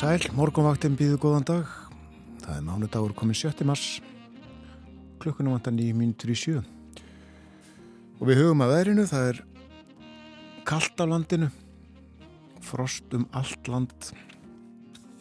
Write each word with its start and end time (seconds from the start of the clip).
Sæl, 0.00 0.22
morgunvaktin 0.32 0.94
býðu 0.96 1.18
góðan 1.20 1.44
dag. 1.44 1.72
Það 2.40 2.54
er 2.54 2.62
mánudagur 2.64 3.12
komin 3.12 3.36
7. 3.36 3.66
mars. 3.68 3.98
Klukkunum 5.20 5.52
vantar 5.52 5.74
nýjum 5.76 5.98
mínutur 6.00 6.30
í 6.32 6.36
sjö. 6.40 6.62
Og 8.16 8.22
við 8.30 8.40
hugum 8.40 8.64
að 8.64 8.72
veðrinu, 8.72 9.04
það 9.10 9.26
er 9.28 9.40
kallt 10.70 11.02
á 11.04 11.04
landinu, 11.04 11.50
frost 12.64 13.12
um 13.18 13.26
allt 13.36 13.68
land 13.68 14.08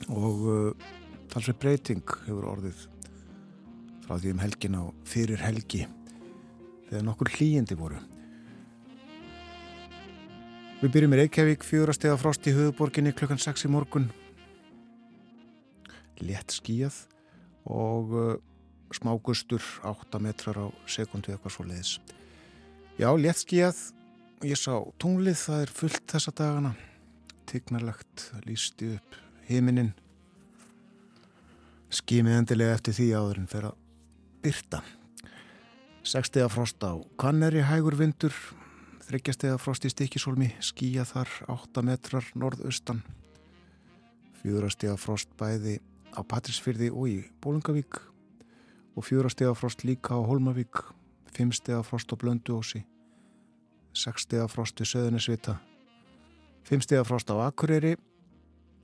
og 0.08 0.48
uh, 0.48 0.88
talsveit 1.34 1.60
breyting 1.60 2.16
hefur 2.30 2.48
orðið 2.54 2.86
frá 4.06 4.16
því 4.16 4.32
um 4.32 4.42
helgin 4.46 4.80
á 4.80 4.84
fyrir 5.04 5.44
helgi 5.44 5.82
þegar 6.88 7.04
nokkur 7.10 7.34
hlýjandi 7.36 7.80
voru. 7.84 8.00
Við 10.80 10.96
byrjum 10.96 11.20
í 11.20 11.22
Reykjavík, 11.26 11.68
fjórastega 11.68 12.16
frost 12.16 12.48
í 12.48 12.56
höfuborginni 12.56 13.12
klukkan 13.12 13.44
6 13.44 13.68
í 13.68 13.76
morgun 13.76 14.08
létt 16.26 16.56
skíjað 16.56 16.96
og 17.70 18.14
uh, 18.16 18.36
smágustur 18.96 19.64
8 19.86 20.20
metrar 20.24 20.58
á 20.58 20.68
sekundu 20.90 21.34
eitthvað 21.34 21.56
svo 21.56 21.66
leiðis. 21.68 21.98
Já, 23.00 23.10
létt 23.16 23.44
skíjað, 23.44 23.80
ég 24.44 24.60
sá 24.60 24.74
tunglið, 25.00 25.38
það 25.40 25.64
er 25.64 25.74
fullt 25.80 26.06
þessa 26.12 26.34
dagana, 26.36 26.74
tignarlegt, 27.50 28.30
lísti 28.48 28.96
upp 28.98 29.20
heiminin, 29.50 29.94
skimið 31.90 32.42
endilega 32.42 32.78
eftir 32.78 32.98
því 32.98 33.12
áður 33.18 33.44
en 33.44 33.52
fer 33.52 33.70
að 33.70 33.78
byrta. 34.44 34.82
6 36.10 36.32
steg 36.32 36.50
frost 36.52 36.84
á 36.86 36.96
kanneri 37.22 37.64
hægur 37.66 37.98
vindur, 38.00 38.34
3 39.10 39.34
steg 39.36 39.58
frost 39.62 39.86
í 39.86 39.94
stikisólmi, 39.94 40.52
skíjað 40.64 41.14
þar 41.14 41.34
8 41.56 41.86
metrar 41.86 42.28
norðaustan, 42.38 43.02
4 44.44 44.74
steg 44.74 45.00
frost 45.02 45.32
bæði 45.40 45.80
á 46.16 46.22
Patrísfyrði 46.26 46.90
og 46.92 47.10
í 47.10 47.18
Bólungavík 47.44 48.00
og 48.98 49.06
fjórastega 49.06 49.54
frost 49.56 49.86
líka 49.88 50.18
á 50.18 50.22
Holmavík, 50.22 50.82
fimmstega 51.36 51.82
frost 51.86 52.12
á 52.12 52.16
Blönduósi, 52.20 52.84
sexstega 53.94 54.48
frost 54.52 54.82
í 54.82 54.88
Söðunisvita, 54.88 55.58
fimmstega 56.68 57.06
frost 57.08 57.32
á 57.32 57.36
Akureyri, 57.46 57.96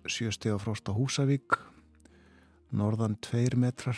sjöstega 0.07 0.59
frost 0.61 0.87
á 0.87 0.93
Húsavík, 0.95 1.57
norðan 2.71 3.17
tveir 3.21 3.57
metrar, 3.59 3.97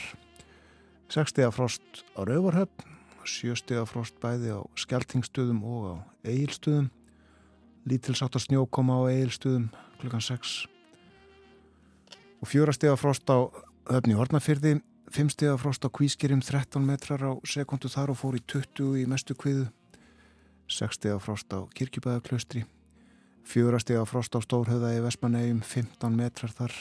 sexstega 1.11 1.52
frost 1.52 2.05
á 2.17 2.23
Rauvarhöfn, 2.23 2.95
sjöstega 3.28 3.83
frost 3.86 4.16
bæði 4.23 4.55
á 4.55 4.59
Skeltingstöðum 4.80 5.61
og 5.67 5.83
á 5.92 5.94
Egilstöðum, 6.23 6.89
lítilsáttar 7.88 8.42
snjókoma 8.42 9.03
á 9.03 9.11
Egilstöðum 9.11 9.70
klukkan 10.00 10.23
6 10.23 10.77
og 12.42 12.48
fjórastega 12.48 12.95
frost 12.98 13.30
á 13.30 13.49
höfni 13.89 14.17
Hortnafyrði, 14.17 14.77
fimmstega 15.11 15.58
frost 15.58 15.86
á 15.86 15.89
Kvískerim 15.89 16.42
13 16.43 16.83
metrar 16.86 17.23
á 17.23 17.31
sekundu 17.48 17.89
þar 17.89 18.14
og 18.14 18.20
fór 18.20 18.37
í 18.37 18.43
20 18.43 18.98
í 19.02 19.05
mestu 19.09 19.36
kviðu, 19.37 19.67
sekstega 20.67 21.17
frost 21.23 21.49
á 21.55 21.64
Kirkjubæðaklaustri, 21.73 22.65
fjórastega 23.47 24.03
frost 24.05 24.36
á 24.36 24.39
Stórhauða 24.43 24.93
í 24.97 25.03
Vespanegjum 25.05 25.64
15 25.64 26.17
metrar 26.17 26.53
þar, 26.53 26.76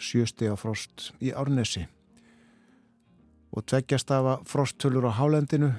sjöstega 0.00 0.56
frost 0.56 1.10
í 1.20 1.34
Árnesi. 1.36 1.86
Og 3.50 3.66
tveggjastava 3.66 4.38
frosttölur 4.46 5.10
á 5.10 5.12
Hálendinu, 5.18 5.72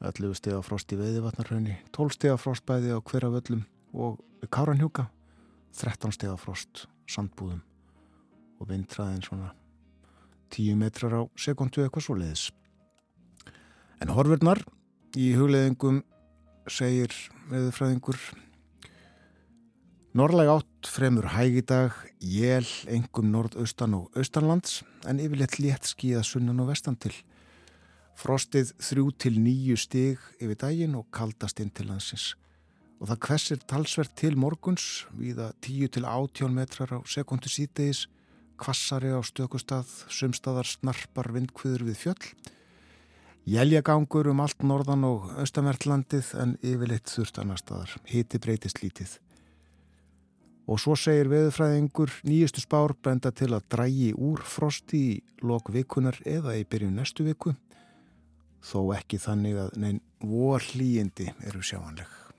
11 0.00 0.38
stega 0.38 0.62
frost 0.64 0.94
í 0.94 0.96
Veiðivatnarhaunni, 0.96 1.74
12 1.92 2.16
stega 2.16 2.38
frost 2.40 2.64
bæði 2.64 2.94
á 2.94 3.02
Hverjavöllum 3.02 3.66
og 3.92 4.22
Káranhjúka, 4.48 5.10
13 5.76 6.14
stega 6.14 6.38
frost 6.40 6.86
sandbúðum 7.10 7.62
og 8.60 8.68
vindræðin 8.70 9.24
svona 9.24 9.50
10 10.54 10.78
metrar 10.80 11.16
á 11.16 11.22
sekundu 11.38 11.84
eitthvað 11.84 12.06
svo 12.06 12.16
leiðis. 12.18 12.50
En 14.00 14.12
horfurnar 14.14 14.62
í 15.18 15.32
hugleðingum 15.38 16.02
segir 16.70 17.14
veðurfræðingur 17.50 18.18
Norrlæg 20.10 20.48
átt 20.50 20.88
fremur 20.90 21.28
hægi 21.30 21.60
dag, 21.70 21.94
jél, 22.18 22.66
engum 22.90 23.28
norðaustan 23.30 23.94
og 23.94 24.16
austanlands 24.18 24.80
en 25.06 25.20
yfirleitt 25.22 25.60
létt 25.62 25.86
skíða 25.86 26.24
sunnan 26.26 26.58
og 26.64 26.72
vestan 26.72 26.96
til. 26.98 27.12
Frostið 28.18 28.72
þrjú 28.82 29.12
til 29.22 29.38
nýju 29.38 29.78
stig 29.78 30.24
yfir 30.42 30.58
daginn 30.58 30.98
og 30.98 31.06
kaldast 31.14 31.62
inn 31.62 31.70
til 31.70 31.86
landsins 31.92 32.32
og 33.00 33.08
það 33.08 33.20
kvessir 33.24 33.60
talsvert 33.64 34.12
til 34.18 34.36
morguns 34.36 35.06
viða 35.16 35.50
10 35.64 35.94
til 35.96 36.04
18 36.04 36.52
metrar 36.52 36.92
á 36.92 36.98
sekundu 37.08 37.48
sítegis, 37.48 38.04
kvassari 38.60 39.14
á 39.16 39.20
stökustad, 39.24 39.88
sumstaðar 40.12 40.68
snarpar 40.68 41.32
vindkviður 41.32 41.86
við 41.88 41.96
fjöll, 42.02 42.28
jæljagangur 43.48 44.28
um 44.28 44.44
allt 44.44 44.60
norðan 44.60 45.08
og 45.08 45.30
austamertlandið 45.40 46.34
en 46.42 46.54
yfirleitt 46.60 47.08
þurft 47.08 47.40
annar 47.40 47.62
staðar, 47.62 47.96
hiti 48.04 48.38
breytist 48.38 48.84
lítið. 48.84 49.16
Og 50.70 50.78
svo 50.78 50.92
segir 50.94 51.32
veðufræðingur 51.32 52.12
nýjustu 52.28 52.60
spár 52.62 52.92
brenda 52.94 53.32
til 53.32 53.48
að 53.56 53.64
drægi 53.72 54.12
úr 54.12 54.44
frosti 54.44 55.00
í 55.16 55.18
lok 55.42 55.72
vikunar 55.72 56.20
eða 56.28 56.54
í 56.60 56.68
byrjun 56.68 57.00
næstu 57.00 57.24
viku, 57.26 57.56
þó 58.60 58.92
ekki 58.92 59.18
þannig 59.18 59.64
að 59.64 59.78
neinn 59.80 60.02
vor 60.20 60.60
hlýjindi 60.60 61.32
eru 61.48 61.64
sjáanleg. 61.64 62.29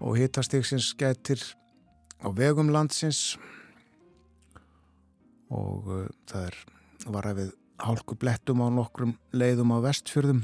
Og 0.00 0.18
hittastiksins 0.18 0.92
gætir 0.98 1.42
á 2.22 2.28
vegum 2.34 2.70
landsins. 2.72 3.38
Og 5.50 5.86
uh, 5.88 6.06
það 6.28 6.50
er 6.50 6.58
var 7.08 7.28
að 7.30 7.40
við 7.42 7.52
hálkublettum 7.82 8.62
á 8.62 8.68
nokkrum 8.74 9.14
leiðum 9.32 9.74
á 9.74 9.78
vestfjörðum. 9.86 10.42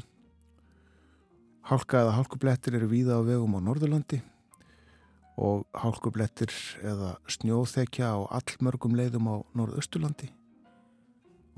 Hálka 1.64 2.04
eða 2.04 2.14
hálkublettir 2.18 2.76
eru 2.78 2.90
víða 2.92 3.18
á 3.18 3.22
vegum 3.26 3.56
á 3.56 3.60
Norðurlandi 3.64 4.20
og 5.34 5.64
hálkublettir 5.74 6.52
eða 6.86 7.16
snjóþekja 7.26 8.12
á 8.14 8.18
allmörgum 8.38 8.94
leiðum 8.94 9.26
á 9.26 9.36
Norðausturlandi. 9.58 10.30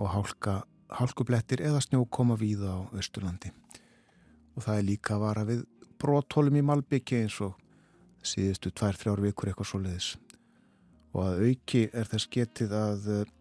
Og 0.00 0.08
hálka, 0.12 0.62
hálkublettir 0.88 1.60
eða 1.64 1.82
snjó 1.84 2.06
koma 2.08 2.38
víða 2.40 2.72
á 2.72 2.80
Östurlandi 2.96 3.52
og 4.56 4.64
það 4.64 4.78
er 4.80 4.86
líka 4.88 5.16
að 5.16 5.22
vara 5.22 5.44
við 5.44 5.62
brótólum 6.00 6.56
í 6.56 6.64
Malbyggi 6.64 7.20
eins 7.20 7.36
og 7.44 7.56
síðustu 8.26 8.72
tvær, 8.74 8.98
þrjár 8.98 9.24
vikur 9.24 9.50
eitthvað 9.50 9.70
svo 9.70 9.82
leiðis 9.84 10.12
og 11.16 11.22
að 11.24 11.42
auki 11.48 11.82
er 11.96 12.10
þess 12.10 12.28
getið 12.32 12.76
að 12.76 13.10
eh, 13.14 13.34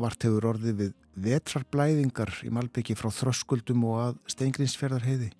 vart 0.00 0.26
hefur 0.26 0.50
orðið 0.50 0.78
við 0.80 0.92
vetrarblæðingar 1.24 2.34
í 2.42 2.50
Malbyggi 2.50 2.96
frá 2.98 3.10
þröskuldum 3.14 3.84
og 3.86 4.00
að 4.08 4.20
steingrinsferðar 4.34 5.06
heiði 5.06 5.30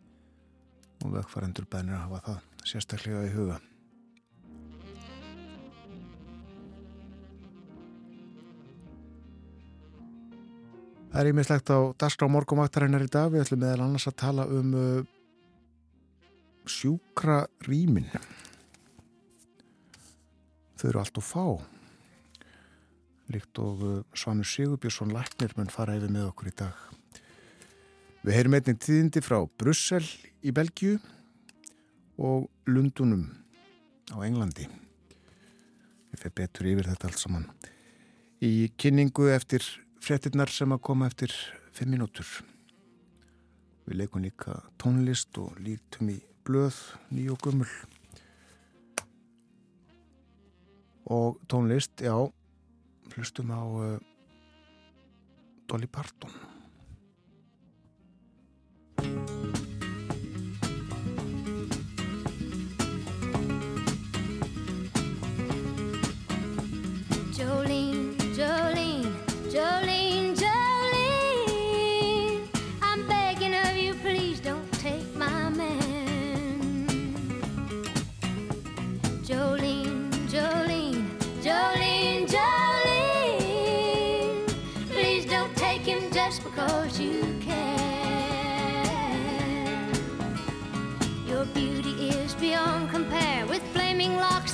og 1.03 1.17
vökkvarendur 1.17 1.67
bænir 1.71 1.99
að 1.99 2.05
hafa 2.07 2.21
það 2.29 2.69
sérstaklega 2.71 3.25
í 3.27 3.33
huga. 3.35 3.57
Það 11.15 11.21
er 11.21 11.31
ímislegt 11.31 11.71
á 11.71 11.79
Darskrá 11.95 12.27
morgumvaktarinnar 12.27 13.05
í 13.05 13.11
dag. 13.11 13.29
Við 13.31 13.45
ætlum 13.45 13.61
meðal 13.63 13.85
annars 13.85 14.09
að 14.11 14.17
tala 14.19 14.47
um 14.51 14.73
uh, 14.75 15.13
sjúkra 16.69 17.45
rýmin 17.67 18.09
þau 20.85 20.91
eru 20.91 21.01
allt 21.01 21.21
og 21.21 21.25
fá. 21.25 21.45
Líkt 23.33 23.59
og 23.63 23.85
uh, 23.85 23.93
Svanur 24.13 24.49
Sigurbjörnsson 24.49 25.15
Læknir 25.15 25.55
mun 25.57 25.73
fara 25.73 25.97
yfir 25.97 26.13
með 26.13 26.29
okkur 26.29 26.51
í 26.51 26.57
dag. 26.59 26.81
Við 28.25 28.37
heyrum 28.37 28.57
einnig 28.59 28.81
tíðindi 28.85 29.23
frá 29.25 29.39
Brussel 29.61 30.05
í 30.45 30.53
Belgiu 30.53 30.99
og 32.21 32.51
Lundunum 32.69 33.31
á 34.13 34.21
Englandi. 34.27 34.69
Við 36.13 36.21
fyrir 36.21 36.37
betur 36.43 36.69
yfir 36.75 36.91
þetta 36.93 37.09
allt 37.09 37.23
saman. 37.23 37.49
Í 38.45 38.69
kynningu 38.77 39.31
eftir 39.33 39.65
frettinnar 40.05 40.53
sem 40.53 40.73
að 40.77 40.85
koma 40.85 41.09
eftir 41.09 41.33
5 41.79 41.89
minútur 41.89 42.29
við 43.85 43.99
leikum 44.01 44.25
líka 44.25 44.61
tónlist 44.81 45.37
og 45.41 45.59
lítum 45.61 46.13
í 46.13 46.21
blöð, 46.45 46.77
ný 47.11 47.29
og 47.33 47.39
gummul 47.41 47.71
og 51.05 51.41
tónlist, 51.49 52.01
já 52.01 52.17
hlustum 53.17 53.51
á 53.53 53.63
uh, 53.65 53.99
Dolly 55.69 55.87
Parton 55.87 56.33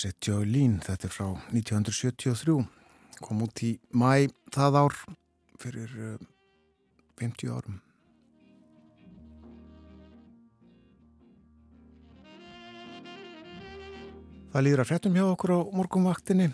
Sitt 0.00 0.24
Jolene, 0.24 0.80
þetta 0.80 1.08
er 1.08 1.12
frá 1.12 1.26
1973, 1.52 2.56
kom 3.20 3.44
út 3.44 3.62
í 3.66 3.74
mæ 3.92 4.30
það 4.54 4.78
ár 4.80 4.96
fyrir 5.60 5.92
eh, 5.92 6.22
50 7.20 7.52
árum. 7.52 7.78
Það 14.50 14.66
líður 14.66 14.82
að 14.82 14.88
fréttum 14.88 15.20
hjá 15.20 15.26
okkur 15.28 15.52
á 15.54 15.58
morgunvaktinni, 15.78 16.48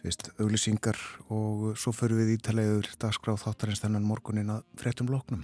fyrst 0.00 0.30
auglýsingar 0.38 0.96
og 1.34 1.74
svo 1.76 1.92
förum 1.92 2.22
við 2.22 2.36
ítalegur 2.38 2.86
dagskráð 3.02 3.42
þáttarins 3.42 3.82
þennan 3.82 4.06
morgunin 4.08 4.54
að 4.54 4.64
fréttum 4.78 5.10
loknum. 5.10 5.42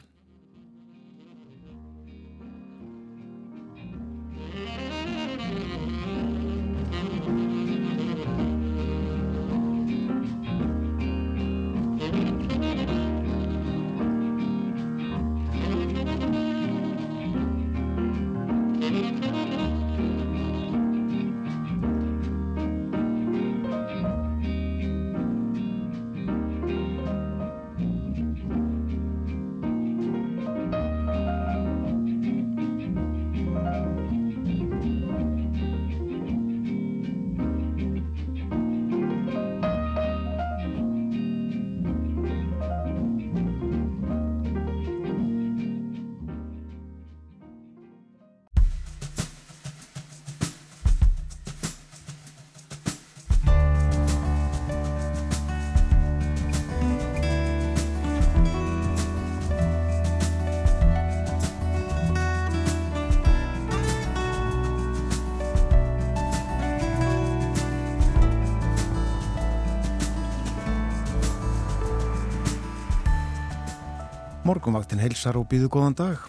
Heilsar 75.05 75.37
og 75.37 75.45
býðu 75.51 75.69
góðan 75.69 75.97
dag. 75.99 76.21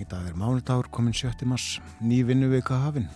Í 0.00 0.04
dag 0.10 0.24
er 0.26 0.34
mánudagur 0.34 0.88
komin 0.90 1.14
7. 1.14 1.44
mars, 1.46 1.78
ný 2.02 2.24
vinnuvika 2.26 2.80
hafin. 2.82 3.06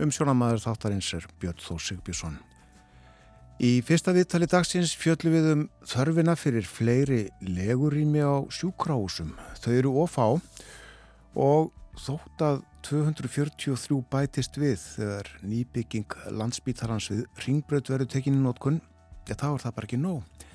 Umsjónamaður 0.00 0.62
þáttarins 0.62 1.10
er 1.18 1.26
Björn 1.42 1.60
Þór 1.60 1.82
Sigbjörnsson. 1.84 2.38
Í 3.60 3.72
fyrsta 3.84 4.14
viðtali 4.16 4.48
dagsins 4.48 4.94
fjöllum 4.96 5.34
við 5.36 5.48
um 5.50 5.64
þörfina 5.84 6.36
fyrir 6.40 6.64
fleiri 6.64 7.20
legurými 7.44 8.24
á 8.24 8.40
sjúkrahúsum. 8.48 9.34
Þau 9.60 9.72
eru 9.74 9.92
ofá 10.00 10.24
og 11.36 11.68
þótt 12.00 12.46
að 12.46 12.62
243 12.88 14.00
bætist 14.10 14.56
við 14.56 14.78
þegar 14.94 15.28
nýbygging 15.44 16.16
landsbítarans 16.40 17.10
við 17.12 17.26
ringbröð 17.44 17.92
verður 17.92 18.14
tekinni 18.16 18.40
nótkun, 18.40 18.80
ja 19.28 19.36
þá 19.36 19.50
er 19.52 19.66
það 19.66 19.76
bara 19.76 19.90
ekki 19.90 20.00
nóg. 20.00 20.48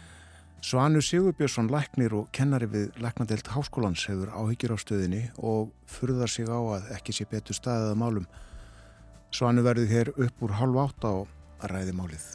Svanur 0.62 1.06
Sigurbjörnsson 1.06 1.70
læknir 1.70 2.16
og 2.18 2.32
kennari 2.34 2.66
við 2.72 2.96
læknadelt 3.02 3.48
háskólans 3.54 4.08
hefur 4.10 4.32
áhyggjur 4.34 4.74
á 4.74 4.78
stöðinni 4.82 5.22
og 5.38 5.70
furðar 5.86 6.32
sig 6.32 6.50
á 6.50 6.58
að 6.58 6.90
ekki 6.98 7.14
sé 7.14 7.28
betur 7.30 7.56
staðið 7.56 7.92
að 7.94 8.00
málum. 8.02 8.26
Svanur 9.30 9.68
verður 9.68 9.94
hér 9.94 10.12
upp 10.16 10.42
úr 10.42 10.56
halv 10.58 10.80
átta 10.82 11.14
og 11.22 11.70
ræði 11.70 11.94
málið. 11.94 12.26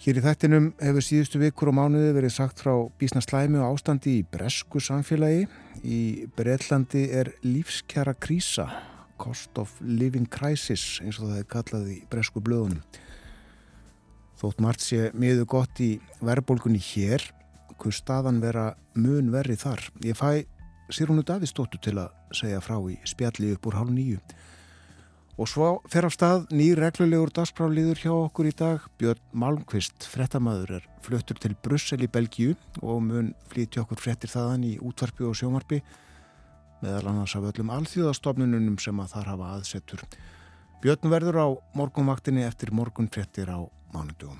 Hér 0.00 0.16
í 0.16 0.24
þættinum 0.24 0.70
hefur 0.80 1.04
síðustu 1.04 1.38
vikur 1.42 1.70
og 1.70 1.76
mánuði 1.76 2.14
verið 2.16 2.32
sagt 2.32 2.62
frá 2.64 2.72
bísna 2.98 3.20
slæmi 3.20 3.60
og 3.60 3.74
ástandi 3.76 4.14
í 4.18 4.26
bresku 4.26 4.80
samfélagi. 4.80 5.44
Í 5.84 6.26
Breitlandi 6.34 7.04
er 7.14 7.30
lífskjara 7.44 8.16
krísa, 8.16 8.66
cost 9.20 9.60
of 9.60 9.76
living 9.84 10.26
crisis 10.26 10.98
eins 11.04 11.20
og 11.20 11.28
það 11.28 11.42
er 11.42 11.48
kallað 11.52 11.92
í 11.94 11.98
bresku 12.10 12.42
blöðunum. 12.42 12.80
Þótt 14.40 14.62
margt 14.64 14.80
sé 14.80 15.10
miður 15.12 15.44
gott 15.52 15.80
í 15.84 15.98
verðbólgunni 16.24 16.80
hér, 16.80 17.20
hvur 17.76 17.92
staðan 17.92 18.38
vera 18.40 18.70
mun 18.96 19.28
verri 19.34 19.56
þar. 19.60 19.82
Ég 20.00 20.16
fæ 20.16 20.46
Sýrúnu 20.90 21.22
Davíðsdóttur 21.28 21.82
til 21.84 21.98
að 22.00 22.14
segja 22.34 22.62
frá 22.64 22.78
í 22.88 22.96
spjalli 23.04 23.52
upp 23.54 23.68
úr 23.68 23.76
hálf 23.76 23.92
nýju. 23.92 24.20
Og 25.40 25.48
svo 25.48 25.68
fer 25.92 26.04
af 26.08 26.14
stað 26.16 26.48
ný 26.56 26.70
reglulegur 26.76 27.30
dagspráliður 27.36 28.00
hjá 28.00 28.12
okkur 28.12 28.48
í 28.48 28.54
dag. 28.56 28.86
Björn 29.00 29.20
Malmqvist, 29.32 30.08
frettamæður, 30.08 30.80
er 30.80 30.88
fluttur 31.04 31.40
til 31.40 31.52
Brussel 31.64 32.00
í 32.04 32.08
Belgíu 32.12 32.56
og 32.80 33.02
mun 33.06 33.32
flýti 33.52 33.80
okkur 33.80 34.00
frettir 34.00 34.32
þaðan 34.32 34.66
í 34.68 34.74
útvarpi 34.80 35.28
og 35.28 35.36
sjómarpi 35.36 35.82
meðal 36.80 37.10
annars 37.12 37.36
af 37.36 37.44
öllum 37.52 37.72
alþjóðastofnunum 37.76 38.78
sem 38.80 39.00
að 39.04 39.12
þar 39.14 39.30
hafa 39.34 39.52
aðsettur. 39.58 40.04
Björn 40.80 41.12
verður 41.12 41.40
á 41.44 41.48
morgunvaktinni 41.76 42.44
eftir 42.48 42.72
morgun 42.72 43.08
frettir 43.12 43.52
á 43.52 43.60
mánundugum. 43.94 44.38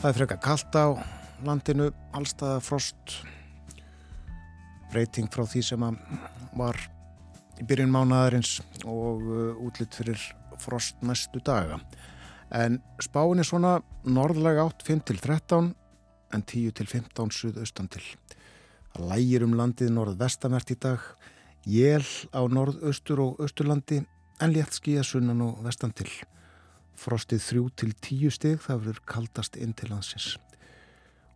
Það 0.00 0.08
er 0.08 0.16
freka 0.16 0.36
kallt 0.40 0.76
á 0.80 0.86
landinu, 1.44 1.90
allstaða 2.16 2.60
frost, 2.64 3.18
breyting 4.92 5.28
frá 5.28 5.44
því 5.44 5.64
sem 5.66 5.84
var 6.56 6.78
í 7.60 7.66
byrjun 7.68 7.92
mánadarins 7.92 8.58
og 8.88 9.20
uh, 9.28 9.60
útlitt 9.60 9.96
fyrir 9.96 10.22
frost 10.60 10.96
næstu 11.04 11.42
daga. 11.44 11.76
En 12.50 12.80
spáin 13.02 13.42
er 13.42 13.46
svona 13.46 13.76
norðlega 14.08 14.64
átt 14.64 14.82
5-13 14.88 15.74
en 16.34 16.42
10-15 16.42 17.34
suðaustan 17.34 17.90
til. 17.90 18.04
Það 18.94 19.06
lægir 19.12 19.44
um 19.46 19.54
landið 19.58 19.92
norð-vestamert 19.94 20.72
í 20.74 20.76
dag, 20.80 21.00
jél 21.66 22.06
á 22.34 22.40
norð-austur 22.50 23.22
og 23.22 23.42
austurlandi 23.44 24.02
en 24.40 24.54
létt 24.54 24.76
skíja 24.78 25.04
sunnan 25.06 25.42
og 25.44 25.64
vestan 25.64 25.92
til. 25.94 26.10
Frostið 27.00 27.42
3-10 27.72 28.34
stig, 28.34 28.60
það 28.60 28.80
verður 28.84 29.02
kaldast 29.08 29.56
inn 29.56 29.72
til 29.76 29.92
landsins. 29.92 30.34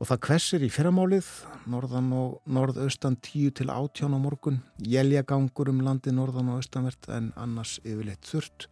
Og 0.02 0.10
það 0.10 0.22
kvessir 0.26 0.64
í 0.66 0.70
fyrramálið, 0.72 1.28
norðan 1.70 2.10
og 2.18 2.40
norðaustan 2.50 3.16
10-18 3.22 4.12
á 4.12 4.18
morgun, 4.20 4.60
jæljagangur 4.82 5.70
um 5.70 5.80
landið 5.86 6.18
norðan 6.18 6.50
og 6.52 6.60
austanvert 6.60 7.08
en 7.14 7.30
annars 7.40 7.78
yfirleitt 7.84 8.26
þurrt, 8.28 8.68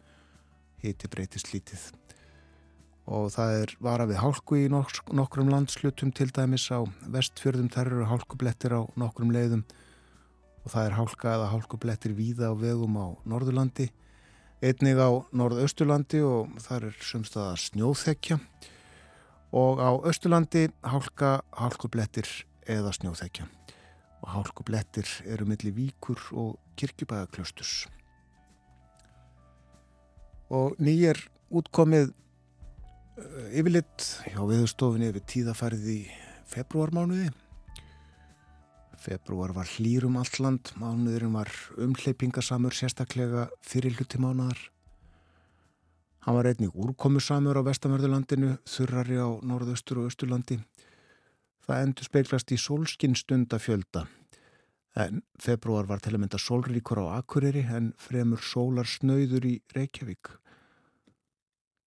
hiti 0.83 1.09
breytist 1.09 1.53
lítið. 1.55 1.87
Og 3.03 3.31
það 3.33 3.55
er 3.61 3.73
vara 3.83 4.05
við 4.07 4.21
hálku 4.21 4.57
í 4.61 4.67
nokkrum 4.71 5.49
landslutum 5.51 6.13
til 6.15 6.29
dæmis 6.31 6.69
á 6.71 6.79
vestfjörðum, 7.11 7.71
þar 7.73 7.91
eru 7.91 8.05
hálkublettir 8.07 8.75
á 8.79 8.81
nokkrum 8.95 9.33
leiðum. 9.35 9.65
Og 10.63 10.71
það 10.71 10.87
er 10.87 10.95
hálka 10.99 11.33
eða 11.35 11.49
hálkublettir 11.51 12.15
víða 12.15 12.51
á 12.51 12.53
vegum 12.55 12.95
á 12.95 13.07
norðurlandi 13.27 13.89
einnig 14.63 14.95
á 14.95 15.11
norðausturlandi 15.35 16.21
og 16.23 16.53
þar 16.63 16.87
er 16.87 17.01
sumstaða 17.03 17.57
snjóþekja. 17.59 18.39
Og 19.53 19.83
á 19.83 19.91
austurlandi 19.91 20.69
hálka 20.87 21.41
hálkublettir 21.59 22.29
eða 22.63 22.93
snjóþekja. 22.95 23.49
Og 24.23 24.31
hálkublettir 24.31 25.09
eru 25.27 25.49
millir 25.49 25.75
víkur 25.75 26.23
og 26.31 26.55
kirkjubæðaklöstus 26.79 27.83
og 30.53 30.75
nýjir 30.77 31.17
útkomið 31.53 32.11
yfirlitt 33.53 34.09
hjá 34.31 34.41
viðstofinni 34.49 35.11
yfir 35.11 35.25
tíðafærið 35.29 35.89
í 35.93 36.01
februarmánuði 36.49 37.31
Februar 39.03 39.51
var 39.51 39.67
hlýrum 39.67 40.15
allt 40.15 40.37
land, 40.39 40.69
mánuðurinn 40.79 41.33
var 41.35 41.49
umhleypingasamur 41.81 42.71
sérstaklega 42.71 43.49
fyrir 43.59 43.97
hluti 43.97 44.19
mánuðar. 44.21 44.61
Hann 46.23 46.37
var 46.37 46.47
einnig 46.47 46.71
úrkomusamur 46.71 47.59
á 47.59 47.67
vestamörðurlandinu, 47.67 48.53
þurrari 48.63 49.19
á 49.19 49.27
norðaustur 49.43 49.99
og 49.99 50.07
austurlandi. 50.07 50.61
Það 51.67 51.81
endur 51.83 52.07
speiklast 52.07 52.53
í 52.55 52.59
solskinstunda 52.63 53.59
fjölda. 53.59 54.05
En 54.95 55.19
februar 55.41 55.89
var 55.89 55.99
til 55.99 56.13
að 56.13 56.23
mynda 56.23 56.39
solríkur 56.39 57.03
á 57.03 57.19
Akureyri 57.19 57.65
en 57.75 57.91
fremur 57.99 58.39
sólar 58.39 58.87
snöyður 58.87 59.49
í 59.51 59.57
Reykjavík. 59.75 60.31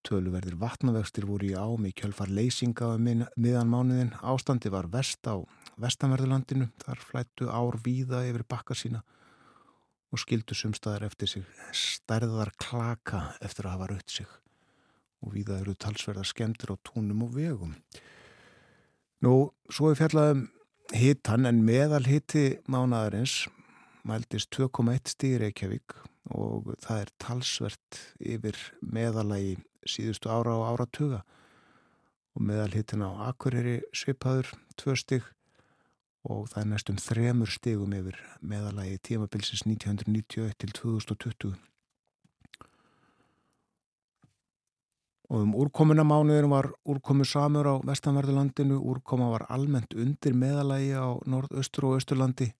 Töluverðir 0.07 0.55
vatnavegstir 0.61 1.27
voru 1.27 1.49
í 1.51 1.57
ámi 1.59 1.91
kjölfar 1.97 2.31
leysinga 2.31 2.93
um 2.95 3.09
miðan 3.35 3.71
mánuðin. 3.73 4.13
Ástandi 4.23 4.71
var 4.71 4.87
vest 4.93 5.27
á 5.27 5.35
vestanverðurlandinu, 5.83 6.69
þar 6.85 7.03
flættu 7.03 7.49
ár 7.51 7.79
víða 7.83 8.23
yfir 8.29 8.47
bakka 8.47 8.77
sína 8.79 9.03
og 10.15 10.23
skildu 10.23 10.55
sumstaðar 10.55 11.09
eftir 11.09 11.33
sig 11.33 11.47
stærðar 11.75 12.53
klaka 12.63 13.33
eftir 13.43 13.67
að 13.67 13.75
hafa 13.75 13.91
raut 13.91 14.15
sig 14.15 14.31
og 15.25 15.35
víða 15.35 15.59
eru 15.61 15.75
talsverðar 15.75 16.29
skemmtir 16.29 16.71
á 16.71 16.77
túnum 16.87 17.27
og 17.27 17.35
vegum. 17.35 17.75
Nú, 19.25 19.51
svo 19.73 19.91
er 19.91 19.99
fjallaðum 19.99 20.47
hittan 20.95 21.49
en 21.51 21.65
meðal 21.67 22.05
hitti 22.07 22.61
mánadarins 22.71 23.47
mæltist 24.07 24.55
2,1 24.55 25.17
stíð 25.17 25.41
Reykjavík 25.43 25.97
og 26.37 26.77
það 26.85 27.01
er 27.01 27.17
talsvert 27.23 28.05
yfir 28.23 28.61
meðalagi 28.87 29.57
síðustu 29.91 30.31
ára 30.31 30.55
og 30.59 30.67
áratuga 30.73 31.23
og 32.37 32.45
meðal 32.45 32.73
hittin 32.75 33.05
á 33.07 33.11
Akureyri 33.31 33.81
svipaður 33.97 34.53
2 34.77 34.97
stíð 35.01 35.31
og 36.27 36.49
það 36.51 36.61
er 36.63 36.69
næstum 36.73 36.99
þremur 37.01 37.53
stegum 37.53 37.95
yfir 37.97 38.19
meðalagi 38.43 38.99
tímabilsins 39.09 39.63
1991 39.69 40.57
til 40.59 40.75
2020. 40.75 41.55
Og 45.27 45.43
um 45.43 45.55
úrkomuna 45.59 46.05
mánuðin 46.07 46.51
var 46.51 46.69
úrkomu 46.87 47.25
samur 47.27 47.67
á 47.67 47.75
vestanverðurlandinu, 47.83 48.79
úrkoma 48.79 49.33
var 49.33 49.47
almennt 49.51 49.95
undir 49.99 50.37
meðalagi 50.39 50.93
á 50.95 51.19
norðaustur 51.27 51.89
og 51.89 51.99
austurlandi 51.99 52.53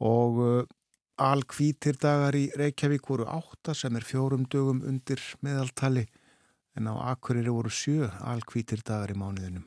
og 0.00 0.68
uh, 1.18 1.32
alkvítir 1.32 1.98
dagar 2.00 2.36
í 2.38 2.48
Reykjavík 2.56 3.08
voru 3.10 3.26
átta 3.26 3.74
sem 3.74 3.96
er 3.96 4.06
fjórum 4.06 4.46
dögum 4.46 4.84
undir 4.86 5.20
meðaltali 5.42 6.06
en 6.78 6.86
á 6.86 6.94
Akureyri 7.10 7.50
voru 7.50 7.70
sjö 7.70 8.06
alkvítir 8.22 8.84
dagar 8.86 9.10
í 9.10 9.18
mánuðinum. 9.18 9.66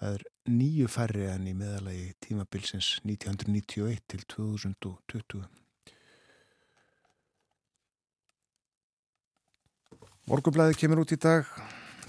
Það 0.00 0.14
er 0.16 0.26
nýju 0.48 0.88
færri 0.88 1.26
enn 1.28 1.48
í 1.50 1.52
meðalagi 1.56 2.14
tímabilsins 2.24 2.94
1991 3.04 4.00
til 4.08 4.24
2020. 4.32 5.44
Morgublaði 10.30 10.76
kemur 10.78 11.02
út 11.02 11.12
í 11.12 11.18
dag, 11.20 11.44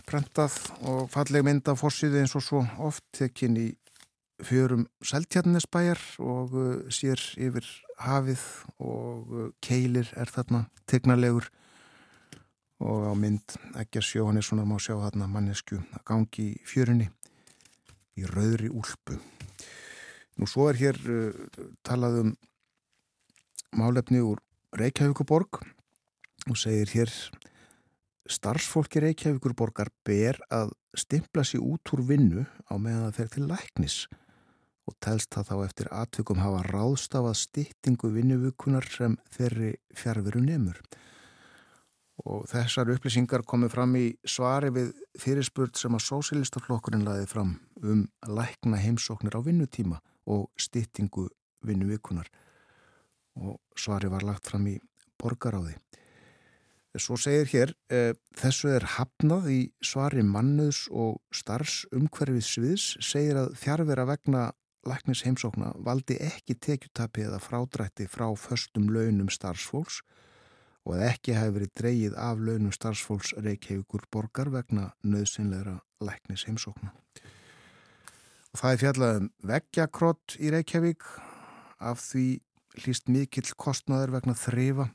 prentað 0.08 0.56
og 0.88 1.08
falleg 1.12 1.44
mynd 1.44 1.68
af 1.72 1.82
fórsýði 1.82 2.22
eins 2.22 2.36
og 2.38 2.46
svo 2.46 2.64
oft 2.80 3.04
tekinn 3.18 3.58
í 3.60 3.68
fjörum 4.46 4.88
Seltjarnesbæjar 5.06 6.00
og 6.24 6.54
uh, 6.56 6.68
sér 6.94 7.22
yfir 7.42 7.68
hafið 8.06 8.44
og 8.82 9.34
uh, 9.34 9.50
keilir 9.64 10.10
er 10.18 10.32
þarna 10.32 10.66
tegnalegur 10.90 11.50
og 12.82 13.10
á 13.10 13.14
mynd 13.18 13.58
ekki 13.78 14.02
að 14.02 14.08
sjó 14.08 14.28
hann 14.28 14.40
er 14.42 14.46
svona 14.46 14.66
má 14.66 14.78
sjá 14.82 14.96
þarna 14.98 15.30
mannesku 15.30 15.78
að 15.82 16.06
gangi 16.10 16.48
í 16.56 16.64
fjörunni 16.66 17.10
í 18.18 18.26
rauðri 18.28 18.72
úlpu. 18.74 19.20
Nú 20.40 20.48
svo 20.50 20.70
er 20.72 20.80
hér 20.82 20.98
uh, 21.06 21.44
talað 21.86 22.24
um 22.24 22.34
málefni 23.78 24.24
úr 24.26 24.42
Reykjavíkuborg 24.76 25.62
og 26.50 26.58
segir 26.58 26.90
hér 26.96 27.12
starfsfólki 28.32 29.02
Reykjavíkurborgar 29.04 29.92
ber 30.08 30.40
að 30.52 30.74
stimpla 30.98 31.44
sér 31.48 31.64
út 31.64 31.94
úr 31.96 32.04
vinnu 32.08 32.46
á 32.68 32.76
meðan 32.76 33.08
það 33.10 33.18
fer 33.20 33.32
til 33.36 33.48
læknis 33.52 33.98
og 34.90 34.98
telst 35.04 35.32
það 35.36 35.48
þá 35.52 35.56
eftir 35.66 35.92
atvikum 35.94 36.42
hafa 36.42 36.64
ráðstafað 36.70 37.38
stýttingu 37.42 38.12
vinnuvukunar 38.16 38.88
sem 38.90 39.18
þeirri 39.36 39.76
fjárveru 39.98 40.42
nefnur 40.44 40.82
og 42.26 42.46
þessar 42.52 42.92
upplýsingar 42.94 43.44
komið 43.48 43.74
fram 43.74 43.96
í 43.98 44.06
svari 44.28 44.70
við 44.74 44.92
fyrirspurt 45.20 45.80
sem 45.80 45.96
að 45.98 46.06
sósilistaflokkurinn 46.06 47.06
laði 47.06 47.28
fram 47.30 47.56
um 47.82 48.04
lækna 48.28 48.82
heimsóknir 48.82 49.38
á 49.38 49.42
vinnutíma 49.42 50.02
og 50.30 50.50
styttingu 50.60 51.28
vinnuvikunar 51.66 52.30
og 53.42 53.58
svari 53.78 54.12
var 54.12 54.26
lagt 54.28 54.50
fram 54.52 54.68
í 54.70 54.78
borgaráði. 55.22 55.78
Svo 57.00 57.16
segir 57.16 57.48
hér, 57.48 57.70
e, 57.88 58.14
þessu 58.36 58.68
er 58.76 58.84
hafnað 58.98 59.46
í 59.54 59.60
svari 59.80 60.26
mannuðs 60.28 60.90
og 60.92 61.22
starfsumhverfið 61.32 62.44
sviðs, 62.44 62.88
segir 63.00 63.40
að 63.40 63.54
þjárvera 63.62 64.06
vegna 64.10 64.50
læknis 64.88 65.22
heimsókna 65.26 65.72
valdi 65.86 66.18
ekki 66.22 66.56
tekjutapi 66.58 67.28
eða 67.28 67.40
frádrætti 67.44 68.08
frá 68.10 68.26
förstum 68.38 68.90
launum 68.94 69.30
starfsfólks 69.30 70.02
og 70.86 70.96
að 70.96 71.04
ekki 71.12 71.36
hafi 71.38 71.56
verið 71.58 71.74
dreyið 71.78 72.16
af 72.18 72.42
launum 72.42 72.74
starfsfólks 72.74 73.36
Reykjavíkur 73.38 74.08
borgar 74.14 74.50
vegna 74.54 74.90
nöðsynleira 75.06 75.78
læknis 76.02 76.48
heimsókna. 76.50 76.94
Og 78.52 78.60
það 78.60 78.74
er 78.74 78.82
fjallað 78.82 79.20
um 79.20 79.30
veggjakrótt 79.52 80.38
í 80.42 80.50
Reykjavík 80.56 81.06
af 81.82 82.02
því 82.02 82.26
hlýst 82.82 83.12
mikill 83.12 83.54
kostnaður 83.60 84.16
vegna 84.18 84.36
þrifa 84.38 84.90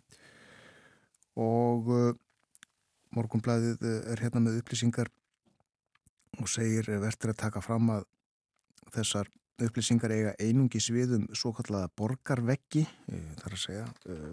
og 1.37 1.89
uh, 1.93 2.13
morgunblæðið 3.15 3.87
uh, 3.87 3.97
er 4.13 4.25
hérna 4.25 4.43
með 4.43 4.61
upplýsingar 4.63 5.13
og 6.41 6.51
segir 6.51 6.89
verður 6.91 7.33
að 7.33 7.43
taka 7.47 7.63
fram 7.65 7.93
að 7.95 8.07
þessar 8.93 9.31
upplýsingar 9.63 10.13
eiga 10.13 10.33
einungi 10.43 10.81
sviðum 10.83 11.29
svo 11.37 11.53
kallaða 11.57 11.89
borgarveggi, 11.97 12.85
þar 13.41 13.55
að 13.57 13.63
segja 13.63 13.87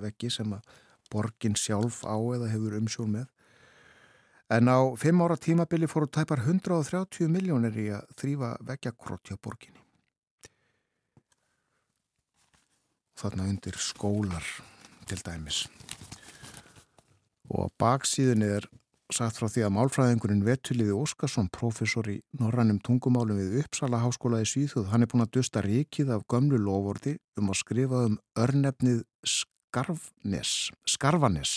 veggi 0.04 0.32
sem 0.34 0.56
að 0.56 0.74
borgin 1.14 1.56
sjálf 1.60 2.02
á 2.04 2.16
eða 2.36 2.50
hefur 2.52 2.78
umsjón 2.80 3.14
með. 3.18 3.30
En 4.52 4.68
á 4.70 4.80
fimm 5.00 5.24
ára 5.24 5.38
tímabili 5.40 5.88
fóru 5.88 6.10
tæpar 6.12 6.44
130 6.44 7.32
miljónir 7.32 7.78
í 7.80 7.88
að 7.96 8.12
þrýfa 8.20 8.52
veggjakrótt 8.68 9.32
hjá 9.32 9.40
borginni. 9.40 9.80
Þarna 13.18 13.48
undir 13.48 13.78
skólar 13.80 14.46
til 15.08 15.20
dæmis. 15.24 15.64
Og 17.54 17.72
baksíðunni 17.80 18.50
er 18.58 18.68
sagt 19.14 19.38
frá 19.38 19.46
því 19.52 19.64
að 19.68 19.74
málfræðingurinn 19.76 20.44
Vetuliði 20.48 20.96
Óskarsson, 20.98 21.50
professor 21.54 22.08
í 22.10 22.16
norrannum 22.40 22.80
tungumálum 22.84 23.38
við 23.38 23.60
Uppsala 23.62 24.00
háskóla 24.02 24.42
í 24.42 24.48
Svíþjóð, 24.50 24.88
hann 24.90 25.06
er 25.06 25.12
búin 25.12 25.26
að 25.26 25.36
dusta 25.38 25.62
ríkið 25.62 26.10
af 26.16 26.26
gömlu 26.32 26.58
lovordi 26.58 27.16
um 27.38 27.52
að 27.54 27.60
skrifa 27.62 28.02
um 28.08 28.18
örnefnið 28.40 29.04
Skarfnes, 29.22 30.72
Skarfanes, 30.90 31.54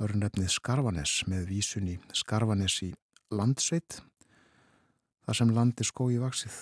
örnefnið 0.00 0.50
Skarfanes 0.56 1.14
með 1.28 1.46
vísun 1.52 1.92
í 1.92 1.98
Skarfanes 2.16 2.80
í 2.86 2.90
landsveit, 3.34 4.00
þar 5.24 5.40
sem 5.40 5.54
landi 5.54 5.86
skói 5.86 6.18
vaksið. 6.22 6.58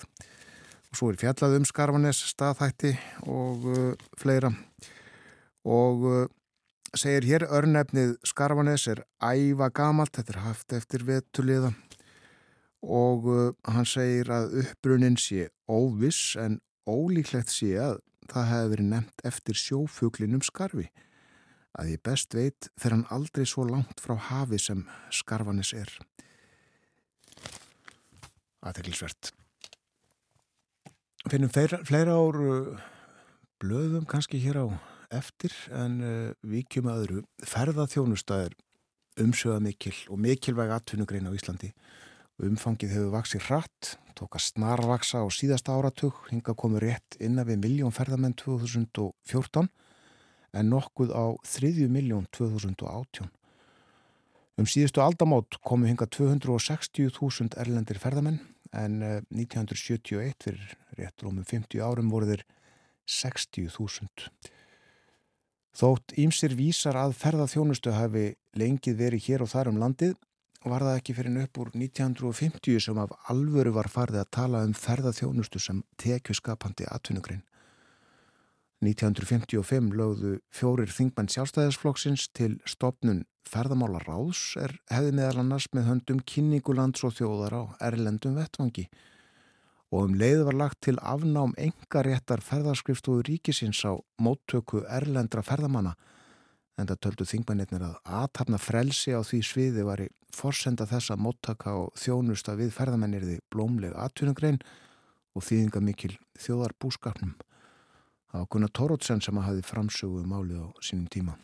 Og 0.91 0.99
svo 0.99 1.11
er 1.13 1.19
fjallað 1.23 1.57
um 1.61 1.67
Skarfanes, 1.67 2.21
staðhætti 2.35 2.93
og 3.25 3.67
uh, 3.71 4.07
fleira 4.19 4.51
og 5.63 6.07
uh, 6.11 6.23
segir 6.97 7.25
hér 7.25 7.45
örnefnið 7.49 8.17
Skarfanes 8.27 8.85
er 8.91 9.03
æfa 9.17 9.69
gamalt, 9.73 10.13
þetta 10.13 10.35
er 10.35 10.41
haft 10.43 10.75
eftir 10.77 11.05
vetuliða 11.07 11.73
og 12.83 13.27
uh, 13.31 13.51
hann 13.65 13.87
segir 13.87 14.29
að 14.33 14.57
uppbrunnin 14.61 15.17
sé 15.17 15.47
óviss 15.71 16.35
en 16.39 16.59
ólíklegt 16.85 17.49
sé 17.53 17.73
að 17.79 18.01
það 18.29 18.49
hefði 18.51 18.71
verið 18.73 18.89
nefnt 18.91 19.25
eftir 19.27 19.59
sjófuglinum 19.59 20.43
Skarfi 20.45 20.89
að 21.79 21.93
ég 21.95 22.03
best 22.05 22.35
veit 22.37 22.69
þegar 22.77 22.97
hann 22.97 23.07
aldrei 23.15 23.45
svo 23.49 23.65
langt 23.65 24.03
frá 24.03 24.13
hafi 24.29 24.59
sem 24.61 24.83
Skarfanes 25.09 25.73
er. 25.73 25.89
Aðteglisvert. 28.63 29.33
Finnum 31.31 31.49
fleira 31.49 32.19
ár 32.19 32.37
blöðum 33.63 34.05
kannski 34.05 34.43
hér 34.43 34.61
á 34.61 34.92
eftir 35.15 35.53
en 35.75 35.99
uh, 36.03 36.13
vikjum 36.45 36.89
aðru 36.91 37.23
ferðaþjónustæður 37.47 38.55
umsöða 39.21 39.59
mikil 39.61 39.95
og 40.09 40.19
mikilvæg 40.21 40.73
atvinnugrein 40.73 41.29
á 41.29 41.35
Íslandi. 41.35 41.71
Umfangið 42.41 42.95
hefur 42.95 43.13
vaksið 43.13 43.45
hratt, 43.47 43.91
tók 44.17 44.37
að 44.37 44.45
snarvaksa 44.47 45.21
á 45.21 45.27
síðasta 45.29 45.75
áratug, 45.77 46.17
hinga 46.31 46.55
komur 46.57 46.81
rétt 46.81 47.17
innan 47.21 47.45
við 47.45 47.61
miljón 47.61 47.93
ferðamenn 47.93 48.33
2014 48.41 49.69
en 50.53 50.69
nokkuð 50.69 51.13
á 51.13 51.25
þriðju 51.45 51.89
miljón 51.93 52.25
2018. 52.33 53.29
Um 54.57 54.69
síðustu 54.69 55.01
aldamót 55.01 55.57
komu 55.65 55.87
hinga 55.89 56.05
260.000 56.09 57.57
erlendir 57.61 58.01
ferðamenn 58.01 58.41
en 58.73 58.99
uh, 59.01 59.15
1971 59.33 60.33
fyrir 60.41 60.75
rétt 60.97 61.25
rúmum 61.25 61.45
50 61.45 61.81
árum 61.85 62.09
voru 62.13 62.29
þeir 62.33 62.45
60.000. 63.09 64.29
Þótt 65.73 66.13
ímsir 66.21 66.53
vísar 66.53 66.97
að 67.01 67.15
ferðaþjónustu 67.17 67.95
hafi 67.95 68.27
lengið 68.53 68.99
verið 68.99 69.25
hér 69.25 69.43
og 69.45 69.49
þar 69.49 69.71
um 69.71 69.79
landið 69.81 70.13
var 70.69 70.85
það 70.85 70.97
ekki 70.99 71.15
fyrir 71.17 71.39
upp 71.43 71.59
úr 71.59 71.71
1950 71.73 72.83
sem 72.85 72.99
af 73.01 73.15
alvöru 73.31 73.73
var 73.75 73.89
farið 73.91 74.21
að 74.21 74.29
tala 74.37 74.61
um 74.67 74.75
ferðaþjónustu 74.77 75.59
sem 75.59 75.81
tekjuskapandi 75.99 76.85
atvinnugrein. 76.93 77.41
1955 78.83 79.95
lögðu 79.97 80.37
fjórir 80.53 80.91
þingmenn 80.91 81.31
sjálfstæðisflokksins 81.33 82.27
til 82.37 82.57
stopnun 82.69 83.23
ferðamála 83.47 84.03
ráðs 84.03 84.53
er 84.59 84.75
hefði 84.91 85.15
meðal 85.17 85.41
annars 85.43 85.67
með 85.73 85.89
höndum 85.89 86.21
kynningulands 86.27 87.03
og 87.07 87.15
þjóðar 87.17 87.57
á 87.59 87.63
erlendum 87.89 88.37
vettvangi 88.37 88.87
og 89.93 90.07
um 90.07 90.15
leið 90.17 90.41
var 90.47 90.57
lagt 90.57 90.79
til 90.87 90.97
afnám 90.97 91.53
engaréttar 91.61 92.41
ferðarskrifstofu 92.41 93.21
ríkisins 93.27 93.83
á 93.85 93.93
móttöku 94.17 94.81
erlendra 94.89 95.45
ferðamanna 95.45 95.93
en 96.81 96.89
það 96.89 97.01
töldu 97.05 97.27
þingmennir 97.29 97.85
að 97.85 97.99
aðtapna 98.03 98.57
frelsi 98.57 99.13
á 99.13 99.21
því 99.21 99.41
sviði 99.45 99.85
var 99.85 100.01
í 100.01 100.09
forsenda 100.33 100.87
þessa 100.89 101.17
móttaka 101.21 101.75
og 101.77 101.93
þjónusta 101.99 102.55
við 102.57 102.73
ferðamennirði 102.73 103.39
blómleg 103.53 103.93
atvinnugrein 103.93 104.57
og 105.37 105.45
þýðinga 105.45 105.81
mikil 105.85 106.15
þjóðar 106.41 106.73
búskapnum. 106.81 107.35
Það 108.33 108.39
var 108.41 108.49
Gunnar 108.49 108.73
Tórótsen 108.73 109.21
sem 109.21 109.37
að 109.37 109.49
hafi 109.49 109.65
framsöguð 109.67 110.23
um 110.23 110.33
málið 110.33 110.63
á 110.65 110.67
sínum 110.81 111.09
tíma. 111.13 111.37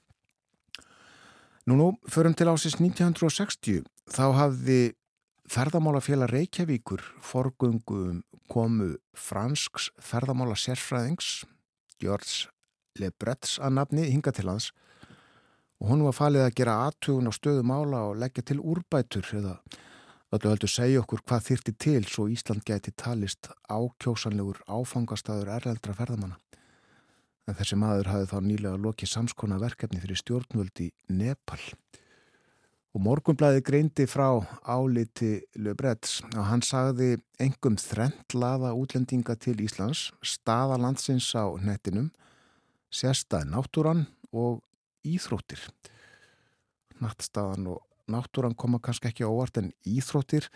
Nú 1.69 1.77
nú, 1.77 1.87
förum 2.09 2.33
til 2.33 2.49
ásins 2.49 2.79
1960, 2.81 3.83
þá 4.09 4.25
hafði 4.33 4.79
Ferðamálafélag 5.49 6.29
Reykjavíkur 6.29 7.01
forgöngum 7.25 8.19
komu 8.53 8.91
fransks 9.17 9.87
ferðamála 9.97 10.53
sérfræðings 10.53 11.29
George 11.97 12.51
Lebretz 13.01 13.55
að 13.57 13.73
nafni 13.79 14.03
hinga 14.11 14.29
til 14.35 14.45
hans 14.45 14.67
og 15.81 15.89
hún 15.89 16.03
var 16.05 16.13
falið 16.13 16.45
að 16.45 16.53
gera 16.59 16.75
aðtugun 16.83 17.31
á 17.31 17.33
stöðu 17.33 17.63
mála 17.65 18.03
og 18.11 18.19
leggja 18.21 18.43
til 18.45 18.59
úrbætur 18.61 19.25
eða 19.39 19.55
öllu 20.37 20.51
heldur 20.51 20.69
segja 20.69 21.01
okkur 21.01 21.23
hvað 21.25 21.47
þyrti 21.47 21.73
til 21.81 22.03
svo 22.05 22.27
Ísland 22.29 22.61
geti 22.69 22.93
talist 22.93 23.49
ákjósanlegur 23.65 24.61
áfangastadur 24.69 25.49
erleldra 25.55 25.97
ferðamanna. 25.97 26.37
En 27.49 27.57
þessi 27.57 27.79
maður 27.81 28.11
hafði 28.13 28.29
þá 28.35 28.37
nýlega 28.45 28.83
lokið 28.85 29.15
samskona 29.15 29.57
verkefni 29.57 30.03
fyrir 30.03 30.21
stjórnvöldi 30.21 30.91
Nepal. 31.09 31.63
Og 31.63 32.08
morgunblæði 32.97 33.61
greindi 33.61 34.05
frá 34.09 34.39
áliti 34.65 35.43
Löbretts 35.61 36.23
og 36.33 36.47
hann 36.49 36.63
sagði 36.65 37.19
engum 37.37 37.77
þrent 37.77 38.33
laða 38.33 38.71
útlendinga 38.73 39.35
til 39.37 39.59
Íslands, 39.61 40.09
staða 40.25 40.79
landsins 40.81 41.29
á 41.37 41.45
nettinum, 41.61 42.09
sérstæði 42.89 43.51
náttúran 43.51 44.07
og 44.33 44.63
íþróttir. 45.05 45.61
Nattstaðan 46.99 47.69
og 47.75 47.85
náttúran 48.09 48.57
koma 48.57 48.81
kannski 48.81 49.11
ekki 49.11 49.27
óvart 49.27 49.61
en 49.61 49.69
íþróttir, 49.85 50.49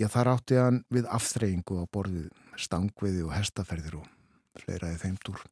já 0.00 0.08
þar 0.08 0.32
átti 0.38 0.56
hann 0.56 0.80
við 0.88 1.04
afþreyingu 1.12 1.84
á 1.84 1.86
borðið 1.92 2.32
stangviði 2.56 3.26
og 3.28 3.36
hestaferðir 3.36 4.00
og 4.00 4.08
fleiraði 4.56 5.02
þeimtúr. 5.04 5.44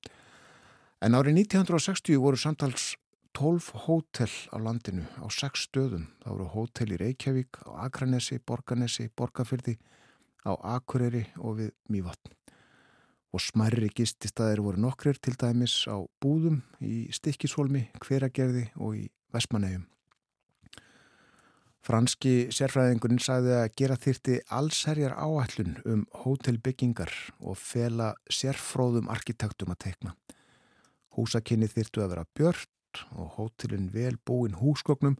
En 1.04 1.16
árið 1.16 1.44
1960 1.44 2.16
voru 2.20 2.40
samtals 2.40 2.94
12 3.36 3.70
hótel 3.86 4.32
á 4.50 4.56
landinu 4.58 5.06
á 5.22 5.26
6 5.30 5.68
stöðum. 5.68 6.08
Það 6.22 6.32
voru 6.34 6.48
hótel 6.54 6.94
í 6.94 6.98
Reykjavík, 7.00 7.60
á 7.66 7.86
Akranesi, 7.86 8.40
Borganesi, 8.42 9.08
Borgafyrði, 9.16 9.76
á 10.44 10.52
Akureyri 10.76 11.26
og 11.38 11.60
við 11.60 11.70
Mývatn. 11.92 12.34
Og 13.30 13.42
smærri 13.44 13.92
gististæðir 13.94 14.64
voru 14.64 14.82
nokkrir 14.82 15.20
til 15.22 15.36
dæmis 15.38 15.86
á 15.86 16.02
Búðum, 16.20 16.64
í 16.82 17.06
Stikkishólmi, 17.14 17.86
Hveragerði 18.02 18.66
og 18.76 18.98
í 18.98 19.06
Vestmannegjum. 19.30 19.86
Franski 21.80 22.50
sérfræðingurinn 22.52 23.22
sagði 23.22 23.54
að 23.56 23.70
gera 23.78 23.96
þyrti 23.96 24.34
allserjar 24.52 25.14
áallun 25.16 25.78
um 25.88 26.02
hótelbyggingar 26.24 27.14
og 27.40 27.56
fela 27.56 28.10
sérfróðum 28.28 29.08
arkitektum 29.08 29.72
að 29.72 29.80
teikna. 29.86 30.12
Húsakinni 31.16 31.70
þyrtu 31.72 32.04
að 32.04 32.12
vera 32.12 32.28
björn 32.36 32.68
og 33.16 33.37
hótelin 33.37 33.90
vel 33.94 34.16
búin 34.26 34.57
húsgögnum 34.61 35.18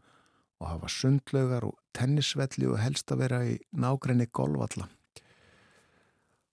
og 0.61 0.67
hafa 0.67 0.89
sundlaugar 0.89 1.65
og 1.65 1.77
tennisvelli 1.97 2.67
og 2.69 2.79
helst 2.81 3.11
að 3.11 3.23
vera 3.23 3.43
í 3.47 3.55
nágrenni 3.71 4.27
golvalla. 4.31 4.87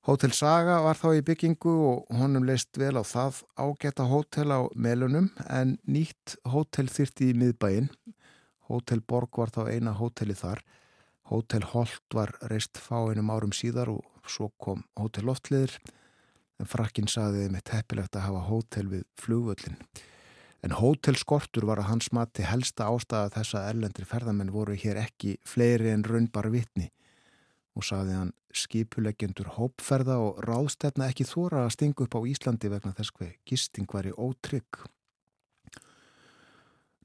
Hótel 0.08 0.32
Saga 0.32 0.78
var 0.80 0.96
þá 0.96 1.08
í 1.18 1.24
byggingu 1.26 1.72
og 1.84 2.12
honum 2.16 2.46
leist 2.48 2.78
vel 2.80 2.94
á 2.96 3.04
það 3.04 3.42
ágæta 3.60 4.06
hótel 4.08 4.54
á 4.56 4.60
melunum 4.72 5.28
en 5.44 5.76
nýtt 5.84 6.38
hótel 6.48 6.88
þyrti 6.88 7.28
í 7.28 7.36
miðbæin. 7.36 7.90
Hótel 8.70 9.02
Borg 9.04 9.36
var 9.36 9.52
þá 9.52 9.68
eina 9.68 9.92
hóteli 9.98 10.36
þar. 10.38 10.62
Hótel 11.28 11.66
Holt 11.74 12.16
var 12.16 12.32
reist 12.48 12.80
fáinum 12.80 13.28
árum 13.28 13.52
síðar 13.52 13.92
og 13.92 14.04
svo 14.24 14.48
kom 14.56 14.86
Hótel 14.96 15.28
Loftliður 15.28 15.76
en 16.58 16.68
frakkin 16.68 17.10
saðiði 17.10 17.52
með 17.52 17.66
teppilegt 17.68 18.16
að 18.16 18.30
hafa 18.30 18.46
hótel 18.48 18.86
við 18.88 19.04
flugvöllin. 19.20 19.76
En 20.66 20.74
hótelskortur 20.74 21.68
var 21.68 21.78
að 21.78 21.90
hans 21.92 22.10
mati 22.14 22.42
helsta 22.42 22.88
ástæða 22.90 23.30
þess 23.36 23.54
að 23.54 23.68
erlendri 23.72 24.06
ferðamenn 24.08 24.54
voru 24.54 24.74
hér 24.74 24.98
ekki 25.04 25.36
fleiri 25.46 25.92
en 25.94 26.06
raunbar 26.06 26.50
vitni 26.50 26.88
og 27.78 27.86
saði 27.86 28.16
hann 28.18 28.34
skipuleggjendur 28.58 29.52
hópferða 29.54 30.18
og 30.18 30.40
ráðstefna 30.42 31.12
ekki 31.12 31.28
þóra 31.28 31.64
að 31.64 31.74
stinga 31.76 32.04
upp 32.04 32.16
á 32.18 32.20
Íslandi 32.26 32.70
vegna 32.72 32.94
þess 32.96 33.14
hver 33.14 33.34
gisting 33.46 33.86
var 33.92 34.08
í 34.08 34.14
ótrygg. 34.18 34.80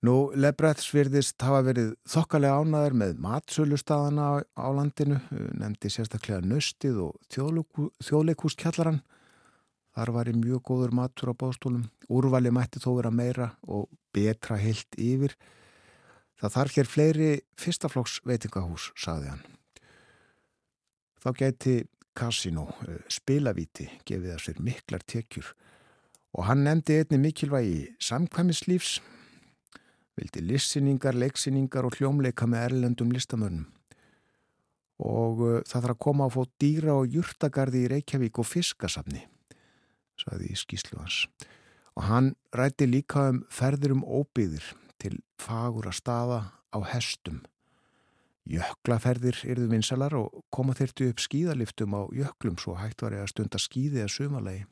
Nú, 0.03 0.33
Lebretts 0.35 0.89
virðist 0.91 1.39
hafa 1.45 1.61
verið 1.63 1.93
þokkalega 2.11 2.59
ánaður 2.59 2.95
með 2.99 3.19
matsölustadana 3.23 4.25
á, 4.43 4.67
landinu, 4.75 5.21
nefndi 5.55 5.91
sérstaklega 5.93 6.41
nöstið 6.43 6.99
og 7.05 7.13
þjóðleikúskjallaran. 7.31 8.99
Þar 9.93 10.12
var 10.15 10.29
í 10.32 10.36
mjög 10.38 10.63
góður 10.69 10.93
matur 10.97 11.32
á 11.32 11.36
bóstólum. 11.38 11.86
Úrvali 12.10 12.49
mætti 12.53 12.82
þó 12.82 12.95
vera 12.97 13.12
meira 13.13 13.51
og 13.67 13.89
betra 14.13 14.58
heilt 14.58 14.97
yfir. 14.97 15.36
Það 16.41 16.56
þarf 16.56 16.77
hér 16.77 16.89
fleiri 16.89 17.32
fyrstaflokks 17.62 18.19
veitingahús, 18.25 18.89
saði 18.97 19.29
hann. 19.32 19.43
Þá 21.21 21.29
gæti 21.39 21.75
Casino, 22.13 22.67
eh, 22.88 23.01
spilavíti, 23.10 23.88
gefið 24.06 24.34
að 24.34 24.43
sér 24.43 24.60
miklar 24.62 25.06
tekjur 25.06 25.53
og 26.34 26.47
hann 26.47 26.63
nefndi 26.65 26.97
einni 27.01 27.19
mikilvægi 27.21 27.93
samkvæmislífs 28.01 28.99
vildi 30.17 30.43
lissinningar, 30.45 31.17
leiksinningar 31.17 31.88
og 31.88 31.97
hljómleika 31.97 32.47
með 32.49 32.67
erlendum 32.69 33.13
listamörnum. 33.13 33.65
Og 35.03 35.41
uh, 35.41 35.56
það 35.65 35.79
þarf 35.79 35.93
að 35.95 36.01
koma 36.06 36.27
að 36.27 36.36
fá 36.36 36.51
dýra 36.62 36.97
og 36.99 37.15
júrtagarði 37.15 37.86
í 37.86 37.89
Reykjavík 37.95 38.39
og 38.39 38.47
fiskasafni, 38.47 39.23
saði 40.21 40.52
í 40.54 40.60
skýslu 40.60 40.99
hans. 40.99 41.26
Og 41.97 42.08
hann 42.10 42.34
rætti 42.56 42.88
líka 42.89 43.30
um 43.32 43.43
ferður 43.54 43.97
um 43.97 44.06
óbyðir 44.06 44.73
til 45.02 45.19
fagura 45.41 45.93
staða 45.93 46.39
á 46.73 46.80
hestum. 46.93 47.43
Jöklaferðir 48.49 49.38
yrðu 49.47 49.69
vinsalar 49.71 50.15
og 50.19 50.41
koma 50.52 50.76
þeirtu 50.76 51.08
upp 51.13 51.21
skíðaliftum 51.23 51.95
á 51.95 52.02
jöklum 52.12 52.58
svo 52.60 52.76
hægt 52.76 53.06
var 53.06 53.15
ég 53.15 53.23
að 53.23 53.32
stunda 53.32 53.62
skíði 53.62 54.04
að 54.04 54.12
sumalegi 54.17 54.65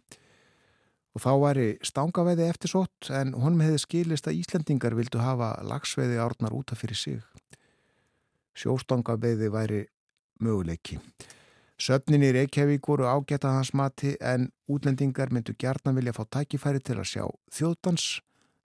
og 1.12 1.24
þá 1.24 1.32
væri 1.44 1.68
stangaveiði 1.84 2.48
eftir 2.48 2.72
sott 2.72 3.10
en 3.12 3.34
honum 3.36 3.64
hefði 3.66 3.82
skilist 3.84 4.30
að 4.30 4.40
Íslendingar 4.40 4.96
vildu 4.96 5.20
hafa 5.24 5.54
lagsveiði 5.68 6.20
árnar 6.24 6.56
útaf 6.56 6.80
fyrir 6.84 7.00
sig. 7.00 7.20
Sjóstangaveiði 8.56 9.52
væri 9.52 9.82
möguleiki. 10.44 11.00
Söfnin 11.82 12.22
í 12.22 12.30
Reykjavík 12.36 12.86
voru 12.86 13.08
ágætað 13.10 13.56
hans 13.58 13.72
mati 13.74 14.12
en 14.22 14.52
útlendingar 14.70 15.32
myndu 15.34 15.56
gertna 15.58 15.96
vilja 15.96 16.14
fá 16.14 16.28
tækifæri 16.36 16.82
til 16.86 17.00
að 17.02 17.08
sjá 17.10 17.24
þjóðdans, 17.58 18.04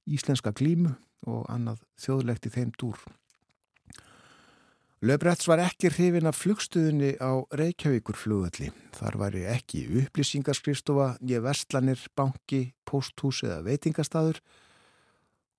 íslenska 0.04 0.52
glímu 0.52 0.92
og 1.24 1.46
annað 1.48 1.80
þjóðlegt 2.02 2.50
í 2.50 2.52
þeim 2.52 2.74
dúr. 2.76 2.98
Löfbretts 5.06 5.48
var 5.48 5.62
ekki 5.64 5.88
hrifin 5.94 6.28
af 6.28 6.42
flugstuðinni 6.42 7.14
á 7.16 7.40
Reykjavíkur 7.56 8.20
flugölli. 8.20 8.68
Þar 8.96 9.18
væri 9.22 9.46
ekki 9.48 9.86
upplýsingarskristofa, 10.02 11.14
ég 11.24 11.44
verslanir, 11.44 12.00
banki, 12.16 12.74
posthús 12.84 13.42
eða 13.48 13.62
veitingastadur. 13.64 14.42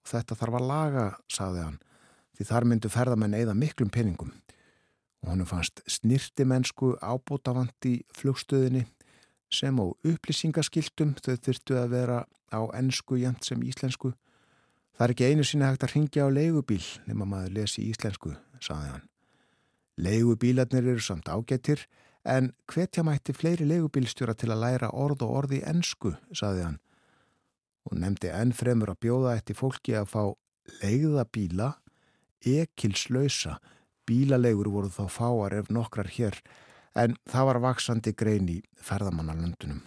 Þetta 0.06 0.38
þarf 0.38 0.60
að 0.62 0.70
laga, 0.70 1.08
saði 1.26 1.66
hann, 1.66 1.82
því 2.38 2.52
þar 2.52 2.70
myndu 2.70 2.94
ferðamenn 2.94 3.40
eða 3.40 3.58
miklum 3.58 3.90
peningum. 3.90 4.36
Og 5.24 5.32
honum 5.34 5.50
fannst 5.50 5.82
snirtimennsku 5.90 6.94
ábútafant 7.02 7.90
í 7.90 8.00
flugstuðinni 8.14 8.86
sem 9.54 9.80
á 9.80 9.86
upplýsingaskiltum 9.86 11.16
þau 11.24 11.36
þurftu 11.36 11.78
að 11.80 11.94
vera 11.96 12.18
á 12.52 12.62
ennsku 12.78 13.20
jæmt 13.20 13.48
sem 13.48 13.62
íslensku. 13.64 14.14
Það 14.98 15.06
er 15.06 15.14
ekki 15.14 15.30
einu 15.30 15.46
sinni 15.46 15.68
hægt 15.68 15.86
að 15.86 15.94
ringja 15.94 16.26
á 16.26 16.30
leigubíl 16.34 16.84
nema 17.06 17.28
maður 17.30 17.56
lesi 17.60 17.86
íslensku, 17.86 18.34
saði 18.60 18.94
hann. 18.96 19.06
Leigubílarnir 19.98 20.92
eru 20.94 21.02
samt 21.02 21.30
ágættir 21.30 21.86
en 22.28 22.52
hvetja 22.70 23.04
mætti 23.08 23.34
fleiri 23.34 23.66
leigubílstjóra 23.70 24.36
til 24.38 24.52
að 24.52 24.64
læra 24.66 24.90
orð 24.92 25.24
og 25.26 25.36
orði 25.42 25.62
ennsku, 25.70 26.14
saði 26.34 26.66
hann. 26.66 26.80
Hún 27.88 28.04
nefndi 28.04 28.32
enn 28.34 28.52
fremur 28.52 28.92
að 28.92 29.02
bjóða 29.06 29.38
eftir 29.40 29.56
fólki 29.56 29.96
að 29.96 30.10
fá 30.12 30.24
leiða 30.82 31.24
bíla, 31.32 31.70
ekilslausa, 32.44 33.58
bílalegur 34.08 34.70
voru 34.72 34.90
þá 34.94 35.06
fáar 35.12 35.58
ef 35.60 35.70
nokkrar 35.74 36.10
hér 36.16 36.40
en 36.98 37.18
það 37.30 37.52
var 37.52 37.62
vaksandi 37.68 38.14
grein 38.18 38.50
í 38.50 38.62
ferðamannalöndunum. 38.82 39.84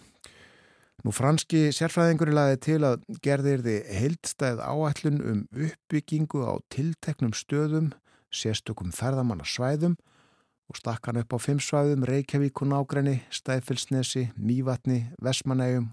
Nú 1.01 1.09
franski 1.15 1.71
sérfræðingur 1.73 2.29
laði 2.29 2.59
til 2.61 2.79
að 2.85 3.01
gerðir 3.25 3.63
þið 3.65 3.87
heildstæð 3.97 4.61
áætlun 4.61 5.17
um 5.25 5.39
uppbyggingu 5.49 6.43
á 6.45 6.53
tilteknum 6.69 7.33
stöðum 7.33 7.89
sérstökum 8.31 8.93
ferðamannarsvæðum 8.93 9.97
og 10.71 10.77
stakkan 10.77 11.19
upp 11.19 11.33
á 11.35 11.37
fimm 11.41 11.59
svæðum 11.59 12.05
Reykjavík 12.07 12.61
og 12.61 12.69
Nágræni, 12.71 13.17
Stæfellsnesi, 13.33 14.29
Mývatni, 14.37 15.09
Vesmanægum 15.19 15.89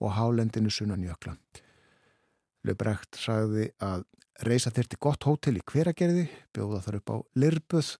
og 0.00 0.14
Hálendinu 0.16 0.70
Sunnanjökla. 0.70 1.34
Löbrekt 2.64 3.18
sagði 3.18 3.72
að 3.82 4.06
reysa 4.40 4.72
þyrti 4.72 4.98
gott 5.02 5.26
hótel 5.28 5.58
í 5.60 5.64
hveragerði, 5.68 6.26
bjóða 6.54 6.80
þar 6.86 6.98
upp 7.00 7.12
á 7.12 7.16
Lirbuð, 7.36 7.90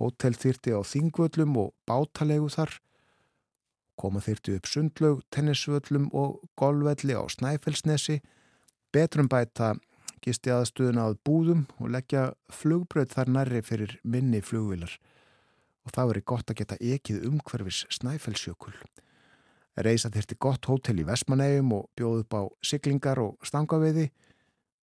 hótel 0.00 0.34
þyrti 0.38 0.74
á 0.74 0.80
Þingvöllum 0.80 1.58
og 1.60 1.72
Bátalegu 1.86 2.48
þar, 2.52 2.74
koma 4.00 4.22
þyrti 4.24 4.56
upp 4.56 4.68
Sundlaug, 4.70 5.22
Tennisvöllum 5.30 6.08
og 6.16 6.40
Golvelli 6.58 7.14
á 7.14 7.22
Snæfellsnesi, 7.28 8.20
betrum 8.92 9.28
bæta 9.28 9.74
gisti 10.22 10.52
aðstöðuna 10.54 11.08
að 11.10 11.18
búðum 11.26 11.64
og 11.82 11.90
leggja 11.96 12.30
flugbröð 12.54 13.10
þar 13.14 13.32
nærri 13.36 13.62
fyrir 13.66 13.96
minni 14.02 14.40
flugvilar 14.44 14.94
og 15.82 15.94
það 15.94 16.10
veri 16.12 16.24
gott 16.32 16.50
að 16.50 16.58
geta 16.60 16.78
ekið 16.78 17.24
umhverfis 17.26 17.84
snæfellsjökul. 17.96 18.74
Reisa 19.82 20.10
þurfti 20.12 20.36
gott 20.38 20.68
hótel 20.68 21.00
í 21.00 21.06
Vestmanægum 21.08 21.72
og 21.78 21.88
bjóð 21.98 22.22
upp 22.22 22.36
á 22.38 22.42
siglingar 22.62 23.18
og 23.22 23.46
stangaveiði. 23.46 24.10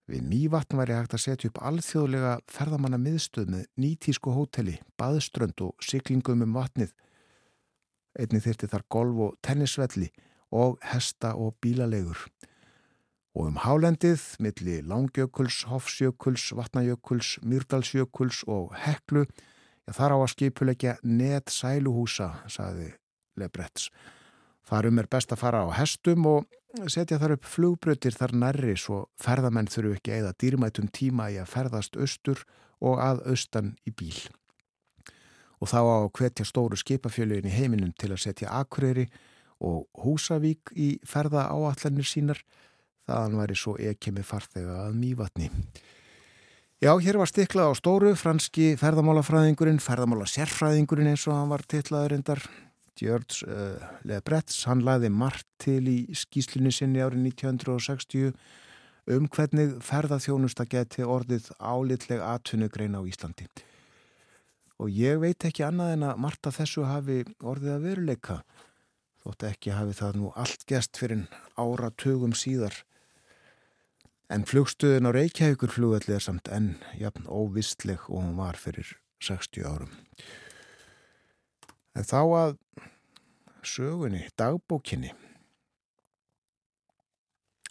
Við 0.09 0.25
Mývatn 0.25 0.79
væri 0.79 0.95
hægt 0.97 1.13
að 1.13 1.21
setja 1.21 1.51
upp 1.51 1.59
alþjóðlega 1.69 2.31
ferðamanna 2.49 2.97
miðstöð 2.97 3.51
með 3.53 3.65
nýtísku 3.77 4.33
hóteli, 4.33 4.79
baðströnd 4.97 5.61
og 5.61 5.85
siglingum 5.85 6.41
um 6.47 6.55
vatnið. 6.57 6.95
Einni 8.17 8.41
þurfti 8.41 8.71
þar 8.71 8.87
golf 8.89 9.25
og 9.27 9.35
tennisvelli 9.45 10.09
og 10.49 10.79
hesta 10.89 11.35
og 11.37 11.59
bílalegur 11.61 12.25
og 13.39 13.47
um 13.47 13.59
hálendið 13.61 14.23
milli 14.43 14.79
Langjökuls, 14.83 15.63
Hofsjökuls, 15.69 16.49
Vatnajökuls, 16.57 17.37
Myrdalsjökuls 17.45 18.43
og 18.47 18.73
Heklu. 18.75 19.25
Já, 19.87 19.93
þar 19.95 20.15
á 20.15 20.17
að 20.19 20.31
skipulegja 20.33 20.95
net 21.03 21.53
sæluhúsa, 21.53 22.33
saði 22.51 22.91
Lebretts. 23.39 23.89
Þarum 24.67 24.99
er 25.01 25.07
best 25.09 25.31
að 25.33 25.41
fara 25.41 25.63
á 25.65 25.69
hestum 25.79 26.27
og 26.29 26.58
setja 26.91 27.17
þar 27.17 27.35
upp 27.37 27.47
flugbröðir 27.49 28.15
þar 28.17 28.35
nærri 28.43 28.75
svo 28.77 29.03
ferðamenn 29.21 29.69
þurfu 29.71 29.95
ekki 29.97 30.13
eða 30.19 30.35
dýrmætum 30.37 30.89
tíma 30.93 31.29
í 31.33 31.39
að 31.41 31.49
ferðast 31.53 31.97
austur 31.97 32.43
og 32.79 33.01
að 33.03 33.23
austan 33.31 33.73
í 33.89 33.93
bíl. 33.93 34.17
Og 35.59 35.67
þá 35.71 35.79
á 35.81 35.97
hvetja 36.15 36.45
stóru 36.47 36.77
skipafjöluðin 36.79 37.49
í 37.49 37.55
heiminum 37.55 37.93
til 37.99 38.13
að 38.13 38.23
setja 38.23 38.53
Akureyri 38.61 39.09
og 39.59 39.89
Húsavík 39.99 40.71
í 40.77 40.93
ferða 41.07 41.49
áallanir 41.51 42.07
sínar 42.07 42.39
þaðan 43.09 43.39
væri 43.41 43.57
svo 43.57 43.75
ekki 43.81 44.13
með 44.15 44.29
farþega 44.29 44.77
að 44.85 44.99
mývatni. 45.01 45.49
Já, 46.79 46.93
hér 47.03 47.17
var 47.19 47.27
stiklað 47.27 47.73
á 47.73 47.75
stóru, 47.75 48.13
franski 48.15 48.71
ferðamálafræðingurinn, 48.79 49.81
ferðamála 49.83 50.29
sérfræðingurinn 50.31 51.09
eins 51.11 51.25
og 51.27 51.35
hann 51.35 51.51
var 51.51 51.65
tillaður 51.67 52.15
endar, 52.15 52.43
George 52.99 53.47
uh, 53.47 53.79
Lebretts, 54.07 54.65
hann 54.69 54.83
laði 54.85 55.11
margt 55.11 55.47
til 55.61 55.81
í 55.87 55.97
skýslunni 56.15 56.73
sinni 56.75 57.03
árið 57.03 57.29
1960 57.31 58.33
um 59.09 59.25
hvernig 59.33 59.77
ferðaþjónusta 59.81 60.67
geti 60.69 61.05
orðið 61.07 61.49
álitleg 61.57 62.21
atvinnugrein 62.21 62.99
á 62.99 63.01
Íslandi. 63.01 63.47
Og 64.79 64.91
ég 64.93 65.17
veit 65.23 65.43
ekki 65.47 65.65
annað 65.65 65.95
en 65.95 66.05
að 66.11 66.21
margt 66.25 66.47
af 66.47 66.59
þessu 66.59 66.85
hafi 66.87 67.23
orðið 67.39 67.73
að 67.73 67.87
veruleika, 67.87 68.37
þótt 69.23 69.47
ekki 69.49 69.73
hafi 69.75 69.97
það 69.97 70.21
nú 70.21 70.29
allt 70.35 70.67
gest 70.69 70.99
fyrir 71.01 71.25
ára 71.59 71.89
tögum 71.97 72.35
síðar 72.37 72.83
En 74.29 74.43
flugstöðun 74.45 75.09
á 75.09 75.11
Reykjavíkur 75.15 75.71
flugvelli 75.73 76.13
er 76.13 76.21
samt 76.21 76.51
enn 76.53 76.75
jafn 77.01 77.25
óvistleg 77.25 78.03
og 78.11 78.21
hún 78.21 78.35
var 78.37 78.59
fyrir 78.61 78.91
60 79.25 79.65
árum. 79.65 79.95
En 81.97 82.05
þá 82.05 82.19
að 82.21 82.55
sögunni, 83.65 84.25
dagbókinni. 84.37 85.11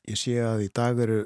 Ég 0.08 0.16
sé 0.16 0.38
að 0.40 0.64
í 0.66 0.70
dag 0.74 1.00
eru 1.04 1.18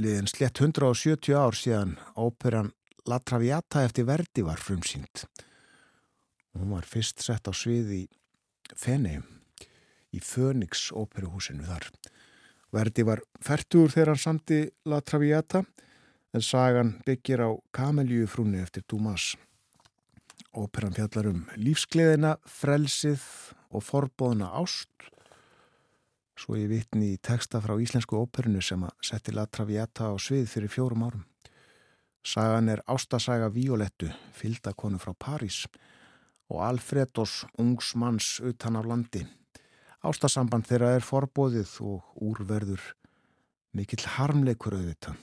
liðin 0.00 0.26
slett 0.30 0.58
170 0.58 1.36
ár 1.38 1.54
síðan 1.54 1.94
óperan 2.18 2.72
La 3.06 3.20
Traviata 3.20 3.84
eftir 3.84 4.08
Verdi 4.08 4.42
var 4.42 4.58
frumsýnd. 4.58 5.26
Hún 6.54 6.72
var 6.74 6.86
fyrst 6.88 7.22
sett 7.22 7.46
á 7.46 7.52
svið 7.54 7.92
í 7.92 8.02
Fenei, 8.74 9.20
í 10.14 10.20
Fönix 10.22 10.88
óperuhúsinu 10.94 11.66
þar. 11.68 11.90
Verdi 12.74 13.04
var 13.06 13.22
færtur 13.44 13.92
þegar 13.92 14.14
hann 14.14 14.22
samti 14.22 14.60
La 14.90 15.00
Traviata 15.00 15.62
en 16.34 16.42
sagan 16.42 16.96
byggir 17.06 17.44
á 17.46 17.50
Kameljufrúni 17.74 18.62
eftir 18.62 18.82
Dumas. 18.90 19.34
Óperan 20.54 20.94
fjallar 20.94 21.26
um 21.32 21.40
lífsgleðina, 21.58 22.36
frelsið 22.46 23.22
og 23.74 23.82
forbóðna 23.82 24.52
ást. 24.54 25.08
Svo 26.38 26.54
ég 26.54 26.68
vitni 26.70 27.08
í 27.16 27.18
texta 27.18 27.58
frá 27.62 27.74
íslensku 27.82 28.20
óperinu 28.20 28.62
sem 28.62 28.84
að 28.86 28.94
setti 29.02 29.34
La 29.34 29.48
Traviata 29.50 30.10
á 30.10 30.14
svið 30.14 30.46
fyrir 30.52 30.70
fjórum 30.70 31.02
árum. 31.08 31.24
Sagan 32.22 32.70
er 32.70 32.84
ástasaga 32.86 33.50
Violettu, 33.50 34.12
fylgdakonu 34.38 35.02
frá 35.02 35.10
París 35.18 35.64
og 36.46 36.62
Alfredos, 36.62 37.42
ungsmanns 37.58 38.38
utan 38.38 38.78
af 38.78 38.86
landi. 38.86 39.26
Ástasamband 40.06 40.70
þeirra 40.70 40.94
er 40.94 41.02
forbóðið 41.02 41.78
og 41.82 42.14
úrverður 42.22 42.92
mikill 43.74 44.06
harmleikur 44.06 44.78
auðvitað. 44.78 45.18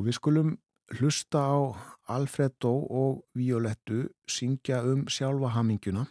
Og 0.00 0.08
við 0.08 0.16
skulum 0.16 0.54
hlusta 0.98 1.40
á 1.40 1.58
Alfredo 2.12 2.72
og 2.90 3.22
Violettu 3.38 4.08
syngja 4.28 4.82
um 4.84 5.06
sjálfa 5.08 5.54
haminguna 5.56 6.06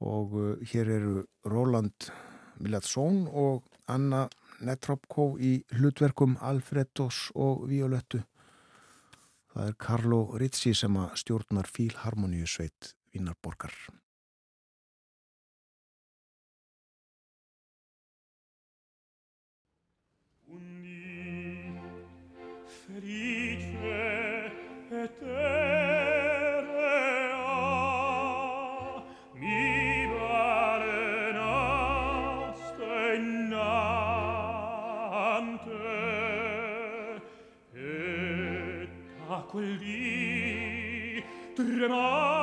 og 0.00 0.32
uh, 0.32 0.56
hér 0.64 0.88
eru 0.96 1.24
Roland 1.44 2.10
Milatsson 2.60 3.26
og 3.28 3.64
Anna 3.88 4.26
Netropko 4.60 5.34
í 5.40 5.58
hlutverkum 5.72 6.36
Alfredos 6.44 7.30
og 7.34 7.64
Violettu. 7.68 8.20
Það 9.50 9.70
er 9.70 9.78
Carlo 9.80 10.20
Rizzi 10.38 10.74
sem 10.76 10.96
að 11.00 11.16
stjórnar 11.22 11.68
Fílharmoníu 11.68 12.46
sveit 12.46 12.92
Vínarborgar. 13.12 13.72
felice 23.00 24.52
eterea 24.90 25.40
mi 29.34 30.06
et 37.74 38.88
a 39.28 39.40
quel 39.50 39.78
dì 39.78 41.22
tremare 41.54 42.39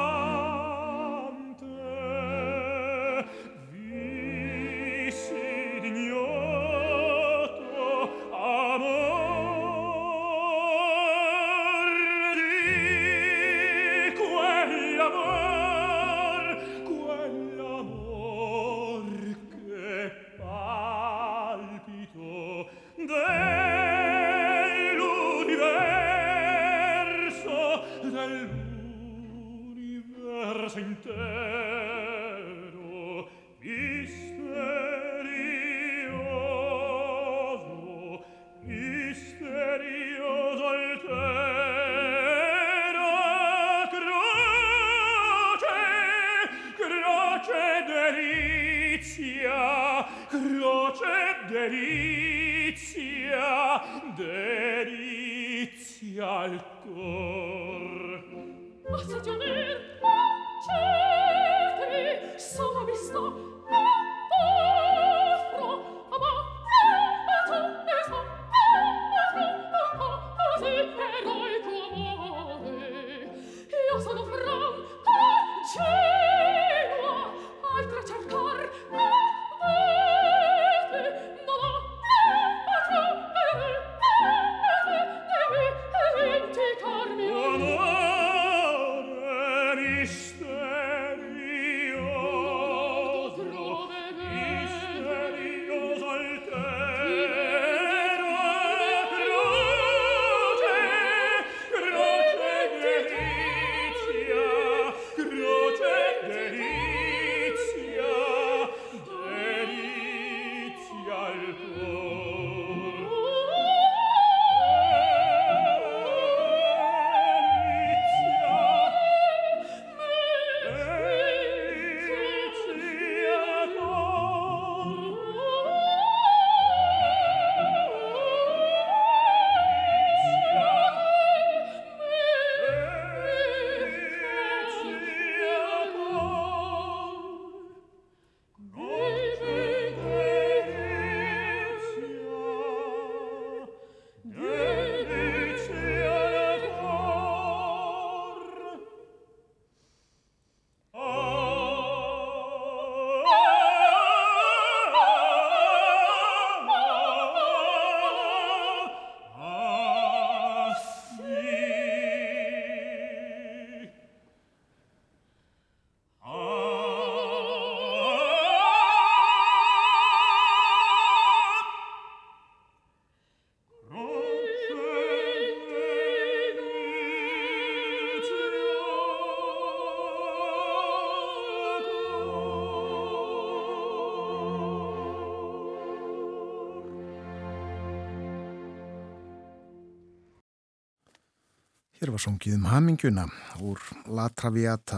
var 192.17 192.23
songið 192.23 192.55
um 192.57 192.63
haminguna 192.71 193.23
úr 193.61 193.81
La 194.09 194.23
Traviata. 194.33 194.97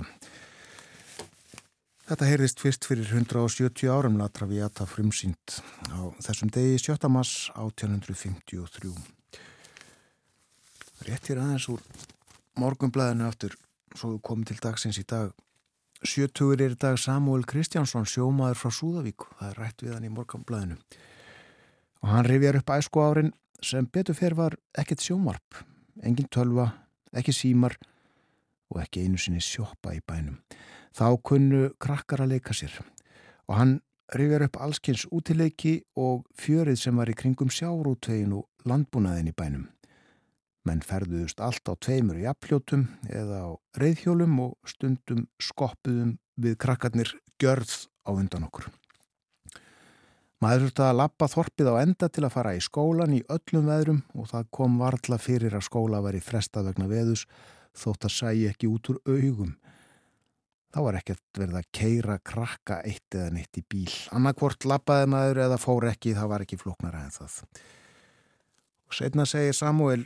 Þetta 2.08 2.30
heyrðist 2.30 2.64
fyrst 2.64 2.88
fyrir 2.88 3.10
170 3.12 3.92
árum 3.92 4.16
La 4.22 4.30
Traviata 4.32 4.88
frumsýnd 4.88 5.58
á 5.92 6.16
þessum 6.24 6.54
degi 6.56 6.80
7. 6.80 7.10
mass 7.12 7.50
1853. 7.60 8.94
Réttir 11.10 11.44
aðeins 11.44 11.68
úr 11.76 11.84
morgumblæðinu 12.62 13.28
aftur 13.28 13.60
svo 14.00 14.16
komum 14.24 14.48
til 14.48 14.62
dagsins 14.64 15.02
í 15.02 15.04
dag. 15.04 15.36
Sjötugur 16.00 16.64
er 16.64 16.78
í 16.78 16.80
dag 16.80 16.96
Samuel 16.96 17.44
Kristjánsson, 17.44 18.08
sjómaður 18.08 18.62
frá 18.64 18.78
Súðavík. 18.80 19.28
Það 19.42 19.50
er 19.52 19.64
rætt 19.66 19.84
við 19.84 19.98
hann 19.98 20.08
í 20.08 20.14
morgumblæðinu. 20.16 20.80
Og 22.00 22.14
hann 22.16 22.30
rifjar 22.32 22.64
upp 22.64 22.78
æsku 22.80 23.04
árin 23.04 23.34
sem 23.60 23.92
betur 23.92 24.16
fyrir 24.16 24.40
var 24.40 24.62
ekkert 24.80 25.04
sjómarp, 25.04 25.66
engin 26.00 26.32
tölva, 26.32 26.72
ekki 27.16 27.34
símar 27.36 27.76
og 28.70 28.82
ekki 28.84 29.06
einu 29.06 29.18
sinni 29.18 29.42
sjópa 29.42 29.96
í 29.96 30.02
bænum. 30.06 30.40
Þá 30.94 31.08
kunnu 31.26 31.70
krakkar 31.82 32.26
að 32.26 32.36
leika 32.36 32.56
sér 32.56 32.76
og 33.50 33.58
hann 33.58 33.80
rifjar 34.16 34.46
upp 34.48 34.58
allskynns 34.62 35.06
útileiki 35.14 35.80
og 35.98 36.26
fjörið 36.38 36.80
sem 36.82 36.98
var 36.98 37.10
í 37.10 37.18
kringum 37.18 37.52
sjárútvegin 37.54 38.34
og 38.38 38.48
landbúnaðin 38.70 39.30
í 39.32 39.36
bænum. 39.38 39.68
Menn 40.66 40.82
ferðuðust 40.86 41.42
allt 41.42 41.70
á 41.70 41.74
tveimur 41.82 42.20
jafnljótum 42.20 42.88
eða 43.10 43.46
á 43.46 43.50
reyðhjólum 43.80 44.36
og 44.44 44.58
stundum 44.68 45.28
skoppuðum 45.42 46.18
við 46.40 46.58
krakkarnir 46.62 47.14
gjörð 47.42 47.88
á 48.06 48.12
undan 48.14 48.46
okkur. 48.50 48.70
Maður 50.40 50.62
þurfti 50.66 50.84
að 50.86 50.98
lappa 51.02 51.28
þorpið 51.28 51.68
á 51.68 51.76
enda 51.82 52.08
til 52.08 52.22
að 52.24 52.32
fara 52.32 52.52
í 52.56 52.60
skólan 52.64 53.16
í 53.18 53.24
öllum 53.28 53.66
veðrum 53.68 54.04
og 54.16 54.30
það 54.30 54.46
kom 54.56 54.78
varðla 54.80 55.18
fyrir 55.20 55.58
að 55.58 55.66
skóla 55.68 56.00
veri 56.06 56.22
fresta 56.24 56.64
vegna 56.64 56.88
veðus 56.88 57.26
þótt 57.76 58.08
að 58.08 58.14
sæi 58.16 58.46
ekki 58.48 58.70
út 58.72 58.88
úr 58.94 59.02
augum. 59.04 59.58
Þá 60.70 60.80
var 60.86 61.00
ekkert 61.00 61.42
verið 61.42 61.58
að 61.60 61.68
keira 61.74 62.16
krakka 62.24 62.78
eitt 62.86 63.18
eða 63.18 63.34
neitt 63.36 63.60
í 63.60 63.66
bíl. 63.66 63.92
Annarkvort 64.16 64.68
lappaði 64.70 65.10
maður 65.12 65.42
eða 65.48 65.58
fór 65.60 65.90
ekki, 65.90 66.16
það 66.16 66.32
var 66.32 66.46
ekki 66.46 66.60
floknara 66.62 67.04
en 67.04 67.14
það. 67.16 67.38
Og 68.90 68.96
setna 68.96 69.26
segir 69.28 69.58
Samuel, 69.58 70.06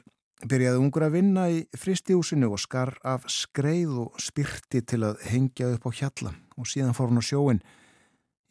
byrjaði 0.49 0.81
ungur 0.81 1.05
að 1.05 1.17
vinna 1.19 1.45
í 1.51 1.61
fristihúsinu 1.77 2.49
og 2.55 2.63
skar 2.63 2.95
af 3.05 3.27
skreið 3.29 3.99
og 4.07 4.17
spyrti 4.23 4.81
til 4.81 5.03
að 5.11 5.21
hengja 5.29 5.69
upp 5.75 5.85
á 5.87 5.91
hjalla 5.99 6.33
og 6.57 6.69
síðan 6.71 6.97
fór 6.97 7.11
hann 7.11 7.21
á 7.21 7.29
sjóin. 7.29 7.63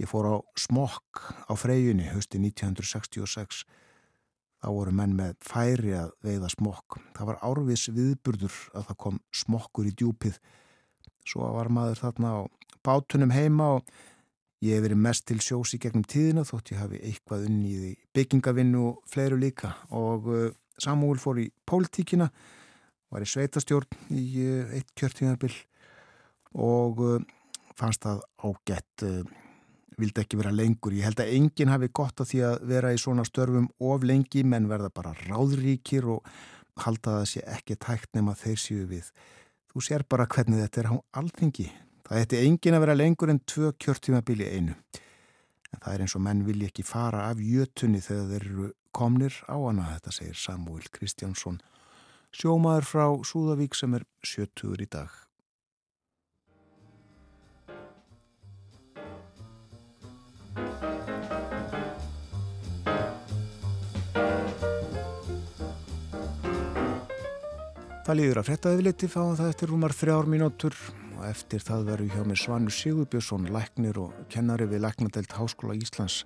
Ég 0.00 0.08
fór 0.08 0.28
á 0.32 0.36
smokk 0.58 1.20
á 1.48 1.52
freyjunni 1.58 2.08
hösti 2.08 2.40
1966. 2.40 3.64
Þá 4.62 4.68
voru 4.70 4.94
menn 4.94 5.16
með 5.18 5.34
færi 5.42 5.92
að 5.98 6.14
veiða 6.22 6.48
smokk. 6.52 7.00
Það 7.16 7.28
var 7.32 7.42
árvis 7.42 7.88
viðburður 7.90 8.56
að 8.78 8.86
það 8.88 8.98
kom 9.04 9.20
smokkur 9.34 9.90
í 9.90 9.94
djúpið. 9.98 10.38
Svo 11.26 11.50
var 11.56 11.70
maður 11.70 12.02
þarna 12.02 12.32
á 12.38 12.40
bátunum 12.86 13.34
heima 13.34 13.68
og 13.76 13.92
ég 14.62 14.78
hef 14.78 14.86
verið 14.86 15.02
mest 15.02 15.26
til 15.26 15.40
sjós 15.42 15.74
í 15.74 15.80
gegnum 15.82 16.06
tíðina 16.06 16.46
þótt 16.46 16.72
ég 16.74 16.82
hafi 16.82 17.02
eitthvað 17.02 17.46
unni 17.48 17.74
í 17.90 17.92
byggingavinnu 18.14 18.82
og 18.88 19.02
fleiru 19.10 19.38
líka 19.38 19.74
og 19.90 20.30
uh, 20.30 20.48
Samúl 20.82 21.18
fór 21.20 21.38
í 21.42 21.50
pólitíkina, 21.68 22.30
var 23.12 23.22
í 23.22 23.28
sveitastjórn 23.28 24.14
í 24.14 24.24
uh, 24.46 24.72
eitt 24.78 24.94
kjörtíðarbill 24.98 25.54
og 26.58 27.02
uh, 27.02 27.18
fannst 27.78 28.06
það 28.06 28.22
ágætt 28.46 29.06
vildi 30.00 30.22
ekki 30.22 30.38
vera 30.40 30.52
lengur. 30.54 30.94
Ég 30.96 31.06
held 31.06 31.20
að 31.22 31.34
enginn 31.36 31.72
hafi 31.72 31.90
gott 31.92 32.20
á 32.20 32.24
því 32.24 32.42
að 32.48 32.58
vera 32.70 32.92
í 32.94 32.98
svona 33.00 33.24
störfum 33.28 33.68
of 33.80 34.04
lengi 34.06 34.44
menn 34.44 34.68
verða 34.70 34.90
bara 34.94 35.14
ráðríkir 35.26 36.08
og 36.14 36.26
halda 36.82 37.18
það 37.18 37.30
sé 37.30 37.44
ekki 37.54 37.78
tækt 37.80 38.12
nema 38.16 38.36
þeir 38.38 38.60
séu 38.60 38.84
við. 38.90 39.08
Þú 39.72 39.84
sér 39.86 40.04
bara 40.08 40.28
hvernig 40.28 40.62
þetta 40.64 40.82
er 40.82 40.90
á 40.92 40.96
alþingi. 41.20 41.70
Það 42.08 42.22
ætti 42.26 42.42
enginn 42.44 42.76
að 42.76 42.84
vera 42.84 42.98
lengur 42.98 43.32
en 43.32 43.42
tvö 43.48 43.72
kjörtímabili 43.80 44.48
einu. 44.52 44.76
En 45.72 45.80
það 45.80 45.94
er 45.94 46.04
eins 46.04 46.16
og 46.18 46.24
menn 46.26 46.44
vilja 46.44 46.68
ekki 46.68 46.84
fara 46.84 47.28
af 47.30 47.40
jötunni 47.40 48.02
þegar 48.04 48.30
þeir 48.32 48.48
eru 48.50 48.70
komnir 48.92 49.38
á 49.48 49.56
hana, 49.56 49.88
þetta 49.96 50.12
segir 50.12 50.36
Samuel 50.36 50.88
Kristjánsson, 50.92 51.60
sjómaður 52.36 52.88
frá 52.88 53.06
Súðavík 53.24 53.76
sem 53.76 53.96
er 53.96 54.04
70 54.20 54.84
í 54.84 54.88
dag. 54.92 55.14
Það 68.02 68.16
líður 68.18 68.38
að 68.40 68.46
fretta 68.48 68.70
yfirleiti 68.74 69.06
fáum 69.06 69.36
það 69.38 69.48
eftir 69.52 69.70
rúmar 69.70 69.92
þrjár 69.94 70.26
mínútur 70.26 70.74
og 71.14 71.20
eftir 71.28 71.62
það 71.62 71.84
veru 71.86 72.06
hjá 72.10 72.22
með 72.26 72.38
Svanur 72.40 72.74
Sigurbjörnsson, 72.74 73.44
læknir 73.54 73.98
og 74.02 74.16
kennari 74.32 74.66
við 74.66 74.80
Læknadelt 74.82 75.34
Háskóla 75.38 75.76
Íslands. 75.78 76.24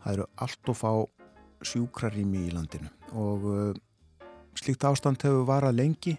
Það 0.00 0.14
eru 0.14 0.24
allt 0.46 0.70
og 0.72 0.78
fá 0.78 0.92
sjúkrarými 1.68 2.46
í 2.46 2.52
landinu 2.54 2.88
og 3.12 3.44
uh, 3.44 3.74
slíkt 4.56 4.86
ástand 4.88 5.20
hefur 5.20 5.44
varað 5.50 5.76
lengi 5.82 6.14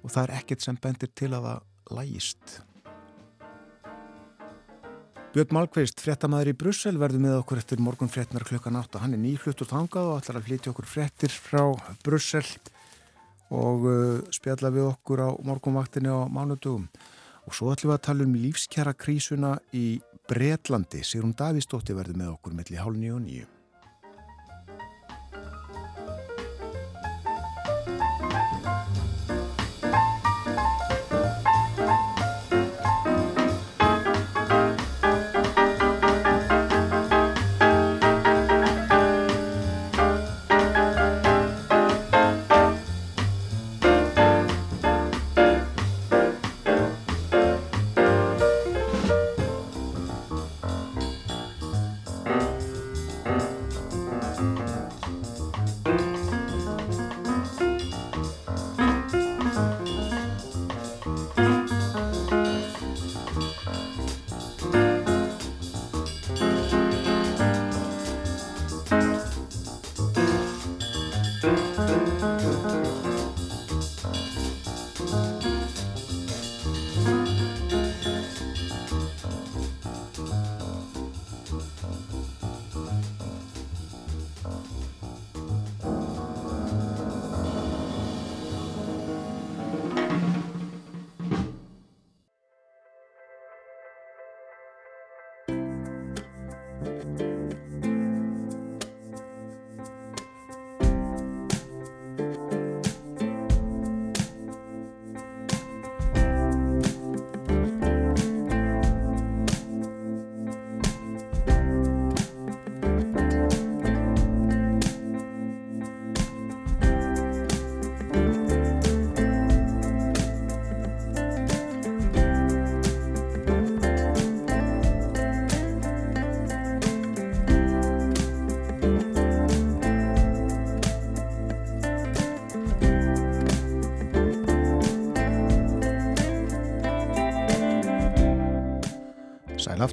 og 0.00 0.14
það 0.14 0.22
er 0.22 0.32
ekkert 0.38 0.64
sem 0.64 0.78
bendir 0.80 1.12
til 1.12 1.28
að 1.36 1.50
það 1.50 1.98
lægist. 1.98 2.54
Björn 5.36 5.52
Malkveist, 5.52 6.00
frettamæður 6.00 6.54
í 6.54 6.56
Brussel, 6.56 6.94
verður 6.96 7.20
með 7.26 7.36
okkur 7.42 7.60
eftir 7.60 7.84
morgun 7.84 8.08
frettnar 8.08 8.48
klukkan 8.48 8.80
8. 8.80 9.02
Hann 9.04 9.18
er 9.18 9.20
nýflutt 9.20 9.60
og 9.66 9.68
tangað 9.68 10.08
og 10.14 10.22
ætlar 10.22 10.40
að 10.40 10.48
flytja 10.48 10.72
okkur 10.72 10.88
frettir 10.88 11.36
frá 11.36 11.60
Brussel 12.06 12.46
og 13.54 13.86
uh, 13.86 14.20
spjalla 14.34 14.72
við 14.74 14.88
okkur 14.90 15.22
á 15.22 15.30
morgunvaktinni 15.46 16.10
á 16.10 16.26
mánudugum. 16.26 16.88
Og 17.46 17.54
svo 17.54 17.70
ætlum 17.70 17.92
við 17.92 17.98
að 17.98 18.06
tala 18.08 18.26
um 18.26 18.38
lífskjara 18.42 18.94
krísuna 18.98 19.56
í 19.72 20.00
Bretlandi. 20.26 21.04
Sigrun 21.06 21.36
Davísdóttir 21.38 21.98
verður 21.98 22.18
með 22.18 22.32
okkur 22.34 22.56
melli 22.58 22.80
hálf 22.80 22.98
nýju 22.98 23.18
og 23.18 23.22
nýju. 23.28 23.55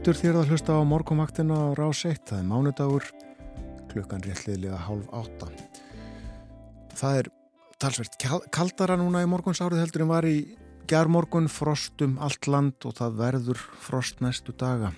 Aftur 0.03 0.17
þér 0.19 0.37
að 0.41 0.49
hlusta 0.51 0.73
á 0.75 0.83
morgumaktina 0.83 1.55
á 1.55 1.67
rás 1.79 2.01
1, 2.03 2.17
það 2.27 2.39
er 2.41 2.47
mánudagur, 2.49 3.05
klukkan 3.87 4.25
réttliðlega 4.25 4.81
hálf 4.83 5.05
átta. 5.15 5.47
Það 6.99 7.19
er 7.21 7.29
talsvert 7.79 8.17
kaldara 8.51 8.97
núna 8.99 9.21
í 9.23 9.29
morgunsárið 9.31 9.79
heldur 9.79 10.03
en 10.03 10.11
var 10.11 10.27
í 10.27 10.33
gerðmorgun, 10.91 11.47
frostum 11.47 12.17
allt 12.19 12.51
land 12.51 12.83
og 12.83 12.97
það 12.99 13.15
verður 13.21 13.63
frost 13.85 14.19
næstu 14.19 14.51
daga. 14.51 14.91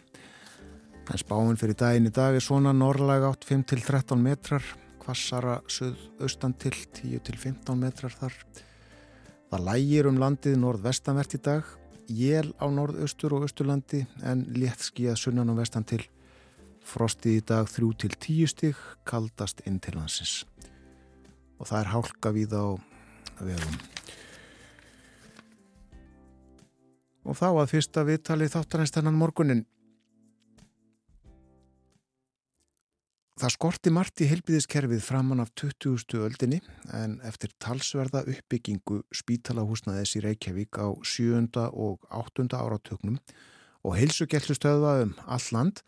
En 1.05 1.21
spáinn 1.21 1.61
fyrir 1.61 1.77
daginn 1.77 2.09
í 2.09 2.15
dag 2.17 2.33
er 2.33 2.41
svona 2.41 2.73
norrlega 2.73 3.29
átt 3.29 3.45
5-13 3.45 4.17
metrar, 4.25 4.65
kvassara 5.05 5.59
söð-austan 5.69 6.57
til 6.57 6.73
10-15 6.97 7.77
metrar 7.77 8.17
þar. 8.23 8.41
Það 9.53 9.69
lægir 9.69 10.09
um 10.09 10.17
landið 10.25 10.57
norð-vestanvert 10.65 11.37
í 11.37 11.45
dag 11.45 11.75
jél 12.09 12.51
á 12.61 12.65
norðaustur 12.69 13.33
og 13.37 13.45
austurlandi 13.47 14.05
en 14.23 14.45
létt 14.55 14.83
skíða 14.85 15.15
sunnan 15.19 15.51
og 15.53 15.61
vestan 15.61 15.87
til 15.87 16.03
frostið 16.85 17.39
í 17.39 17.45
dag 17.49 17.69
3 17.69 17.91
til 18.03 18.13
10 18.13 18.51
stig 18.51 18.81
kaldast 19.07 19.63
inn 19.65 19.79
til 19.81 19.97
hansins 19.97 20.43
og 21.59 21.69
það 21.69 21.79
er 21.79 21.91
hálka 21.93 22.31
við 22.35 22.55
á 22.55 22.65
vegum. 23.41 23.77
Og 27.25 27.37
þá 27.39 27.47
að 27.49 27.71
fyrsta 27.71 28.03
viðtali 28.05 28.49
þáttanæst 28.51 28.99
hennan 28.99 29.17
morgunin. 29.17 29.63
Það 33.35 33.51
skorti 33.51 33.91
margt 33.91 34.21
í 34.23 34.29
helbiðiskerfið 34.29 35.01
framann 35.03 35.43
af 35.43 35.49
20. 35.59 36.21
öldinni 36.23 36.61
en 36.95 37.17
eftir 37.27 37.51
talsverða 37.59 38.21
uppbyggingu 38.31 39.01
spítalahúsnaðis 39.11 40.13
í 40.15 40.21
Reykjavík 40.23 40.79
á 40.79 40.95
7. 41.03 41.43
og 41.67 42.07
8. 42.15 42.47
áratöknum 42.55 43.19
og 43.83 43.97
heilsugellustöða 43.99 44.95
um 45.03 45.11
all 45.27 45.51
land 45.51 45.83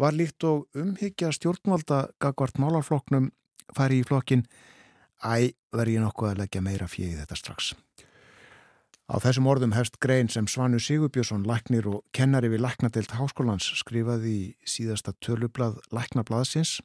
var 0.00 0.16
líkt 0.16 0.48
og 0.48 0.70
umhyggja 0.72 1.34
stjórnvalda 1.36 2.06
gagvart 2.16 2.56
málarfloknum 2.56 3.28
fari 3.76 4.00
í 4.00 4.08
flokkin 4.08 4.48
Æ, 5.20 5.52
verð 5.76 5.98
ég 5.98 6.00
nokkuð 6.00 6.32
að 6.32 6.40
leggja 6.46 6.64
meira 6.64 6.88
fjögi 6.88 7.20
þetta 7.20 7.36
strax. 7.36 7.74
Á 9.06 9.22
þessum 9.22 9.46
orðum 9.46 9.74
hefst 9.76 10.00
grein 10.02 10.26
sem 10.26 10.48
Svanu 10.50 10.80
Sigurbjörnsson, 10.82 11.44
læknir 11.46 11.86
og 11.86 12.00
kennari 12.16 12.48
við 12.50 12.64
Læknadelt 12.64 13.12
Háskólans 13.14 13.68
skrifaði 13.78 14.32
í 14.34 14.46
síðasta 14.66 15.12
tölublað 15.22 15.76
Læknablaðsins. 15.94 16.80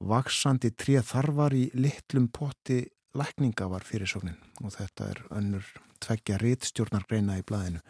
Vaksandi 0.00 0.70
tré 0.72 1.02
þarfar 1.04 1.52
í 1.52 1.66
litlum 1.76 2.30
potti 2.32 2.86
lækninga 3.12 3.68
var 3.68 3.84
fyrirsóknin 3.84 4.38
og 4.64 4.72
þetta 4.72 5.10
er 5.12 5.20
önnur 5.36 5.66
tveggja 6.00 6.38
réttstjórnargreina 6.40 7.36
í 7.42 7.44
blaðinu. 7.44 7.82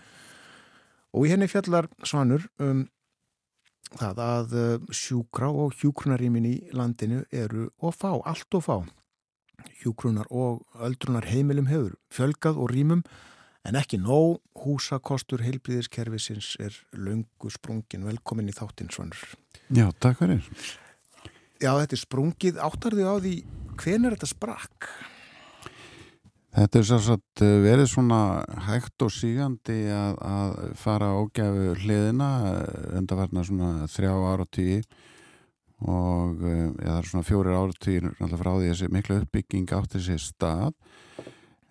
Og 1.15 1.29
í 1.29 1.31
henni 1.31 1.47
fjallar 1.47 1.87
Svanur 2.03 2.49
um 2.59 2.89
það 4.01 4.25
að 4.25 4.57
eh, 4.59 4.91
sjúkra 4.91 5.53
og 5.53 5.79
hjúkrunarímin 5.79 6.49
í 6.49 6.57
landinu 6.75 7.23
eru 7.31 7.69
og 7.79 7.95
fá, 7.95 8.11
allt 8.19 8.59
og 8.59 8.67
fá 8.67 8.77
hjúkrunar 9.83 10.29
og 10.31 10.63
öldrunar 10.83 11.27
heimilum 11.29 11.69
hefur 11.71 11.95
fjölgað 12.13 12.59
og 12.61 12.73
rýmum 12.73 13.05
en 13.69 13.79
ekki 13.79 14.01
nóg. 14.03 14.41
Húsakostur 14.63 15.43
heilblíðiskerfisins 15.43 16.57
er 16.63 16.77
löngu 16.95 17.51
sprungin 17.51 18.07
velkomin 18.07 18.51
í 18.51 18.55
þáttinn 18.55 18.93
svonur 18.95 19.19
Já, 19.73 19.89
takk 19.99 20.21
fyrir. 20.21 20.45
Já, 21.63 21.73
þetta 21.79 21.97
er 21.97 22.03
sprungið, 22.03 22.61
áttar 22.61 22.95
þið 22.99 23.09
á 23.09 23.17
því 23.23 23.35
hven 23.81 24.07
er 24.07 24.17
þetta 24.17 24.31
sprakk? 24.31 24.89
Þetta 26.53 26.79
er 26.79 26.85
sérsagt 26.85 27.43
eh, 27.45 27.55
verið 27.65 27.87
svona 27.89 28.19
hægt 28.67 29.05
og 29.07 29.13
sígandi 29.15 29.87
að, 29.89 30.19
að 30.21 30.59
fara 30.77 31.15
ágæfu 31.17 31.71
hliðina 31.81 32.29
undarverna 32.99 33.45
svona 33.49 33.71
þrjá 33.89 34.13
ára 34.13 34.45
og 34.45 34.51
tíu 34.53 34.83
og 35.89 36.43
ja, 36.43 36.53
eh, 36.53 36.73
það 36.79 36.99
er 36.99 37.09
svona 37.09 37.27
fjórir 37.27 37.59
áratýr 37.59 38.09
frá 38.39 38.51
því 38.55 38.69
þessi 38.71 38.91
miklu 38.93 39.19
uppbygging 39.23 39.73
átti 39.77 40.03
sér 40.03 40.21
stað 40.23 40.75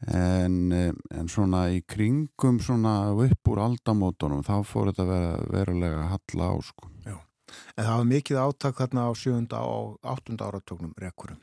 en, 0.07 0.71
eh, 0.71 0.91
en 1.15 1.29
svona 1.29 1.67
í 1.71 1.81
kringum 1.85 2.59
svona 2.63 3.13
upp 3.13 3.51
úr 3.53 3.63
aldamótonum 3.67 4.43
þá 4.43 4.55
fór 4.65 4.91
þetta 4.91 5.05
vera, 5.07 5.37
verulega 5.51 6.09
halla 6.11 6.51
á 6.51 6.55
sko. 6.65 6.89
Já, 7.05 7.17
en 7.77 7.85
það 7.85 7.95
var 7.97 8.11
mikið 8.11 8.41
áttak 8.41 8.81
þarna 8.81 9.07
á 9.07 9.11
sjönda 9.13 9.63
og 9.63 9.97
áttunda 10.03 10.49
áratögnum 10.49 10.93
rekkurum. 10.97 11.39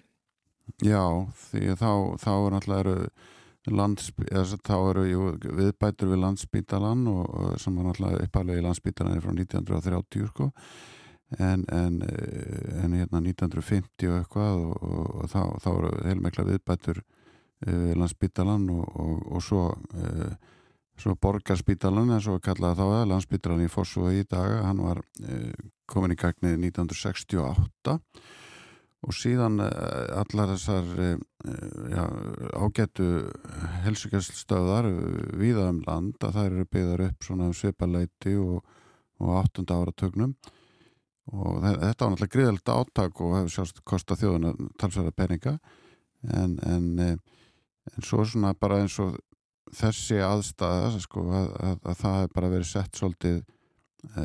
Já, 0.84 1.02
því 1.48 1.74
þá, 1.80 1.90
þá 2.20 2.32
er 2.36 2.56
náttúrulega 2.56 3.10
Lands, 3.68 4.12
þá 4.64 4.76
eru 4.94 5.02
viðbætur 5.42 6.08
við 6.08 6.22
landsbítalan 6.22 7.02
og, 7.10 7.24
og 7.28 7.58
sem 7.60 7.74
var 7.76 7.90
náttúrulega 7.90 8.24
uppalvegi 8.24 8.64
landsbítalan 8.64 9.20
frá 9.20 9.34
1930 9.34 10.30
sko 10.30 10.46
en, 11.36 11.64
en, 11.68 12.02
eh, 12.02 12.84
en 12.84 12.94
hérna 12.96 13.20
1950 13.20 14.08
og 14.08 14.18
eitthvað 14.22 14.62
og, 14.62 14.76
og, 14.82 15.08
og 15.22 15.32
þá, 15.32 15.42
þá 15.60 15.68
eru 15.74 15.90
heilmekla 16.06 16.44
viðbættur 16.48 17.02
uh, 17.02 17.90
landsbytalan 18.00 18.64
og, 18.72 19.26
og 19.36 19.44
svo, 19.44 19.66
uh, 19.76 20.32
svo 20.96 21.16
borgarspítalan 21.20 22.14
en 22.16 22.24
svo 22.24 22.38
kallaði 22.40 22.80
þá 22.80 22.86
að 22.86 23.06
landsbytalan 23.12 23.66
í 23.66 23.70
Fossúi 23.72 24.22
í 24.22 24.28
dag 24.28 24.62
hann 24.64 24.80
var 24.86 25.02
uh, 25.04 25.52
komin 25.88 26.16
í 26.16 26.20
gagnið 26.20 26.56
1968 26.70 27.98
og 28.98 29.14
síðan 29.14 29.60
allar 29.62 30.50
þessar 30.56 30.88
já, 30.98 32.02
ágættu 32.58 33.04
helsugjaststöðar 33.84 34.88
viða 35.38 35.68
um 35.70 35.78
land 35.86 36.18
að 36.18 36.34
það 36.34 36.48
eru 36.48 36.64
byggðar 36.72 37.04
upp 37.04 37.28
svona 37.28 37.46
um 37.46 37.54
svipaleiti 37.54 38.34
og, 38.42 38.66
og 39.22 39.36
áttunda 39.38 39.78
ára 39.78 39.94
tögnum 39.94 40.34
og 41.28 41.60
þetta 41.60 42.06
var 42.06 42.12
náttúrulega 42.14 42.34
gríðalegt 42.34 42.70
áttak 42.72 43.20
og 43.20 43.34
hefur 43.36 43.52
sjást 43.52 43.80
kostað 43.86 44.22
þjóðuna 44.22 44.52
talsverða 44.80 45.14
peninga. 45.16 45.54
En, 46.34 46.56
en, 46.64 46.86
eh, 47.04 47.16
en 47.92 48.06
svo 48.06 48.24
svona 48.24 48.54
bara 48.58 48.80
eins 48.82 48.96
og 49.02 49.18
þessi 49.76 50.22
aðstæða 50.24 51.02
sko, 51.04 51.26
að, 51.28 51.50
að, 51.60 51.74
að 51.84 51.98
það 52.00 52.16
hefur 52.18 52.36
bara 52.38 52.52
verið 52.54 52.70
sett 52.70 52.96
svolítið 52.96 53.42
e, 54.16 54.24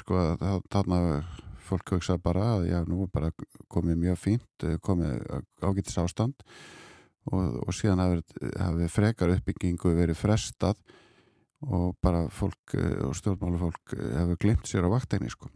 sko 0.00 0.18
að 0.18 0.64
þarna 0.72 0.98
fólk 1.68 1.92
hugsa 1.94 2.16
bara 2.18 2.48
að 2.56 2.66
já 2.72 2.78
nú 2.88 3.04
er 3.04 3.12
bara 3.14 3.30
komið 3.70 4.00
mjög 4.02 4.18
fínt 4.24 4.66
eh, 4.66 4.78
komið 4.82 5.22
ágættis 5.62 6.00
ástand. 6.02 6.42
Og, 7.28 7.60
og 7.68 7.76
síðan 7.76 8.02
hafi 8.56 8.88
frekar 8.90 9.34
uppbyggingu 9.36 9.92
verið 9.94 10.18
frestað 10.18 10.80
og 11.68 11.92
bara 12.02 12.24
fólk 12.32 12.74
og 13.04 13.14
stjórnmálufólk 13.18 13.94
hefur 13.98 14.40
glimt 14.40 14.70
sér 14.70 14.88
á 14.88 14.94
vaktegni 14.94 15.28
sko 15.30 15.50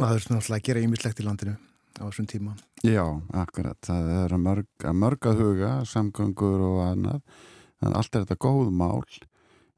Það 0.00 0.14
er 0.14 0.22
náttúrulega 0.30 0.56
að 0.56 0.66
gera 0.66 0.82
ímislegt 0.84 1.18
í 1.20 1.24
landinu 1.26 1.56
á 2.00 2.02
þessum 2.06 2.28
tíma. 2.30 2.54
Já, 2.86 3.04
akkurat. 3.36 3.76
Það 3.84 4.06
er 4.16 4.34
að 4.34 4.44
mörg, 4.46 4.68
að 4.80 4.94
mörg 4.96 5.26
að 5.28 5.42
huga, 5.44 5.72
samgöngur 5.90 6.62
og 6.64 6.78
annað. 6.86 7.18
Þannig 7.80 7.90
að 7.90 7.98
allt 8.00 8.16
er 8.16 8.24
þetta 8.24 8.44
góð 8.46 8.70
mál. 8.80 9.02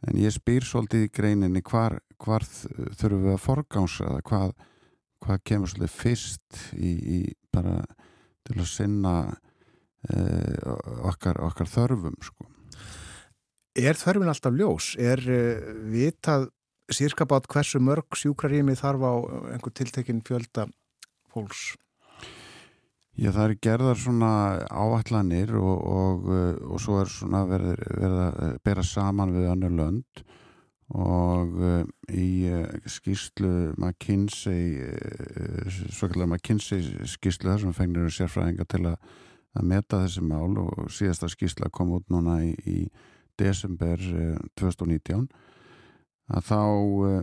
En 0.06 0.18
ég 0.18 0.34
spýr 0.34 0.66
svolítið 0.66 1.06
í 1.06 1.10
greininni 1.14 1.62
hvar, 1.66 1.98
hvar 2.22 2.46
þurfum 2.46 3.26
við 3.26 3.34
að 3.34 3.42
forgánsa 3.42 4.08
það, 4.12 4.22
hvað, 4.30 4.54
hvað 5.26 5.44
kemur 5.50 5.72
svolítið 5.72 5.98
fyrst 5.98 6.62
í, 6.74 6.92
í 6.92 7.20
bara 7.54 7.76
til 8.46 8.58
að 8.58 8.70
sinna 8.70 9.16
eh, 10.10 10.72
okkar, 11.10 11.38
okkar 11.46 11.70
þörfum 11.70 12.18
sko. 12.22 12.46
Er 13.78 13.96
þörfin 13.96 14.30
alltaf 14.30 14.58
ljós? 14.58 14.92
Er 15.00 15.22
uh, 15.22 15.70
vitað 15.88 16.50
sírkabátt 16.96 17.48
hversu 17.52 17.80
mörg 17.82 18.18
sjúkrarými 18.18 18.76
þarf 18.78 19.06
á 19.06 19.12
einhver 19.54 19.74
tiltekinn 19.76 20.24
fjölda 20.26 20.68
fólks? 21.32 21.72
Já, 23.12 23.28
það 23.28 23.44
er 23.44 23.56
gerðar 23.60 23.98
svona 24.00 24.32
áallanir 24.72 25.50
og, 25.60 25.82
og, 25.84 26.30
og 26.64 26.78
svo 26.80 27.02
er 27.02 27.10
svona 27.12 27.42
verið, 27.44 27.82
verið 27.92 28.22
að 28.22 28.54
bera 28.64 28.84
saman 28.88 29.34
við 29.34 29.50
annar 29.52 29.74
lönd 29.76 30.22
og 30.92 31.52
uh, 31.56 31.84
í 32.12 32.48
uh, 32.52 32.66
skýrslu 32.88 33.72
McKinsey 33.78 34.80
uh, 34.84 35.68
svo 35.88 36.10
kallar 36.12 36.28
McKinsey 36.28 37.06
skýrslu 37.08 37.48
þar 37.48 37.62
sem 37.62 37.76
fengnir 37.76 38.12
sérfræðinga 38.12 38.66
til 38.68 38.82
að, 38.90 38.98
að 39.56 39.68
meta 39.72 40.02
þessi 40.04 40.24
mál 40.26 40.58
og 40.60 40.90
síðasta 40.92 41.30
skýrsla 41.32 41.70
kom 41.72 41.94
út 41.96 42.12
núna 42.12 42.42
í, 42.44 42.52
í 42.68 42.78
desember 43.40 44.00
2019 44.60 45.28
að 46.32 46.42
þá 46.48 46.62
uh, 46.62 47.20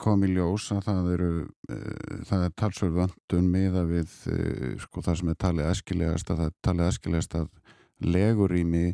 kom 0.00 0.24
í 0.24 0.32
ljós 0.32 0.64
að 0.74 0.86
það 0.88 1.12
eru 1.16 1.32
uh, 1.42 1.46
það 2.28 2.46
er 2.46 2.56
talsverð 2.62 2.98
vöndun 3.02 3.52
miða 3.52 3.82
við 3.88 4.08
sko 4.86 5.04
það 5.04 5.20
sem 5.20 5.32
er 5.32 5.38
talið 5.44 5.70
eskilegast 5.74 6.32
að 6.32 6.42
það 6.42 6.50
er 6.50 6.56
talið 6.68 6.92
eskilegast 6.92 7.32
að 7.40 7.48
legurými 8.00 8.86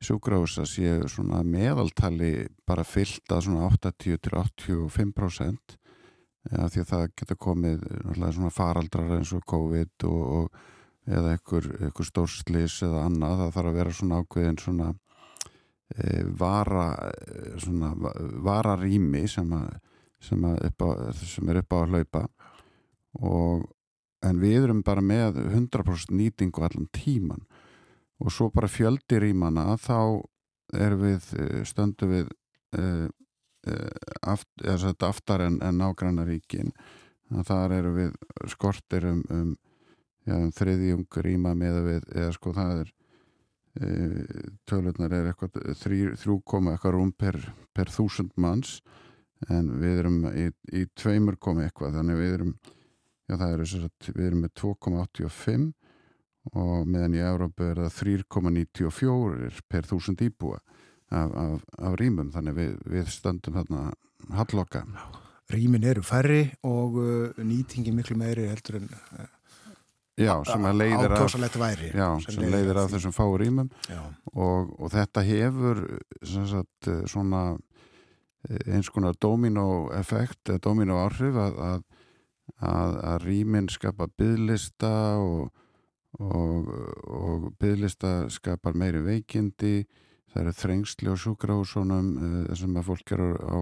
sjúgrása 0.00 0.64
séu 0.64 1.08
svona 1.12 1.42
meðaltali 1.44 2.48
bara 2.68 2.84
fyllt 2.88 3.28
að 3.34 3.44
svona 3.46 3.68
80-85% 3.68 5.76
ja, 6.48 6.68
því 6.72 6.82
að 6.82 6.90
það 6.92 7.02
getur 7.20 7.38
komið 7.44 7.78
svona 8.16 8.52
faraldrar 8.54 9.18
eins 9.18 9.32
og 9.36 9.44
COVID 9.50 10.06
og, 10.08 10.22
og 10.38 10.46
eða 11.10 11.34
einhver, 11.34 11.66
einhver 11.80 12.08
stórslis 12.08 12.78
eða 12.86 13.04
annað, 13.08 13.42
það 13.42 13.54
þarf 13.56 13.70
að 13.70 13.78
vera 13.80 13.96
svona 13.96 14.20
ákveðin 14.22 14.60
svona 14.60 14.88
vara 16.38 16.86
svona 17.58 17.90
vararými 18.44 19.24
sem, 19.28 19.52
a, 19.52 19.64
sem, 20.22 20.44
a 20.44 20.54
upp 20.68 20.84
á, 20.86 20.88
sem 21.18 21.48
er 21.50 21.62
upp 21.62 21.74
á 21.74 21.78
að 21.80 21.94
hlaupa. 21.94 22.22
Og 23.26 23.64
en 24.26 24.40
við 24.40 24.66
erum 24.66 24.82
bara 24.86 25.02
með 25.04 25.40
100% 25.48 26.12
nýtingu 26.14 26.64
allan 26.64 26.88
tíman 26.92 27.46
og 28.20 28.32
svo 28.32 28.50
bara 28.52 28.68
fjöldi 28.68 29.20
rýmana 29.22 29.76
þá 29.80 30.20
erum 30.76 31.06
við 31.06 31.30
e, 31.40 31.46
stöndu 31.66 32.08
við 32.10 32.28
uh, 32.78 33.08
aft, 34.22 34.48
aftar 35.02 35.44
en, 35.44 35.58
en 35.64 35.80
nágrannaríkin 35.80 36.70
þar 37.46 37.74
eru 37.76 37.90
við 37.96 38.14
skortir 38.50 39.06
um, 39.08 39.20
um, 39.30 39.50
um 40.30 40.52
þriðjung 40.54 41.20
rýma 41.24 41.54
með 41.58 41.80
við 41.88 42.08
eða 42.14 42.30
sko 42.36 42.54
það 42.56 42.84
er 42.84 42.94
tölunar 44.66 45.12
er 45.14 45.30
eitthvað 45.30 45.60
3, 45.78 45.98
eitthvað 46.16 46.94
rúm 46.96 47.12
per, 47.14 47.38
per 47.76 47.92
þúsund 47.92 48.32
manns 48.40 48.80
en 49.48 49.70
við 49.80 50.02
erum 50.02 50.24
í, 50.34 50.48
í 50.74 50.86
tveimur 50.98 51.38
komi 51.40 51.64
eitthvað 51.64 52.00
þannig 52.00 52.18
við 52.18 52.34
erum 52.34 52.54
já, 53.30 53.36
er, 53.46 53.62
við 54.10 54.26
erum 54.26 54.44
með 54.44 54.52
2,85 54.60 55.70
og 56.56 56.88
meðan 56.88 57.16
í 57.16 57.22
Európu 57.22 57.70
er 57.70 57.82
það 57.84 57.96
3,94 58.34 59.64
per 59.70 59.88
þúsund 59.88 60.22
íbúa 60.24 60.60
af, 61.10 61.30
af, 61.30 61.64
af 61.78 61.98
rýmum 62.00 62.30
þannig 62.34 62.56
við, 62.56 62.76
við 62.90 63.10
stöndum 63.12 63.58
þarna 63.60 63.90
halloka 64.36 64.84
Rýmin 65.50 65.82
eru 65.90 66.02
færri 66.06 66.44
og 66.66 66.98
uh, 67.02 67.38
nýtingi 67.42 67.90
miklu 67.94 68.14
meiri 68.18 68.46
heldur 68.46 68.78
en 68.78 68.86
uh, 68.86 69.24
Já, 70.20 70.34
sem 70.48 70.66
að 70.68 70.80
leiðir 70.82 71.14
af, 71.16 71.36
væri 71.60 71.90
já, 71.96 72.06
sem 72.26 72.44
leiðir 72.52 72.80
af 72.82 72.90
þessum 72.92 73.14
fáu 73.16 73.36
rýmum. 73.40 73.70
Já, 73.88 74.00
og, 74.34 74.74
og 74.76 74.92
þetta 74.92 75.24
hefur 75.24 75.80
sem 76.26 76.46
sagt, 76.50 76.90
eh, 76.90 77.02
svona 77.10 77.44
eh, 78.48 78.74
eins 78.74 78.90
konar 78.92 79.16
domino 79.20 79.64
effekt 79.96 80.52
eða 80.52 80.64
domino 80.68 81.00
áhrif 81.00 81.38
að, 81.40 81.60
að, 81.70 81.86
að, 82.58 82.98
að 83.12 83.26
rýmin 83.26 83.70
skapa 83.72 84.10
byðlista 84.20 84.92
og, 85.22 85.48
og, 86.20 86.72
og 87.08 87.50
byðlista 87.60 88.14
skapar 88.32 88.76
meiri 88.76 89.02
veikindi. 89.06 89.86
Það 90.30 90.42
eru 90.44 90.58
þrengsli 90.60 91.10
og 91.10 91.22
sjúkrahúsunum 91.24 92.10
eh, 92.18 92.58
sem 92.58 92.76
að 92.76 92.92
fólk 92.92 93.16
er 93.16 93.24
á 93.40 93.58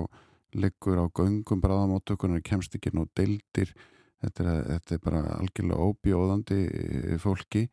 liggur 0.56 0.96
á 0.96 1.06
göngum 1.12 1.60
bráðamóttökunar 1.60 2.42
kemst 2.42 2.74
ekki 2.74 2.92
nú 2.96 3.04
deildir 3.16 3.74
þetta 4.22 4.44
er, 4.44 4.64
þetta 4.72 4.96
er 4.96 5.04
bara 5.04 5.22
algjörlega 5.38 5.88
óbjóðandi 5.90 6.60
eh, 6.66 7.14
fólki 7.22 7.68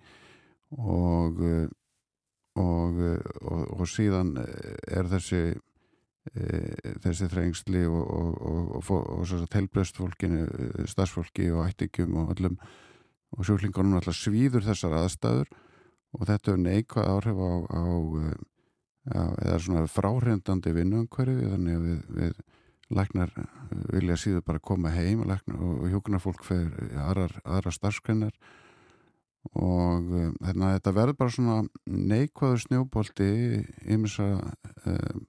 og 0.75 1.41
eh, 1.45 1.65
og, 2.55 2.99
og, 3.43 3.63
og 3.75 3.87
síðan 3.89 4.37
er 4.39 5.09
þessi 5.11 5.55
þessi 7.03 7.27
þrengsli 7.29 7.83
og, 7.85 8.79
og, 8.79 8.87
svo 8.87 9.43
helbreyst 9.53 9.99
fólkinu, 9.99 10.47
starfsfólki 10.89 11.51
og 11.53 11.67
ættingum 11.67 12.15
og 12.23 12.31
allum 12.33 12.55
og 13.35 13.45
sjúklingunum 13.45 13.99
alltaf 13.99 14.17
svíður 14.17 14.65
þessar 14.65 14.95
aðstæður 15.03 15.51
og 16.15 16.25
þetta 16.31 16.55
er 16.55 16.63
neikvað 16.63 17.11
áhrif 17.11 17.43
á, 17.45 17.53
á, 17.69 17.83
á 19.13 19.21
eða 19.45 19.59
svona 19.61 19.85
fráhrindandi 19.91 20.73
vinnuumhverfi 20.73 21.51
þannig 21.51 21.77
að 21.77 21.85
við, 21.85 21.99
við 22.17 22.39
læknar 22.93 23.31
vilja 23.93 24.17
síður 24.19 24.45
bara 24.45 24.61
koma 24.61 24.91
heim 24.93 25.23
læknar, 25.25 25.57
og 25.57 25.87
hjókunarfólk 25.89 26.45
fyrir 26.45 26.93
aðrar, 27.01 27.33
aðrar 27.43 27.73
starfskreinar 27.73 28.35
og 29.53 30.09
um, 30.09 30.33
hérna, 30.41 30.73
þetta 30.77 30.93
verður 30.95 31.17
bara 31.19 31.33
svona 31.33 31.57
neikvæður 31.85 32.63
snjóbolti 32.63 33.29
ymsa 33.93 34.27
um, 34.89 35.23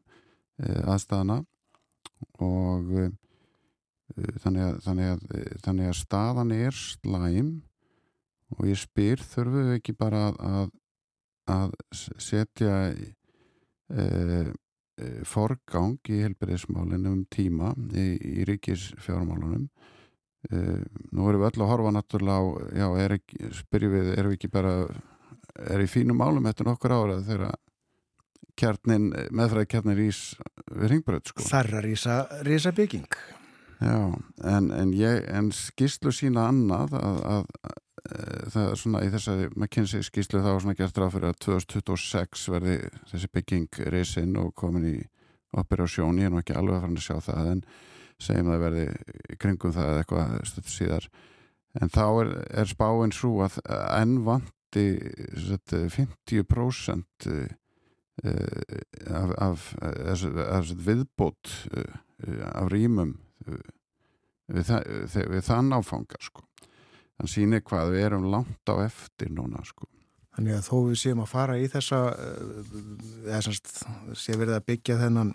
aðstæðana 0.88 1.42
og 2.40 2.92
um, 2.96 3.14
þannig, 4.42 4.62
að, 4.64 4.76
þannig, 4.86 5.11
að, 5.12 5.54
þannig 5.64 5.90
að 5.90 5.98
staðan 6.00 6.54
er 6.57 6.76
slæm. 6.78 7.50
Og 8.57 8.68
ég 8.70 8.78
spyr 8.78 9.22
þurfum 9.26 9.57
við 9.59 9.72
ekki 9.80 9.96
bara 9.98 10.28
að, 10.30 10.68
að 11.50 11.72
setja 12.22 12.76
e, 12.94 14.04
forgang 15.28 15.99
í 16.09 16.22
helbyrðismálinu 16.24 17.11
um 17.12 17.24
tíma 17.28 17.74
í, 17.92 18.07
í 18.16 18.47
ríkis 18.49 18.90
fjármálunum 19.05 19.66
Uh, 20.47 20.82
nú 21.11 21.26
erum 21.26 21.42
við 21.42 21.49
öll 21.49 21.62
að 21.64 21.70
horfa 21.72 21.92
náttúrulega 21.97 22.38
á, 22.38 22.44
já, 22.78 22.86
er 23.03 23.14
ekki, 23.16 23.38
spyrjum 23.57 23.94
við, 23.97 24.11
erum 24.14 24.30
við 24.30 24.36
ekki 24.36 24.51
bara, 24.53 24.74
er 25.74 25.82
í 25.82 25.88
fínum 25.90 26.20
málum 26.20 26.47
eftir 26.47 26.68
nokkur 26.68 26.94
ára 26.94 27.16
þegar 27.26 27.57
kjarnin, 28.61 29.09
meðfræði 29.34 29.70
kjarnin 29.72 29.99
rís 29.99 30.20
við 30.70 30.92
ringbröð, 30.92 31.32
sko. 31.32 31.47
Þarra 31.49 31.82
rísa, 31.82 32.18
rísa 32.47 32.72
bygging. 32.76 33.18
Já, 33.80 33.99
en, 34.53 34.70
en 34.70 34.94
ég, 34.97 35.26
en 35.34 35.51
skýslu 35.57 36.14
sína 36.14 36.47
annað 36.53 36.94
að, 37.01 37.18
að, 37.32 37.51
að 37.66 37.82
það 38.52 38.70
er 38.70 38.80
svona 38.80 39.02
í 39.04 39.11
þessari 39.12 39.50
McKinsey 39.54 40.07
skýslu 40.07 40.42
þá 40.44 40.50
er 40.52 40.62
svona 40.64 40.78
gert 40.78 41.00
ráð 41.00 41.12
fyrir 41.16 41.32
að 41.32 41.40
2026 41.46 42.46
verði 42.54 42.76
þessi 43.11 43.30
bygging 43.34 43.80
reysinn 43.94 44.36
og 44.40 44.54
komin 44.59 44.88
í 44.88 44.96
operasjón, 45.57 46.20
ég 46.20 46.28
er 46.28 46.34
nú 46.34 46.40
ekki 46.42 46.57
alveg 46.57 46.76
að 46.76 46.84
fara 46.84 46.98
að 46.98 47.07
sjá 47.07 47.16
það, 47.24 47.50
en 47.52 47.62
segjum 48.22 48.50
það 48.50 48.64
verði 48.64 48.86
kringum 49.42 49.74
það 49.76 49.90
eða 49.90 50.02
eitthvað 50.02 50.34
stöld 50.50 50.72
síðar 50.72 51.09
en 51.76 51.92
þá 51.92 52.04
er, 52.09 52.32
er 52.62 52.70
spáinn 52.70 53.14
svo 53.14 53.32
að 53.44 53.61
enn 54.00 54.18
vanti 54.26 54.86
50% 55.92 57.30
af, 59.12 59.30
af, 59.36 59.66
af, 59.84 60.24
af 60.24 60.72
viðbót 60.86 61.52
af 62.48 62.70
rýmum 62.72 63.16
við, 64.48 64.72
við 65.12 65.42
þann 65.44 65.74
áfanga 65.76 66.20
sko. 66.22 66.46
Þann 67.17 67.33
sýnir 67.33 67.64
hvað 67.67 67.93
við 67.95 68.07
erum 68.09 68.27
langt 68.33 68.73
á 68.73 68.75
eftir 68.85 69.33
núna 69.33 69.62
sko. 69.67 69.89
Þannig 70.37 70.59
að 70.59 70.67
þó 70.67 70.77
við 70.91 70.99
séum 71.01 71.23
að 71.25 71.33
fara 71.33 71.57
í 71.57 71.69
þessa 71.73 72.01
eða 73.25 73.55
sé 74.21 74.37
verið 74.37 74.59
að 74.59 74.67
byggja 74.69 74.99
þennan 75.01 75.33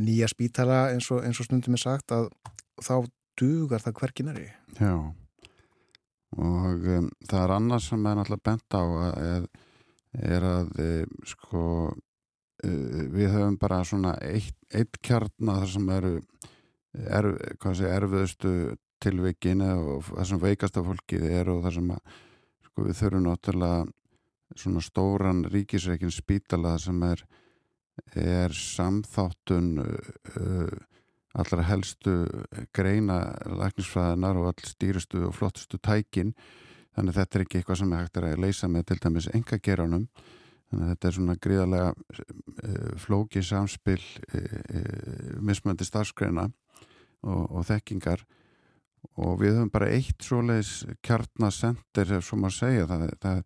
nýja 0.00 0.28
spítala 0.28 0.82
eins 0.92 1.08
og, 1.12 1.24
eins 1.24 1.40
og 1.40 1.48
stundum 1.48 1.76
er 1.76 1.82
sagt 1.82 2.12
að 2.12 2.28
þá 2.84 3.08
dugar 3.40 3.80
það 3.80 3.96
hverginari. 4.00 4.46
Já 4.76 4.92
og 6.38 6.86
um, 6.86 7.08
það 7.26 7.42
er 7.42 7.54
annars 7.56 7.88
sem 7.90 8.06
er 8.06 8.18
náttúrulega 8.18 8.46
bent 8.46 8.76
á 8.78 8.82
að, 8.82 9.48
er 10.20 10.46
að 10.46 10.68
um, 10.84 11.16
sko 11.26 11.64
uh, 11.90 13.02
við 13.10 13.34
höfum 13.34 13.58
bara 13.60 13.82
svona 13.86 14.14
eitt, 14.22 14.56
eitt 14.70 15.00
kjarnar 15.02 15.64
þar 15.64 15.72
sem 15.74 15.90
eru 15.96 16.14
er, 16.90 17.30
sé, 17.74 17.90
erfiðustu 17.90 18.54
tilvikin 19.02 19.64
og 19.66 20.04
það 20.10 20.28
sem 20.30 20.42
veikasta 20.42 20.84
fólkið 20.86 21.26
er 21.30 21.50
og 21.52 21.64
það 21.64 21.76
sem 21.78 21.90
að 21.94 22.14
sko, 22.66 22.84
við 22.86 22.98
þurfum 23.00 23.26
náttúrulega 23.26 23.80
svona 24.58 24.82
stóran 24.82 25.44
ríkisreikin 25.50 26.14
spítala 26.14 26.76
sem 26.82 27.02
er 27.06 27.24
er 28.16 28.54
samþáttun 28.56 29.78
uh, 29.82 30.68
allra 31.36 31.62
helstu 31.68 32.24
greina 32.74 33.20
lagnisfræðinar 33.46 34.40
og 34.40 34.50
all 34.50 34.66
stýrustu 34.66 35.26
og 35.28 35.36
flottustu 35.36 35.78
tækin. 35.78 36.32
Þannig 36.96 37.18
þetta 37.20 37.38
er 37.38 37.44
ekki 37.44 37.60
eitthvað 37.60 37.80
sem 37.82 37.92
er 37.92 38.02
hægt 38.02 38.18
að 38.18 38.40
leysa 38.42 38.70
með 38.70 38.88
til 38.88 38.98
dæmis 39.04 39.28
engageranum 39.30 40.08
þannig 40.70 40.86
að 40.86 40.90
þetta 40.90 41.08
er 41.08 41.16
svona 41.16 41.36
gríðarlega 41.44 41.92
uh, 41.92 42.90
flóki 43.04 43.42
samspil 43.46 44.00
uh, 44.00 45.38
mismöndi 45.42 45.86
starfskreina 45.86 46.48
og, 47.22 47.44
og 47.50 47.66
þekkingar 47.68 48.24
og 49.16 49.40
við 49.40 49.56
höfum 49.56 49.72
bara 49.72 49.90
eitt 49.94 50.22
svoleiðis 50.24 50.84
kjarnasendir 51.06 52.16
ef 52.18 52.26
svo 52.26 52.40
maður 52.40 52.58
segja. 52.60 52.86
Það, 52.90 53.10
það 53.24 53.42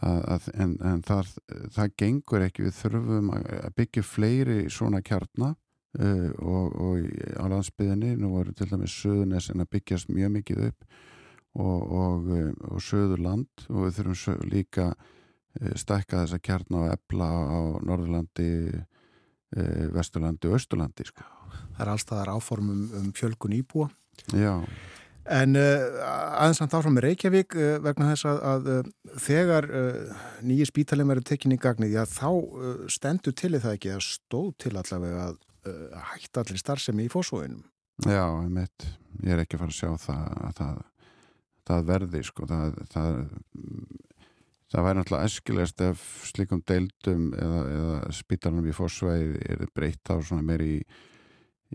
Að, 0.00 0.46
en, 0.56 0.76
en 0.80 1.02
það, 1.04 1.34
það 1.74 1.96
gengur 2.00 2.44
ekki. 2.46 2.64
Við 2.64 2.76
þurfum 2.78 3.32
að 3.34 3.66
byggja 3.76 4.04
fleiri 4.06 4.58
svona 4.72 5.02
kjarnar 5.04 5.54
uh, 6.00 6.30
og, 6.40 6.76
og 6.80 7.08
á 7.36 7.44
landsbyðinni 7.52 8.14
nú 8.20 8.32
eru 8.40 8.54
til 8.56 8.70
dæmis 8.70 8.94
söðunes 9.02 9.50
en 9.52 9.64
að 9.64 9.72
byggjast 9.76 10.12
mjög 10.12 10.32
mikið 10.38 10.62
upp 10.70 10.86
og, 11.60 11.92
og, 11.92 12.30
og 12.72 12.80
söður 12.80 13.20
land 13.26 13.66
og 13.68 13.84
við 13.84 13.98
þurfum 13.98 14.48
líka 14.48 14.88
uh, 14.94 15.74
stækka 15.76 16.24
þessa 16.24 16.40
kjarnar 16.40 16.86
og 16.86 16.96
ebla 16.96 17.28
á 17.28 17.60
Norðurlandi 17.84 18.50
uh, 18.72 19.86
Vesturlandi 19.92 20.48
og 20.48 20.56
Östurlandi 20.56 21.08
sko. 21.10 21.28
Það 21.76 21.84
er 21.84 21.92
allstaðar 21.92 22.32
áformum 22.32 22.86
um 22.96 23.12
fjölkun 23.16 23.58
íbúa 23.60 23.92
Já. 24.32 24.54
En 25.32 25.54
uh, 25.54 26.02
aðeins 26.02 26.58
samt 26.58 26.72
áfram 26.74 26.96
með 26.96 27.04
Reykjavík 27.06 27.54
uh, 27.54 27.76
vegna 27.84 28.08
þess 28.10 28.26
að, 28.26 28.40
að 28.50 28.70
uh, 28.72 29.18
þegar 29.22 29.68
nýji 30.42 30.66
spítalinn 30.66 31.10
verður 31.12 31.28
tekinni 31.30 31.58
í 31.58 31.62
gagnið, 31.62 31.94
já 31.94 32.02
þá 32.10 32.88
stendur 32.90 33.36
til 33.38 33.52
það 33.54 33.76
ekki 33.76 33.92
að 33.94 34.06
stóð 34.08 34.48
til 34.64 34.74
allavega 34.74 35.28
að 35.30 35.40
hætta 36.10 36.42
allir 36.42 36.58
starfsemi 36.58 37.06
í 37.06 37.12
fósfóinum. 37.12 37.60
Já, 38.02 38.24
veit, 38.50 38.86
ég 39.22 39.36
er 39.36 39.44
ekki 39.44 39.60
fara 39.60 39.70
að 39.70 39.76
sjá 39.78 39.92
það 40.02 40.24
að 40.32 40.56
það, 40.58 40.80
það 41.70 41.84
verði, 41.92 42.22
sko, 42.26 42.48
það, 42.50 42.80
það, 42.90 43.20
það 44.74 44.86
væri 44.88 44.98
náttúrulega 44.98 45.30
eskilegast 45.30 45.84
ef 45.86 46.04
slíkum 46.32 46.64
deildum 46.66 47.28
eða, 47.38 47.62
eða 47.76 48.00
spítalunum 48.18 48.66
í 48.72 48.74
fósfói 48.74 49.14
er 49.38 49.62
breytt 49.70 50.10
á 50.10 50.18
svona 50.18 50.42
meiri 50.42 50.80
í 50.80 50.82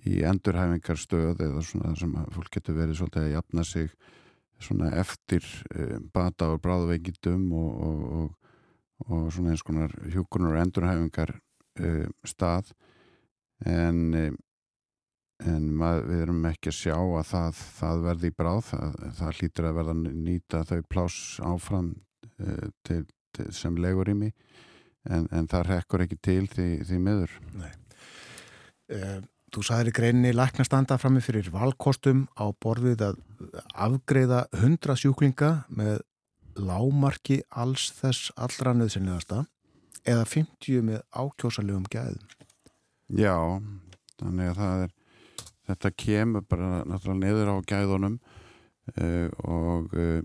í 0.05 0.21
endurhæfingarstöð 0.27 1.41
eða 1.45 1.63
svona 1.65 1.93
sem 1.97 2.15
fólk 2.35 2.51
getur 2.53 2.77
verið 2.77 2.99
svolítið 2.99 3.25
að 3.25 3.35
jafna 3.35 3.65
sig 3.65 3.91
svona 4.61 4.89
eftir 4.97 5.45
e, 5.73 5.99
bata 6.13 6.51
og 6.53 6.61
bráðveikindum 6.63 7.45
og, 7.53 7.71
og, 7.87 8.03
og, 8.17 9.07
og 9.07 9.29
svona 9.33 9.53
eins 9.53 9.63
konar 9.65 9.93
hjúkunar 10.13 10.55
og 10.55 10.61
endurhæfingar 10.65 11.33
e, 11.37 11.93
stað. 12.25 12.73
En 13.65 14.01
e, 14.17 14.27
en 15.45 15.67
mað, 15.77 16.03
við 16.09 16.23
erum 16.25 16.45
ekki 16.49 16.71
að 16.71 16.79
sjá 16.79 16.95
að 16.97 17.27
það, 17.29 17.59
það 17.77 17.99
verði 18.07 18.29
í 18.31 18.35
bráð. 18.39 18.61
Það, 18.71 18.95
það 19.19 19.41
hlýtur 19.41 19.67
að 19.69 19.75
verða 19.77 19.97
nýta 20.01 20.63
þau 20.65 20.79
plás 20.89 21.17
áfram 21.45 21.91
til, 22.85 23.03
til, 23.37 23.45
sem 23.53 23.77
legur 23.77 24.09
í 24.09 24.15
mig 24.17 24.33
en, 25.05 25.27
en 25.29 25.45
það 25.49 25.67
rekkur 25.69 26.03
ekki 26.05 26.17
til 26.25 26.43
því, 26.49 26.67
því 26.89 27.01
miður. 27.05 27.37
Nei 27.53 27.73
Þú 29.55 29.63
sagðir 29.63 29.89
í 29.89 29.95
greinni 29.95 30.31
læknastanda 30.35 30.97
frammi 30.99 31.21
fyrir 31.23 31.47
valkostum 31.53 32.25
á 32.35 32.51
borðið 32.63 33.03
að 33.07 33.19
afgreða 33.73 34.41
hundra 34.59 34.97
sjúklinga 34.99 35.51
með 35.71 36.01
lámarki 36.57 37.39
alls 37.55 37.91
þess 37.95 38.33
allra 38.35 38.73
nöðsynlegasta 38.75 39.45
eða 40.07 40.25
50 40.27 40.83
með 40.89 40.99
ákjósalegum 41.15 41.87
gæðum. 41.91 42.27
Já, 43.07 43.35
þannig 44.19 44.51
að 44.51 44.59
það 44.59 44.83
er 44.83 44.93
þetta 45.67 45.93
kemur 46.03 46.45
bara 46.47 46.83
náttúrulega 46.83 47.21
niður 47.23 47.53
á 47.55 47.55
gæðunum 47.71 48.19
uh, 48.19 49.27
og 49.47 49.95
uh, 49.95 50.21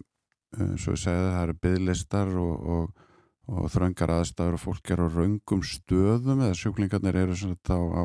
svo 0.83 0.97
ég 0.97 1.03
segði 1.03 1.31
það 1.31 1.43
eru 1.45 1.59
bygglistar 1.67 2.37
og, 2.43 2.69
og, 2.75 3.09
og 3.55 3.73
þröngar 3.75 4.17
aðstæður 4.19 4.59
og 4.59 4.65
fólk 4.67 4.93
er 4.95 5.03
á 5.03 5.07
raungum 5.07 5.63
stöðum 5.67 6.43
eða 6.47 6.59
sjúklingarnir 6.59 7.23
eru 7.23 7.39
svona 7.39 7.59
á, 7.71 7.79
á 7.79 8.05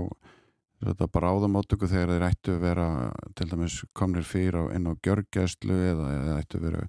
þetta 0.83 1.09
bráðum 1.13 1.57
átöku 1.57 1.89
þegar 1.89 2.13
þeir 2.13 2.25
ættu 2.27 2.55
að 2.55 2.63
vera 2.67 2.87
til 3.35 3.49
dæmis 3.51 3.77
komnir 3.97 4.27
fyrir 4.27 4.59
á, 4.61 4.63
inn 4.77 4.89
á 4.89 4.93
gjörgæslu 5.03 5.77
eða, 5.91 6.07
eða 6.19 6.39
ættu 6.41 6.59
að 6.59 6.67
vera 6.69 6.87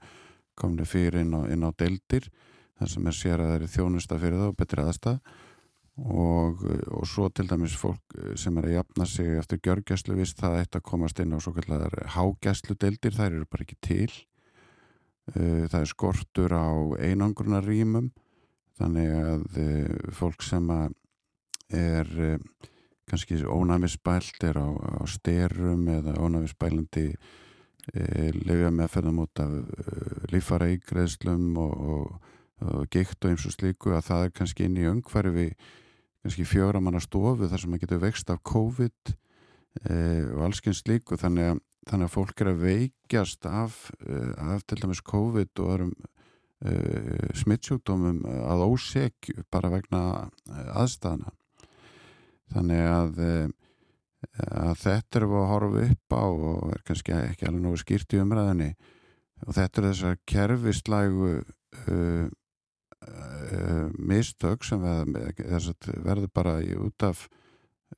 komnir 0.58 0.88
fyrir 0.88 1.20
inn 1.22 1.34
á, 1.34 1.40
inn 1.48 1.64
á 1.64 1.70
deildir 1.72 2.28
þar 2.78 2.92
sem 2.92 3.06
er 3.10 3.16
sér 3.16 3.42
að 3.42 3.52
það 3.52 3.58
er 3.58 3.72
þjónusta 3.74 4.18
fyrir 4.20 4.42
það 4.42 4.50
og 4.50 4.58
betri 4.58 4.84
aðstæð 4.84 5.20
og, 5.98 6.62
og 6.94 7.06
svo 7.08 7.28
til 7.34 7.48
dæmis 7.50 7.74
fólk 7.78 8.16
sem 8.38 8.56
er 8.60 8.68
að 8.68 8.76
jafna 8.76 9.06
sig 9.08 9.34
eftir 9.38 9.60
gjörgæslu 9.64 10.18
vist 10.18 10.38
það 10.38 10.60
ætti 10.62 10.78
að 10.78 10.86
komast 10.90 11.20
inn 11.22 11.34
á 11.34 11.38
svo 11.42 11.52
kallar 11.56 11.94
hágæslu 12.14 12.76
deildir, 12.78 13.16
þær 13.16 13.32
eru 13.32 13.48
bara 13.50 13.66
ekki 13.66 13.78
til. 13.82 14.12
Uh, 15.34 15.66
það 15.68 15.80
er 15.82 15.90
skortur 15.90 16.54
á 16.56 16.68
einangrunarýmum 17.04 18.12
þannig 18.78 19.10
að 19.12 19.42
uh, 19.60 20.12
fólk 20.16 20.44
sem 20.46 20.70
að 20.72 20.94
er 21.76 22.14
uh, 22.30 22.70
kannski 23.10 23.42
ónæmisbælt 23.44 24.44
er 24.44 24.60
á, 24.60 24.68
á 24.68 25.02
styrum 25.08 25.88
eða 25.92 26.16
ónæmisbælandi 26.22 27.10
lefja 28.44 28.70
meðferðum 28.74 29.22
út 29.24 29.40
af 29.40 29.52
lífara 30.32 30.68
ígreðslum 30.74 31.56
og, 31.56 31.74
og, 31.92 32.32
og 32.60 32.88
gikt 32.92 33.24
og 33.24 33.32
eins 33.32 33.46
og 33.48 33.54
slíku 33.54 33.94
að 33.96 34.08
það 34.10 34.24
er 34.24 34.34
kannski 34.36 34.66
inn 34.68 34.76
í 34.76 34.88
öngfæri 34.90 35.48
kannski 36.22 36.44
fjóra 36.44 36.82
manna 36.82 37.00
stofu 37.00 37.48
þar 37.48 37.62
sem 37.62 37.72
maður 37.72 37.86
getur 37.86 38.02
vext 38.02 38.30
af 38.32 38.42
COVID 38.44 39.12
e, 39.14 39.96
og 40.34 40.44
allsken 40.48 40.76
slíku. 40.76 41.16
Þannig 41.16 41.54
að, 41.54 41.60
þannig 41.88 42.08
að 42.08 42.14
fólk 42.14 42.42
er 42.42 42.52
að 42.52 42.62
veikjast 42.66 43.48
af, 43.48 43.80
af 44.36 44.64
til 44.66 44.80
dæmis 44.82 45.00
COVID 45.06 45.62
og 45.62 45.72
öðrum 45.72 45.94
e, 46.60 46.74
smittsjúkdómum 47.38 48.24
að 48.26 48.66
ósegju 48.66 49.46
bara 49.52 49.72
vegna 49.72 50.02
aðstæðana 50.74 51.37
þannig 52.52 52.84
að, 52.88 53.22
að 54.48 54.76
þetta 54.82 55.20
er 55.20 55.26
að 55.28 55.48
horfa 55.52 55.84
upp 55.88 56.16
á 56.16 56.24
og 56.24 56.72
er 56.74 56.84
kannski 56.86 57.16
ekki 57.16 57.48
alveg 57.48 57.64
nógu 57.64 57.82
skýrt 57.82 58.16
í 58.16 58.22
umræðinni 58.22 58.70
og 59.46 59.54
þetta 59.56 59.80
er 59.80 59.88
þessar 59.90 60.20
kerfislægu 60.28 61.32
uh, 61.38 62.26
uh, 63.06 63.86
mistök 63.98 64.66
sem 64.66 64.82
verður 64.82 66.30
bara 66.34 66.58
út 66.82 67.06
af 67.06 67.26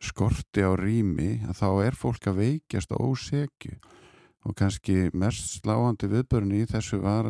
skorti 0.01 0.63
á 0.63 0.71
rými 0.79 1.41
að 1.49 1.59
þá 1.61 1.69
er 1.87 1.99
fólk 1.99 2.31
að 2.31 2.41
veikjast 2.45 2.95
á 2.95 2.97
ósegju 3.01 3.77
og 4.47 4.57
kannski 4.57 5.11
mest 5.13 5.59
sláandi 5.61 6.09
viðbörn 6.09 6.55
í 6.57 6.63
þessu 6.69 7.01
var 7.03 7.29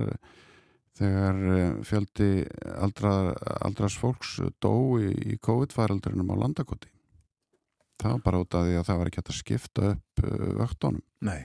þegar 1.01 1.39
fjöldi 1.87 2.45
aldra, 2.77 3.33
aldras 3.65 3.97
fólks 3.99 4.37
dó 4.63 5.01
í, 5.01 5.11
í 5.33 5.39
COVID-faraldurinnum 5.43 6.35
á 6.37 6.43
landakoti 6.45 6.91
það 8.01 8.17
var 8.17 8.27
bara 8.27 8.43
út 8.43 8.57
af 8.59 8.67
því 8.67 8.77
að 8.81 8.89
það 8.89 9.01
var 9.01 9.11
ekki 9.11 9.23
hægt 9.23 9.33
að 9.33 9.41
skipta 9.41 9.95
upp 9.95 10.27
vöktunum 10.61 11.05
Nei 11.29 11.41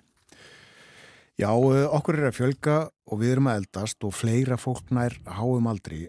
Já, 1.35 1.49
okkur 1.51 2.15
er 2.15 2.29
að 2.29 2.37
fjölga 2.37 2.75
og 3.11 3.19
við 3.19 3.33
erum 3.33 3.49
að 3.51 3.57
eldast 3.59 4.05
og 4.07 4.13
fleira 4.15 4.55
fólk 4.55 4.87
nær 4.95 5.17
háum 5.27 5.65
aldri. 5.67 6.05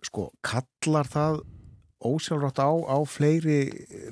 Sko, 0.00 0.30
kallar 0.40 1.08
það 1.10 1.42
ósjálfrátt 2.00 2.62
á, 2.64 2.70
á 2.88 2.98
fleiri 3.04 3.58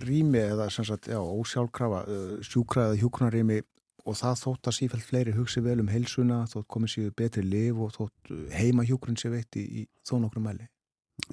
rými 0.04 0.42
eða 0.42 0.68
sem 0.68 0.84
sagt, 0.84 1.08
já, 1.08 1.16
ósjálfkrafa, 1.16 2.02
sjúkraða 2.44 2.98
hjúknarrými 3.00 3.62
og 4.08 4.18
það 4.20 4.42
þótt 4.42 4.68
að 4.68 4.76
sífælt 4.76 5.06
fleiri 5.08 5.36
hugsi 5.36 5.62
vel 5.64 5.78
um 5.80 5.88
heilsuna, 5.88 6.42
þótt 6.52 6.68
komið 6.68 6.92
sér 6.94 7.16
betri 7.16 7.46
liv 7.48 7.80
og 7.80 7.94
þótt 7.96 8.34
heima 8.52 8.84
hjúkrun 8.84 9.16
sér 9.20 9.38
veitt 9.38 9.56
í, 9.56 9.64
í 9.64 9.86
þó 10.04 10.18
nokkru 10.20 10.44
mæli. 10.44 10.68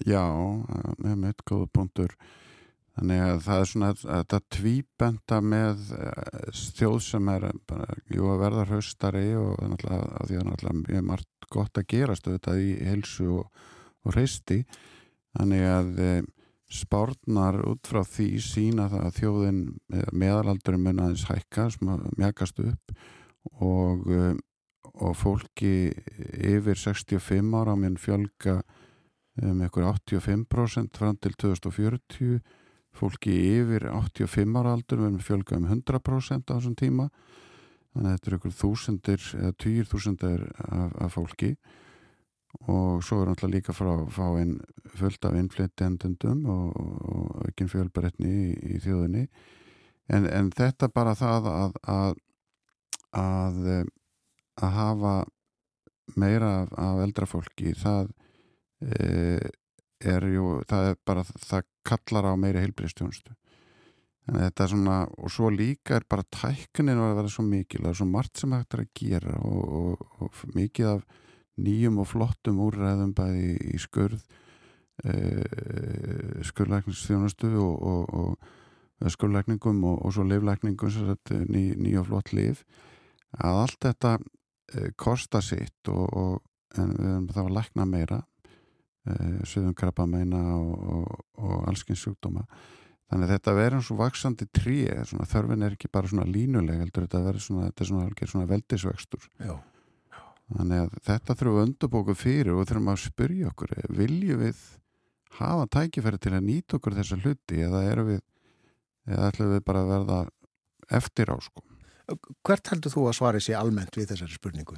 Já, 0.07 0.23
með 1.03 1.19
mitt 1.27 1.43
góða 1.43 1.67
punktur. 1.75 2.15
Þannig 2.95 3.21
að 3.25 3.39
það 3.43 3.61
er 3.61 3.69
svona 3.69 3.89
þetta 3.99 4.37
tvíbenda 4.55 5.39
með 5.43 5.81
þjóð 6.77 6.99
sem 7.03 7.31
er 7.33 7.47
bara, 7.67 7.97
jú, 8.07 8.29
að 8.31 8.43
verða 8.45 8.67
hraustari 8.69 9.25
og 9.35 9.57
náttúrulega 9.59 10.27
því 10.29 10.37
að 10.39 10.47
náttúrulega 10.49 10.83
mjög 10.85 11.09
margt 11.09 11.49
gott 11.51 11.81
að 11.81 11.89
gerast 11.91 12.29
auðvitað 12.29 12.61
í 12.63 12.71
heilsu 12.87 13.27
og, 13.41 13.67
og 14.05 14.15
hreisti. 14.15 14.61
Þannig 15.35 15.67
að 15.67 16.01
e, 16.05 16.09
spárnar 16.71 17.59
út 17.67 17.91
frá 17.91 18.01
því 18.07 18.29
sína 18.47 18.87
það 18.93 19.05
að 19.09 19.19
þjóðin 19.19 19.61
meðalaldurum 20.15 20.87
mun 20.87 21.03
aðeins 21.03 21.27
hækka 21.27 21.67
mjagast 22.15 22.63
upp 22.63 22.95
og, 23.61 24.07
og 24.95 25.15
fólki 25.19 25.91
yfir 26.39 26.79
65 26.79 27.53
ára 27.59 27.75
mun 27.75 27.99
fjölga 27.99 28.61
um 29.43 29.61
ykkur 29.67 29.91
85% 29.91 30.95
fram 30.95 31.19
til 31.19 31.35
2040 31.35 32.39
fólki 32.95 33.33
yfir 33.59 33.87
85 33.91 34.59
ára 34.59 34.75
aldur 34.75 35.01
við 35.01 35.09
erum 35.09 35.23
fjölgað 35.23 35.61
um 35.61 35.71
100% 35.71 36.51
á 36.51 36.55
þessum 36.55 36.77
tíma. 36.79 37.09
Þannig 37.95 38.09
að 38.09 38.15
þetta 38.15 38.29
er 38.29 38.37
ykkur 38.37 38.55
þúsundir 38.59 39.25
eða 39.39 39.57
týr 39.63 39.89
þúsundir 39.91 40.45
af, 40.67 40.95
af 41.05 41.15
fólki. 41.15 41.51
Og 42.71 43.03
svo 43.03 43.21
er 43.21 43.29
náttúrulega 43.29 43.55
líka 43.57 43.75
frá 43.75 43.91
að 43.91 44.09
fá 44.15 44.25
einn 44.39 44.55
fullt 44.95 45.27
af 45.27 45.35
innflytjandundum 45.35 46.45
og, 46.51 46.75
og 46.75 47.49
ekki 47.49 47.67
fjölbaretni 47.71 48.31
í, 48.31 48.75
í 48.75 48.81
þjóðinni. 48.83 49.25
En, 50.11 50.27
en 50.29 50.51
þetta 50.55 50.91
bara 50.93 51.15
það 51.17 51.49
að 51.51 51.79
að, 51.95 52.19
að, 53.19 53.61
að 54.61 54.75
hafa 54.77 55.15
meira 56.19 56.51
af, 56.61 56.73
af 56.79 57.03
eldra 57.05 57.27
fólki 57.29 57.73
það 57.79 58.11
e, 58.83 59.39
er 60.03 60.27
jú, 60.29 60.59
það 60.67 60.91
er 60.91 61.01
bara 61.07 61.23
það 61.23 61.67
kallar 61.85 62.29
á 62.29 62.33
meiri 62.39 62.63
heilbreyðstjónustu 62.63 63.35
en 64.25 64.39
þetta 64.41 64.65
er 64.65 64.71
svona 64.71 64.95
og 65.21 65.31
svo 65.31 65.51
líka 65.53 65.99
er 65.99 66.07
bara 66.09 66.25
tæknin 66.33 66.97
að 66.97 67.19
vera 67.19 67.31
svo 67.31 67.45
mikil 67.45 67.83
það 67.83 67.91
er 67.91 67.99
svo 67.99 68.07
margt 68.09 68.41
sem 68.41 68.55
hægt 68.55 68.73
er 68.73 68.83
að 68.83 68.91
gera 68.97 69.37
og, 69.45 69.75
og, 69.79 70.07
og 70.25 70.41
mikið 70.57 70.89
af 70.95 71.05
nýjum 71.61 72.01
og 72.03 72.09
flottum 72.09 72.59
úrræðum 72.65 73.13
bæði 73.15 73.53
í 73.71 73.79
skurð 73.79 74.23
eh, 75.05 76.41
skurðlækningsstjónustu 76.49 77.53
og, 77.61 78.09
og 79.05 79.11
skurðlækningum 79.11 79.83
og 79.91 80.11
svo 80.15 80.25
leiflækningum 80.27 80.91
ný, 81.51 81.63
ný 81.77 81.95
og 81.99 82.09
flott 82.09 82.33
leif 82.33 82.65
að 83.35 83.61
allt 83.61 83.79
þetta 83.87 84.17
eh, 84.17 84.91
kosta 84.97 85.43
sitt 85.43 85.91
og 85.91 86.41
en 86.75 86.95
við 86.95 87.11
höfum 87.11 87.27
þá 87.31 87.41
að 87.45 87.53
lækna 87.59 87.85
meira 87.87 88.21
uh, 89.09 89.43
söðum 89.47 89.75
krabba 89.77 90.07
meina 90.09 90.41
og, 90.57 90.73
og, 90.95 91.21
og 91.41 91.69
allskins 91.69 92.03
sjúkdóma 92.05 92.45
þannig 93.11 93.27
að 93.27 93.33
þetta 93.35 93.55
verður 93.59 93.85
svo 93.85 93.97
vaksandi 93.99 94.47
trí 94.55 94.77
þörfin 95.29 95.65
er 95.65 95.75
ekki 95.77 95.91
bara 95.93 96.09
svona 96.09 96.25
línuleg 96.29 96.81
heldur 96.81 97.05
þetta 97.05 97.23
verður 97.27 97.45
svona, 97.45 97.69
svona, 97.77 98.07
svona 98.31 98.49
veldisvextur 98.49 99.27
Já. 99.37 99.53
þannig 100.57 100.85
að 100.85 100.97
þetta 101.09 101.37
þurfum 101.37 101.59
við 101.59 101.67
undurbóku 101.67 102.17
fyrir 102.17 102.55
og 102.55 102.65
þurfum 102.65 102.91
að 102.95 103.03
spyrja 103.05 103.51
okkur 103.51 103.75
viljum 103.93 104.41
við 104.41 104.63
hafa 105.37 105.69
tækifæri 105.77 106.21
til 106.23 106.33
að 106.33 106.47
nýta 106.49 106.79
okkur 106.79 106.97
þessa 106.97 107.19
hluti 107.21 107.61
eða 107.67 107.85
erum 107.91 108.11
við 108.13 108.21
eða 109.05 109.29
ætlum 109.29 109.53
við 109.53 109.65
bara 109.67 109.83
að 109.83 109.93
verða 109.93 110.19
eftir 110.97 111.29
á 111.29 111.37
sko 111.43 111.65
Hvert 112.45 112.69
heldur 112.69 112.93
þú 112.93 113.07
að 113.09 113.15
svari 113.17 113.39
sér 113.41 113.57
almennt 113.57 113.95
við 113.97 114.11
þessari 114.11 114.35
spurningu? 114.35 114.75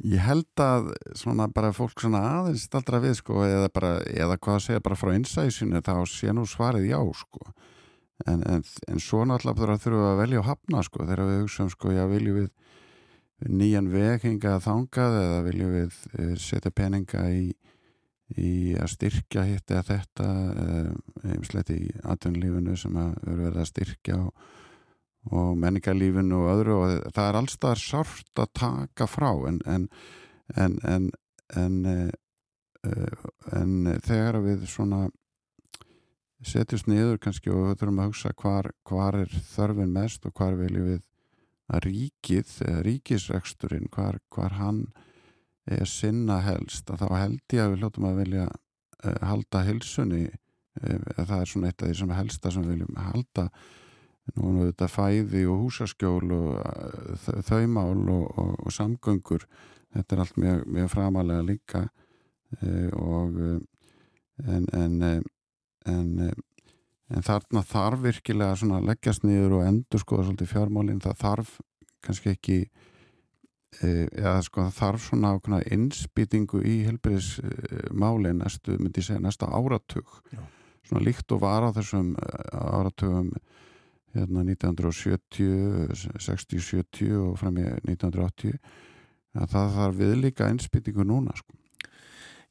Ég 0.00 0.22
held 0.24 0.62
að 0.64 0.92
svona 1.18 1.48
bara 1.52 1.74
fólk 1.76 2.00
svona 2.00 2.22
aðeins 2.38 2.64
staldra 2.68 3.02
við 3.02 3.18
sko 3.18 3.42
eða 3.44 3.68
bara, 3.74 3.90
eða 4.08 4.38
hvað 4.40 4.56
að 4.56 4.62
segja 4.64 4.84
bara 4.84 4.96
frá 4.96 5.10
innsæðisinu 5.12 5.82
þá 5.84 5.94
sé 6.08 6.32
nú 6.32 6.46
svarið 6.48 6.86
já 6.88 7.00
sko. 7.20 7.42
En, 8.28 8.40
en, 8.48 8.64
en 8.88 9.00
svo 9.00 9.26
náttúrulega 9.28 9.76
þurfum 9.80 10.00
við 10.00 10.08
að 10.10 10.20
velja 10.20 10.40
að 10.40 10.48
hafna 10.48 10.84
sko 10.84 11.04
þegar 11.04 11.24
við 11.28 11.42
hugsaum 11.42 11.72
sko 11.72 11.92
já 11.92 12.02
viljum 12.08 12.38
við 12.38 12.50
nýjan 13.60 13.88
veg 13.92 14.24
hingað 14.24 14.64
þangað 14.66 15.18
eða 15.20 15.42
viljum 15.46 15.74
við 15.74 15.98
eh, 16.18 16.32
setja 16.40 16.72
peninga 16.76 17.24
í, 17.32 17.44
í 18.36 18.52
að 18.80 18.92
styrkja 18.94 19.46
hitt 19.48 19.72
eða 19.72 19.84
þetta 19.88 20.28
eða 21.36 21.76
í 21.76 21.80
atvinnlífinu 22.12 22.76
sem 22.76 22.96
að 23.00 23.14
verður 23.28 23.62
að 23.64 23.70
styrkja 23.72 24.20
og 24.20 24.50
og 25.28 25.52
menningarlífinu 25.60 26.38
og 26.40 26.50
öðru 26.54 26.76
og 26.78 27.12
það 27.12 27.28
er 27.28 27.38
allstað 27.40 27.82
sárt 27.82 28.40
að 28.40 28.52
taka 28.56 29.06
frá 29.10 29.30
en 29.48 29.60
en, 29.66 29.88
en, 30.56 30.78
en, 30.84 31.10
en 31.56 32.12
en 33.52 33.98
þegar 34.00 34.40
við 34.40 34.64
svona 34.70 35.10
setjumst 36.40 36.88
niður 36.88 37.18
kannski 37.20 37.52
og 37.52 37.74
þurfum 37.76 38.00
að 38.00 38.10
hugsa 38.10 38.32
hvar, 38.40 38.70
hvar 38.88 39.18
er 39.18 39.32
þörfin 39.50 39.92
mest 39.92 40.24
og 40.24 40.32
hvar 40.38 40.56
viljum 40.56 40.86
við 40.88 41.02
að 41.70 41.84
ríkið, 41.86 42.54
ríkisreksturinn 42.86 43.90
hvar, 43.92 44.18
hvar 44.32 44.56
hann 44.56 44.86
er 45.70 45.86
sinna 45.86 46.40
helst 46.42 46.88
að 46.90 47.04
þá 47.04 47.08
held 47.18 47.54
ég 47.54 47.62
að 47.62 47.74
við 47.74 47.82
hljóttum 47.82 48.08
að 48.08 48.22
vilja 48.24 48.46
uh, 48.48 49.18
halda 49.28 49.64
hilsunni 49.68 50.24
það 50.80 51.36
er 51.36 51.50
svona 51.50 51.70
eitt 51.70 51.82
af 51.82 51.90
því 51.90 51.98
sem 51.98 52.12
helsta 52.14 52.50
sem 52.54 52.64
við 52.64 52.76
viljum 52.76 52.98
halda 53.04 53.46
nú 54.36 54.52
er 54.60 54.70
þetta 54.70 54.90
fæði 54.90 55.46
og 55.50 55.64
húsaskjól 55.64 56.34
og 56.36 56.50
uh, 56.60 57.40
þau 57.46 57.64
mál 57.72 58.04
og, 58.12 58.26
og, 58.38 58.54
og 58.66 58.74
samgöngur. 58.74 59.46
Þetta 59.94 60.16
er 60.16 60.22
allt 60.22 60.38
mjög, 60.38 60.62
mjög 60.70 60.92
framalega 60.92 61.42
líka 61.42 61.88
og 62.98 63.36
en 64.40 64.64
en, 64.74 65.02
en 65.86 66.32
en 67.10 67.26
þarna 67.26 67.62
þarf 67.66 68.04
virkilega 68.04 68.58
svona 68.58 68.80
leggjast 68.84 69.24
niður 69.26 69.58
og 69.58 69.66
endur 69.66 70.02
skoða 70.02 70.28
svolítið 70.28 70.52
fjármálinn, 70.52 71.02
það 71.02 71.18
þarf 71.24 71.56
kannski 72.06 72.34
ekki 72.34 72.58
eða 73.80 74.40
sko 74.42 74.64
það 74.66 74.78
þarf 74.78 75.04
svona 75.06 75.32
ákveðna 75.34 75.60
innspýtingu 75.76 76.62
í 76.66 76.76
helbriðismáli 76.88 78.32
næstu, 78.38 78.76
myndi 78.80 79.02
ég 79.02 79.06
segja, 79.06 79.22
næsta 79.22 79.50
áratug. 79.50 80.16
Já. 80.34 80.42
svona 80.88 81.04
líkt 81.06 81.30
og 81.30 81.42
var 81.44 81.62
á 81.62 81.70
þessum 81.70 82.16
áratugum 82.50 83.30
hérna 84.16 84.44
1970 84.46 85.90
60-70 86.18 87.16
og 87.20 87.36
fram 87.40 87.58
í 87.60 87.66
1980 87.66 88.56
að 89.38 89.52
það 89.52 89.76
þarf 89.76 89.98
viðlíka 90.00 90.48
innspýtingu 90.50 91.06
núna 91.06 91.36
sko. 91.38 91.54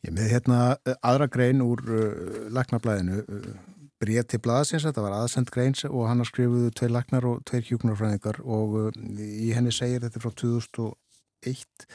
Ég 0.07 0.16
með 0.16 0.30
hérna 0.32 0.60
aðra 1.03 1.28
grein 1.28 1.64
úr 1.64 1.82
uh, 1.91 2.45
laknablaðinu 2.55 3.20
uh, 3.20 3.49
bregð 3.99 4.30
til 4.32 4.39
blaðsins, 4.45 4.86
þetta 4.88 5.03
var 5.03 5.18
aðsend 5.18 5.51
grein 5.51 5.76
og 5.89 6.05
hann 6.07 6.24
har 6.24 6.30
skrifuðu 6.30 6.72
tvei 6.72 6.88
laknar 6.88 7.28
og 7.28 7.41
tveir 7.49 7.66
hjúknarfræðingar 7.68 8.39
og 8.45 8.78
uh, 8.80 9.01
í 9.20 9.51
henni 9.55 9.76
segir 9.76 10.05
þetta 10.05 10.24
frá 10.24 10.32
2001 10.39 11.89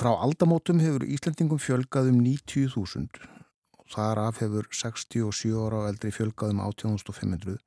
frá 0.00 0.14
aldamótum 0.14 0.80
hefur 0.80 1.04
Íslandingum 1.04 1.60
fjölgað 1.60 2.08
um 2.14 2.22
90.000 2.24 3.28
og 3.76 3.92
þar 3.92 4.22
af 4.22 4.40
hefur 4.40 4.70
67 4.72 5.52
ára 5.52 5.82
og 5.82 5.90
eldri 5.90 6.14
fjölgað 6.16 6.54
um 6.54 6.62
18.500 6.64 7.58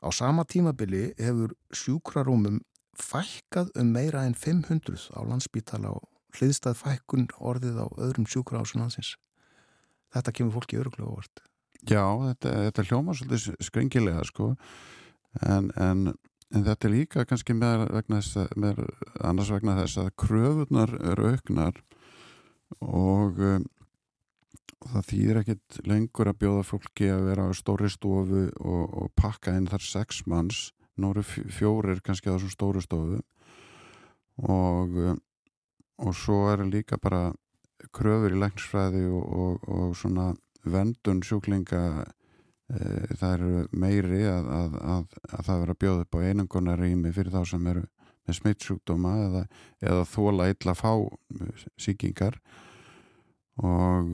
á 0.00 0.08
sama 0.12 0.44
tímabili 0.44 1.12
hefur 1.18 1.54
sjúkrarúmum 1.72 2.60
fækkað 3.00 3.72
um 3.80 3.92
meira 3.94 4.24
en 4.26 4.34
500 4.34 5.10
á 5.16 5.20
landsbítala 5.24 5.94
og 5.96 6.08
hliðstað 6.36 6.78
fækkun 6.80 7.28
orðið 7.38 7.80
á 7.82 7.86
öðrum 7.98 8.28
sjúkrarásinansins 8.28 9.16
þetta 10.14 10.34
kemur 10.34 10.56
fólki 10.58 10.80
öruglega 10.80 11.10
óvart. 11.10 11.42
Já, 11.86 12.04
þetta, 12.26 12.56
þetta 12.66 12.86
hljóma 12.88 13.14
svolítið 13.16 13.62
skringilega 13.64 14.24
sko. 14.28 14.50
En, 15.46 15.70
en, 15.80 16.10
en 16.50 16.66
þetta 16.66 16.88
er 16.88 16.94
líka 16.94 17.26
kannski 17.28 17.56
með, 17.56 17.86
vegna 17.94 18.20
þess, 18.20 18.50
með 18.58 18.82
annars 19.22 19.52
vegna 19.54 19.78
þess 19.80 20.00
að 20.02 20.10
kröfunar 20.20 20.94
eru 21.12 21.30
auknar 21.34 21.78
og 22.80 23.40
um, 23.40 23.68
það 24.88 25.08
þýðir 25.10 25.40
ekkit 25.42 25.80
lengur 25.88 26.30
að 26.30 26.38
bjóða 26.44 26.66
fólki 26.66 27.10
að 27.12 27.26
vera 27.28 27.48
á 27.48 27.50
stóri 27.56 27.90
stofu 27.92 28.46
og, 28.58 28.84
og 29.02 29.10
pakka 29.18 29.56
inn 29.56 29.68
þar 29.70 29.84
sex 29.84 30.22
manns. 30.26 30.70
Nóru 31.00 31.24
fjórir 31.24 32.00
kannski 32.04 32.28
á 32.28 32.36
þessum 32.36 32.54
stóru 32.54 32.84
stofu. 32.84 33.20
Og 34.40 35.20
og 36.00 36.16
svo 36.16 36.48
er 36.52 36.64
líka 36.64 36.98
bara 37.00 37.30
kröfur 37.96 38.32
í 38.32 38.40
læknisfræði 38.40 39.04
og, 39.08 39.24
og, 39.42 39.68
og 39.68 39.92
svona 39.96 40.30
vendun 40.64 41.22
sjúklinga 41.24 41.82
e, 42.68 42.80
það 43.20 43.32
eru 43.34 43.62
meiri 43.72 44.22
að, 44.28 44.50
að, 44.56 44.76
að, 44.94 45.16
að 45.30 45.48
það 45.48 45.62
vera 45.64 45.78
bjóð 45.84 46.02
upp 46.04 46.16
á 46.16 46.24
einangonarými 46.28 47.12
fyrir 47.16 47.34
þá 47.34 47.42
sem 47.52 47.70
eru 47.72 47.84
með 48.28 48.38
smittsjúkdóma 48.40 49.14
eða, 49.26 49.44
eða 49.80 50.06
þóla 50.08 50.50
illa 50.52 50.76
fá 50.76 50.92
síkingar 51.80 52.36
og 53.60 54.12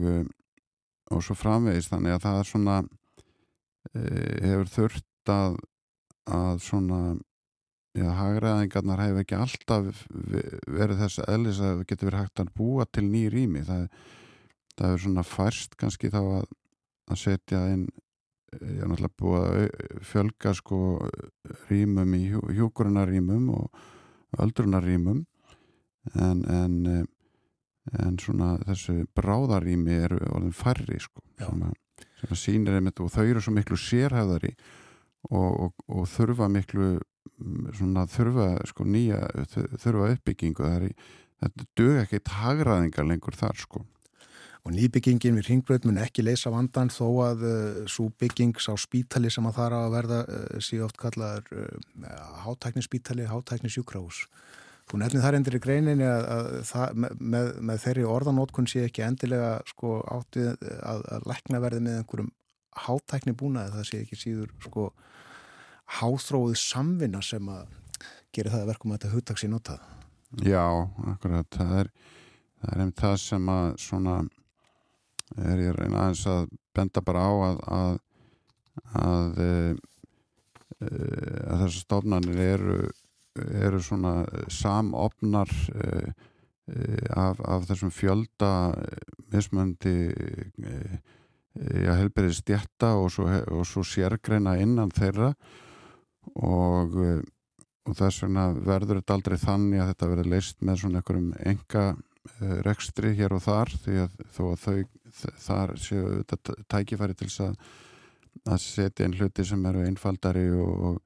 og 1.11 1.23
svo 1.23 1.37
framvegist 1.37 1.93
þannig 1.93 2.17
að 2.17 2.23
það 2.25 2.39
er 2.41 2.49
svona 2.51 2.77
e, 2.83 4.01
hefur 4.43 4.71
þurft 4.75 5.33
að 5.33 5.57
að 6.27 6.57
svona 6.59 7.01
Já, 7.97 8.11
hagræðingarnar 8.13 8.99
hefur 9.01 9.23
ekki 9.23 9.37
alltaf 9.37 10.03
verið 10.69 10.99
þess 11.01 11.21
að 11.23 11.29
eðlis 11.33 11.61
að 11.65 11.79
getur 11.89 12.11
verið 12.11 12.19
hægt 12.21 12.41
að 12.43 12.51
búa 12.59 12.85
til 12.93 13.05
ný 13.07 13.23
rými. 13.33 13.63
Það, 13.65 13.87
það 14.77 14.91
er 14.93 15.01
svona 15.01 15.23
færst 15.25 15.73
kannski 15.81 16.11
þá 16.13 16.19
að, 16.21 16.51
að 17.09 17.19
setja 17.23 17.61
inn, 17.73 17.87
ég 18.53 18.83
er 18.83 18.91
náttúrulega 18.91 19.17
búið 19.23 19.47
að 19.47 20.03
fjölga 20.11 20.53
sko 20.59 20.81
rýmum 21.71 22.13
í 22.19 22.21
hjú, 22.27 22.43
hjúkurunarrýmum 22.59 23.49
og 23.57 23.81
öldrunarrýmum 24.45 25.23
en, 26.13 26.45
en, 26.45 26.77
en 28.03 28.17
svona 28.19 28.55
þessu 28.67 29.05
bráðarrými 29.17 29.99
eru 30.07 30.19
orðin 30.31 30.55
færri 30.55 30.99
sko 30.99 31.23
sem 31.39 31.63
að, 31.67 31.75
sínir 32.37 32.77
einmitt 32.77 32.99
og 33.03 33.11
þau 33.13 33.23
eru 33.25 33.43
svo 33.43 33.53
miklu 33.55 33.77
sérhæðari 33.79 34.53
og, 35.29 35.51
og, 35.67 35.85
og 35.87 36.07
þurfa 36.11 36.49
miklu 36.51 36.97
svona 37.77 38.07
þurfa 38.09 38.47
sko 38.69 38.85
nýja 38.87 39.21
þurfa 39.53 40.13
uppbyggingu. 40.15 40.63
Það 40.63 40.87
er, 40.87 41.13
þetta 41.43 41.67
dög 41.77 42.01
ekki 42.03 42.21
hagraðingar 42.39 43.07
lengur 43.07 43.37
þar 43.37 43.61
sko. 43.61 43.83
Og 44.67 44.73
nýbyggingin 44.75 45.37
við 45.37 45.47
ringbröð 45.47 45.85
mun 45.87 45.99
ekki 46.01 46.25
leysa 46.25 46.51
vandan 46.51 46.89
þó 46.91 47.05
að 47.23 47.43
uh, 47.47 47.83
svo 47.87 48.09
byggings 48.19 48.67
á 48.67 48.75
spítali 48.75 49.29
sem 49.31 49.45
að 49.47 49.59
það 49.59 49.67
er 49.67 49.75
að 49.77 49.93
verða 49.93 50.17
uh, 50.25 50.57
síðan 50.59 50.89
oft 50.89 50.97
kallaður 50.99 51.53
uh, 51.55 52.09
hátæknisspítali, 52.43 53.29
hátæknisjúkrahús. 53.31 54.25
Þú 54.87 55.01
nefnir 55.01 55.23
þar 55.23 55.37
endur 55.39 55.57
í 55.57 55.63
greininni 55.63 56.07
að, 56.07 56.25
að 56.31 56.49
það, 56.69 57.01
með, 57.19 57.49
með 57.69 57.81
þeirri 57.83 58.05
orðanótkun 58.07 58.69
sé 58.71 58.85
ekki 58.87 59.03
endilega 59.03 59.49
sko 59.67 59.97
áttið 60.15 60.53
að, 60.79 61.01
að 61.17 61.27
lækna 61.27 61.61
verði 61.63 61.81
með 61.83 61.97
einhverjum 62.01 62.31
hátækni 62.77 63.33
búnaði, 63.35 63.73
það 63.73 63.89
sé 63.89 64.01
ekki 64.03 64.19
síður 64.21 64.53
sko 64.63 64.85
háþróið 65.97 66.55
samvinna 66.61 67.23
sem 67.25 67.51
að 67.51 67.73
gera 68.35 68.53
það 68.53 68.63
að 68.63 68.71
verkum 68.71 68.93
að 68.93 68.99
þetta 68.99 69.15
hugtags 69.15 69.43
í 69.43 69.51
notað. 69.51 69.83
Já, 70.43 70.63
akkurat, 71.11 71.49
það 71.55 71.75
er 71.81 71.91
það 72.61 72.73
er 72.73 72.83
einmitt 72.83 73.01
það 73.03 73.17
sem 73.23 73.51
að 73.53 73.67
svona 73.81 74.15
er 75.51 75.61
ég 75.61 75.75
reyna 75.77 76.05
aðeins 76.05 76.23
að 76.31 76.47
benda 76.77 77.03
bara 77.05 77.25
á 77.27 77.31
að 77.47 77.59
að, 77.77 77.99
að, 79.01 79.41
e, 79.43 79.51
e, 80.79 80.89
að 80.89 81.63
þessar 81.63 81.77
stofnarnir 81.81 82.41
eru, 82.45 82.77
eru 83.61 83.81
svona 83.83 84.13
samopnar 84.51 85.51
e, 85.73 85.91
af, 87.15 87.39
af 87.39 87.67
þessum 87.69 87.93
fjölda 87.95 88.51
mismöndi 89.31 89.95
að 91.57 92.01
helberiði 92.01 92.35
stjætta 92.37 92.91
og 92.99 93.07
svo, 93.13 93.25
og 93.55 93.63
svo 93.65 93.81
sérgreina 93.87 94.57
innan 94.61 94.91
þeirra. 94.93 95.31
Og, 96.43 96.97
og 97.87 97.95
þess 97.95 98.25
vegna 98.25 98.49
verður 98.51 98.99
þetta 98.99 99.15
aldrei 99.15 99.37
þannig 99.41 99.81
að 99.81 99.89
þetta 99.93 100.09
verður 100.11 100.29
leist 100.35 100.59
með 100.59 100.81
svona 100.81 101.01
einhverjum 101.01 101.31
enga 101.47 101.85
rekstri 102.67 103.13
hér 103.15 103.37
og 103.37 103.43
þar 103.45 103.71
því 103.85 103.99
að 104.03 104.21
þó 104.35 104.41
að 104.51 104.63
þau 104.65 104.77
þar 105.47 105.75
séu 105.81 106.07
þetta 106.19 106.55
tækifæri 106.67 107.15
til 107.15 107.29
þess 107.29 107.45
að 107.47 107.61
að 108.47 108.63
setja 108.63 109.07
inn 109.07 109.15
hluti 109.17 109.45
sem 109.47 109.63
eru 109.69 109.85
einfaldari 109.87 110.47
og 110.53 110.73
og, 110.91 110.97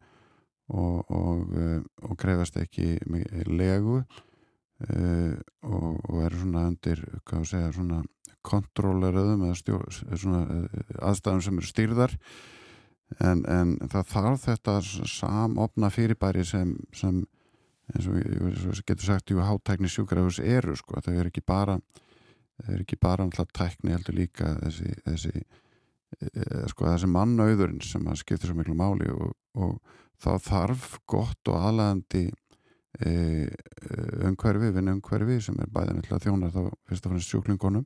og, 0.71 1.11
og 1.11 2.17
krefast 2.19 2.57
ekki 2.61 2.95
legu 3.49 3.99
uh, 3.99 5.33
og, 5.67 5.99
og 6.09 6.23
eru 6.25 6.41
svona 6.41 6.65
undir 6.71 7.03
kontróleröðum 8.41 9.45
eða 9.45 9.57
stjó, 9.59 9.81
svona, 10.17 10.45
aðstæðum 10.97 11.43
sem 11.45 11.59
eru 11.61 11.69
stýrðar. 11.69 12.15
En, 13.19 13.43
en 13.45 13.75
það 13.91 14.07
þarf 14.07 14.45
þetta 14.47 14.77
samopna 15.11 15.91
fyrirbæri 15.91 16.45
sem, 16.47 16.71
sem 16.95 17.19
eins 17.91 18.07
og 18.07 18.17
ég 18.17 18.85
getur 18.87 19.09
sagt 19.11 19.33
jú 19.33 19.43
hátækni 19.43 19.91
sjúkrafus 19.91 20.39
eru 20.39 20.77
sko. 20.79 21.01
Það 21.03 21.19
er 21.19 21.29
ekki 21.29 21.43
bara 21.45 21.77
það 22.61 22.75
er 22.75 22.85
ekki 22.85 22.99
bara 23.01 23.25
alltaf 23.27 23.51
tækni 23.57 23.93
heldur 23.93 24.17
líka 24.17 24.53
þessi, 24.61 24.93
þessi 25.05 25.33
sko 26.71 26.87
þessi 26.87 27.09
mannauðurinn 27.11 27.81
sem 27.85 28.07
skiptir 28.19 28.51
svo 28.51 28.57
miklu 28.57 28.75
máli 28.77 29.09
og, 29.13 29.35
og 29.55 29.77
þá 30.21 30.31
þarf 30.45 30.87
gott 31.09 31.51
og 31.51 31.67
aðlæðandi 31.69 32.23
e, 33.01 33.11
vinna 34.75 34.95
umhverfi 34.95 35.39
sem 35.41 35.59
er 35.61 35.71
bæðin 35.73 36.01
alltaf 36.01 36.25
þjónar 36.25 36.53
þá 36.53 36.61
fyrst 36.89 37.07
og 37.07 37.13
fremst 37.13 37.33
sjúklingunum 37.33 37.85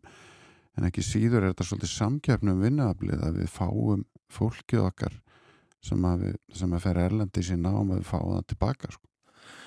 en 0.75 0.89
ekki 0.89 1.03
síður 1.05 1.43
er 1.43 1.53
þetta 1.53 1.69
svolítið 1.69 1.93
samkjöfnum 1.93 2.61
vinnaaflið 2.63 3.23
að 3.23 3.41
við 3.41 3.51
fáum 3.53 4.05
fólkið 4.33 4.83
okkar 4.89 5.19
sem 5.85 6.07
að, 6.07 6.23
við, 6.25 6.37
sem 6.59 6.71
að 6.73 6.87
fer 6.87 7.01
erlendi 7.05 7.43
sína 7.45 7.75
og 7.79 7.91
við 7.93 8.07
fáum 8.07 8.33
það 8.33 8.47
tilbaka 8.51 8.91
sko. 8.91 9.03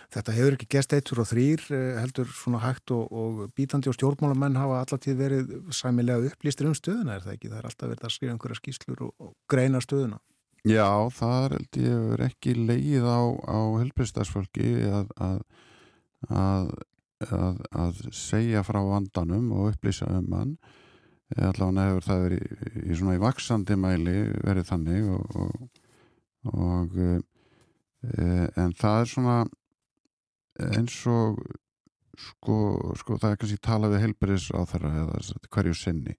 Þetta 0.09 0.35
hefur 0.39 0.55
ekki 0.57 0.67
gest 0.73 0.95
eittur 0.97 1.21
og 1.21 1.27
þrýr 1.29 1.65
heldur 2.01 2.31
svona 2.33 2.63
hægt 2.63 2.93
og, 2.97 3.11
og 3.13 3.43
bítandi 3.57 3.91
og 3.91 3.97
stjórnmálamenn 3.97 4.57
hafa 4.57 4.81
allatíð 4.81 5.19
verið 5.19 5.51
sæmilega 5.77 6.31
upplýstir 6.31 6.69
um 6.71 6.77
stöðuna 6.77 7.19
er 7.19 7.27
það 7.27 7.35
ekki? 7.35 7.51
Það 7.53 7.59
er 7.59 7.69
alltaf 7.69 7.93
verið 7.93 8.07
að 8.09 8.15
skrifa 8.15 8.35
einhverja 8.35 8.61
skýslur 8.63 9.03
og, 9.05 9.13
og 9.21 9.35
greina 9.53 9.83
stöðuna. 9.85 10.21
Já, 10.67 10.89
það 11.15 11.57
er 11.79 12.25
ekki 12.27 12.55
leið 12.59 13.07
á, 13.07 13.21
á 13.47 13.59
helbriðstarsfólki 13.79 14.73
að, 14.91 15.13
að, 15.23 15.41
að 16.29 16.73
að, 17.19 18.03
segja 18.15 18.63
frá 18.67 18.81
vandanum 18.85 19.51
og 19.53 19.73
upplýsa 19.73 20.09
um 20.19 20.33
hann. 20.35 20.57
Allavega 21.37 21.89
hefur 21.91 22.07
það 22.07 22.23
verið 22.25 22.43
í, 22.43 22.83
í 22.89 22.97
svona 22.97 23.17
í 23.19 23.23
vaksandi 23.23 23.77
mæli 23.77 24.17
verið 24.47 24.69
þannig 24.71 25.09
og, 25.13 25.35
og, 25.37 25.83
og 26.55 26.95
e, 27.05 28.29
en 28.57 28.73
það 28.79 29.01
er 29.03 29.11
svona 29.13 29.39
eins 30.79 30.97
og 31.13 31.43
sko, 32.17 32.57
sko 32.97 33.19
það 33.21 33.35
er 33.35 33.41
kannski 33.43 33.61
tala 33.69 33.91
við 33.93 34.07
helbriðs 34.07 34.49
á 34.57 34.65
þeirra 34.71 34.95
eða 35.03 35.21
hverju 35.53 35.77
sinni 35.77 36.17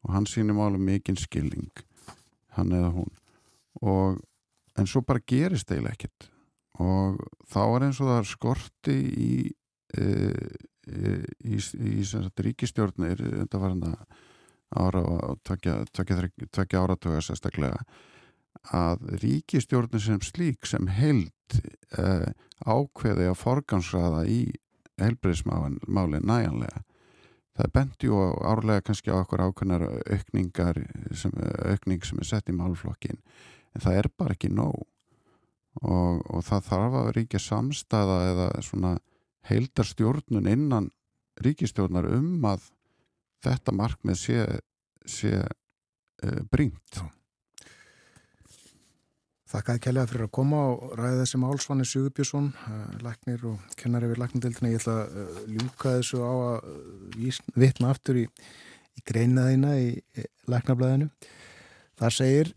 og 0.00 0.14
hann 0.16 0.30
sýnir 0.30 0.56
málu 0.56 0.80
mikinn 0.80 1.20
skilning 1.20 1.84
hann 2.56 2.72
eða 2.72 2.94
hún 2.96 3.12
og 3.82 4.18
en 4.78 4.88
svo 4.88 5.02
bara 5.06 5.24
gerist 5.26 5.70
eiginlega 5.70 5.96
ekkert. 5.96 6.28
Og 6.78 7.18
þá 7.50 7.62
er 7.64 7.86
eins 7.88 8.00
og 8.02 8.10
það 8.12 8.28
skorti 8.30 8.96
í 8.98 9.32
e, 9.98 10.04
e, 10.86 11.14
í, 11.42 11.58
í, 11.58 11.94
ríkistjórnir 12.44 13.22
þetta 13.22 13.62
var 13.62 13.74
hann 13.74 13.86
að 13.88 14.18
ára 14.78 15.02
og 15.02 15.40
tvekja 15.48 16.82
áratöga 16.82 17.22
sérstaklega 17.24 17.80
að 18.74 19.04
ríkistjórnir 19.22 20.02
sem 20.02 20.20
slík 20.24 20.66
sem 20.68 20.88
held 20.92 21.60
eh, 21.96 22.28
ákveði 22.66 23.30
að 23.30 23.40
forgansraða 23.40 24.24
í 24.28 24.40
helbriðsmáli 25.00 26.20
næjanlega 26.20 26.82
það 27.58 27.72
bendi 27.74 28.10
ju 28.10 28.18
árlega 28.46 28.84
kannski 28.86 29.14
á 29.14 29.22
okkur 29.22 29.46
ákveðnar 29.46 29.86
aukningar 30.10 30.82
sem, 31.14 31.32
aukning 31.64 32.04
sem 32.06 32.20
er 32.20 32.28
sett 32.28 32.50
í 32.50 32.56
málflokkin 32.56 33.18
en 33.78 33.84
það 33.84 34.00
er 34.02 34.08
bara 34.18 34.34
ekki 34.34 34.50
nóg 34.50 34.78
og, 35.82 36.22
og 36.26 36.42
það 36.46 36.64
þarf 36.70 36.96
að 37.02 37.12
ríkja 37.16 37.42
samstæða 37.42 38.18
eða 38.32 38.48
svona 38.66 38.96
heildarstjórnun 39.48 40.50
innan 40.50 40.90
ríkistjórnar 41.44 42.08
um 42.16 42.42
að 42.48 42.66
þetta 43.46 43.74
markmið 43.78 44.18
sé, 44.18 44.42
sé 45.06 45.38
uh, 45.38 46.42
brínt 46.50 47.00
Þakkaði 49.48 49.80
kælega 49.80 50.08
fyrir 50.10 50.26
að 50.26 50.32
koma 50.36 50.58
og 50.74 50.90
ræða 50.98 51.22
þessi 51.22 51.38
málsvanni 51.40 51.84
Sigurbjörnsson, 51.88 52.50
uh, 52.68 52.96
læknir 53.00 53.46
og 53.48 53.76
kennari 53.80 54.10
við 54.10 54.18
læknindildina. 54.20 54.72
Ég 54.74 54.82
ætla 54.82 54.96
að 55.06 55.14
uh, 55.22 55.38
ljúka 55.54 55.92
þessu 55.94 56.20
á 56.20 56.32
að 56.50 57.46
vitna 57.56 57.92
aftur 57.94 58.18
í, 58.20 58.26
í 58.92 59.04
greinaðina 59.08 59.70
í, 59.80 59.94
læknablaðinu. 60.52 61.08
Það 61.96 62.12
segir, 62.18 62.52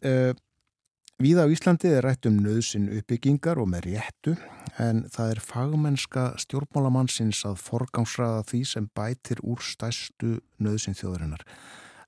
Víða 1.22 1.44
á 1.46 1.54
Íslandi 1.54 1.86
er 1.94 2.02
rætt 2.02 2.26
um 2.26 2.40
nöðsin 2.42 2.88
uppbyggingar 2.98 3.60
og 3.62 3.68
með 3.70 3.92
réttu 3.92 4.32
en 4.82 5.04
það 5.14 5.34
er 5.36 5.42
fagmennska 5.46 6.24
stjórnmálamannsins 6.42 7.44
að 7.46 7.60
forgámsraða 7.62 8.40
því 8.50 8.62
sem 8.66 8.88
bætir 8.98 9.42
úr 9.46 9.62
stæstu 9.62 10.40
nöðsin 10.58 10.98
þjóðurinnar. 10.98 11.44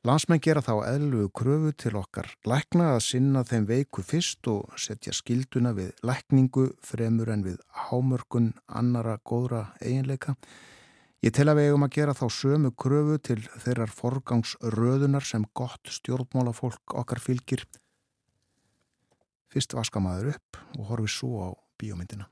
Landsmenn 0.01 0.41
gera 0.41 0.64
þá 0.66 0.74
eðlugu 0.95 1.30
kröfu 1.30 1.76
til 1.84 1.93
okkar 1.99 2.32
lækna 2.49 2.88
að 2.95 3.03
sinna 3.11 3.43
þeim 3.45 3.70
veiku 3.70 4.01
fyrst 4.01 4.49
og 4.49 4.74
setja 4.82 5.14
skilduna 5.14 5.76
við 5.78 5.93
lækningu 6.01 6.72
fremur 6.82 7.30
en 7.36 7.45
við 7.45 7.61
hámörkun 7.91 8.49
annara 8.66 9.20
góðra 9.22 9.68
eiginleika. 9.78 10.34
Ég 11.22 11.38
tel 11.38 11.51
að 11.53 11.61
við 11.61 11.70
eigum 11.70 11.86
að 11.86 11.95
gera 11.99 12.18
þá 12.18 12.26
sömu 12.34 12.74
kröfu 12.74 13.22
til 13.30 13.39
þeirrar 13.61 13.93
forgámsröðunar 13.93 15.30
sem 15.36 15.45
gott 15.53 15.93
stjórnmálafólk 16.01 16.97
okkar 16.97 17.22
fylgir 17.22 17.68
Fyrst 19.53 19.75
vaska 19.77 20.01
maður 20.01 20.31
upp 20.33 20.57
og 20.79 20.87
horfi 20.89 21.11
svo 21.13 21.45
á 21.45 21.49
bíómyndina. 21.77 22.25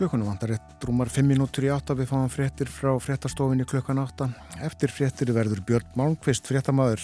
Klukkunum 0.00 0.30
vantar 0.30 0.48
rétt 0.48 0.84
rúmar 0.88 1.10
5 1.12 1.28
minútur 1.28 1.66
í 1.66 1.68
8 1.68 1.92
við 1.98 2.06
fáum 2.08 2.30
fréttir 2.32 2.70
frá 2.72 2.94
fréttastofinni 3.04 3.66
klukkan 3.68 3.98
8. 4.00 4.30
Eftir 4.64 4.88
fréttir 4.96 5.28
verður 5.36 5.60
Björn 5.68 5.90
Malmqvist 6.00 6.48
fréttamaður 6.48 7.02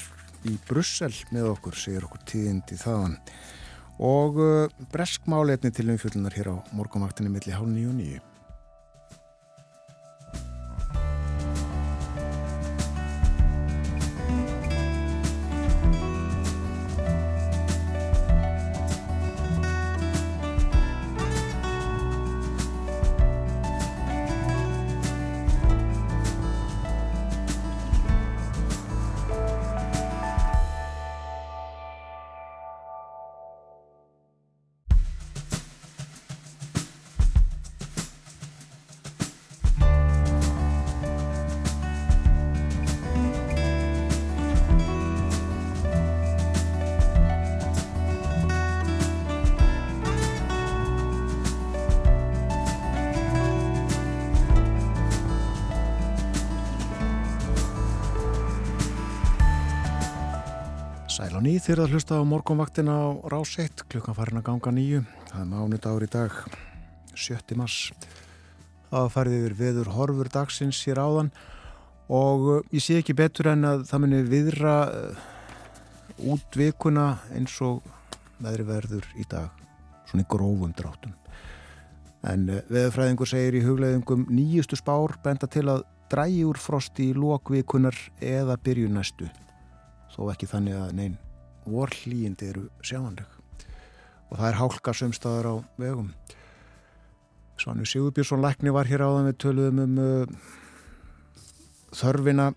í 0.49 0.55
Brussel 0.65 1.13
með 1.29 1.51
okkur, 1.51 1.77
segir 1.77 2.07
okkur 2.09 2.23
tíðindi 2.31 2.79
þaðan. 2.81 3.19
Og 4.01 4.41
uh, 4.41 4.87
breskmáleitni 4.95 5.75
til 5.77 5.91
umfjöldunar 5.93 6.39
hér 6.39 6.49
á 6.49 6.65
morgumvaktinni 6.73 7.35
milli 7.35 7.53
hálf 7.53 7.69
9 7.69 7.85
og 7.93 8.01
9. 61.37 61.45
ný 61.45 61.59
þegar 61.61 61.83
að 61.85 61.91
hlusta 61.93 62.17
á 62.17 62.25
morgunvaktina 62.25 62.93
á 62.97 63.07
rás 63.29 63.51
1 63.61 63.83
klukkan 63.93 64.15
farin 64.17 64.39
að 64.41 64.47
ganga 64.47 64.71
nýju 64.73 65.03
það 65.29 65.41
er 65.43 65.49
mánudagur 65.51 66.05
í 66.07 66.09
dag 66.09 66.37
7. 67.13 67.57
mars 67.61 67.91
það 68.89 69.11
farið 69.13 69.37
yfir 69.41 69.57
veður 69.59 69.91
horfur 69.93 70.31
dagsins 70.33 70.79
hér 70.89 71.03
áðan 71.03 71.29
og 72.09 72.47
uh, 72.49 72.63
ég 72.73 72.81
sé 72.81 72.97
ekki 73.03 73.17
betur 73.19 73.51
en 73.53 73.69
að 73.69 73.85
það 73.91 74.03
muni 74.07 74.23
viðra 74.31 74.77
uh, 74.89 75.27
út 76.33 76.57
vikuna 76.57 77.19
eins 77.37 77.59
og 77.61 77.85
veðri 78.41 78.69
verður 78.71 79.11
í 79.21 79.29
dag 79.29 79.53
svona 80.09 80.25
í 80.25 80.31
grófum 80.33 80.73
dráttum 80.79 81.13
en 82.33 82.49
uh, 82.49 82.63
veðurfræðingur 82.71 83.33
segir 83.35 83.61
í 83.61 83.65
hugleðingum 83.67 84.25
nýjustu 84.33 84.81
spár 84.81 85.19
benda 85.27 85.51
til 85.53 85.67
að 85.69 85.85
drægi 86.09 86.47
úr 86.49 86.57
frosti 86.57 87.11
í 87.11 87.19
lókvikunar 87.19 88.01
eða 88.25 88.57
byrju 88.57 88.89
næstu 88.97 89.29
þó 90.17 90.31
ekki 90.33 90.49
þannig 90.49 90.81
að 90.81 90.97
neyn 90.97 91.23
vorlíindi 91.67 92.51
eru 92.51 92.67
sjáanleg. 92.85 93.27
Og 94.31 94.39
það 94.39 94.49
er 94.49 94.59
hálka 94.61 94.95
sömstaðar 94.97 95.49
á 95.51 95.55
vegum. 95.81 96.13
Svanu 97.57 97.87
Sigurbjörnsson 97.89 98.43
Lækni 98.45 98.73
var 98.75 98.89
hér 98.89 99.05
áðan 99.07 99.31
við 99.31 99.37
töluðum 99.45 99.83
um 99.85 99.99
uh, 100.03 100.55
þörfina 101.97 102.51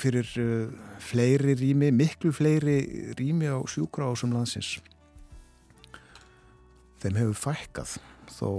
fyrir 0.00 0.30
uh, 0.42 0.70
fleiri 1.02 1.54
rými, 1.58 1.90
miklu 1.94 2.32
fleiri 2.34 2.78
rými 3.18 3.50
á 3.50 3.58
sjúkrásum 3.70 4.34
landsins. 4.34 4.78
Þeim 7.00 7.20
hefur 7.20 7.38
fækkað 7.46 7.98
þó 8.32 8.50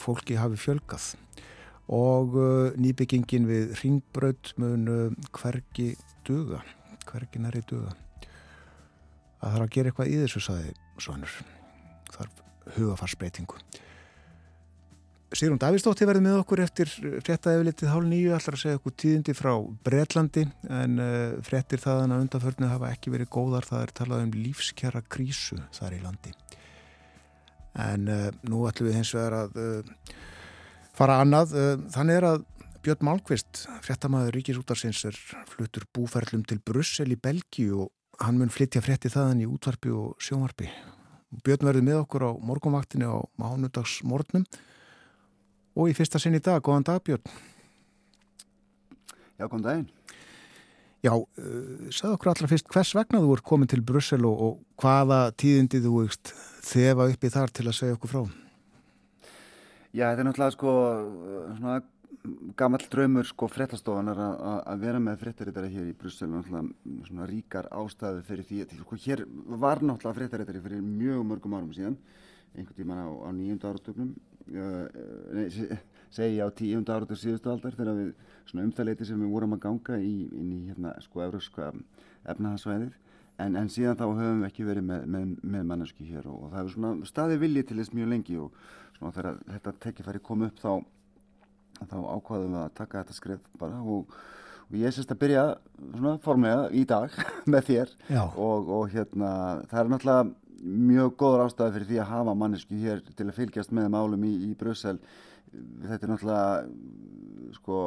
fólki 0.00 0.38
hafi 0.40 0.60
fjölgað. 0.60 1.14
Og 1.90 2.36
uh, 2.38 2.76
nýbyggingin 2.78 3.48
við 3.50 3.72
ringbröð 3.82 4.54
mun 4.62 4.86
uh, 4.86 5.32
hvergi 5.34 5.96
duga 6.28 6.62
hvergi 7.10 7.42
næri 7.42 7.62
duga 7.66 7.94
að 9.40 9.46
það 9.46 9.58
er 9.58 9.66
að 9.66 9.72
gera 9.76 9.92
eitthvað 9.92 10.12
í 10.12 10.18
þessu 10.24 10.44
saði 10.44 10.74
svonur 11.00 11.38
þarf 12.14 12.44
hugafarsbreytingu 12.76 13.60
Sigrun 15.30 15.60
Davíðsdóttir 15.62 16.08
verði 16.10 16.24
með 16.24 16.40
okkur 16.40 16.60
eftir 16.64 16.90
fréttaefilitið 16.90 17.90
hálf 17.92 18.06
nýju 18.10 18.32
allar 18.34 18.56
að 18.56 18.62
segja 18.64 18.78
okkur 18.80 18.94
tíðindi 18.98 19.34
frá 19.38 19.52
Breitlandi 19.86 20.42
en 20.74 20.96
uh, 20.98 21.36
fréttir 21.46 21.78
þaðan 21.78 22.16
að 22.16 22.24
undanförnu 22.24 22.70
hafa 22.72 22.90
ekki 22.90 23.12
verið 23.14 23.30
góðar. 23.36 23.68
Það 23.68 23.84
er 23.84 23.92
talað 24.00 24.24
um 24.24 24.32
lífskjara 24.34 25.04
krísu 25.06 25.60
þar 25.76 25.94
í 25.94 26.00
landi. 26.02 26.34
En 27.78 28.10
uh, 28.10 28.26
nú 28.50 28.64
ætlum 28.66 28.90
við 28.90 28.98
hins 28.98 29.14
vegar 29.14 29.36
að 29.44 29.60
uh, 29.62 30.18
fara 30.98 31.20
annað. 31.22 31.54
Þannig 31.94 32.18
er 32.18 32.28
að 32.32 32.42
Björn 32.82 33.06
Málkvist 33.06 33.62
fréttamaður 33.86 34.34
Ríkisútarsins 34.40 35.04
er 35.12 35.22
fluttur 35.52 35.86
búferlum 35.94 36.42
til 36.42 36.58
Brussel 36.58 37.12
í 37.14 37.20
Belgíu 37.22 37.84
og 37.84 37.94
hann 38.20 38.40
mun 38.40 38.52
flytja 38.52 38.82
frétti 38.84 39.10
þaðan 39.12 39.44
í 39.44 39.48
útvarpi 39.48 39.92
og 39.94 40.16
sjónvarpi. 40.22 40.68
Björn 41.44 41.68
verður 41.68 41.86
með 41.86 42.00
okkur 42.02 42.26
á 42.26 42.30
morgunvaktinu 42.42 43.06
á 43.06 43.18
mánudagsmornum 43.40 44.44
og 45.78 45.88
í 45.88 45.94
fyrsta 45.96 46.20
sinn 46.20 46.36
í 46.36 46.42
dag, 46.42 46.60
góðan 46.62 46.86
dag 46.88 47.00
Björn. 47.06 47.24
Já, 49.38 49.46
góðan 49.46 49.66
daginn. 49.66 49.88
Já, 51.00 51.14
uh, 51.16 51.86
segð 51.88 52.16
okkur 52.18 52.32
allra 52.34 52.50
fyrst 52.50 52.68
hvers 52.68 52.90
vegna 52.98 53.22
þú 53.22 53.38
ert 53.38 53.46
komin 53.46 53.70
til 53.70 53.80
Brussel 53.80 54.26
og, 54.28 54.42
og 54.44 54.82
hvaða 54.82 55.30
tíðindi 55.40 55.80
þú 55.80 55.94
veist 56.02 56.34
þefa 56.66 57.08
uppi 57.08 57.30
þar 57.32 57.54
til 57.56 57.64
að 57.70 57.78
segja 57.78 57.96
okkur 57.96 58.12
frá? 58.12 58.20
Já, 59.96 60.10
þetta 60.10 60.20
er 60.20 60.28
náttúrulega 60.28 60.54
sko 60.58 60.74
svona 61.56 61.78
gammal 62.56 62.82
draumur 62.92 63.24
sko 63.24 63.48
frettastofanar 63.48 64.18
að 64.20 64.82
vera 64.82 65.00
með 65.00 65.22
frettarittari 65.22 65.70
hér 65.72 65.86
í 65.88 65.94
Brussel 65.96 66.28
náttúrulega 66.28 67.06
svona 67.06 67.28
ríkar 67.30 67.68
ástæðu 67.72 68.24
fyrir 68.26 68.46
því 68.48 68.58
að 68.64 68.74
sko, 68.82 68.98
hér 69.06 69.22
var 69.62 69.80
náttúrulega 69.80 70.18
frettarittari 70.18 70.60
fyrir 70.64 70.82
mjög 70.84 71.24
mörgum 71.30 71.56
árum 71.56 71.72
síðan 71.72 71.96
einhvern 72.52 72.76
tíman 72.76 73.00
á, 73.00 73.08
á 73.08 73.28
nýjönda 73.32 73.72
áratögnum 73.72 74.12
uh, 74.52 75.80
segja 76.12 76.44
á 76.44 76.48
tíunda 76.52 76.98
áratög 76.98 77.22
síðustu 77.22 77.52
aldar 77.52 77.78
þegar 77.78 77.96
við 77.96 78.12
svona 78.50 78.66
umþæleiti 78.68 79.08
sem 79.08 79.24
við 79.24 79.32
vorum 79.32 79.56
að 79.56 79.64
ganga 79.64 79.98
í, 80.02 80.14
inn 80.28 80.52
í 80.52 80.60
hérna 80.68 80.94
sko 81.00 81.24
európska 81.24 81.72
efnahagsvæðið 82.28 82.94
en, 83.40 83.56
en 83.56 83.72
síðan 83.72 83.96
þá 83.96 84.06
höfum 84.10 84.44
við 84.44 84.50
ekki 84.50 84.68
verið 84.68 84.88
með, 84.92 85.10
með, 85.14 85.36
með 85.56 85.68
mannesku 85.72 86.04
hér 86.04 86.28
og, 86.28 86.44
og 86.44 86.52
það 86.52 86.60
hefur 86.60 86.76
svona 86.76 87.10
staði 87.14 87.40
vilji 87.40 87.68
til 87.68 87.80
þess 87.80 87.96
mjög 87.96 88.12
lengi 88.12 88.40
og 88.42 88.64
svona 88.98 89.14
þegar 89.16 89.44
þetta 89.54 89.78
tekifæri 89.86 90.26
kom 90.26 90.50
upp 90.50 90.60
þá 90.60 90.72
þá 91.88 91.96
ákvaðum 92.16 92.54
við 92.54 92.60
að 92.64 92.76
taka 92.80 93.00
þetta 93.00 93.16
skref 93.16 93.48
bara 93.60 93.80
og, 93.80 94.12
og 94.68 94.76
ég 94.80 94.94
sérst 94.94 95.14
að 95.14 95.22
byrja 95.24 95.46
svona 95.94 96.14
formlega 96.24 96.68
í 96.76 96.84
dag 96.88 97.16
með 97.52 97.66
þér. 97.70 97.96
Og, 98.34 98.70
og 98.76 98.94
hérna 98.94 99.32
það 99.70 99.82
er 99.82 99.92
náttúrulega 99.94 100.30
mjög 100.60 101.16
góður 101.16 101.46
ástæði 101.46 101.76
fyrir 101.78 101.88
því 101.88 101.98
að 102.02 102.10
hafa 102.10 102.36
mannesku 102.36 102.78
hér 102.82 103.02
til 103.08 103.26
að 103.26 103.36
fylgjast 103.38 103.72
með 103.76 103.92
málum 103.94 104.24
í, 104.28 104.34
í 104.50 104.54
Brussel. 104.60 104.98
Þetta 105.50 106.04
er 106.04 106.12
náttúrulega 106.12 107.54
sko 107.56 107.78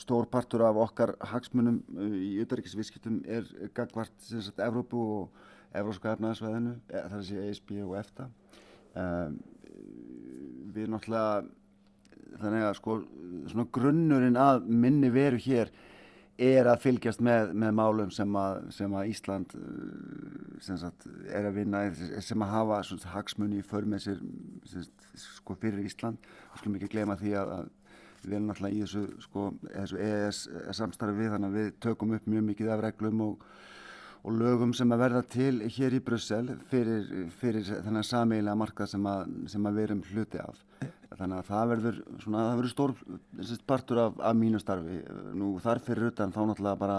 stór 0.00 0.26
partur 0.30 0.64
af 0.66 0.78
okkar 0.88 1.14
hagsmunum 1.22 1.80
uh, 1.94 2.14
í 2.18 2.38
auðverkisvískiptum 2.42 3.20
er 3.30 3.46
gagvart 3.76 4.14
sem 4.24 4.42
sagt 4.42 4.62
Evrópu 4.64 5.02
og 5.18 5.42
Evróska 5.74 6.12
efnaðarsvæðinu, 6.14 6.76
e, 6.86 6.94
það 6.94 7.04
er 7.04 7.18
að 7.18 7.28
segja 7.28 7.44
ESB 7.50 7.70
og 7.82 7.94
EFTA 7.98 8.28
um, 8.94 9.38
við 10.74 10.90
náttúrulega 10.92 11.40
þannig 12.40 12.68
að 12.68 12.78
sko 12.78 13.00
svona 13.50 13.66
grunnurinn 13.74 14.38
að 14.40 14.64
minni 14.68 15.10
veru 15.14 15.40
hér 15.40 15.72
er 16.40 16.66
að 16.66 16.80
fylgjast 16.82 17.22
með, 17.22 17.52
með 17.54 17.76
málum 17.78 18.10
sem 18.10 18.36
að, 18.38 18.64
sem 18.74 18.94
að 18.98 19.10
Ísland 19.12 19.54
uh, 19.54 20.56
sem 20.64 20.78
sagt, 20.80 21.06
er 21.30 21.46
að 21.46 21.60
vinna 21.60 21.84
sem 22.24 22.42
að 22.42 22.54
hafa 22.56 22.80
svona, 22.88 23.12
hagsmunni 23.14 23.60
í 23.62 23.66
för 23.66 23.86
með 23.86 24.08
sér 24.08 24.20
sagt, 24.66 25.06
sko 25.38 25.54
fyrir 25.60 25.84
Ísland. 25.86 26.18
Og 26.50 26.58
skulum 26.58 26.80
ekki 26.80 26.90
glema 26.96 27.18
því 27.20 27.36
að, 27.38 27.52
að 27.60 27.70
við 28.24 28.36
erum 28.38 28.48
náttúrulega 28.50 28.74
í 28.74 28.82
þessu, 28.82 29.04
sko, 29.22 29.46
þessu 29.68 30.00
EES 30.00 30.40
samstarfi 30.80 31.20
við 31.20 31.34
þannig 31.34 31.52
að 31.52 31.58
við 31.60 31.70
tökum 31.86 32.16
upp 32.16 32.28
mjög 32.32 32.46
mikið 32.48 32.72
af 32.74 32.82
reglum 32.88 33.22
og, 33.28 33.46
og 34.24 34.36
lögum 34.40 34.72
sem 34.76 34.92
að 34.94 35.02
verða 35.04 35.22
til 35.34 35.54
hér 35.68 35.96
í 35.98 36.00
Brussel 36.04 36.46
fyrir, 36.70 37.28
fyrir 37.40 37.66
þennan 37.84 38.06
sameigilega 38.08 38.56
markað 38.56 38.94
sem 38.94 39.08
að, 39.08 39.32
sem 39.52 39.68
að 39.68 39.76
við 39.76 39.86
erum 39.88 40.04
hluti 40.10 40.40
af. 40.40 40.62
Þannig 41.14 41.36
að 41.36 41.48
það 41.50 41.68
verður, 41.70 41.98
svona, 42.24 42.44
það 42.48 42.56
verður 42.58 42.72
stór 42.72 42.94
partur 43.68 44.00
af, 44.02 44.16
af 44.18 44.38
mínu 44.38 44.60
starfi. 44.62 44.96
Nú 45.36 45.50
þar 45.62 45.82
fyrir 45.84 46.08
utan 46.08 46.32
þá 46.34 46.40
náttúrulega 46.48 46.80
bara 46.80 46.98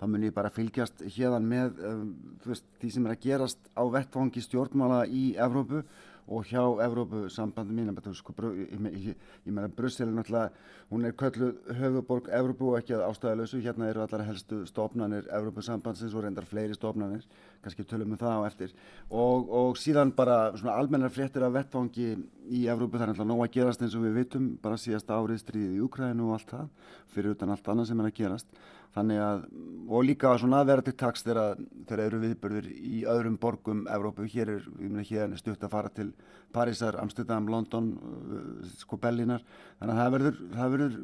þá 0.00 0.06
mun 0.08 0.24
ég 0.24 0.36
bara 0.36 0.52
fylgjast 0.54 1.02
hérðan 1.12 1.48
með 1.50 1.82
um, 1.90 2.04
veist, 2.46 2.64
því 2.80 2.92
sem 2.94 3.08
er 3.08 3.16
að 3.16 3.26
gerast 3.26 3.66
á 3.76 3.84
vettvangi 3.92 4.40
stjórnmála 4.46 5.02
í 5.12 5.24
Evrópu 5.36 5.82
og 6.30 6.46
hjá 6.46 6.62
Evrópu 6.84 7.24
sambandi 7.28 7.74
mín 7.74 7.90
sko, 8.14 8.32
ég, 8.54 8.70
ég, 8.70 9.16
ég 9.46 9.52
meina 9.52 9.68
Brussel 9.68 10.08
hún 10.90 11.04
er 11.04 11.12
kölluð 11.14 11.58
höfuborg 11.78 12.28
Evrópu 12.34 12.70
og 12.70 12.78
ekki 12.78 12.94
að 12.94 13.04
ástæðalösu, 13.08 13.60
hérna 13.62 13.88
eru 13.90 14.02
allar 14.02 14.24
helstu 14.26 14.64
stofnanir 14.66 15.26
Evrópu 15.30 15.62
sambandsins 15.62 16.14
og 16.14 16.24
reyndar 16.24 16.46
fleiri 16.46 16.74
stofnanir, 16.74 17.22
kannski 17.62 17.86
tölum 17.86 18.10
við 18.14 18.22
það 18.24 18.42
á 18.42 18.46
eftir. 18.46 18.74
Og, 19.10 19.46
og 19.50 19.78
síðan 19.78 20.10
bara 20.16 20.50
svona 20.56 20.74
almennar 20.78 21.14
fréttir 21.14 21.46
af 21.46 21.54
vettvangi 21.54 22.08
í 22.50 22.64
Evrópu, 22.66 22.98
það 22.98 23.06
er 23.06 23.12
náttúrulega 23.12 23.30
nóg 23.30 23.44
að 23.46 23.54
gerast 23.58 23.86
eins 23.86 23.94
og 23.94 24.06
við 24.06 24.18
vitum, 24.18 24.50
bara 24.62 24.80
síðast 24.82 25.14
árið 25.14 25.42
stríðið 25.44 25.78
í 25.78 25.86
Ukrænu 25.86 26.26
og 26.26 26.38
allt 26.38 26.54
það, 26.56 26.68
fyrir 27.14 27.36
utan 27.36 27.54
allt 27.54 27.70
annað 27.70 27.90
sem 27.90 28.02
er 28.02 28.10
að 28.10 28.18
gerast 28.18 28.62
þannig 28.94 29.20
að, 29.22 29.42
og 29.90 30.04
líka 30.06 30.32
svona 30.38 30.60
að 30.62 30.70
vera 30.72 30.84
til 30.86 30.94
taks 30.98 31.22
þegar 31.26 31.60
þeir 31.86 32.02
eru 32.04 32.20
viðbörður 32.24 32.68
í 32.74 33.02
öðrum 33.10 33.36
borgum 33.40 33.84
Evrópu, 33.90 34.26
hér 34.30 34.56
er, 34.56 34.66
ég 34.82 34.90
meina 34.90 35.06
hér 35.06 35.28
er 35.28 35.38
stutt 35.38 35.62
að 35.62 35.74
fara 35.74 35.92
til 35.94 36.08
Parísar, 36.50 36.98
Amsterdam, 36.98 37.46
London 37.50 37.92
uh, 37.94 38.70
sko 38.80 38.98
Bellinar, 38.98 39.44
þannig 39.78 39.94
að 39.94 40.00
það 40.00 40.14
verður 40.16 40.40
það 40.56 40.72
verður 40.74 40.96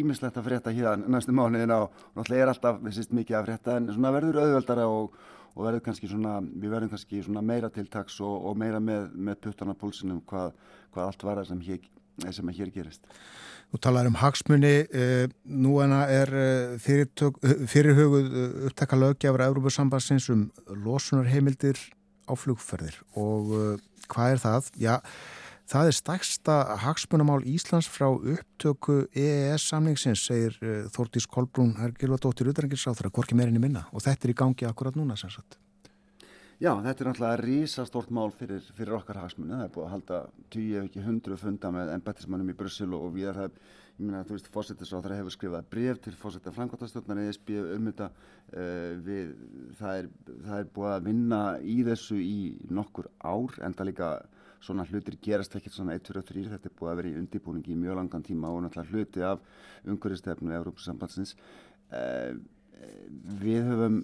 ímislegt 0.00 0.40
að 0.40 0.48
frétta 0.48 0.74
hér 0.78 1.04
næstu 1.04 1.36
mánuðin 1.36 1.74
á, 1.76 1.80
og 1.84 2.16
náttúrulega 2.16 2.46
er 2.46 2.52
alltaf 2.54 2.80
sýst 2.96 3.12
mikið 3.16 3.40
að 3.40 3.50
frétta, 3.50 3.76
en 3.76 3.92
svona 3.92 4.14
verður 4.16 4.40
auðveldara 4.46 4.88
og, 4.88 5.20
og 5.52 5.68
verður 5.68 5.84
kannski 5.90 6.08
svona 6.08 6.38
við 6.40 6.72
verðum 6.72 6.94
kannski 6.94 7.22
svona 7.26 7.44
meira 7.44 7.68
til 7.74 7.84
taks 7.92 8.16
og, 8.24 8.48
og 8.48 8.56
meira 8.56 8.80
með, 8.80 9.12
með 9.12 9.40
puttana 9.44 9.76
púlsinum 9.76 10.24
hvað, 10.28 10.56
hvað 10.94 11.10
allt 11.10 11.28
var 11.28 11.42
það 11.42 11.50
sem 11.52 11.64
hér, 11.68 11.88
sem 12.30 12.48
hér 12.56 12.72
gerist 12.74 13.04
Þú 13.68 13.80
talar 13.84 14.06
um 14.08 14.16
hagsmunni, 14.16 14.86
eh, 14.88 15.28
nú 15.44 15.74
enna 15.84 16.06
er 16.08 16.30
eh, 16.32 16.78
fyrirhugud 16.80 18.30
eh, 18.30 18.54
upptaka 18.70 18.96
lögjafur 18.96 19.44
Európa-sambassins 19.44 20.30
um 20.32 20.46
losunarheimildir 20.86 21.76
á 22.24 22.32
flugferðir 22.32 22.96
og 23.12 23.52
hvað 24.08 24.32
er 24.32 24.40
það? 24.40 24.72
Já, 24.80 24.94
það 25.68 25.90
er 25.90 25.98
stæksta 25.98 26.56
hagsmunamál 26.80 27.44
Íslands 27.44 27.90
frá 27.92 28.08
upptöku 28.08 29.02
EES-samningsins, 29.12 30.24
segir 30.24 30.56
Þórtís 30.92 31.28
Kolbrún 31.28 31.76
Hergilvardóttir 31.76 32.48
Utrængisáþra, 32.48 33.12
hvorki 33.12 33.36
meirinni 33.36 33.60
minna 33.60 33.84
og 33.92 34.04
þetta 34.04 34.28
er 34.28 34.32
í 34.32 34.40
gangi 34.44 34.68
akkurat 34.68 34.96
núna 34.96 35.16
sem 35.20 35.32
sagt. 35.32 35.60
Já, 36.58 36.72
þetta 36.82 37.04
er 37.04 37.06
náttúrulega 37.06 37.38
rísastort 37.38 38.08
mál 38.10 38.32
fyrir, 38.34 38.64
fyrir 38.74 38.96
okkar 38.96 39.20
hagsmunni. 39.20 39.54
Það 39.54 39.60
er 39.68 39.74
búið 39.76 39.84
að 39.84 39.92
halda 39.92 40.16
tíu 40.50 40.78
ef 40.80 40.86
ekki 40.88 41.02
hundru 41.04 41.36
funda 41.38 41.68
með 41.70 41.92
ennbættismannum 41.92 42.48
í 42.50 42.54
Brussel 42.58 42.96
og 42.96 43.12
við 43.14 43.28
þar, 43.36 43.52
ég 43.92 44.00
minna 44.00 44.22
að 44.24 44.32
þú 44.32 44.34
veist, 44.34 44.48
fósættisráþara 44.56 45.18
hefur 45.20 45.36
skrifað 45.36 45.68
bref 45.70 46.00
til 46.02 46.16
fósættar 46.18 46.56
framkvæmtastjórnar 46.56 47.20
ESB 47.28 47.52
um 47.76 47.86
þetta. 47.86 48.08
Uh, 48.50 48.90
við, 49.06 49.30
það, 49.78 50.00
er, 50.00 50.08
það 50.48 50.64
er 50.64 50.72
búið 50.74 50.94
að 50.96 51.06
vinna 51.06 51.40
í 51.62 51.76
þessu 51.86 52.18
í 52.24 52.40
nokkur 52.80 53.06
ár, 53.22 53.54
enda 53.68 53.86
líka 53.86 54.10
svona 54.58 54.88
hlutir 54.90 55.14
gerast 55.22 55.54
ekkert 55.54 55.76
svona 55.76 55.94
1-2-3, 55.94 56.48
þetta 56.56 56.72
er 56.72 56.74
búið 56.80 56.90
að 56.90 57.02
vera 57.04 57.12
í 57.12 57.20
undibúningi 57.20 57.76
í 57.76 57.78
mjög 57.78 58.00
langan 58.00 58.26
tíma 58.26 58.50
og 58.50 58.64
náttúrulega 58.64 58.96
hluti 58.96 59.22
af 59.22 59.46
umhverjastefnu 59.86 60.58
Európa-sambandsins. 60.58 61.36
Uh, 61.94 62.34
við 63.46 63.62
höfum 63.70 64.02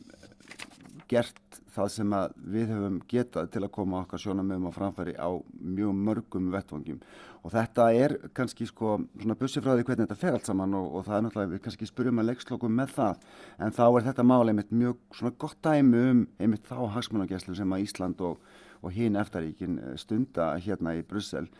gert 1.11 1.61
það 1.74 1.92
sem 1.92 2.16
við 2.55 2.72
höfum 2.72 2.98
getað 3.11 3.50
til 3.52 3.62
að 3.64 3.72
koma 3.74 4.02
okkar 4.05 4.22
sjónamöðum 4.22 4.70
á 4.70 4.76
framfæri 4.76 5.14
á 5.18 5.30
mjög 5.61 5.94
mörgum 6.07 6.50
vettvangjum 6.55 7.00
og 7.44 7.52
þetta 7.52 7.90
er 7.92 8.14
kannski 8.36 8.66
sko 8.68 8.96
svona 9.18 9.36
bussifræði 9.38 9.84
hvernig 9.84 10.09
þetta 10.09 10.20
fer 10.20 10.36
allt 10.38 10.48
saman 10.48 10.76
og, 10.78 10.88
og 10.96 11.07
það 11.09 11.16
er 11.16 11.24
náttúrulega 11.26 11.52
við 11.52 11.62
kannski 11.66 11.88
spyrjum 11.90 12.22
að 12.22 12.28
leikslokum 12.30 12.76
með 12.78 12.94
það. 12.96 13.22
En 13.61 13.74
þá 13.76 13.84
er 13.86 14.07
þetta 14.09 14.26
mál 14.30 14.48
einmitt 14.48 14.72
mjög 14.72 15.00
svona 15.18 15.34
gott 15.44 15.61
dæmi 15.64 16.02
um 16.11 16.24
einmitt 16.40 16.68
þá 16.70 16.78
hagsmunageslu 16.96 17.57
sem 17.59 17.76
að 17.76 17.84
Ísland 17.84 18.24
og, 18.24 18.40
og 18.80 18.96
hinn 18.96 19.20
eftaríkin 19.20 19.76
eh, 19.82 19.96
stunda 20.00 20.55
hérna 20.57 20.96
í 20.96 21.05
Brussel. 21.05 21.50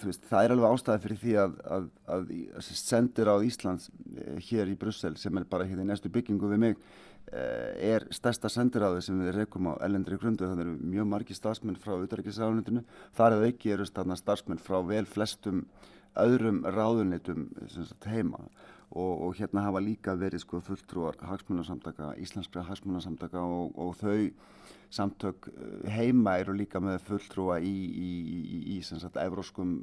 Veist, 0.00 0.22
það 0.24 0.46
er 0.46 0.54
alveg 0.54 0.72
ástæði 0.72 1.02
fyrir 1.04 1.20
því 1.20 1.34
að, 1.42 1.58
að, 1.76 1.88
að, 2.08 2.30
að 2.56 2.68
sendir 2.80 3.28
á 3.28 3.36
Íslands 3.44 3.90
eh, 4.16 4.38
hér 4.48 4.72
í 4.72 4.78
Brussel 4.80 5.18
sem 5.20 5.36
er 5.36 5.48
bara 5.52 5.68
hér 5.68 5.84
í 5.84 5.88
næstu 5.90 6.08
byggingu 6.14 6.48
við 6.54 6.64
mig 6.64 6.80
er 7.32 8.06
stærsta 8.14 8.50
sendiráði 8.52 9.02
sem 9.04 9.20
við 9.20 9.34
reykum 9.36 9.70
á 9.70 9.80
ellendri 9.84 10.18
grundu. 10.20 10.46
Þannig 10.46 10.54
að 10.54 10.58
það 10.58 10.64
eru 10.64 10.90
mjög 10.94 11.10
margi 11.12 11.36
starfsmenn 11.36 11.80
frá 11.82 11.94
auðverkisráðunitinu 11.96 12.84
þar 13.18 13.38
eða 13.38 13.52
ekki 13.52 13.74
eru 13.74 13.86
starfsmenn 13.88 14.62
frá 14.62 14.80
vel 14.86 15.04
flestum 15.06 15.64
öðrum 16.18 16.64
ráðunitum 16.64 17.48
heima. 18.08 18.48
Og, 18.88 19.26
og 19.26 19.34
hérna 19.36 19.66
hafa 19.66 19.82
líka 19.84 20.14
verið 20.16 20.40
sko, 20.46 20.62
fulltrúar 20.64 21.18
hagsmunarsamtaka, 21.20 22.14
íslenskra 22.24 22.62
hagsmunarsamtaka 22.64 23.42
og, 23.44 23.74
og 23.76 23.90
þau 24.00 24.30
samtök 24.88 25.50
eh, 25.52 25.90
heima 25.92 26.38
eru 26.40 26.54
líka 26.56 26.80
með 26.80 27.02
fulltrúa 27.04 27.58
í, 27.60 27.68
í, 27.68 28.08
í, 28.32 28.60
í 28.76 28.78
sagt, 28.86 29.18
evróskum 29.20 29.74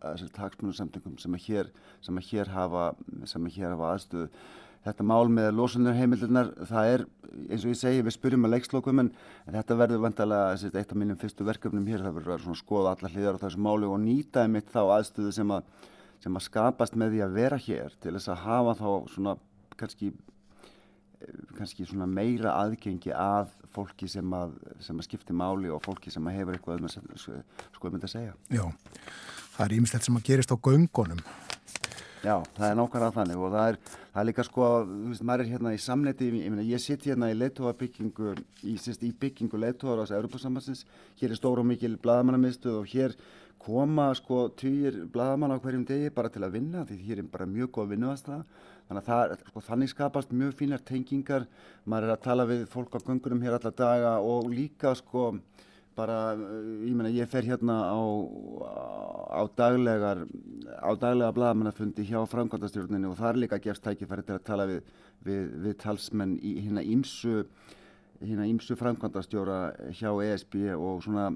eh, 0.00 0.24
hagsmunarsamtökum 0.34 1.14
sem 1.22 1.38
að 1.38 1.46
hér, 1.46 1.70
hér 2.32 2.50
hafa, 2.56 2.88
hafa 3.30 3.92
aðstöðu 3.92 4.26
þetta 4.86 5.06
mál 5.06 5.28
með 5.32 5.50
losunarheimildirnar, 5.58 6.52
það 6.70 6.92
er 6.94 7.04
eins 7.50 7.64
og 7.64 7.72
ég 7.74 7.78
segi, 7.78 8.04
við 8.06 8.16
spyrjum 8.16 8.48
að 8.48 8.54
leikslokum 8.56 9.02
en, 9.02 9.12
en 9.46 9.58
þetta 9.58 9.76
verður 9.82 10.02
vantalega 10.06 10.70
eitt 10.70 10.94
af 10.94 10.98
mínum 10.98 11.20
fyrstu 11.20 11.46
verkefnum 11.46 11.86
hér, 11.90 12.02
það 12.06 12.16
verður 12.18 12.48
að 12.48 12.58
skoða 12.58 12.94
alla 12.96 13.12
hliðar 13.12 13.38
á 13.38 13.42
þessu 13.44 13.62
máli 13.66 13.90
og 13.90 14.00
nýta 14.02 14.46
einmitt 14.46 14.72
þá 14.72 14.82
aðstöðu 14.96 15.34
sem 15.36 15.54
að, 15.54 15.68
sem 16.24 16.40
að 16.40 16.46
skapast 16.48 16.98
með 16.98 17.14
því 17.14 17.22
að 17.26 17.38
vera 17.38 17.60
hér 17.60 17.94
til 18.00 18.16
þess 18.16 18.32
að 18.32 18.44
hafa 18.46 18.76
þá 18.80 18.90
svona 19.14 19.36
kannski 19.80 20.12
kannski 21.56 21.84
svona 21.84 22.06
meira 22.08 22.54
aðgengi 22.62 23.12
að 23.12 23.50
fólki 23.74 24.08
sem 24.10 24.34
að, 24.34 24.54
sem 24.82 24.98
að 24.98 25.06
skipti 25.06 25.36
máli 25.36 25.70
og 25.72 25.82
fólki 25.84 26.12
sem 26.12 26.26
að 26.26 26.38
hefur 26.38 26.56
eitthvað 26.56 26.80
um 26.80 26.88
að, 26.88 27.26
sko 27.76 27.88
um 27.90 27.96
þetta 27.96 28.08
að 28.08 28.14
segja. 28.14 28.34
Já, 28.48 28.64
það 29.56 29.64
er 29.66 29.76
ímislegt 29.76 30.08
sem 30.08 30.18
að 30.18 30.26
gerist 30.30 30.54
á 30.54 30.56
göngunum. 30.56 31.20
Já, 32.20 32.34
það 32.56 32.66
er 32.66 32.74
nákvæmlega 32.76 33.14
þannig 33.16 33.38
og 33.40 33.52
það 33.54 33.68
er, 33.70 33.76
það 34.12 34.20
er 34.20 34.26
líka 34.28 34.44
sko, 34.44 34.64
veist, 35.08 35.22
maður 35.24 35.42
er 35.44 35.52
hérna 35.54 35.70
í 35.72 35.78
samneti, 35.80 36.26
ég 36.36 36.58
ég 36.68 36.82
sitt 36.84 37.06
hérna 37.08 37.30
í 37.32 37.36
leittóabyggingu, 37.38 38.34
í, 38.68 38.74
í 38.76 39.12
byggingu 39.22 39.60
leittóar 39.60 40.02
ás 40.02 40.12
Europasambassins, 40.12 40.84
hér 41.16 41.32
er 41.32 41.40
stór 41.40 41.62
og 41.62 41.68
mikil 41.70 41.96
bladamannamistuð 42.02 42.82
og 42.82 42.90
hér 42.92 43.16
koma 43.60 44.08
sko 44.16 44.48
týjir 44.56 45.02
bladamann 45.12 45.52
á 45.52 45.60
hverjum 45.60 45.84
degi 45.88 46.12
bara 46.16 46.30
til 46.32 46.44
að 46.46 46.54
vinna 46.56 46.84
því 46.88 46.96
hér 47.04 47.18
er 47.20 47.26
bara 47.32 47.48
mjög 47.48 47.72
góð 47.76 47.90
vinnuðastæða 47.94 48.44
þannig 48.88 49.00
að 49.00 49.08
það, 49.08 49.34
sko, 49.50 49.64
þannig 49.66 49.90
skapast 49.92 50.32
mjög 50.32 50.54
fínar 50.60 50.84
tengingar, 50.84 51.44
maður 51.84 52.08
er 52.08 52.14
að 52.14 52.22
tala 52.24 52.46
við 52.48 52.64
fólk 52.72 52.96
á 52.96 53.04
göngurum 53.04 53.42
hér 53.44 53.58
alla 53.58 53.74
daga 53.76 54.14
og 54.24 54.48
líka 54.52 54.94
sko 54.96 55.26
bara, 55.96 56.18
ég 56.86 56.94
meina, 56.94 57.10
ég 57.12 57.28
fer 57.28 57.44
hérna 57.44 57.76
á, 57.90 58.00
á 59.34 59.42
daglegar 59.56 60.24
á 60.80 60.90
daglega 60.94 61.34
bladamannafundi 61.34 62.06
hjá 62.08 62.22
framkvæmdastjórninu 62.30 63.10
og 63.10 63.18
það 63.18 63.30
er 63.32 63.40
líka 63.44 63.60
gefst 63.62 63.84
tækifæri 63.84 64.24
til 64.26 64.36
að 64.38 64.46
tala 64.46 64.66
við, 64.70 64.80
við, 65.26 65.44
við 65.66 65.76
talsmenn 65.82 66.38
í 66.38 66.56
hérna 66.64 66.84
ímsu 66.86 67.44
hérna 68.20 68.46
ímsu 68.48 68.76
framkvæmdastjóra 68.76 69.60
hjá 69.96 70.10
ESB 70.24 70.56
og 70.76 71.00
svona, 71.04 71.30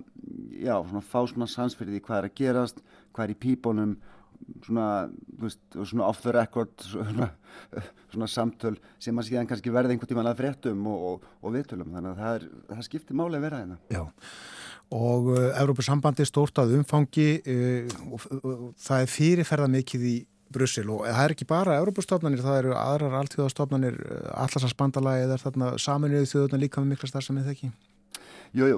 já, 0.53 0.77
svona 0.85 1.01
fá 1.01 1.23
svona 1.25 1.49
sansfyrir 1.49 1.97
því 1.97 2.03
hvað 2.05 2.19
er 2.19 2.29
að 2.29 2.37
gerast, 2.41 2.83
hvað 3.13 3.25
er 3.25 3.33
í 3.33 3.41
pípunum 3.47 3.95
svona, 4.65 4.89
veist, 5.41 5.61
svona 5.75 6.09
off 6.09 6.23
the 6.25 6.35
record 6.35 6.73
svona, 6.85 7.31
svona 8.13 8.29
samtöl 8.31 8.75
sem 9.03 9.17
að 9.19 9.31
síðan 9.31 9.49
kannski 9.51 9.73
verði 9.75 9.95
einhvern 9.95 10.11
tíman 10.11 10.31
að 10.31 10.43
fréttum 10.43 10.85
og, 10.91 11.07
og, 11.09 11.33
og 11.43 11.57
viðtölum. 11.57 11.95
Þannig 11.95 12.13
að 12.13 12.21
það, 12.23 12.37
er, 12.37 12.69
það 12.75 12.85
skiptir 12.89 13.19
máli 13.21 13.41
að 13.41 13.47
vera 13.49 13.63
hérna. 13.63 13.81
Já, 13.93 14.05
og 15.01 15.33
uh, 15.35 15.49
Európa-sambandi 15.63 16.29
stórt 16.29 16.61
að 16.63 16.77
umfangi 16.79 17.31
uh, 17.41 17.97
og, 18.11 18.29
og 18.43 18.69
það 18.85 19.07
er 19.07 19.13
fyrirferða 19.15 19.73
mikið 19.79 20.07
í 20.11 20.17
Brussel 20.55 20.87
og 20.93 21.03
það 21.09 21.25
er 21.25 21.35
ekki 21.35 21.49
bara 21.51 21.81
Európa-stofnanir, 21.81 22.45
það 22.45 22.61
eru 22.61 22.77
aðrar 22.79 23.19
alltíðastofnanir 23.23 23.99
uh, 24.05 24.29
allarsarspandalagi 24.45 25.27
eða 25.27 25.41
þarna 25.43 25.75
saminuðu 25.83 26.31
þjóðunar 26.31 26.63
líka 26.63 26.83
með 26.83 26.95
mikla 26.95 27.11
starf 27.11 27.27
sem 27.29 27.41
þið 27.41 27.53
ekki 27.57 27.73
Jújú, 28.55 28.77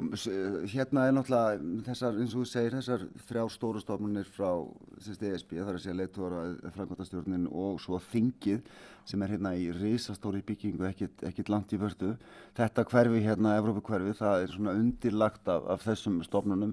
hérna 0.72 1.02
er 1.04 1.10
náttúrulega 1.12 1.82
þessar, 1.84 2.14
eins 2.16 2.32
og 2.32 2.40
þú 2.40 2.48
segir, 2.48 2.74
þessar 2.78 3.02
þrjá 3.28 3.42
stóru 3.52 3.82
stofnunir 3.82 4.28
frá 4.32 4.48
ESB, 4.96 5.50
það 5.58 5.68
er 5.68 5.76
að 5.76 5.82
segja 5.82 5.96
leittóra 5.98 6.44
framkvæmtastjórnin 6.78 7.44
og 7.52 7.76
svo 7.84 7.98
þingið 8.00 8.70
sem 9.04 9.20
er 9.20 9.34
hérna 9.34 9.52
í 9.52 9.66
risastóri 9.76 10.40
byggingu, 10.48 10.88
ekkit 10.88 11.52
langt 11.52 11.74
í 11.76 11.80
vördu. 11.82 12.14
Þetta 12.56 12.86
hverfi 12.88 13.20
hérna, 13.26 13.58
Evrópu 13.60 13.84
hverfi, 13.90 14.16
það 14.16 14.46
er 14.46 14.54
svona 14.54 14.74
undirlagt 14.80 15.52
af, 15.52 15.68
af 15.76 15.84
þessum 15.84 16.22
stofnunum. 16.24 16.72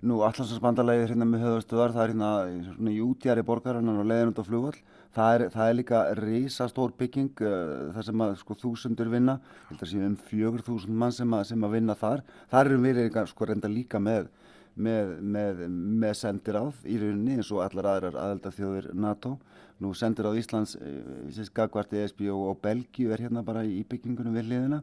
Nú, 0.00 0.22
allarsvarsbandalegið 0.24 1.12
hérna 1.12 1.28
með 1.28 1.44
höfðarstöðar, 1.44 1.98
það 1.98 2.06
er 2.06 2.16
hérna 2.16 2.96
í 2.96 3.04
útjæri 3.04 3.44
borgarinnar 3.44 4.00
og 4.00 4.08
leiðinund 4.08 4.40
á 4.40 4.48
flugvall. 4.48 4.80
Það 5.16 5.34
er, 5.34 5.44
það 5.54 5.70
er 5.70 5.76
líka 5.78 6.00
risastór 6.18 6.92
bygging 6.98 7.40
uh, 7.42 7.88
þar 7.94 8.06
sem 8.08 8.24
að 8.26 8.34
sko, 8.42 8.56
þúsundur 8.60 9.10
vinna, 9.12 9.38
heldur 9.70 9.90
séum 9.90 10.10
um 10.10 10.16
fjögur 10.28 10.64
þúsund 10.66 10.98
mann 11.00 11.14
sem 11.16 11.32
að, 11.34 11.46
sem 11.48 11.64
að 11.64 11.74
vinna 11.78 11.96
þar. 11.98 12.22
Þar 12.52 12.70
eru 12.70 12.80
við 12.84 13.00
sko, 13.30 13.48
reynda 13.48 13.70
líka 13.72 14.00
með, 14.02 14.28
með, 14.76 15.14
með, 15.36 15.62
með 16.04 16.16
sendiráð 16.20 16.84
í 16.84 16.98
rauninni 17.00 17.38
eins 17.38 17.52
og 17.54 17.64
allar 17.64 17.90
aðrar 17.94 18.20
aðeldathjóðir 18.26 18.90
NATO. 18.94 19.38
Nú 19.82 19.94
sendiráð 19.96 20.42
Íslands, 20.42 20.76
uh, 20.76 21.44
Gagvart, 21.56 21.94
ESB 21.96 22.26
og, 22.28 22.44
og 22.52 22.60
Belgíu 22.62 23.14
er 23.14 23.24
hérna 23.24 23.44
bara 23.46 23.64
í 23.64 23.80
byggingunum 23.88 24.36
við 24.36 24.52
liðina 24.52 24.82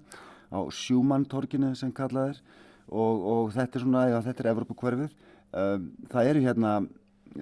á 0.50 0.60
Sjúmantorkinu 0.72 1.74
sem 1.78 1.92
kallað 1.94 2.34
er 2.34 2.42
og, 2.90 3.26
og 3.26 3.54
þetta 3.56 3.80
er 3.80 3.84
svona, 3.84 4.04
já 4.12 4.18
þetta 4.26 4.44
er 4.44 4.52
Evropakverfið. 4.54 5.14
Um, 5.56 5.92
það 6.12 6.32
eru 6.32 6.44
hérna, 6.46 6.74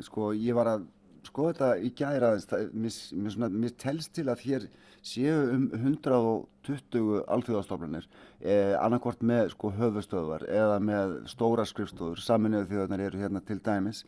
sko 0.05 0.31
ég 0.37 0.55
var 0.57 0.69
að 0.75 0.85
sko 1.27 1.49
þetta 1.51 1.69
í 1.79 1.91
gæra 1.97 2.33
aðeins, 2.33 2.97
mér, 3.13 3.51
mér 3.51 3.75
telst 3.79 4.13
til 4.15 4.27
að 4.31 4.43
hér 4.47 4.67
séu 5.03 5.35
um 5.51 5.65
120 5.75 7.23
alþjóðastofnarnir, 7.35 8.07
eh, 8.39 8.73
annarkvort 8.79 9.23
með 9.25 9.51
sko 9.55 9.73
höfustöðvar 9.75 10.45
eða 10.47 10.79
með 10.83 11.17
stóra 11.31 11.65
skrifstofur, 11.67 12.21
saminuðu 12.23 12.69
þjóðarnar 12.71 13.05
eru 13.07 13.23
hérna 13.23 13.43
til 13.43 13.59
dæmis, 13.59 14.03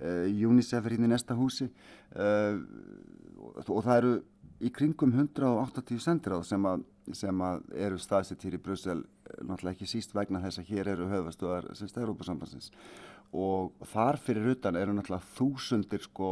eh, 0.00 0.24
UNICEF 0.48 0.84
er 0.84 0.96
hérna 0.96 1.10
í 1.10 1.14
næsta 1.14 1.36
húsi. 1.36 1.68
Eh, 2.16 2.58
og, 3.38 3.68
og 3.68 3.84
það 3.84 3.96
eru 3.96 4.14
í 4.58 4.70
kringum 4.74 5.12
180 5.14 6.00
sendiráð 6.02 6.46
sem, 6.48 6.64
að, 6.66 6.84
sem 7.16 7.42
að 7.46 7.66
eru 7.86 7.98
staðsett 8.02 8.44
hér 8.46 8.58
í 8.58 8.62
Brussel, 8.62 9.02
náttúrulega 9.38 9.76
ekki 9.76 9.90
síst 9.90 10.14
vegna 10.16 10.42
þess 10.42 10.62
að 10.62 10.72
hér 10.72 10.92
eru 10.94 11.10
höfustöðar 11.12 11.70
sem 11.78 11.90
stæðrópasambansins 11.90 12.72
og 13.36 13.74
þar 13.92 14.18
fyrir 14.24 14.54
utan 14.54 14.78
eru 14.80 14.96
náttúrulega 14.96 15.30
þúsundir 15.36 16.02
sko 16.06 16.30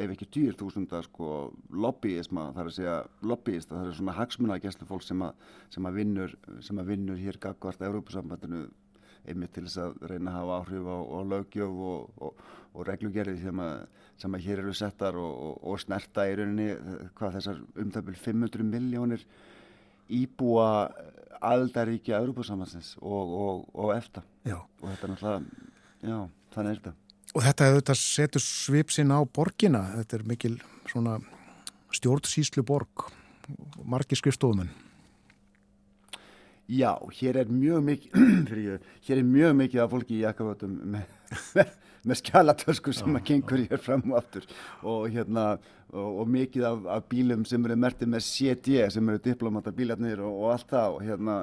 ef 0.00 0.12
ekki 0.14 0.28
týr 0.32 0.56
þúsundar 0.56 1.04
sko 1.08 1.50
lobbyisma, 1.74 2.50
það 2.54 2.62
er 2.62 2.70
að 2.70 2.76
segja 2.76 2.98
lobbyista, 3.26 3.76
það 3.76 3.88
er 3.90 3.96
svona 3.98 4.16
hagsmunagesslu 4.16 4.86
fólk 4.88 5.04
sem 5.04 5.24
að, 5.26 5.48
sem 5.74 5.88
að 5.88 5.98
vinnur, 5.98 6.36
sem 6.64 6.80
að 6.80 6.92
vinnur 6.94 7.20
hér 7.20 7.40
gagvart 7.42 7.82
Európa-sambandinu 7.84 8.68
einmitt 9.28 9.52
til 9.52 9.66
þess 9.66 9.82
að 9.82 9.98
reyna 10.08 10.32
að 10.32 10.38
hafa 10.38 10.60
áhrif 10.60 10.86
á, 10.88 10.98
á 11.04 11.18
lögjöf 11.32 11.82
og, 11.90 12.22
og, 12.24 12.44
og 12.72 12.86
reglugerði 12.88 13.42
sem 13.42 13.60
að, 13.60 13.82
sem 14.20 14.36
að 14.36 14.44
hér 14.46 14.62
eru 14.64 14.74
settar 14.76 15.16
og, 15.18 15.56
og 15.64 15.80
snerta 15.80 16.26
í 16.28 16.36
rauninni 16.38 16.74
hvað 17.18 17.38
þessar 17.38 17.62
umtöfum 17.80 18.20
500 18.26 18.68
miljónir 18.68 19.24
íbúa 20.10 20.68
aldaríkja 21.40 22.20
Európa-sambandsins 22.20 22.96
og 23.00 23.92
eftir 23.96 24.26
og 24.44 24.88
þetta 24.90 25.06
er 25.06 25.12
náttúrulega 25.14 25.68
Já, 26.00 26.16
þannig 26.54 26.70
er 26.70 26.78
þetta. 26.78 26.92
Og 27.30 27.44
þetta 27.44 27.66
hefur 27.66 27.82
þetta 27.82 27.96
setur 28.00 28.42
svipsinn 28.42 29.12
á 29.12 29.20
borgina, 29.28 29.82
þetta 29.98 30.16
er 30.16 30.22
mikil 30.26 30.54
svona 30.88 31.18
stjórnsýslu 31.94 32.64
borg, 32.66 33.10
margir 33.84 34.18
skrifstofumenn. 34.18 34.70
Já, 36.70 36.94
hér 37.18 37.40
er 37.42 37.50
mjög 37.52 37.84
mikið, 37.84 38.18
hér 39.06 39.20
er 39.20 39.26
mjög 39.26 39.56
mikið 39.60 39.84
af 39.84 39.92
fólki 39.92 40.16
í 40.16 40.22
jakkafötum 40.22 40.76
með, 40.94 41.14
með, 41.58 41.72
með 42.06 42.20
skjálatösku 42.22 42.94
sem 42.96 43.18
að 43.18 43.26
gengur 43.28 43.64
hér 43.66 43.82
fram 43.82 44.06
og 44.10 44.20
aftur. 44.20 44.46
Og 44.86 45.08
hérna 45.12 45.46
og, 45.90 46.20
og 46.22 46.30
mikið 46.30 46.66
af, 46.68 46.86
af 46.96 47.08
bílum 47.10 47.44
sem 47.48 47.64
eru 47.66 47.76
mertið 47.80 48.12
með 48.12 48.24
CD 48.28 48.80
sem 48.94 49.10
eru 49.10 49.22
diplomata 49.24 49.72
bílarnir 49.74 50.22
og, 50.22 50.36
og 50.44 50.54
allt 50.54 50.70
það. 50.70 50.96
Og 50.96 51.04
hérna 51.08 51.36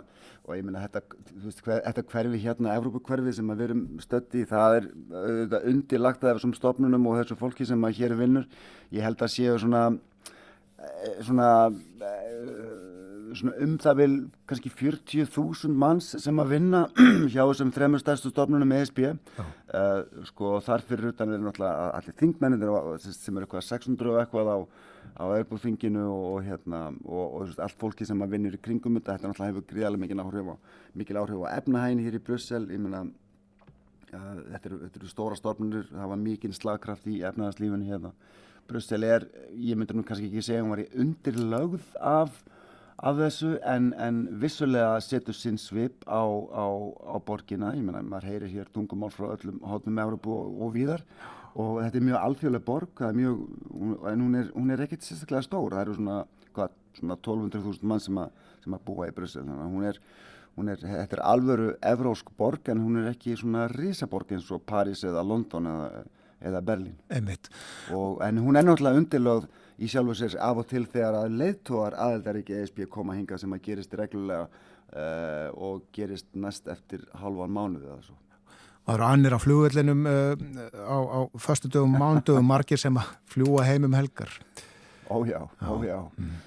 og 0.47 0.55
ég 0.55 0.63
meina 0.63 0.85
þetta, 0.85 1.01
veist, 1.43 1.61
hver, 1.65 1.81
þetta 1.84 2.03
hverfi 2.13 2.41
hérna, 2.45 2.75
Evrópu 2.79 3.01
hverfi 3.03 3.34
sem 3.35 3.49
við 3.51 3.63
erum 3.65 3.81
stötti 3.99 4.45
það 4.47 4.77
er 4.77 4.85
uh, 5.11 5.57
undirlagt 5.73 6.23
af 6.23 6.38
þessum 6.38 6.55
stofnunum 6.55 7.09
og 7.11 7.19
þessu 7.19 7.39
fólki 7.39 7.67
sem 7.67 7.84
að 7.84 7.99
hér 7.99 8.15
vinnur. 8.19 8.47
Ég 8.95 9.03
held 9.03 9.19
að 9.19 9.34
séu 9.34 9.57
svona 9.59 9.84
eh, 9.91 11.17
svona 11.27 11.49
uh, 11.67 12.86
um 13.33 13.75
það 13.81 13.97
vil 14.01 14.15
kannski 14.49 14.71
40.000 14.71 15.73
manns 15.75 16.09
sem 16.23 16.41
að 16.41 16.53
vinna 16.55 16.83
hjá 17.33 17.41
þessum 17.41 17.71
þremur 17.75 18.01
stærstu 18.01 18.31
stofnunum 18.31 18.73
ESB 18.77 19.01
uh, 19.07 20.01
sko 20.29 20.57
þar 20.65 20.85
fyrir 20.87 21.11
utan 21.11 21.33
er 21.33 21.43
náttúrulega 21.43 21.89
allir 21.97 22.17
þingmennir 22.21 22.73
sem 23.03 23.37
eru 23.37 23.47
eitthvað 23.47 23.67
600 23.67 24.11
og 24.13 24.19
eitthvað 24.21 24.51
á, 24.53 24.57
á 25.19 25.25
erbúðfinginu 25.37 26.07
og, 26.07 26.25
og 26.31 26.41
hérna 26.47 26.81
og, 27.05 27.23
og 27.41 27.63
allt 27.63 27.79
fólki 27.81 28.07
sem 28.07 28.21
að 28.23 28.35
vinnur 28.37 28.57
í 28.57 28.63
kringum 28.63 28.99
þetta 28.99 29.17
þetta 29.17 29.31
náttúrulega 29.31 29.53
hefur 29.53 29.69
gríðarlega 29.71 30.05
mikil 30.05 30.23
áhrif 30.23 30.51
á 30.51 30.55
mikil 30.97 31.21
áhrif 31.21 31.45
á 31.45 31.47
efnahægin 31.59 32.03
hér 32.05 32.17
í 32.17 32.23
Brussel. 32.23 32.65
Ég 32.71 32.81
meina 32.81 33.05
uh, 33.05 34.35
þetta 34.53 34.69
eru 34.71 34.81
er 34.89 35.07
stóra 35.11 35.37
stofnunir 35.37 35.87
það 35.91 36.11
var 36.13 36.21
mikil 36.21 36.53
slagkraft 36.55 37.07
í 37.11 37.21
efnaðarslífinu 37.27 37.89
hérna. 37.91 38.13
Brussel 38.67 39.05
er, 39.07 39.23
ég 39.55 39.79
myndur 39.79 39.95
nú 39.95 40.03
kannski 40.03 40.27
ekki 40.27 40.43
segja 40.43 40.63
hún 40.63 40.73
var 40.73 40.83
í 40.83 40.89
undirlögð 40.99 41.85
af 42.03 42.41
af 42.98 43.18
þessu 43.19 43.52
en, 43.61 43.91
en 44.02 44.24
vissulega 44.41 44.98
setur 45.06 45.36
sinn 45.38 45.60
svip 45.61 46.06
á, 46.10 46.22
á, 46.26 46.65
á 47.14 47.15
borgina, 47.22 47.74
ég 47.78 47.86
menna 47.86 48.02
maður 48.02 48.32
heyrir 48.32 48.53
hér 48.53 48.72
tungumál 48.74 49.11
frá 49.14 49.30
öllum 49.36 49.60
hóttum 49.61 49.99
Európu 50.02 50.34
og, 50.34 50.56
og 50.65 50.74
víðar. 50.74 51.03
Og 51.57 51.80
þetta 51.82 51.98
er 51.98 52.06
mjög 52.06 52.24
alþjóðlega 52.24 52.65
borg 52.65 53.03
mjög, 53.18 53.44
en 54.11 54.26
hún 54.26 54.40
er, 54.41 54.49
hún 54.53 54.74
er 54.74 54.84
ekkert 54.86 55.06
sérstaklega 55.06 55.45
stór, 55.45 55.74
það 55.74 55.84
eru 55.86 55.95
svona, 55.98 56.18
svona 56.98 57.18
1200.000 57.18 57.88
mann 57.90 58.03
sem, 58.03 58.18
a, 58.22 58.28
sem 58.64 58.78
að 58.78 58.84
búa 58.90 59.07
í 59.10 59.15
Bryssel, 59.15 59.45
þannig 59.45 59.64
að 59.64 59.74
hún 59.74 59.88
er, 59.90 60.02
hún 60.57 60.74
er 60.74 60.84
þetta 60.84 61.18
er 61.18 61.24
alvöru 61.26 61.72
evrósk 61.86 62.30
borg 62.38 62.69
en 62.74 62.82
hún 62.82 63.02
er 63.02 63.11
ekki 63.14 63.38
svona 63.38 63.68
risaborg 63.74 64.34
eins 64.34 64.49
og 64.53 64.65
Paris 64.69 65.03
eða 65.06 65.26
London 65.26 65.69
eða, 65.69 66.03
eða 66.49 66.61
Berlin 66.65 66.98
og, 67.94 68.22
en 68.26 68.41
hún 68.41 68.57
er 68.57 68.65
náttúrulega 68.65 69.02
undirlögð 69.02 69.49
í 69.77 69.89
sjálfu 69.91 70.15
sér 70.17 70.37
af 70.41 70.61
og 70.63 70.69
til 70.69 70.85
þegar 70.89 71.19
að 71.21 71.35
leiðtóar 71.41 71.97
aðeldaríki 72.07 72.55
ESB 72.61 72.85
koma 72.91 73.17
hinga 73.17 73.37
sem 73.37 73.53
að 73.53 73.63
gerist 73.67 73.93
reglulega 73.97 74.47
uh, 74.47 75.49
og 75.53 75.85
gerist 75.95 76.29
næst 76.33 76.69
eftir 76.71 77.05
halvan 77.21 77.53
mánuði 77.53 77.91
eða 77.91 78.01
svo. 78.05 78.17
Það 78.87 78.95
eru 78.95 79.05
annir 79.09 79.35
á 79.35 79.39
flugvellinum 79.43 80.05
uh, 80.07 80.33
á, 80.79 80.97
á 80.97 81.19
förstu 81.43 81.69
dögum, 81.69 81.97
mándögum, 81.99 82.47
margir 82.47 82.79
sem 82.81 82.97
að 82.97 83.09
fljúa 83.29 83.65
heim 83.67 83.87
um 83.89 83.97
helgar. 83.97 84.31
Ójá, 85.11 85.41
ójá. 85.61 85.99
Mm. 86.17 86.37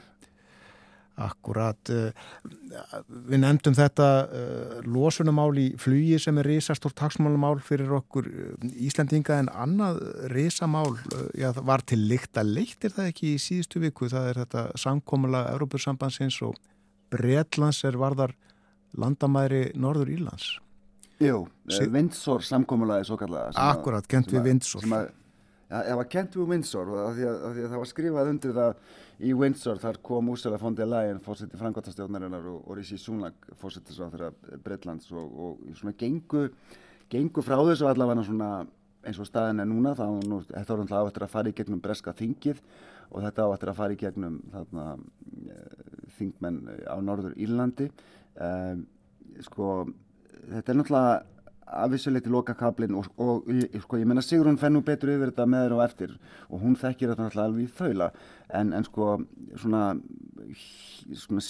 Akkurat, 1.20 1.90
við 3.08 3.42
nefndum 3.42 3.74
þetta 3.76 4.06
losunumál 4.88 5.50
í 5.60 5.66
flugi 5.80 6.16
sem 6.22 6.38
er 6.40 6.48
risastórt 6.48 6.96
taksmálumál 6.96 7.58
fyrir 7.64 7.92
okkur 7.98 8.30
Íslandinga 8.80 9.36
en 9.42 9.50
annað 9.52 10.00
risamál 10.32 10.94
já, 11.36 11.50
var 11.60 11.84
til 11.84 12.00
líkt 12.08 12.40
að 12.40 12.54
leitt 12.56 12.88
er 12.88 12.96
það 12.96 13.10
ekki 13.12 13.34
í 13.34 13.42
síðustu 13.42 13.84
viku, 13.84 14.08
það 14.08 14.30
er 14.30 14.42
þetta 14.44 14.64
samkómulega 14.80 15.52
Európursambansins 15.58 16.40
og 16.46 16.56
Breitlands 17.12 17.82
er 17.84 18.00
varðar 18.00 18.32
landamæri 18.96 19.70
Norður 19.78 20.10
Írlands. 20.16 20.56
Jú, 21.20 21.44
Vindsor 21.92 22.40
samkómulega 22.46 23.04
er 23.04 23.08
svo 23.10 23.18
kallega. 23.20 23.52
Akkurat, 23.60 24.06
kent 24.08 24.32
við 24.32 24.46
Vindsor. 24.48 24.86
Já, 24.88 25.84
það 25.84 25.98
var 26.00 26.08
kent 26.10 26.38
við 26.38 26.48
Windsor 26.54 26.88
og 26.96 27.12
því 27.18 27.26
að 27.28 27.58
það 27.60 27.76
var 27.76 27.90
skrifað 27.90 28.30
undir 28.32 28.54
það 28.56 28.80
í 29.20 29.32
Windsor 29.36 29.80
þar 29.80 30.00
kom 30.04 30.30
Úrsula 30.32 30.58
von 30.60 30.76
der 30.76 30.88
Leyen 30.88 31.20
fórseti 31.24 31.58
frangotastjóðnarinnar 31.60 32.46
og, 32.50 32.60
og 32.66 32.78
Rishi 32.78 32.98
Sunak 32.98 33.50
fórseti 33.60 33.94
svo 33.94 34.08
þeirra 34.12 34.30
Breitlands 34.64 35.10
og, 35.12 35.26
og 35.30 35.64
svona 35.78 35.96
gengu, 36.00 36.46
gengu 37.12 37.44
frá 37.44 37.58
þessu 37.58 37.88
allavega 37.90 38.24
svona 38.26 38.50
eins 39.06 39.20
og 39.20 39.28
staðin 39.28 39.62
er 39.62 39.68
núna. 39.68 39.94
Þá 39.96 40.06
nú, 40.28 40.40
þetta 40.48 40.74
var 40.74 40.84
alltaf 40.84 41.10
áttur 41.10 41.26
að 41.26 41.34
fara 41.34 41.52
í 41.52 41.56
gegnum 41.56 41.82
breska 41.84 42.14
þingið 42.16 42.62
og 43.10 43.24
þetta 43.24 43.48
áttur 43.48 43.72
að 43.72 43.80
fara 43.80 43.96
í 43.96 44.00
gegnum 44.00 44.38
þarna 44.52 44.86
eh, 45.50 45.82
þingmenn 46.18 46.62
á 46.86 46.96
norður 47.02 47.36
Írlandi 47.40 47.88
um, 48.36 48.84
sko 49.46 49.68
þetta 50.50 50.72
er 50.72 50.78
náttúrulega 50.78 51.39
að 51.70 51.94
vissuleiti 51.94 52.30
loka 52.32 52.54
kablin 52.58 52.96
og, 52.98 53.08
og, 53.20 53.46
og 53.46 53.82
sko, 53.84 53.98
ég 54.00 54.08
menna 54.08 54.22
Sigrun 54.24 54.58
fenn 54.60 54.74
nú 54.74 54.82
betur 54.86 55.12
yfir 55.14 55.30
þetta 55.30 55.46
með 55.50 55.66
þér 55.66 55.74
og 55.76 55.82
eftir 55.84 56.14
og 56.48 56.62
hún 56.64 56.76
þekkir 56.78 57.12
þetta 57.12 57.26
náttúrulega 57.26 57.48
alveg 57.50 57.66
í 57.66 57.74
þaula 57.78 58.08
en, 58.60 58.72
en 58.76 58.86
sko 58.86 59.10
svona, 59.60 59.82
svona, 61.24 61.44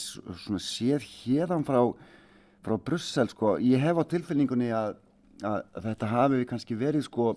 svona 0.45 0.63
séð 0.65 1.07
hérðan 1.07 1.65
frá, 1.69 1.81
frá 2.67 2.77
Brussel 2.91 3.33
sko, 3.33 3.57
ég 3.65 3.83
hef 3.83 4.01
á 4.01 4.05
tilfinningunni 4.13 4.73
að, 4.77 4.99
að, 5.41 5.63
þetta 5.89 6.13
hafi 6.15 6.45
kannski 6.53 6.79
verið 6.81 7.07
sko, 7.09 7.33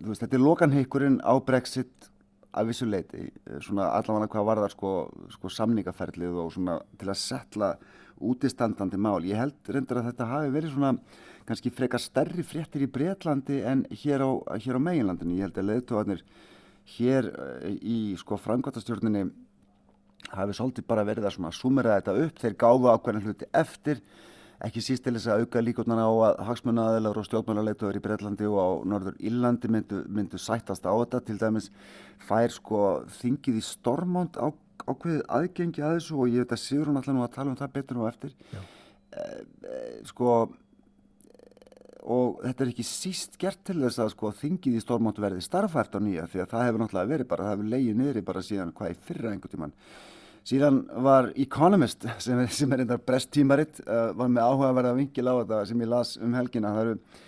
veist, 0.00 0.24
þetta 0.24 0.40
er 0.40 0.46
lokanheikurinn 0.48 1.20
á 1.22 1.34
Brexit 1.46 2.10
að 2.54 2.70
vissuleiti, 2.70 3.28
svona 3.66 3.90
allavega 3.96 4.30
hvað 4.30 4.46
var 4.46 4.62
það 4.62 4.74
sko, 4.76 4.94
sko 5.34 5.50
samningaferlið 5.50 6.36
og 6.38 6.52
svona 6.54 6.78
til 7.00 7.08
að 7.10 7.18
setla 7.18 7.70
útistandandi 8.22 8.98
mál. 9.00 9.24
Ég 9.26 9.38
held 9.38 9.70
reyndar 9.74 10.00
að 10.00 10.10
þetta 10.12 10.28
hafi 10.30 10.52
verið 10.54 10.74
svona 10.76 10.92
kannski 11.48 11.72
frekar 11.74 12.02
stærri 12.02 12.44
fréttir 12.46 12.84
í 12.86 12.90
Breitlandi 12.90 13.60
en 13.68 13.84
hér 14.02 14.24
á, 14.24 14.30
hér 14.60 14.80
á 14.80 14.86
meginlandinu. 14.86 15.38
Ég 15.38 15.48
held 15.48 15.60
að 15.60 15.70
leðtóðanir 15.70 16.22
hér 16.96 17.30
eh, 17.30 17.72
í 17.80 17.98
sko 18.20 18.38
framkvæmtastjórninni 18.40 19.24
hafi 20.34 20.56
svolítið 20.56 20.86
bara 20.88 21.04
verið 21.06 21.28
að 21.28 21.50
sumera 21.56 21.98
þetta 21.98 22.16
upp. 22.24 22.38
Þeir 22.40 22.56
gáfa 22.64 22.94
ákveðin 22.96 23.26
hluti 23.28 23.48
eftir, 23.52 24.00
ekki 24.64 24.82
síst 24.82 25.04
til 25.04 25.14
þess 25.16 25.28
að 25.28 25.44
auka 25.44 25.62
líkotnan 25.62 26.00
á 26.00 26.08
að 26.08 26.42
hagsmunnaðilegur 26.48 27.20
og 27.20 27.28
stjórnmálarleituður 27.28 28.00
í 28.00 28.04
Breitlandi 28.04 28.48
og 28.48 28.58
á 28.58 28.68
Norður 28.88 29.20
Íllandi 29.20 29.70
myndu, 29.70 30.02
myndu 30.08 30.40
sættast 30.40 30.88
á 30.88 30.92
þetta. 30.92 31.20
Til 31.28 31.38
dæmis 31.42 31.70
fær 32.24 32.54
sko 32.54 32.84
þingið 33.20 33.60
í 33.60 33.64
stormónd 33.68 34.40
á 34.40 34.48
ákveðið 34.84 35.22
aðgengi 35.32 35.84
að 35.84 35.98
þessu 35.98 36.18
og 36.20 36.32
ég 36.32 36.44
veit 36.44 36.54
að 36.56 36.62
Sigrun 36.64 36.98
alltaf 36.98 37.14
nú 37.14 37.24
að 37.24 37.34
tala 37.36 37.52
um 37.52 37.58
það 37.58 37.74
betur 37.76 37.98
nú 37.98 38.06
eftir 38.08 38.32
e, 38.34 38.56
e, 39.22 39.76
sko 40.08 40.32
og 42.04 42.40
þetta 42.44 42.64
er 42.64 42.72
ekki 42.72 42.86
síst 42.86 43.38
gert 43.40 43.62
til 43.64 43.78
þess 43.80 44.02
að 44.02 44.10
sko 44.12 44.32
þingið 44.40 44.78
í 44.78 44.82
stórmáttu 44.82 45.24
verði 45.24 45.44
starfært 45.44 45.96
á 45.96 46.00
nýja 46.04 46.26
því 46.28 46.42
að 46.42 46.50
það 46.50 46.66
hefur 46.68 46.82
náttúrulega 46.82 47.12
verið 47.14 47.30
bara, 47.30 47.46
það 47.46 47.54
hefur 47.54 47.70
leiðið 47.74 48.00
niður 48.00 48.26
bara 48.26 48.42
síðan 48.44 48.74
hvað 48.76 48.92
í 48.92 48.98
fyrra 49.08 49.32
einhvern 49.32 49.54
tíman 49.54 49.76
síðan 50.44 50.80
var 51.04 51.30
Economist 51.40 52.04
sem 52.24 52.40
er, 52.42 52.50
sem 52.52 52.72
er 52.76 52.84
endar 52.84 53.00
brest 53.00 53.32
tímaritt 53.34 53.80
uh, 53.86 54.10
var 54.16 54.32
með 54.32 54.48
áhuga 54.48 54.72
að 54.72 54.80
verða 54.80 54.96
vingil 54.98 55.28
á 55.28 55.34
þetta 55.40 55.60
sem 55.70 55.84
ég 55.84 55.90
las 55.90 56.16
um 56.20 56.34
helgina. 56.36 56.74
Það, 56.74 56.90
eru, 56.90 57.22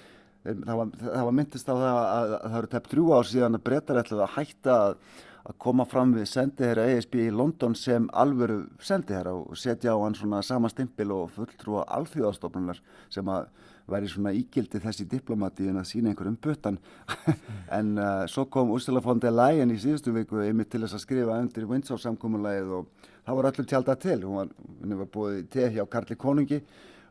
það, 0.50 0.74
var, 0.80 0.90
það 1.04 1.28
var 1.28 1.38
myndist 1.38 1.70
á 1.70 1.74
það 1.74 1.86
að, 1.86 2.02
að, 2.02 2.34
að 2.36 2.50
það 2.50 2.58
eru 2.60 2.72
tepp 2.74 2.90
drjú 2.92 3.06
ár 3.16 3.30
síðan 3.30 3.58
að 3.58 3.64
breytar 3.70 4.02
ætlaði 4.02 4.26
að 4.26 4.36
hætta 4.36 4.76
að 4.82 5.00
að 5.46 5.54
koma 5.62 5.84
fram 5.86 6.10
við 6.16 6.26
sendiherra 6.26 6.88
ESB 6.90 7.20
í 7.22 7.30
London 7.30 7.76
sem 7.78 8.08
alvöru 8.18 8.64
sendiherra 8.82 9.34
og 9.36 9.58
setja 9.58 9.94
á 9.94 9.98
hann 10.02 10.16
svona 10.18 10.40
sama 10.42 10.70
stimpil 10.72 11.12
og 11.14 11.30
fulltrúa 11.36 11.84
alþjóðastofnunar 11.98 12.80
sem 13.14 13.28
að 13.30 13.46
væri 13.86 14.08
svona 14.10 14.32
ígildi 14.34 14.80
þessi 14.82 15.06
diplomati 15.10 15.68
en 15.70 15.78
að 15.80 15.88
sína 15.90 16.10
einhverjum 16.10 16.38
bötan 16.42 16.78
en 17.78 17.92
uh, 17.98 18.24
svo 18.30 18.46
kom 18.50 18.72
Ursula 18.74 19.00
von 19.02 19.20
der 19.22 19.34
Leyen 19.34 19.70
í 19.70 19.78
síðustu 19.82 20.14
viku 20.14 20.40
einmitt 20.42 20.72
til 20.72 20.82
þess 20.82 20.98
að 20.98 21.04
skrifa 21.04 21.38
undir 21.38 21.68
Windsor 21.70 22.02
samkómulegið 22.02 22.74
og 22.80 23.12
það 23.26 23.38
var 23.38 23.48
allur 23.50 23.68
tjálta 23.70 23.96
til. 24.00 24.20
Hún 24.24 24.36
var, 24.40 24.52
hún 24.82 24.98
var 25.00 25.10
búið 25.14 25.40
til 25.54 25.70
hjá 25.74 25.84
Karli 25.90 26.18
Konungi 26.18 26.60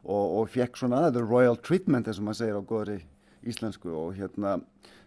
og, 0.03 0.25
og 0.41 0.49
fekk 0.51 0.79
svona 0.79 1.09
the 1.11 1.23
royal 1.23 1.57
treatment 1.57 2.07
eins 2.07 2.19
og 2.19 2.27
maður 2.27 2.41
segir 2.41 2.59
á 2.59 2.63
góðri 2.71 2.99
íslensku. 3.45 3.91
Og 3.91 4.15
hérna 4.19 4.57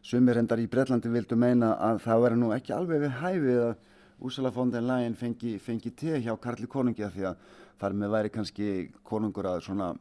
sumir 0.02 0.40
hendar 0.40 0.60
í 0.60 0.68
Breitlandi 0.70 1.12
vildu 1.12 1.36
meina 1.36 1.74
að 1.76 2.02
það 2.06 2.24
veri 2.24 2.40
nú 2.40 2.50
ekki 2.56 2.74
alveg 2.76 3.06
við 3.06 3.16
hæfið 3.22 3.62
að 3.68 3.76
Úrsula 4.18 4.50
von 4.50 4.70
der 4.72 4.82
Leyen 4.82 5.14
fengi, 5.14 5.60
fengi 5.62 5.92
te 5.94 6.16
hjá 6.18 6.32
Karli 6.42 6.66
Konungi 6.66 7.04
að 7.06 7.14
því 7.14 7.26
að 7.28 7.42
þar 7.78 7.94
með 7.94 8.14
væri 8.16 8.32
kannski 8.34 8.70
konungur 9.06 9.46
að 9.46 9.60
svona 9.68 9.92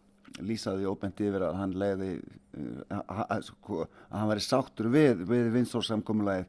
lýsaði 0.44 0.90
óbent 0.90 1.22
yfir 1.24 1.48
að 1.48 1.60
hann 1.62 1.76
leiði 1.78 2.12
uh, 2.18 3.02
að, 3.28 3.48
sko, 3.49 3.84
að 4.10 4.20
hann 4.20 4.32
væri 4.34 4.45
sáttur 4.45 4.91
við, 4.94 5.26
við 5.30 5.52
vinstórsamkommulagið. 5.58 6.48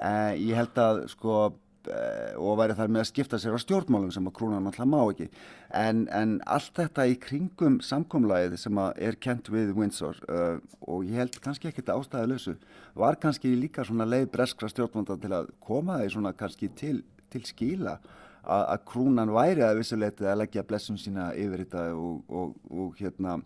Uh, 0.00 0.32
ég 0.40 0.56
held 0.56 0.80
að 0.80 1.04
sko 1.12 1.40
Eh, 1.88 2.34
og 2.36 2.58
væri 2.60 2.74
þar 2.76 2.90
með 2.92 3.00
að 3.00 3.06
skipta 3.08 3.38
sér 3.40 3.54
á 3.56 3.60
stjórnmálum 3.62 4.10
sem 4.12 4.26
að 4.28 4.34
krúnan 4.36 4.68
alltaf 4.68 4.84
má 4.84 4.98
ekki 5.00 5.30
en, 5.72 6.02
en 6.12 6.34
allt 6.44 6.74
þetta 6.76 7.06
í 7.08 7.14
kringum 7.16 7.78
samkomlæðið 7.80 8.58
sem 8.60 8.80
er 9.00 9.16
kent 9.24 9.48
við 9.48 9.70
Windsor 9.78 10.18
uh, 10.28 10.58
og 10.84 11.08
ég 11.08 11.22
held 11.22 11.38
kannski 11.40 11.70
ekkert 11.70 11.94
ástæðilösu 11.94 12.58
var 13.00 13.16
kannski 13.22 13.54
líka 13.56 13.86
svona 13.88 14.04
leið 14.04 14.28
breskra 14.34 14.68
stjórnmálda 14.68 15.16
til 15.22 15.32
að 15.38 15.48
koma 15.64 15.96
þeir 16.02 16.12
svona 16.18 16.34
kannski 16.36 16.68
til, 16.76 16.98
til 17.32 17.42
skíla 17.48 17.96
að, 18.44 18.62
að 18.74 18.84
krúnan 18.92 19.34
væri 19.34 19.64
að 19.66 19.80
vissuleiti 19.80 20.28
að 20.28 20.40
leggja 20.42 20.66
blessum 20.66 20.98
sína 21.00 21.30
yfir 21.38 21.64
þetta 21.64 21.88
og, 21.96 22.22
og, 22.28 22.54
og 22.70 22.94
hérna 23.00 23.40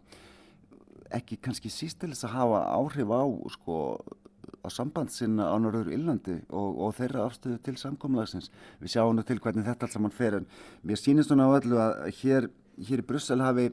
ekki 1.15 1.39
kannski 1.43 1.71
síst 1.71 2.01
til 2.03 2.13
þess 2.13 2.27
að 2.29 2.37
hafa 2.39 2.61
áhrif 2.75 3.11
á 3.15 3.23
sko 3.55 3.79
á 4.65 4.69
sambandsinna 4.73 5.47
á 5.53 5.57
Norður 5.61 5.93
Íllandi 5.93 6.39
og, 6.49 6.81
og 6.87 6.93
þeirra 6.97 7.27
afstöðu 7.29 7.61
til 7.65 7.77
samkomlagsins. 7.81 8.51
Við 8.81 8.95
sjáum 8.95 9.17
nú 9.17 9.25
til 9.27 9.41
hvernig 9.43 9.67
þetta 9.67 9.87
alls 9.87 9.97
saman 9.97 10.15
fer 10.15 10.39
en 10.41 10.47
mér 10.83 11.01
sýnist 11.01 11.31
svona 11.31 11.49
á 11.53 11.57
öllu 11.59 11.81
að 11.81 12.07
hér, 12.23 12.49
hér 12.89 13.03
í 13.03 13.07
Brussel 13.07 13.43
hafi, 13.45 13.69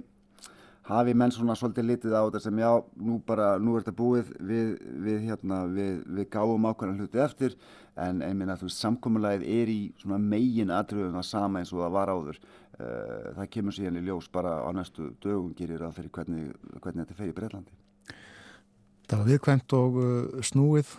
hafi 0.89 1.15
menn 1.15 1.31
svona 1.31 1.55
svolítið 1.59 1.87
litið 1.87 2.17
á 2.17 2.21
þetta 2.27 2.43
sem 2.43 2.59
já, 2.59 2.71
nú 3.07 3.19
bara, 3.27 3.53
nú 3.59 3.77
er 3.77 3.85
þetta 3.85 3.97
búið 4.01 4.33
við, 4.51 4.73
við 5.07 5.23
hérna, 5.29 5.63
við, 5.71 6.03
við 6.19 6.29
gáum 6.35 6.67
ákvæmlega 6.67 7.07
hluti 7.07 7.23
eftir 7.23 7.57
en 7.99 8.21
einminn 8.23 8.51
að 8.51 8.63
þú 8.63 8.69
veist, 8.69 8.81
samkomlagið 8.85 9.45
er 9.51 9.71
í 9.71 9.79
svona 9.99 10.19
megin 10.23 10.71
atriðum 10.73 11.17
það 11.19 11.27
sama 11.27 11.61
eins 11.61 11.73
og 11.75 11.83
það 11.83 11.95
var 11.97 12.11
áður. 12.13 12.41
Eh, 12.81 13.31
það 13.37 13.49
kemur 13.55 13.75
síðan 13.75 13.99
í 13.99 14.05
ljós 14.07 14.29
bara 14.31 14.57
á 14.63 14.69
næstu 14.73 15.11
dögum 15.21 15.51
gerir 15.57 15.83
að 15.85 15.97
fyrir 15.99 16.13
hvernig, 16.15 16.53
hvernig 16.79 17.03
þetta 17.03 17.17
fer 17.17 17.31
í 17.31 17.35
Breitlandi. 17.35 17.75
Það 19.11 19.19
var 19.19 19.27
viðkvæmt 19.27 19.73
og 19.75 19.97
uh, 19.99 20.43
snúið, 20.47 20.91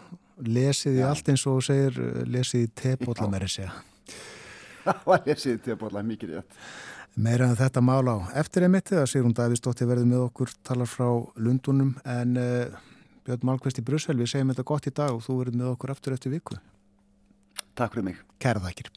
lesið 0.45 0.99
í 0.99 1.05
allt 1.07 1.31
eins 1.33 1.47
og 1.49 1.63
segir, 1.65 1.97
uh, 1.97 2.19
lesið 2.29 2.67
í 2.67 2.73
tepóla 2.77 3.29
meira 3.33 3.49
segja. 3.49 3.73
Það 4.85 5.07
var 5.09 5.23
lesið 5.31 5.55
í 5.55 5.61
tepóla, 5.65 6.03
mikið 6.05 6.35
rétt. 6.35 6.59
Meira 7.17 7.49
en 7.49 7.57
þetta 7.57 7.81
mál 7.85 8.05
á 8.09 8.17
eftir 8.41 8.67
emitti 8.67 8.99
að 9.01 9.09
Sigrun 9.09 9.35
Davíðsdóttir 9.37 9.89
verði 9.89 10.11
með 10.11 10.27
okkur, 10.27 10.53
talar 10.65 10.89
frá 10.89 11.09
Lundunum 11.41 11.95
en 12.09 12.37
uh, 12.41 12.85
Björn 13.25 13.49
Málkvist 13.49 13.81
í 13.81 13.87
Brussel, 13.87 14.19
við 14.21 14.35
segjum 14.35 14.53
þetta 14.53 14.69
gott 14.69 14.89
í 14.89 14.95
dag 14.97 15.17
og 15.17 15.25
þú 15.25 15.39
verði 15.41 15.63
með 15.63 15.73
okkur 15.73 15.95
aftur 15.97 16.17
eftir 16.19 16.37
viku. 16.37 16.61
Takk 17.79 17.95
fyrir 17.95 18.05
mig. 18.11 18.21
Kærðakir. 18.43 18.91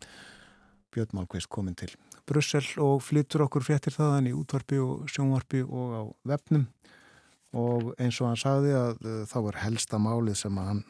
Björn 0.91 1.15
Málkvist 1.15 1.49
komin 1.51 1.75
til 1.75 1.91
Brussel 2.27 2.65
og 2.81 3.01
flyttur 3.03 3.45
okkur 3.45 3.63
fréttir 3.63 3.93
þaðan 3.95 4.29
í 4.31 4.33
útvarpi 4.35 4.79
og 4.81 5.09
sjónvarpi 5.11 5.61
og 5.65 5.91
á 5.95 6.03
vefnum 6.31 6.65
og 7.55 7.93
eins 8.01 8.19
og 8.19 8.31
hann 8.31 8.39
sagði 8.39 8.73
að 8.75 9.03
uh, 9.05 9.19
þá 9.29 9.37
er 9.41 9.59
helsta 9.63 9.99
málið 10.01 10.39
sem 10.41 10.57
hann 10.59 10.81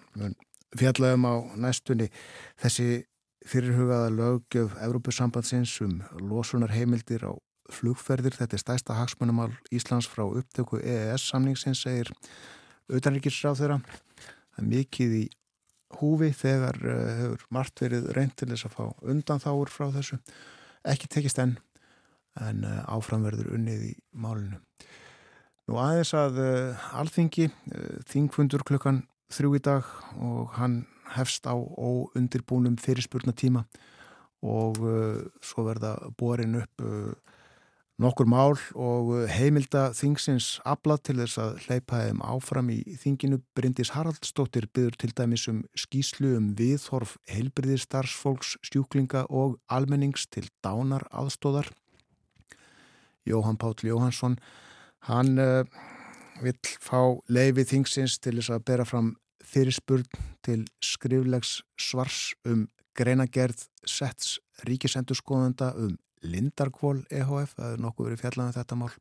fjallaðum 0.76 1.28
á 1.30 1.36
næstunni 1.68 2.07
þessi 2.62 3.06
fyrirhugaða 3.45 4.14
lögjöf 4.16 4.78
Evrópusambandsins 4.82 5.76
um 5.86 5.99
losunar 6.18 6.74
heimildir 6.74 7.28
á 7.30 7.34
flugferðir. 7.72 8.36
Þetta 8.38 8.57
er 8.57 8.62
stæsta 8.62 8.98
hagsmunumál 8.98 9.52
Íslands 9.74 10.10
frá 10.10 10.26
upptöku 10.26 10.82
EES 10.82 11.28
samningsins, 11.30 11.84
segir 11.86 12.10
auðanrikiðsráð 12.90 13.62
þeirra. 13.62 13.80
Það 14.56 14.64
er 14.64 14.70
mikið 14.72 15.18
í 15.20 15.24
húfi 16.00 16.32
þegar 16.36 16.78
uh, 16.82 16.98
hefur 17.20 17.46
margt 17.56 17.82
verið 17.84 18.10
reynd 18.16 18.36
til 18.40 18.50
þess 18.52 18.68
að 18.68 18.76
fá 18.78 18.84
undan 19.14 19.42
þáur 19.44 19.72
frá 19.74 19.88
þessu. 19.94 20.20
Ekki 20.86 21.10
tekist 21.12 21.42
enn 21.42 21.58
en 22.42 22.64
uh, 22.68 22.84
áframverður 22.92 23.54
unnið 23.56 23.90
í 23.90 23.94
málinu. 24.12 24.60
Nú 25.66 25.80
aðeins 25.82 26.14
að 26.18 26.42
uh, 26.44 26.88
alþingi, 27.00 27.50
þingfundur 28.12 28.66
klukkan 28.68 29.04
þrjú 29.34 29.56
í 29.58 29.64
dag 29.66 29.88
og 30.22 30.54
hann 30.60 30.84
hefst 31.16 31.48
á 31.50 31.56
óundirbúnum 31.56 32.78
fyrirspurnatíma 32.82 33.64
og 34.46 34.78
svo 35.42 35.64
verða 35.66 35.96
borin 36.20 36.60
upp 36.60 36.84
nokkur 38.02 38.28
mál 38.28 38.58
og 38.76 39.12
heimilda 39.32 39.88
þingsins 39.96 40.58
aflað 40.68 41.02
til 41.08 41.16
þess 41.22 41.40
að 41.40 41.54
hleypa 41.64 42.02
þeim 42.04 42.22
áfram 42.28 42.72
í 42.74 42.80
þinginu. 43.00 43.40
Bryndis 43.56 43.94
Haraldsdóttir 43.96 44.68
byður 44.76 44.98
til 45.00 45.12
dæmis 45.16 45.48
um 45.52 45.64
skýslu 45.80 46.34
um 46.36 46.52
viðhorf 46.60 47.16
heilbriðistarsfólks, 47.32 48.58
stjúklinga 48.68 49.26
og 49.30 49.58
almennings 49.72 50.28
til 50.28 50.48
dánar 50.66 51.08
aðstóðar. 51.12 51.72
Jóhann 53.26 53.58
Páll 53.58 53.80
Jóhansson, 53.82 54.38
hann 55.08 55.40
uh, 55.40 55.64
vill 56.44 56.60
fá 56.84 57.00
leiði 57.32 57.66
þingsins 57.72 58.20
til 58.20 58.38
þess 58.38 58.54
að 58.54 58.66
bera 58.68 58.86
fram 58.86 59.16
fyrirspurn 59.46 60.06
til 60.46 60.66
skriflegs 60.84 61.62
svars 61.80 62.34
um 62.46 62.68
greinagerð 62.96 63.66
setts 63.88 64.38
ríkisendurskoðanda 64.68 65.74
um 65.80 65.96
Lindarkvól 66.26 67.04
EHF, 67.14 67.56
það 67.58 67.72
er 67.74 67.82
nokkuð 67.84 68.10
verið 68.10 68.22
fjallað 68.24 68.46
með 68.46 68.52
um 68.52 68.58
þetta 68.60 68.78
mál. 68.80 68.92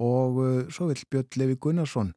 Og 0.00 0.40
uh, 0.40 0.58
svo 0.72 0.88
vil 0.90 1.04
Björn 1.10 1.38
Levi 1.40 1.56
Gunnarsson 1.60 2.12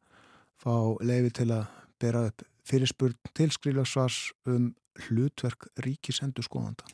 fá 0.61 0.73
leiði 1.03 1.31
til 1.39 1.49
að 1.51 1.69
bera 2.01 2.27
upp 2.29 2.43
fyrirspurn 2.67 3.31
til 3.35 3.51
skriflegsvars 3.51 4.19
um 4.49 4.73
hlutverk 5.07 5.67
ríkisendurskoðanda. 5.83 6.87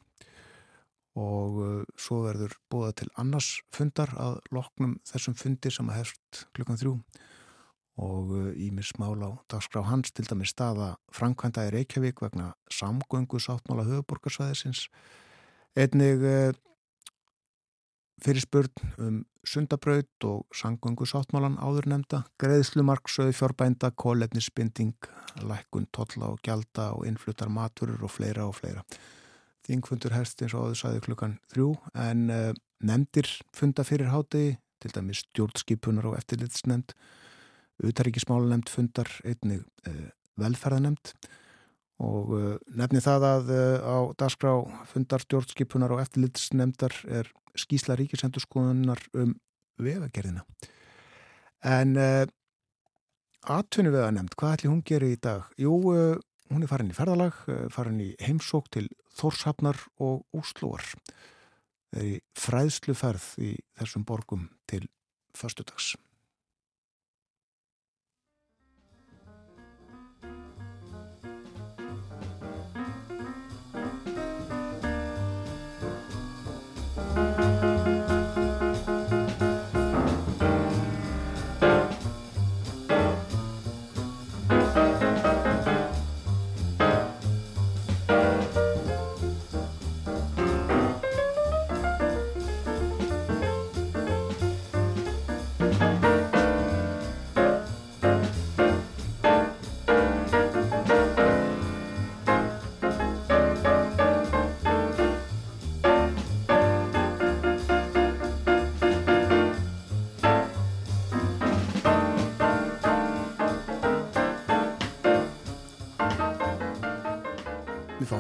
Og 1.20 1.58
uh, 1.60 1.82
svo 2.00 2.24
verður 2.26 2.56
búða 2.72 2.94
til 3.02 3.10
annars 3.20 3.60
fundar 3.76 4.14
að 4.18 4.40
loknum 4.56 4.98
þessum 5.10 5.36
fundi 5.38 5.74
sem 5.74 5.90
að 5.92 6.02
hefst 6.02 6.46
klukkan 6.56 6.80
þrjú. 6.80 6.96
Og 8.00 8.32
ímis 8.56 8.94
uh, 8.96 9.02
mál 9.04 9.20
á 9.28 9.32
dagskrá 9.52 9.84
hans 9.84 10.14
til 10.16 10.24
dæmi 10.30 10.48
staða 10.48 10.94
Frankvænda 11.12 11.68
í 11.68 11.74
Reykjavík 11.76 12.24
vegna 12.24 12.54
samgöngu 12.72 13.42
sáttmála 13.44 13.84
höfuborgarsvæðisins 13.90 14.88
einnig 15.76 16.24
fyrirspurn 18.24 18.96
um 19.00 19.20
sundabraut 19.48 20.26
og 20.28 20.46
samgöngu 20.56 21.08
sáttmálan 21.08 21.58
áður 21.64 21.88
nefnda, 21.90 22.24
greiðslumarksauð 22.42 23.32
fjórbænda, 23.38 23.92
kólefnisbinding 23.96 25.10
lækkun, 25.42 25.88
totla 25.96 26.34
og 26.34 26.42
gjalda 26.46 26.92
og 26.98 27.08
innfluttar 27.08 27.50
maturur 27.50 28.04
og 28.04 28.12
fleira 28.12 28.46
og 28.50 28.58
fleira. 28.60 28.84
Þingfundur 29.66 30.16
herst 30.16 30.42
eins 30.44 30.56
og 30.58 30.70
áður 30.70 30.82
sæði 30.82 31.04
klukkan 31.06 31.38
þrjú 31.54 31.72
en 32.08 32.26
uh, 32.34 32.52
nefndir 32.84 33.30
funda 33.56 33.86
fyrir 33.88 34.12
hátegi, 34.14 34.58
til 34.80 34.94
dæmi 34.96 35.16
stjórnskipunar 35.18 36.06
og 36.08 36.16
eftirlitsnefnd 36.20 36.94
utaríkismálanemnd 37.84 38.72
fundar 38.72 39.10
einnig 39.28 39.66
uh, 39.88 40.08
velferðanemnd 40.40 41.14
og 42.00 42.34
uh, 42.36 42.56
nefni 42.80 43.02
það 43.04 43.28
að 43.30 43.54
á 43.84 43.98
dagskrá 44.20 44.56
fundar 44.90 45.24
stjórnskipunar 45.26 45.94
og 45.96 46.04
eftirlitsnefndar 46.06 46.96
er 47.20 47.32
skísla 47.60 47.98
ríkisendurskoðunar 48.00 49.02
um 49.20 49.34
vegagerðina 49.80 50.46
en 51.68 51.96
atvinnu 53.48 53.92
veganemnd, 53.94 54.36
hvað 54.40 54.56
ætli 54.58 54.72
hún 54.72 54.84
gerir 54.86 55.16
í 55.16 55.20
dag? 55.22 55.48
Jú, 55.60 55.74
hún 56.50 56.64
er 56.64 56.72
farin 56.72 56.92
í 56.92 56.96
ferðalag, 56.98 57.38
farin 57.74 58.02
í 58.04 58.12
heimsók 58.24 58.70
til 58.74 58.88
Þórshafnar 59.20 59.80
og 60.04 60.24
Úslóar. 60.36 60.86
Það 61.90 62.02
er 62.02 62.10
í 62.10 62.18
fræðsluferð 62.38 63.28
í 63.44 63.54
þessum 63.80 64.06
borgum 64.08 64.48
til 64.70 64.86
fastudags. 65.38 65.96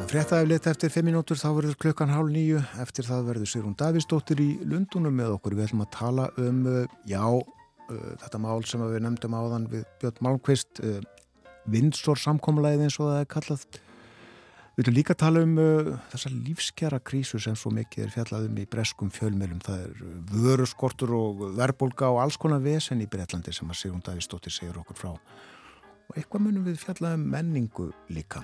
Fréttaeflit 0.10 0.65
eftir 0.65 0.90
5 0.90 1.06
minútur 1.06 1.38
þá 1.38 1.52
verður 1.53 1.76
klukkan 1.84 2.10
hálf 2.10 2.31
nýju 2.34 2.57
eftir 2.81 3.06
það 3.06 3.27
verður 3.27 3.49
Sigrun 3.52 3.76
Davísdóttir 3.77 4.40
í 4.41 4.48
Lundunum 4.65 5.14
með 5.14 5.36
okkur. 5.36 5.53
Við 5.53 5.68
ætlum 5.68 5.84
að 5.84 5.91
tala 5.94 6.23
um 6.41 6.64
uh, 6.65 6.95
já, 7.06 7.22
uh, 7.30 7.99
þetta 8.23 8.40
mál 8.41 8.64
sem 8.65 8.81
við 8.81 9.03
nefndum 9.06 9.36
áðan 9.38 9.68
við 9.69 9.84
Björn 10.02 10.26
Malmqvist 10.26 10.81
vindsor 11.69 12.18
samkómulegið 12.18 12.88
eins 12.88 12.98
og 12.98 13.11
það 13.11 13.22
er 13.22 13.30
kallað. 13.36 13.80
Við 14.73 14.81
ætlum 14.81 14.98
líka 14.98 15.14
að 15.14 15.22
tala 15.27 15.44
um 15.45 15.56
þessa 16.10 16.31
lífskjara 16.34 17.03
krísu 17.06 17.38
sem 17.45 17.61
svo 17.61 17.69
mikið 17.77 18.07
er 18.07 18.14
fjallaðum 18.18 18.57
í 18.57 18.69
breskum 18.73 19.14
fjölmjölum 19.14 19.61
það 19.61 19.84
er 19.84 20.06
vöruskortur 20.34 21.14
og 21.19 21.49
verbolga 21.60 22.10
og 22.10 22.23
alls 22.23 22.41
konar 22.41 22.65
vesen 22.65 23.06
í 23.06 23.11
Breitlandi 23.11 23.53
sem 23.53 23.69
að 23.69 23.84
Sigrun 23.84 24.02
Davísdóttir 24.10 24.57
segir 24.57 24.81
okkur 24.81 24.98
frá. 25.06 25.11
Og 26.10 26.18
eitthvað 26.18 26.48
munum 26.48 26.65
við 26.65 26.81
fjallaðum 26.81 27.30
menningu 27.30 27.91
líka 28.10 28.41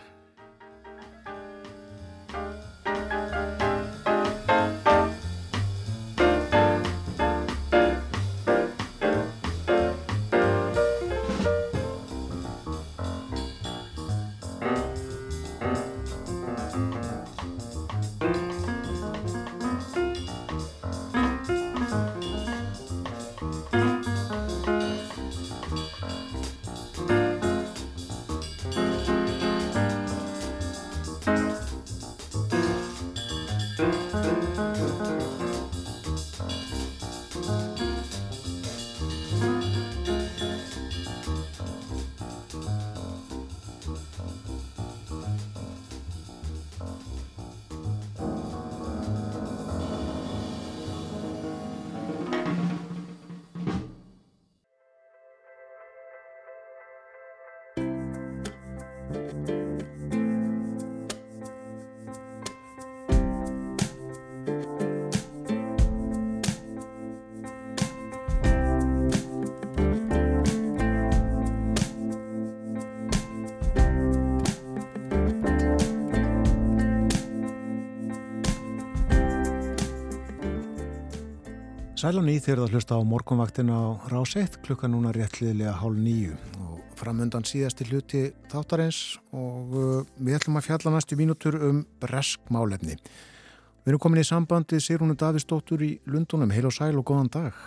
Sælan 82.05 82.27
í 82.29 82.35
þegar 82.37 82.59
það 82.59 82.73
hlusta 82.75 82.97
á 83.01 83.09
morgunvaktin 83.09 83.69
á 83.73 83.97
Ráseitt 84.11 84.59
klukka 84.61 84.85
núna 84.85 85.09
réttliðilega 85.15 85.71
hálf 85.79 85.95
nýju 85.97 86.35
og 86.61 86.99
framöndan 86.99 87.47
síðasti 87.49 87.87
hluti 87.89 88.21
þáttarins 88.51 88.99
og 89.33 89.73
uh, 89.73 90.03
við 90.19 90.35
ætlum 90.37 90.59
að 90.59 90.67
fjalla 90.67 90.93
næstu 90.93 91.17
mínútur 91.17 91.57
um 91.57 91.79
bresk 92.03 92.45
málefni. 92.53 92.99
Við 92.99 93.89
erum 93.89 94.03
komin 94.05 94.21
í 94.21 94.27
sambandi 94.29 94.77
Sigrúnu 94.85 95.17
Davistóttur 95.17 95.81
í 95.81 95.95
Lundunum. 96.05 96.53
Heil 96.53 96.69
og 96.69 96.77
sæl 96.77 96.93
og 96.93 97.07
góðan 97.09 97.31
dag. 97.39 97.57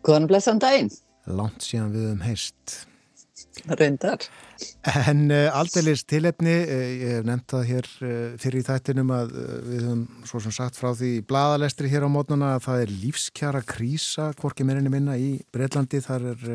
Góðan 0.00 0.30
blessan 0.32 0.64
daginn. 0.64 0.88
Langt 1.28 1.60
síðan 1.68 1.92
við 1.92 2.08
um 2.14 2.24
heist. 2.24 2.78
Reyndar. 3.78 4.24
En 5.08 5.26
uh, 5.30 5.48
aldeilis 5.58 6.04
tilefni, 6.08 6.54
uh, 6.64 6.84
ég 6.88 7.12
hef 7.18 7.26
nefnt 7.28 7.52
það 7.52 7.64
hér 7.68 7.88
uh, 8.02 8.10
fyrir 8.40 8.62
í 8.62 8.66
þættinum 8.66 9.12
að 9.14 9.34
við 9.66 9.84
höfum 9.86 10.04
svo 10.28 10.40
sem 10.44 10.54
sagt 10.54 10.78
frá 10.78 10.90
því 10.96 11.12
bladalestri 11.28 11.90
hér 11.92 12.06
á 12.06 12.10
mótnana 12.12 12.54
að 12.56 12.64
það 12.68 12.84
er 12.84 12.94
lífskjara 13.04 13.62
krísa, 13.66 14.30
hvorki 14.40 14.66
meirinni 14.66 14.92
minna 14.92 15.18
í 15.20 15.30
Breitlandi, 15.54 16.00
þar 16.04 16.30
er 16.34 16.46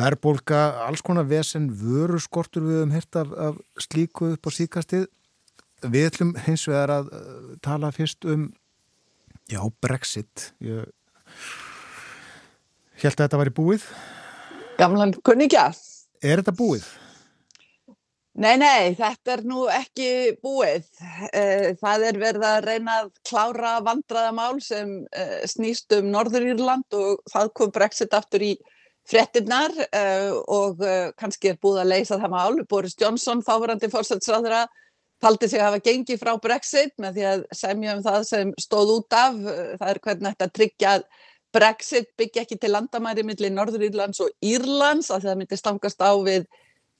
verðbólka, 0.00 0.60
alls 0.86 1.02
konar 1.02 1.26
vesen 1.30 1.70
vöruskortur 1.80 2.62
við 2.66 2.78
höfum 2.78 2.94
hirt 2.94 3.18
af, 3.18 3.32
af 3.48 3.82
slíku 3.82 4.32
upp 4.36 4.46
á 4.46 4.50
síkastið. 4.54 5.08
Við 5.80 6.06
ætlum 6.10 6.36
hins 6.44 6.66
vegar 6.68 6.92
að 7.00 7.10
tala 7.64 7.90
fyrst 7.96 8.26
um, 8.28 8.50
já, 9.50 9.60
Brexit. 9.82 10.52
Ég 10.60 10.86
held 13.02 13.16
að 13.16 13.24
þetta 13.24 13.40
var 13.40 13.50
í 13.50 13.56
búið. 13.56 13.86
Gamlan 14.80 15.12
kunningja. 15.26 15.68
Er 16.24 16.40
þetta 16.40 16.54
búið? 16.56 16.84
Nei, 18.40 18.54
nei, 18.56 18.94
þetta 18.96 19.34
er 19.34 19.40
nú 19.44 19.66
ekki 19.68 20.08
búið. 20.40 20.86
Eh, 21.36 21.72
það 21.80 22.04
er 22.08 22.18
verið 22.22 22.46
að 22.48 22.60
reyna 22.64 22.94
að 23.02 23.10
klára 23.28 23.72
vandraðamál 23.84 24.60
sem 24.64 24.94
eh, 25.12 25.42
snýst 25.50 25.92
um 25.98 26.08
Norður 26.14 26.46
Írland 26.54 26.96
og 26.96 27.20
það 27.28 27.50
kom 27.58 27.72
Brexit 27.74 28.16
aftur 28.16 28.46
í 28.46 28.54
frettinnar 29.10 29.74
eh, 29.90 30.30
og 30.30 30.80
kannski 31.18 31.52
er 31.52 31.60
búið 31.60 31.82
að 31.82 31.92
leysa 31.92 32.20
það 32.22 32.36
mál. 32.38 32.62
Boris 32.70 32.96
Johnson, 32.96 33.44
þáverandi 33.44 33.90
fórsætsræðra, 33.92 34.62
taldi 35.20 35.50
sig 35.50 35.60
að 35.60 35.74
hafa 35.74 35.84
gengið 35.90 36.22
frá 36.22 36.32
Brexit 36.40 36.94
með 37.02 37.18
því 37.18 37.28
að 37.34 37.44
semja 37.58 37.98
um 37.98 38.06
það 38.06 38.28
sem 38.30 38.54
stóð 38.62 38.94
út 39.00 39.18
af. 39.18 39.36
Það 39.82 39.88
er 39.90 40.02
hvernig 40.06 40.32
þetta 40.32 40.54
tryggja 40.56 40.94
að 40.96 41.10
Brexit 41.54 42.10
byggja 42.18 42.44
ekki 42.44 42.58
til 42.62 42.74
landamæri 42.74 43.24
millir 43.26 43.50
Norður 43.54 43.86
Írlands 43.88 44.20
og 44.22 44.30
Írlands 44.44 45.10
að 45.10 45.26
það 45.26 45.40
myndi 45.40 45.58
stangast 45.58 46.02
á 46.02 46.12
við 46.22 46.46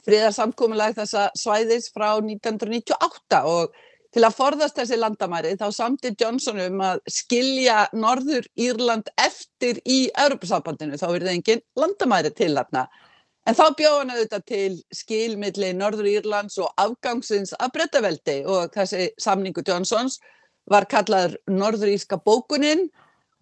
friðarsamkomulag 0.07 0.97
þessa 0.97 1.29
svæðis 1.39 1.91
frá 1.95 2.17
1998 2.19 3.43
og 3.47 3.77
til 4.15 4.25
að 4.27 4.35
forðast 4.35 4.79
þessi 4.81 4.99
landamæri 4.99 5.53
þá 5.61 5.69
samti 5.75 6.11
Johnson 6.19 6.59
um 6.65 6.81
að 6.83 7.03
skilja 7.11 7.85
Norður 7.95 8.49
Írland 8.59 9.13
eftir 9.21 9.79
í 9.87 10.09
Europasambandinu, 10.19 10.99
þá 10.99 11.07
er 11.13 11.27
það 11.27 11.35
engin 11.37 11.63
landamæri 11.79 12.33
til 12.35 12.51
þarna. 12.57 12.89
En 13.49 13.57
þá 13.57 13.65
bjóða 13.79 14.01
hann 14.01 14.13
auðvitað 14.15 14.43
til 14.51 14.73
skilmiðli 14.95 15.71
Norður 15.79 16.11
Írlands 16.11 16.59
og 16.61 16.75
afgangsins 16.81 17.55
af 17.57 17.71
brettaveldi 17.77 18.41
og 18.51 18.75
þessi 18.75 19.09
samningu 19.21 19.63
Johnsons 19.67 20.19
var 20.71 20.89
kallaður 20.91 21.39
Norður 21.49 21.95
Írska 21.95 22.19
bókuninn 22.19 22.89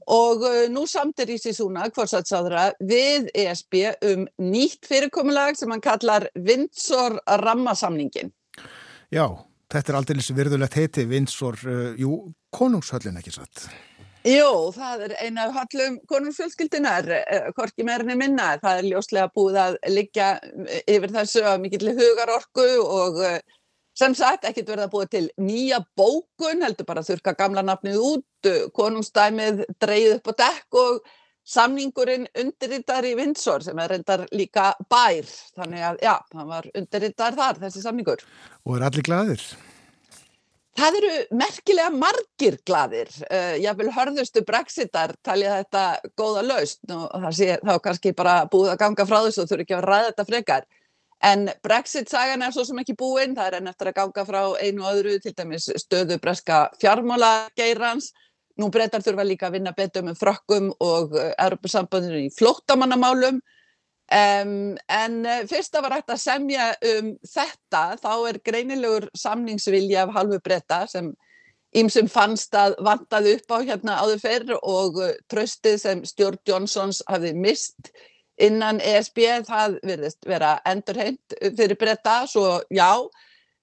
og 0.08 0.44
uh, 0.46 0.62
nú 0.72 0.86
samtir 0.88 1.30
Ísi 1.34 1.52
Súna, 1.56 1.88
hvorsatsáðra, 1.92 2.70
við 2.80 3.28
ESB 3.36 3.82
um 4.08 4.24
nýtt 4.40 4.88
fyrirkomulag 4.88 5.58
sem 5.58 5.72
hann 5.72 5.84
kallar 5.84 6.28
Vindsor 6.34 7.18
rammasamningin. 7.44 8.32
Já, 9.12 9.26
þetta 9.72 9.92
er 9.92 10.00
aldrei 10.00 10.24
virðulegt 10.40 10.80
heiti, 10.80 11.04
Vindsor, 11.08 11.60
uh, 11.68 11.92
jú, 12.00 12.24
konungshöllin 12.54 13.20
ekki 13.20 13.36
satt. 13.36 13.68
Jú, 14.28 14.72
það 14.74 15.04
er 15.06 15.12
eina 15.22 15.46
af 15.46 15.54
hallum 15.60 16.00
konungsfjölskyldinar, 16.10 17.12
uh, 17.18 17.52
korki 17.56 17.84
meirinni 17.86 18.16
minna, 18.18 18.54
það 18.64 18.80
er 18.80 18.90
ljóslega 18.90 19.30
búið 19.36 19.60
að 19.66 19.78
liggja 19.92 20.32
yfir 20.88 21.14
þessu 21.20 21.44
að 21.46 21.62
mikill 21.66 21.92
hugarorku 21.92 22.68
og 22.82 23.22
sem 23.98 24.14
sagt 24.14 24.46
ekkert 24.48 24.72
verða 24.72 24.90
búið 24.92 25.08
til 25.14 25.24
nýja 25.42 25.80
bókun, 25.98 26.62
heldur 26.62 26.86
bara 26.88 27.02
að 27.02 27.12
þurka 27.12 27.34
gamla 27.38 27.64
nafnið 27.66 28.02
út, 28.02 28.50
konungstæmið 28.76 29.64
dreyð 29.82 30.18
upp 30.18 30.30
á 30.30 30.32
dekk 30.44 30.78
og 30.82 31.00
samningurinn 31.48 32.28
undirrittar 32.38 33.06
í 33.08 33.14
Vindsor 33.18 33.64
sem 33.64 33.78
er 33.80 33.94
reyndar 33.94 34.26
líka 34.36 34.70
bær, 34.90 35.26
þannig 35.56 35.86
að 35.90 36.04
já, 36.04 36.14
hann 36.36 36.52
var 36.52 36.68
undirrittar 36.76 37.38
þar, 37.38 37.62
þessi 37.64 37.82
samningur. 37.82 38.22
Og 38.68 38.76
er 38.76 38.86
allir 38.90 39.06
gladir? 39.06 39.42
Það 40.78 40.96
eru 41.00 41.12
merkilega 41.34 41.90
margir 41.90 42.56
gladir. 42.68 43.08
Uh, 43.26 43.56
ég 43.58 43.78
vil 43.80 43.88
hörðustu 43.90 44.44
brexitar 44.46 45.16
talja 45.26 45.56
þetta 45.56 46.12
góða 46.18 46.44
laust 46.46 46.84
og 46.94 47.08
það 47.16 47.32
sé 47.40 47.56
þá 47.64 47.72
kannski 47.82 48.12
bara 48.14 48.44
búið 48.52 48.76
að 48.76 48.82
ganga 48.84 49.06
frá 49.08 49.16
þessu 49.24 49.42
og 49.42 49.50
þurfi 49.50 49.66
ekki 49.66 49.78
að 49.80 49.88
ræða 49.88 50.12
þetta 50.12 50.26
frekar. 50.28 50.68
En 51.24 51.48
Brexit-sagan 51.66 52.44
er 52.46 52.54
svo 52.54 52.62
sem 52.66 52.78
ekki 52.78 52.94
búinn, 52.98 53.34
það 53.34 53.50
er 53.50 53.58
enn 53.58 53.70
eftir 53.72 53.90
að 53.90 53.96
ganga 53.96 54.24
frá 54.28 54.40
einu 54.62 54.84
og 54.84 54.90
öðru, 54.92 55.16
til 55.22 55.34
dæmis 55.34 55.66
stöðu 55.82 56.18
breska 56.22 56.68
fjármála 56.78 57.48
geirans. 57.58 58.12
Nú 58.58 58.70
breytar 58.74 59.02
þurfa 59.02 59.26
líka 59.26 59.48
að 59.48 59.58
vinna 59.58 59.74
betur 59.74 60.06
með 60.06 60.18
frökkum 60.18 60.72
og 60.82 61.14
Europasambandinu 61.18 62.24
í 62.26 62.32
flóttamannamálum. 62.34 63.40
Um, 64.08 64.78
en 64.88 65.16
fyrst 65.50 65.74
að 65.76 65.84
var 65.84 65.98
hægt 65.98 66.12
að 66.14 66.22
semja 66.22 66.68
um 66.94 67.10
þetta, 67.28 67.82
þá 68.00 68.12
er 68.30 68.38
greinilegur 68.46 69.08
samningsvilja 69.18 70.06
af 70.06 70.14
halvu 70.16 70.38
breyta 70.40 70.86
sem 70.88 71.10
ímsum 71.76 72.08
fannst 72.08 72.54
að 72.56 72.78
vantaði 72.86 73.34
upp 73.36 73.52
á 73.52 73.58
hérna 73.60 73.98
áður 74.00 74.22
fyrr 74.22 74.54
og 74.58 75.02
tröstið 75.28 75.76
sem 75.82 76.04
Stjórn 76.08 76.40
Johnsons 76.48 77.02
hafði 77.10 77.34
mist 77.36 77.92
innan 78.38 78.80
ESB 78.80 79.24
það 79.48 79.78
verðist 79.86 80.26
vera 80.26 80.58
endurheimt 80.68 81.34
fyrir 81.56 81.78
breyta 81.78 82.20
svo 82.30 82.60
já 82.70 83.08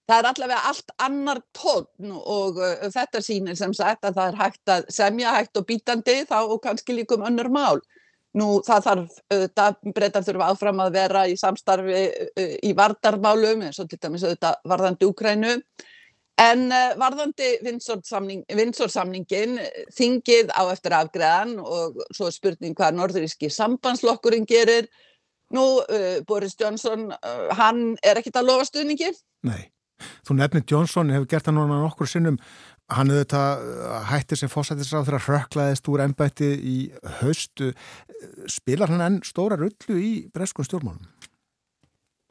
það 0.06 0.20
er 0.20 0.30
allavega 0.30 0.62
allt 0.70 0.94
annar 1.02 1.42
tónn 1.56 2.14
og 2.16 2.60
uh, 2.62 2.88
þetta 2.94 3.22
sýnir 3.24 3.58
sem 3.58 3.74
sagt 3.76 4.06
að 4.06 4.20
það 4.20 4.32
er 4.32 4.40
hægt 4.44 4.74
að 4.76 4.88
semja 4.94 5.34
hægt 5.36 5.60
og 5.60 5.68
bítandi 5.70 6.18
þá 6.30 6.38
og 6.44 6.62
kannski 6.64 6.98
líkum 7.00 7.26
önnur 7.26 7.50
mál. 7.54 7.82
Nú 8.36 8.60
það 8.68 8.88
þarf, 8.90 9.18
uh, 9.34 9.92
breytar 9.96 10.26
þurfa 10.28 10.52
áfram 10.52 10.82
að 10.84 10.98
vera 11.00 11.26
í 11.32 11.38
samstarfi 11.40 12.06
uh, 12.28 12.56
í 12.62 12.74
vardarmálum 12.78 13.66
eins 13.66 13.82
og 13.82 13.90
til 13.90 14.02
dæmis 14.02 14.26
auðvitað 14.28 14.62
varðandi 14.70 15.10
Úkrænu 15.10 15.56
En 16.42 16.66
uh, 16.68 16.92
varðandi 17.00 17.54
vinsorsamningin, 17.64 19.60
þingið 19.96 20.50
á 20.52 20.68
eftir 20.68 20.96
afgreðan 20.98 21.56
og 21.64 22.02
svo 22.12 22.28
spurning 22.34 22.76
hvað 22.76 22.98
norðuríski 22.98 23.48
sambandslokkurinn 23.54 24.48
gerir. 24.50 24.90
Nú, 25.56 25.64
uh, 25.80 26.20
Boris 26.28 26.58
Johnson, 26.60 27.08
uh, 27.16 27.48
hann 27.56 27.96
er 28.04 28.20
ekkit 28.20 28.42
að 28.42 28.50
lofa 28.50 28.68
stuðningi? 28.68 29.14
Nei, 29.48 29.70
þú 30.28 30.40
nefnir 30.42 30.68
Johnson, 30.68 31.14
hefur 31.16 31.32
gert 31.32 31.48
það 31.48 31.60
núna 31.62 31.80
nokkur 31.86 32.12
sinnum. 32.12 32.42
Hann 32.92 33.14
hefur 33.14 33.24
þetta 33.24 34.02
hættir 34.12 34.42
sem 34.42 34.52
fósættisráð 34.52 35.08
þegar 35.08 35.28
hröklaðist 35.30 35.88
úr 35.94 36.04
ennbætti 36.04 36.52
í 36.52 36.78
haustu. 37.22 37.72
Spilar 38.52 38.92
hann 38.92 39.08
enn 39.08 39.22
stóra 39.24 39.56
rullu 39.62 40.02
í 40.02 40.14
breskun 40.36 40.68
stjórnmálum? 40.68 41.15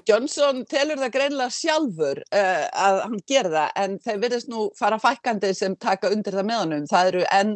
Johnson 0.09 0.65
telur 0.69 1.01
það 1.01 1.13
greinlega 1.15 1.55
sjálfur 1.55 2.21
uh, 2.25 2.65
að 2.87 2.99
hann 3.07 3.21
gera 3.29 3.53
það 3.55 3.85
en 3.85 3.99
þeir 4.05 4.19
verðist 4.25 4.51
nú 4.53 4.67
fara 4.79 4.99
fækandi 5.01 5.53
sem 5.57 5.77
taka 5.81 6.13
undir 6.13 6.37
það 6.37 6.49
með 6.51 6.61
honum. 6.63 6.89
Það 6.91 7.11
eru 7.13 7.25
enn 7.39 7.55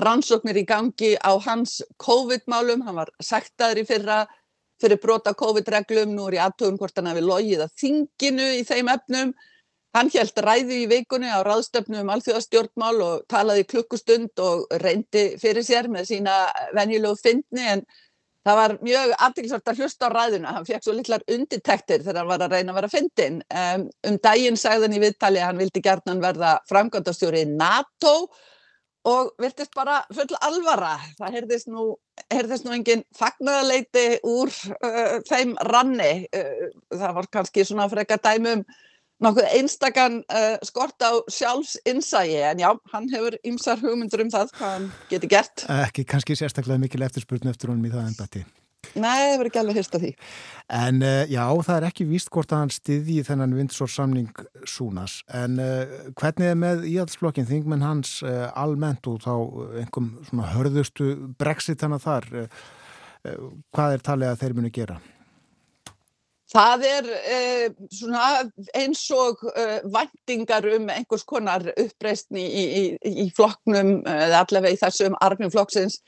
rannsóknir 0.00 0.60
í 0.60 0.66
gangi 0.66 1.14
á 1.18 1.32
hans 1.44 1.80
COVID-málum, 1.98 2.84
hann 2.86 2.98
var 3.00 3.10
sektaður 3.22 3.82
í 3.82 3.86
fyrra 3.88 4.20
fyrir 4.80 5.00
brota 5.02 5.34
COVID-reglum, 5.36 6.14
nú 6.14 6.28
er 6.30 6.38
í 6.38 6.42
aðtöfum 6.44 6.78
hvort 6.80 6.96
hann 6.96 7.10
hefði 7.10 7.24
logið 7.26 7.64
að 7.66 7.72
þinginu 7.82 8.50
í 8.56 8.66
þeim 8.68 8.92
efnum. 8.94 9.32
Hann 9.90 10.10
held 10.14 10.36
ræði 10.46 10.84
í 10.84 10.90
vikunni 10.90 11.26
á 11.26 11.42
ráðstöfnu 11.42 11.98
um 12.04 12.12
alþjóðastjórnmál 12.14 13.00
og 13.02 13.24
talaði 13.28 13.66
klukkustund 13.72 14.38
og 14.38 14.70
reyndi 14.80 15.32
fyrir 15.42 15.66
sér 15.66 15.90
með 15.90 16.12
sína 16.12 16.36
venjulegu 16.76 17.18
fyndni 17.18 17.66
en 17.72 17.82
Það 18.48 18.56
var 18.56 18.74
mjög 18.80 19.10
aftilsvart 19.26 19.68
að 19.68 19.80
hlusta 19.82 20.08
á 20.08 20.14
ræðuna, 20.14 20.52
hann 20.56 20.64
fekk 20.64 20.84
svo 20.86 20.94
litlar 20.96 21.24
undirtektir 21.28 22.04
þegar 22.04 22.22
hann 22.22 22.30
var 22.30 22.44
að 22.46 22.54
reyna 22.54 22.72
að 22.72 22.78
vera 22.78 22.92
fyndin. 22.92 23.40
Um, 23.52 23.82
daginn 24.24 24.56
sagðan 24.60 24.96
í 24.96 25.00
viðtali 25.02 25.42
að 25.42 25.50
hann 25.50 25.60
vildi 25.60 25.82
gerðan 25.84 26.22
verða 26.24 26.54
framkvæmdastjóri 26.70 27.44
í 27.44 27.50
NATO 27.50 28.14
og 29.10 29.34
virtist 29.40 29.76
bara 29.76 29.98
full 30.16 30.38
alvara. 30.40 30.94
Það 31.18 31.36
heyrðist 31.36 31.68
nú, 31.68 31.84
nú 32.32 32.74
engin 32.78 33.04
fagnarleiti 33.16 34.06
úr 34.24 34.52
uh, 34.78 35.18
þeim 35.28 35.52
ranni. 35.68 36.12
Uh, 36.32 36.70
það 36.96 37.18
var 37.20 37.28
kannski 37.36 37.68
svona 37.68 37.90
frekar 37.92 38.24
dæmum 38.24 38.64
nokkuð 39.24 39.50
einstakann 39.56 40.22
uh, 40.32 40.56
skort 40.66 41.04
á 41.04 41.12
sjálfsinsægi 41.30 42.40
en 42.50 42.62
já, 42.62 42.70
hann 42.92 43.10
hefur 43.12 43.36
ymsar 43.46 43.82
hugmyndur 43.82 44.24
um 44.24 44.32
það 44.32 44.54
hvað 44.56 44.72
hann 44.76 44.88
geti 45.10 45.30
gert. 45.30 45.66
Ekki 45.88 46.06
kannski 46.08 46.38
sérstaklega 46.38 46.80
mikil 46.80 47.04
eftirspurnu 47.06 47.52
eftir 47.52 47.72
honum 47.72 47.86
í 47.86 47.92
það 47.92 48.08
ennbætti. 48.08 48.44
Nei, 48.96 49.04
það 49.04 49.34
verður 49.34 49.48
ekki 49.50 49.60
alveg 49.60 49.76
hyrst 49.76 49.94
af 49.94 50.02
því. 50.02 50.10
En 50.80 51.02
uh, 51.04 51.20
já, 51.28 51.44
það 51.66 51.76
er 51.76 51.88
ekki 51.90 52.08
víst 52.08 52.32
hvort 52.32 52.54
að 52.54 52.62
hann 52.64 52.74
styðji 52.74 53.20
þennan 53.28 53.56
vindsórsamning 53.58 54.42
Súnas. 54.64 55.20
En 55.36 55.60
uh, 55.60 56.10
hvernig 56.16 56.50
er 56.54 56.58
með 56.58 56.88
íhaldsflokkin 56.88 57.48
þingmenn 57.50 57.84
hans 57.84 58.18
almennt 58.24 59.06
og 59.10 59.20
þá 59.26 59.34
einhverjum 59.84 60.12
svona 60.30 60.50
hörðustu 60.56 61.12
brexit 61.38 61.84
hana 61.84 62.00
þar? 62.00 62.28
Hvað 63.20 63.94
er 63.98 64.04
talið 64.04 64.30
að 64.30 64.38
þeir 64.40 64.54
munu 64.56 64.70
gera? 64.72 64.96
Það 66.50 66.84
er 66.88 67.10
eh, 67.30 67.66
svona 67.94 68.24
eins 68.74 69.04
og 69.14 69.44
eh, 69.54 69.84
vendingar 69.86 70.66
um 70.74 70.88
einhvers 70.90 71.22
konar 71.22 71.62
uppreistni 71.76 72.42
í, 72.42 72.64
í, 72.80 72.82
í 73.24 73.26
flokknum 73.36 74.00
eða 74.02 74.42
allavega 74.42 74.74
í 74.74 74.80
þessum 74.80 75.14
armjum 75.22 75.52
flokksins 75.54 76.00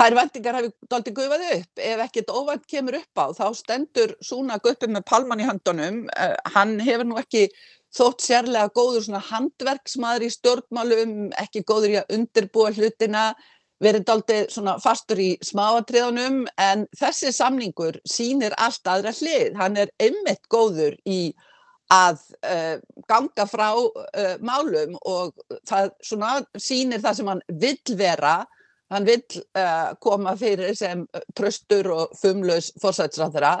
þær 0.00 0.16
vendingar 0.18 0.58
hafi 0.58 0.72
doldið 0.90 1.16
gufað 1.18 1.46
upp. 1.50 1.82
Ef 1.90 2.02
ekkert 2.06 2.32
óvænt 2.34 2.66
kemur 2.70 2.98
upp 2.98 3.20
á 3.20 3.26
þá 3.36 3.46
stendur 3.58 4.14
Súna 4.24 4.58
Guppi 4.62 4.90
með 4.90 5.06
palman 5.10 5.42
í 5.42 5.48
handunum. 5.48 6.04
Uh, 6.16 6.34
hann 6.56 6.78
hefur 6.82 7.08
nú 7.08 7.20
ekki 7.20 7.46
þótt 7.94 8.24
sérlega 8.24 8.72
góður 8.74 9.20
handverksmaður 9.28 10.26
í 10.26 10.30
stjórnmálum, 10.34 11.12
ekki 11.38 11.62
góður 11.62 11.92
í 11.92 12.00
að 12.00 12.16
undirbúa 12.16 12.72
hlutina, 12.74 13.28
verið 13.84 14.06
daldið 14.08 14.44
svona 14.52 14.76
fastur 14.82 15.20
í 15.20 15.30
smáatriðunum 15.44 16.44
en 16.60 16.86
þessi 16.98 17.32
samningur 17.34 18.00
sínir 18.08 18.56
allt 18.58 18.88
aðra 18.88 19.12
hlið. 19.14 19.52
Hann 19.60 19.76
er 19.80 19.92
einmitt 20.02 20.48
góður 20.52 20.96
í 21.04 21.34
að 21.92 22.20
uh, 22.48 22.76
ganga 23.10 23.46
frá 23.48 23.68
uh, 23.76 24.34
málum 24.40 24.96
og 25.04 25.34
það 25.68 25.92
svona 26.04 26.34
sínir 26.56 27.02
það 27.04 27.18
sem 27.18 27.30
hann 27.32 27.42
vill 27.60 27.96
vera 27.98 28.36
hann 28.92 29.06
vill 29.08 29.24
uh, 29.58 29.92
koma 30.00 30.34
fyrir 30.38 30.74
sem 30.78 31.04
tröstur 31.36 31.90
og 31.92 32.14
fumlaus 32.20 32.72
fórsætsræðara 32.80 33.58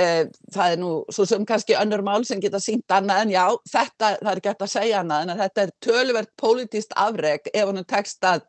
það 0.00 0.72
er 0.72 0.78
nú 0.80 0.90
svo 1.12 1.26
sem 1.28 1.42
kannski 1.44 1.74
önnur 1.76 2.00
mál 2.06 2.22
sem 2.24 2.40
geta 2.40 2.60
sínt 2.62 2.88
annað 2.94 3.24
en 3.24 3.32
já, 3.34 3.42
þetta, 3.68 4.12
það 4.22 4.30
er 4.30 4.40
gett 4.46 4.62
að 4.64 4.70
segja 4.72 5.00
annað 5.02 5.24
en 5.24 5.40
þetta 5.42 5.62
er 5.62 5.72
tölverkt 5.84 6.30
pólitíst 6.40 6.94
afreg 6.96 7.50
ef 7.50 7.66
hann 7.66 7.84
tekst 7.90 8.24
að 8.24 8.46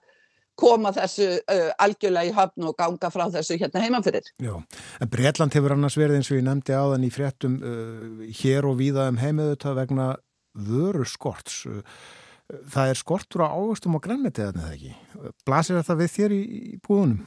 koma 0.62 0.94
þessu 0.96 1.28
uh, 1.40 1.68
algjörlega 1.82 2.30
í 2.30 2.34
höfn 2.38 2.70
og 2.70 2.78
ganga 2.80 3.12
frá 3.14 3.26
þessu 3.34 3.58
hérna 3.62 3.84
heimafyrir. 3.84 4.32
Já, 4.42 4.56
en 5.02 5.12
Breitland 5.12 5.58
hefur 5.58 5.76
annars 5.76 5.98
verið 6.00 6.20
eins 6.20 6.32
og 6.32 6.40
ég 6.40 6.48
nefndi 6.48 6.78
á 6.78 6.84
þann 6.94 7.08
í 7.08 7.12
fréttum 7.14 7.60
uh, 7.60 8.26
hér 8.42 8.70
og 8.70 8.80
víða 8.82 9.10
um 9.12 9.20
heimiðuta 9.22 9.76
vegna 9.78 10.14
vöru 10.70 11.08
skorts. 11.08 11.64
Uh, 11.66 11.84
það 12.72 12.94
er 12.94 13.00
skortur 13.00 13.46
á 13.48 13.54
águstum 13.54 13.98
og 13.98 14.04
grænmetið 14.06 14.52
eða 14.52 14.74
ekki. 14.76 14.96
Blasir 15.48 15.80
þetta 15.80 16.00
við 16.02 16.18
þér 16.18 16.36
í, 16.36 16.42
í 16.76 16.82
búðunum? 16.86 17.22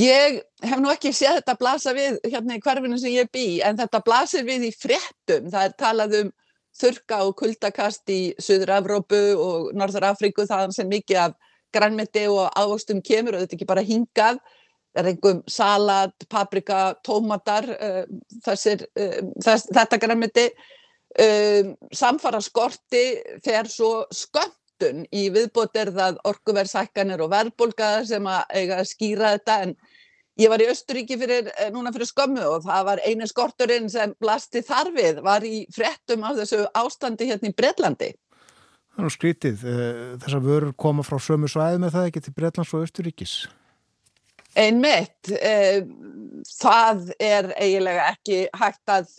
Ég 0.00 0.40
hef 0.64 0.80
nú 0.80 0.90
ekki 0.90 1.12
séð 1.14 1.36
þetta 1.38 1.54
blasa 1.60 1.92
við 1.94 2.16
hérna 2.24 2.56
í 2.56 2.62
hverfinu 2.64 2.96
sem 2.98 3.12
ég 3.12 3.28
bý 3.32 3.60
en 3.62 3.76
þetta 3.78 4.00
blasir 4.02 4.46
við 4.46 4.70
í 4.70 4.72
fréttum. 4.74 5.50
Það 5.52 5.68
er 5.68 5.74
talað 5.78 6.16
um 6.22 6.32
þurka 6.76 7.20
og 7.24 7.36
kuldakast 7.38 8.10
í 8.12 8.20
Suður-Evrópu 8.42 9.20
og 9.40 9.68
Norður-Afríku 9.76 10.46
þaðan 10.48 10.74
sem 10.76 10.88
mikið 10.90 11.20
af 11.26 11.36
grænmeti 11.76 12.26
og 12.32 12.48
ávöxtum 12.56 13.02
kemur 13.04 13.36
og 13.36 13.44
þetta 13.44 13.58
ekki 13.58 13.68
bara 13.68 13.84
hingað. 13.86 14.40
Það 14.96 15.02
er 15.02 15.10
einhverjum 15.10 15.42
salat, 15.52 16.26
paprika, 16.32 16.80
tómatar 17.04 17.68
uh, 17.74 18.02
þessir, 18.46 18.86
uh, 18.96 19.18
þess, 19.44 19.68
þetta 19.76 20.00
grænmeti. 20.00 20.46
Um, 21.16 21.74
samfara 21.96 22.42
skorti 22.44 23.04
fer 23.44 23.68
svo 23.72 24.06
sköndun 24.12 25.04
í 25.14 25.28
viðbóterðað 25.32 26.18
orkuverðsækkanir 26.28 27.22
og 27.24 27.30
verðbólkaðar 27.32 28.08
sem 28.08 28.26
að 28.28 28.58
eiga 28.58 28.80
að 28.82 28.90
skýra 28.90 29.30
þetta 29.36 29.60
en 29.64 29.72
ég 30.36 30.52
var 30.52 30.60
í 30.60 30.68
Östuríki 30.68 31.16
fyrir, 31.20 31.48
núna 31.72 31.92
fyrir 31.94 32.10
skömmu 32.10 32.44
og 32.50 32.66
það 32.66 32.88
var 32.90 33.02
eini 33.06 33.28
skorturinn 33.30 33.88
sem 33.92 34.12
blasti 34.20 34.60
þarfið 34.66 35.22
var 35.24 35.46
í 35.48 35.62
frettum 35.72 36.26
af 36.28 36.36
þessu 36.42 36.66
ástandi 36.76 37.30
hérna 37.30 37.48
í 37.48 37.56
Breitlandi 37.56 38.12
Nú 38.96 39.10
skrítið. 39.12 39.60
Eh, 39.68 40.16
þessar 40.22 40.42
vörur 40.44 40.72
koma 40.78 41.04
frá 41.04 41.18
sömu 41.20 41.50
svæði 41.52 41.82
með 41.82 41.96
það 41.98 42.08
ekki 42.08 42.24
til 42.24 42.34
Breitlands 42.36 42.72
og 42.72 42.86
Östuríkis? 42.86 43.34
Einmitt. 44.56 45.32
Eh, 45.36 45.84
það 46.56 47.10
er 47.20 47.52
eiginlega 47.60 48.08
ekki 48.14 48.46
hægt 48.56 48.88
að 48.88 49.10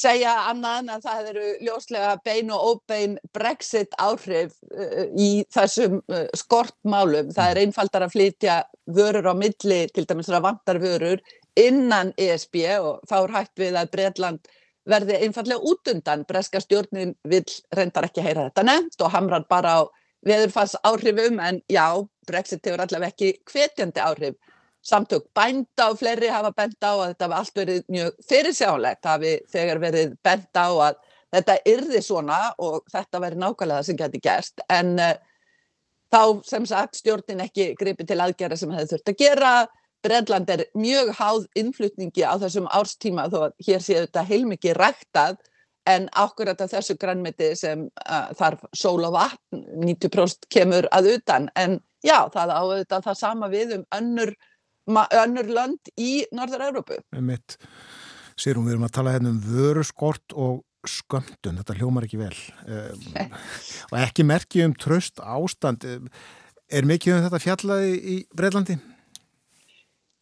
segja 0.00 0.36
annað 0.46 0.78
en 0.78 0.92
að 0.94 1.08
það 1.08 1.30
eru 1.32 1.48
ljóslega 1.66 2.12
bein 2.24 2.52
og 2.54 2.68
óbein 2.70 3.16
brexit 3.34 3.98
áhrif 3.98 4.54
eh, 4.70 5.10
í 5.18 5.30
þessum 5.50 5.98
skortmálum. 6.38 7.34
Það 7.34 7.50
er 7.50 7.62
einfaldar 7.64 8.06
að 8.06 8.14
flytja 8.14 8.62
vörur 8.86 9.26
á 9.26 9.34
milli, 9.34 9.82
til 9.90 10.06
dæmis 10.06 10.30
að 10.30 10.46
vantar 10.46 10.78
vörur 10.78 11.18
innan 11.58 12.14
ESB 12.14 12.62
og 12.78 13.02
þá 13.10 13.16
er 13.24 13.36
hægt 13.40 13.58
við 13.58 13.82
að 13.82 13.90
Breitland 13.90 14.56
verði 14.90 15.18
einfallega 15.24 15.72
út 15.72 15.90
undan. 15.92 16.26
Breska 16.28 16.60
stjórnin 16.62 17.14
vil 17.28 17.44
reyndar 17.76 18.08
ekki 18.08 18.24
heyra 18.24 18.48
þetta 18.48 18.66
nefnt 18.66 19.04
og 19.04 19.12
hamrar 19.14 19.46
bara 19.50 19.76
á 19.78 19.80
veðurfalls 20.26 20.76
áhrifum 20.84 21.40
en 21.40 21.60
já, 21.70 21.86
Brexit 22.28 22.66
hefur 22.66 22.82
allavega 22.84 23.14
ekki 23.14 23.32
hvetjandi 23.50 24.02
áhrif. 24.04 24.36
Samtök 24.84 25.26
bænda 25.36 25.90
og 25.92 25.98
fleiri 26.00 26.30
hafa 26.32 26.52
benda 26.56 26.92
á 26.92 26.94
að 26.96 27.08
þetta 27.12 27.26
hafa 27.26 27.40
allt 27.40 27.58
verið 27.60 27.80
mjög 27.92 28.20
fyrirsjálegt, 28.28 29.04
hafi 29.04 29.32
þegar 29.52 29.80
verið 29.82 30.14
benda 30.24 30.62
á 30.64 30.70
að 30.88 31.00
þetta 31.34 31.56
yrði 31.68 32.00
svona 32.04 32.38
og 32.58 32.86
þetta 32.90 33.20
verið 33.22 33.42
nákvæmlega 33.42 33.86
sem 33.86 33.98
geti 33.98 34.20
gerst 34.24 34.64
en 34.72 34.94
uh, 34.98 35.12
þá 36.10 36.22
sem 36.48 36.66
sagt 36.66 36.98
stjórnin 36.98 37.44
ekki 37.44 37.70
gripi 37.78 38.06
til 38.08 38.18
aðgerða 38.20 38.58
sem 38.58 38.72
það 38.74 38.94
þurft 38.94 39.12
að 39.12 39.20
gera 39.20 39.52
Breitland 40.04 40.50
er 40.50 40.64
mjög 40.78 41.12
háð 41.18 41.46
innflutningi 41.60 42.24
á 42.24 42.34
þessum 42.40 42.68
árstíma 42.72 43.28
þó 43.32 43.38
að 43.48 43.66
hér 43.66 43.82
séu 43.84 44.04
þetta 44.04 44.26
heilmikið 44.28 44.78
ræktað 44.78 45.40
en 45.88 46.08
ákveðat 46.12 46.64
af 46.64 46.72
þessu 46.74 46.96
grannmeti 47.00 47.50
sem 47.58 47.86
uh, 47.88 48.30
þarf 48.38 48.64
sól 48.76 49.00
og 49.08 49.14
vatn 49.16 49.64
90% 49.84 50.48
kemur 50.52 50.88
að 50.94 51.14
utan. 51.16 51.48
En 51.58 51.78
já 52.06 52.18
það 52.32 52.54
áður 52.56 52.86
það 52.90 53.18
sama 53.18 53.50
við 53.52 53.76
um 53.78 53.84
önnur, 53.96 54.34
önnur 55.22 55.52
land 55.52 55.92
í 56.00 56.24
Norður-Európu. 56.36 57.00
Sérum 58.40 58.66
við 58.68 58.76
erum 58.76 58.88
að 58.88 58.96
tala 58.96 59.14
hérna 59.16 59.34
um 59.34 59.40
vöruskort 59.44 60.36
og 60.36 60.62
skömmtun, 60.88 61.58
þetta 61.60 61.76
hljómar 61.76 62.06
ekki 62.06 62.20
vel. 62.22 62.36
Um, 62.64 63.02
og 63.92 63.98
ekki 64.00 64.24
merki 64.24 64.64
um 64.64 64.76
tröst 64.76 65.20
ástand. 65.20 65.84
Er 66.70 66.88
mikið 66.88 67.18
um 67.18 67.26
þetta 67.26 67.42
fjallaði 67.42 67.98
í 68.00 68.16
Breitlandi? 68.36 68.78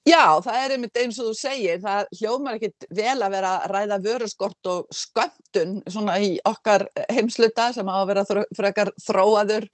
Já, 0.08 0.40
það 0.40 0.58
er 0.62 0.72
einmitt 0.74 0.98
eins 1.02 1.18
og 1.20 1.26
þú 1.28 1.34
segir, 1.36 1.80
það 1.82 2.06
hljómar 2.16 2.56
ekkit 2.56 2.86
vel 2.96 3.16
að 3.18 3.34
vera 3.34 3.50
að 3.58 3.72
ræða 3.74 3.98
vöruskort 4.06 4.68
og 4.72 4.94
sköndun 4.94 5.74
svona 5.90 6.14
í 6.24 6.30
okkar 6.48 6.86
heimsluta 7.12 7.66
sem 7.76 7.90
á 7.92 7.96
að 7.98 8.08
vera 8.12 8.44
frekar 8.56 8.90
þróaður 9.04 9.66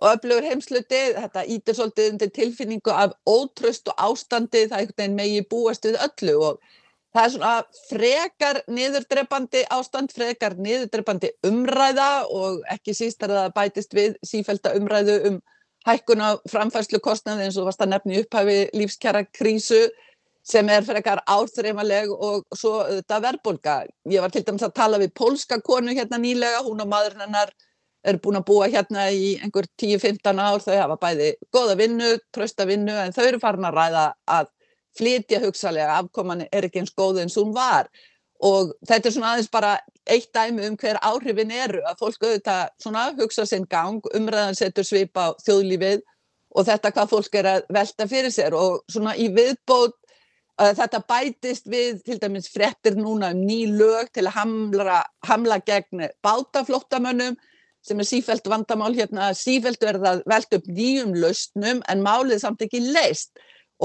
og 0.00 0.08
öflugur 0.10 0.48
heimsluti. 0.50 1.00
Þetta 1.16 1.46
ítir 1.54 1.78
svolítið 1.78 2.10
undir 2.12 2.32
tilfinningu 2.36 2.92
af 2.92 3.14
ótröst 3.24 3.88
og 3.92 4.04
ástandi, 4.10 4.66
það 4.66 4.76
er 4.76 4.84
einhvern 4.84 5.00
veginn 5.00 5.16
megi 5.22 5.46
búast 5.54 5.88
við 5.88 5.96
öllu 6.08 6.36
og 6.50 6.60
það 7.14 7.22
er 7.24 7.34
svona 7.36 7.54
frekar 7.88 8.60
niðurdreppandi 8.68 9.64
ástand, 9.78 10.12
frekar 10.12 10.58
niðurdreppandi 10.60 11.32
umræða 11.48 12.10
og 12.28 12.60
ekki 12.74 12.96
síst 13.00 13.24
er 13.24 13.32
það 13.38 13.56
bætist 13.56 13.96
við 13.96 14.20
sífælda 14.28 14.76
umræðu 14.76 15.16
um 15.30 15.40
hækkun 15.88 16.22
á 16.22 16.30
framfærslu 16.50 17.00
kostnaði 17.02 17.48
eins 17.48 17.58
og 17.60 17.68
varst 17.68 17.82
að 17.82 17.94
nefni 17.94 18.20
upphafi 18.20 18.58
lífskjara 18.76 19.24
krísu 19.32 19.80
sem 20.50 20.68
er 20.72 20.84
fyrir 20.84 21.00
ekkar 21.00 21.22
áþreifaleg 21.28 22.12
og 22.12 22.46
svo 22.56 22.80
þetta 22.88 23.20
verðbólka. 23.26 23.74
Ég 24.08 24.24
var 24.24 24.32
til 24.32 24.44
dæmis 24.46 24.64
að 24.66 24.76
tala 24.76 25.00
við 25.00 25.12
pólska 25.16 25.60
konu 25.64 25.94
hérna 25.96 26.20
nýlega, 26.20 26.62
hún 26.64 26.80
og 26.80 26.88
maðurinn 26.88 27.26
hennar 27.26 27.52
er 28.04 28.16
búin 28.22 28.40
að 28.40 28.46
búa 28.48 28.68
hérna 28.72 29.10
í 29.12 29.34
einhver 29.44 29.68
10-15 29.80 30.40
ár, 30.40 30.62
þau 30.64 30.76
hafa 30.78 30.96
bæði 31.00 31.34
goða 31.52 31.76
vinnu, 31.76 32.14
trösta 32.32 32.64
vinnu 32.68 32.96
en 32.96 33.12
þau 33.12 33.26
eru 33.26 33.40
farin 33.42 33.68
að 33.68 33.76
ræða 33.76 34.06
að 34.38 34.48
flytja 34.96 35.42
hugsalega, 35.44 35.98
afkoman 36.00 36.46
er 36.48 36.66
ekki 36.66 36.80
eins 36.80 36.94
góð 36.96 37.20
eins 37.22 37.36
hún 37.38 37.52
var 37.54 37.90
og 38.40 38.72
þetta 38.88 39.08
er 39.08 39.14
svona 39.14 39.32
aðeins 39.34 39.50
bara 39.52 39.72
eitt 40.10 40.30
dæmi 40.34 40.66
um 40.68 40.76
hver 40.80 40.98
áhrifin 41.04 41.52
eru 41.52 41.82
að 41.86 41.98
fólk 42.00 42.22
auðvitað 42.24 42.62
svona 42.82 43.10
hugsa 43.18 43.44
sinn 43.46 43.66
gang, 43.68 44.00
umræðan 44.16 44.58
setur 44.58 44.86
svip 44.86 45.18
á 45.20 45.36
þjóðlífið 45.44 46.00
og 46.56 46.66
þetta 46.66 46.92
hvað 46.96 47.12
fólk 47.12 47.36
er 47.38 47.48
að 47.50 47.66
velta 47.72 48.06
fyrir 48.10 48.32
sér 48.34 48.56
og 48.58 48.80
svona 48.90 49.14
í 49.20 49.28
viðbót 49.34 49.96
þetta 50.60 51.00
bætist 51.08 51.68
við 51.70 52.00
til 52.04 52.18
dæmis 52.20 52.50
frettir 52.52 52.96
núna 52.98 53.30
um 53.34 53.44
ný 53.46 53.62
lög 53.70 54.10
til 54.12 54.26
að 54.26 54.36
hamla, 54.36 54.98
hamla 55.24 55.60
gegn 55.64 56.08
bátaflóttamönnum 56.24 57.38
sem 57.80 58.00
er 58.00 58.08
sífælt 58.08 58.48
vandamál 58.50 58.92
hérna, 58.92 59.30
sífælt 59.32 59.80
verða 59.84 60.18
velt 60.28 60.52
upp 60.52 60.66
nýjum 60.68 61.14
lausnum 61.16 61.80
en 61.88 62.04
málið 62.04 62.42
samt 62.42 62.66
ekki 62.66 62.82
leist 62.90 63.32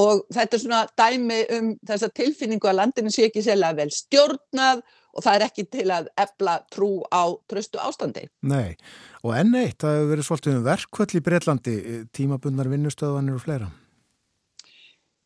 og 0.02 0.26
þetta 0.34 0.58
er 0.58 0.62
svona 0.62 0.82
dæmi 1.00 1.40
um 1.56 1.72
þessa 1.88 2.10
tilfinningu 2.16 2.70
að 2.70 2.80
landinu 2.82 3.14
sé 3.14 3.30
ekki 3.30 3.44
sérlega 3.46 3.80
vel 3.80 3.94
stjórnað 3.94 4.84
og 5.16 5.24
það 5.24 5.38
er 5.38 5.46
ekki 5.46 5.66
til 5.72 5.86
að 5.96 6.10
ebla 6.20 6.58
trú 6.74 6.90
á 7.08 7.24
tröstu 7.48 7.80
ástandi. 7.80 8.26
Nei, 8.44 8.76
og 9.24 9.32
enn 9.38 9.56
eitt, 9.56 9.80
það 9.80 9.96
hefur 10.00 10.12
verið 10.12 10.28
svolítið 10.28 10.58
um 10.58 10.66
verkvöld 10.66 11.16
í 11.16 11.22
Breitlandi, 11.24 11.76
tímabundnar 12.16 12.72
vinnustöðanir 12.74 13.38
og 13.38 13.46
fleira. 13.46 13.70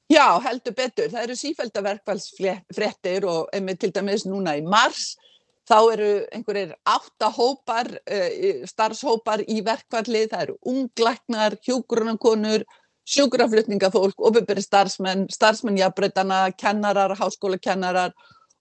Já, 0.09 0.25
heldur 0.41 0.73
betur. 0.77 1.09
Það 1.09 1.25
eru 1.25 1.37
sífælda 1.37 1.81
verkvælsfrettir 1.85 3.25
og 3.29 3.49
einmitt 3.53 3.81
til 3.81 3.91
dæmis 3.93 4.25
núna 4.29 4.55
í 4.57 4.63
mars 4.65 5.15
þá 5.69 5.77
eru 5.93 6.09
einhverjir 6.33 6.73
áttahópar, 6.89 7.91
uh, 8.01 8.61
starfshópar 8.69 9.43
í 9.45 9.61
verkvalli, 9.65 10.25
það 10.31 10.45
eru 10.47 10.55
unglæknar, 10.71 11.59
hjúgrunarkonur, 11.65 12.65
sjúkraflutningafólk, 13.09 14.17
ofinbyrri 14.29 14.61
starfsmenn, 14.61 15.25
starfsmennjafbreytana, 15.33 16.49
kennarar, 16.57 17.15
háskólakennarar 17.17 18.13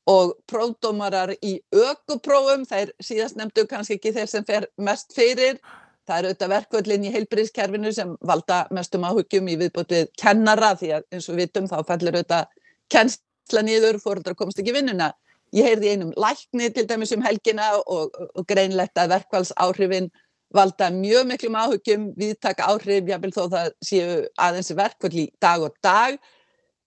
og 0.08 0.32
prófdómarar 0.48 1.34
í 1.44 1.58
ökuprófum, 1.74 2.64
þeir 2.68 2.94
síðast 3.04 3.36
nefndu 3.36 3.66
kannski 3.68 3.98
ekki 3.98 4.14
þeir 4.16 4.30
sem 4.30 4.46
fer 4.48 4.68
mest 4.80 5.12
fyrir, 5.16 5.60
það 6.08 6.18
eru 6.18 6.30
auðvitað 6.30 6.52
verkvöldin 6.54 7.04
í 7.04 7.12
heilbríðskerfinu 7.12 7.92
sem 7.92 8.14
valda 8.24 8.62
mestum 8.72 9.04
áhugjum 9.04 9.50
í 9.52 9.58
viðbót 9.60 9.92
við 9.92 10.06
kennara 10.20 10.72
því 10.80 10.94
að 10.96 11.08
eins 11.12 11.28
og 11.28 11.36
við 11.36 11.44
vitum 11.44 11.68
þá 11.68 11.76
fellur 11.90 12.16
auðvitað 12.16 12.54
kennsla 12.94 13.64
nýður, 13.66 14.00
fóröldra 14.00 14.36
komst 14.38 14.62
ekki 14.62 14.72
vinnuna. 14.78 15.12
Ég 15.52 15.68
heyrði 15.68 15.92
einum 15.92 16.14
lækni 16.16 16.70
til 16.76 16.86
dæmis 16.88 17.12
um 17.16 17.24
helgina 17.24 17.74
og, 17.80 18.16
og 18.36 18.48
greinlegt 18.48 18.96
að 19.00 19.14
verkvælsáhrifin 19.14 20.08
valda 20.54 20.88
mjög 20.94 21.28
miklum 21.28 21.56
áhugjum, 21.60 22.08
viðtaka 22.18 22.68
áhrif, 22.72 23.08
jáfnvel 23.08 23.32
þó 23.34 23.42
það 23.52 23.72
séu 23.84 24.20
aðeins 24.40 24.70
verkvöld 24.76 25.18
í 25.20 25.26
dag 25.42 25.64
og 25.66 25.74
dag, 25.84 26.16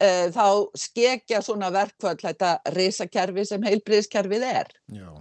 uh, 0.01 0.25
þá 0.33 0.47
skekja 0.85 1.43
svona 1.45 1.71
verkvöld 1.73 2.23
þetta 2.23 2.55
risakerfi 2.77 3.45
sem 3.49 3.67
heilbríðskerfið 3.69 4.47
er. 4.49 4.73
Já. 4.95 5.11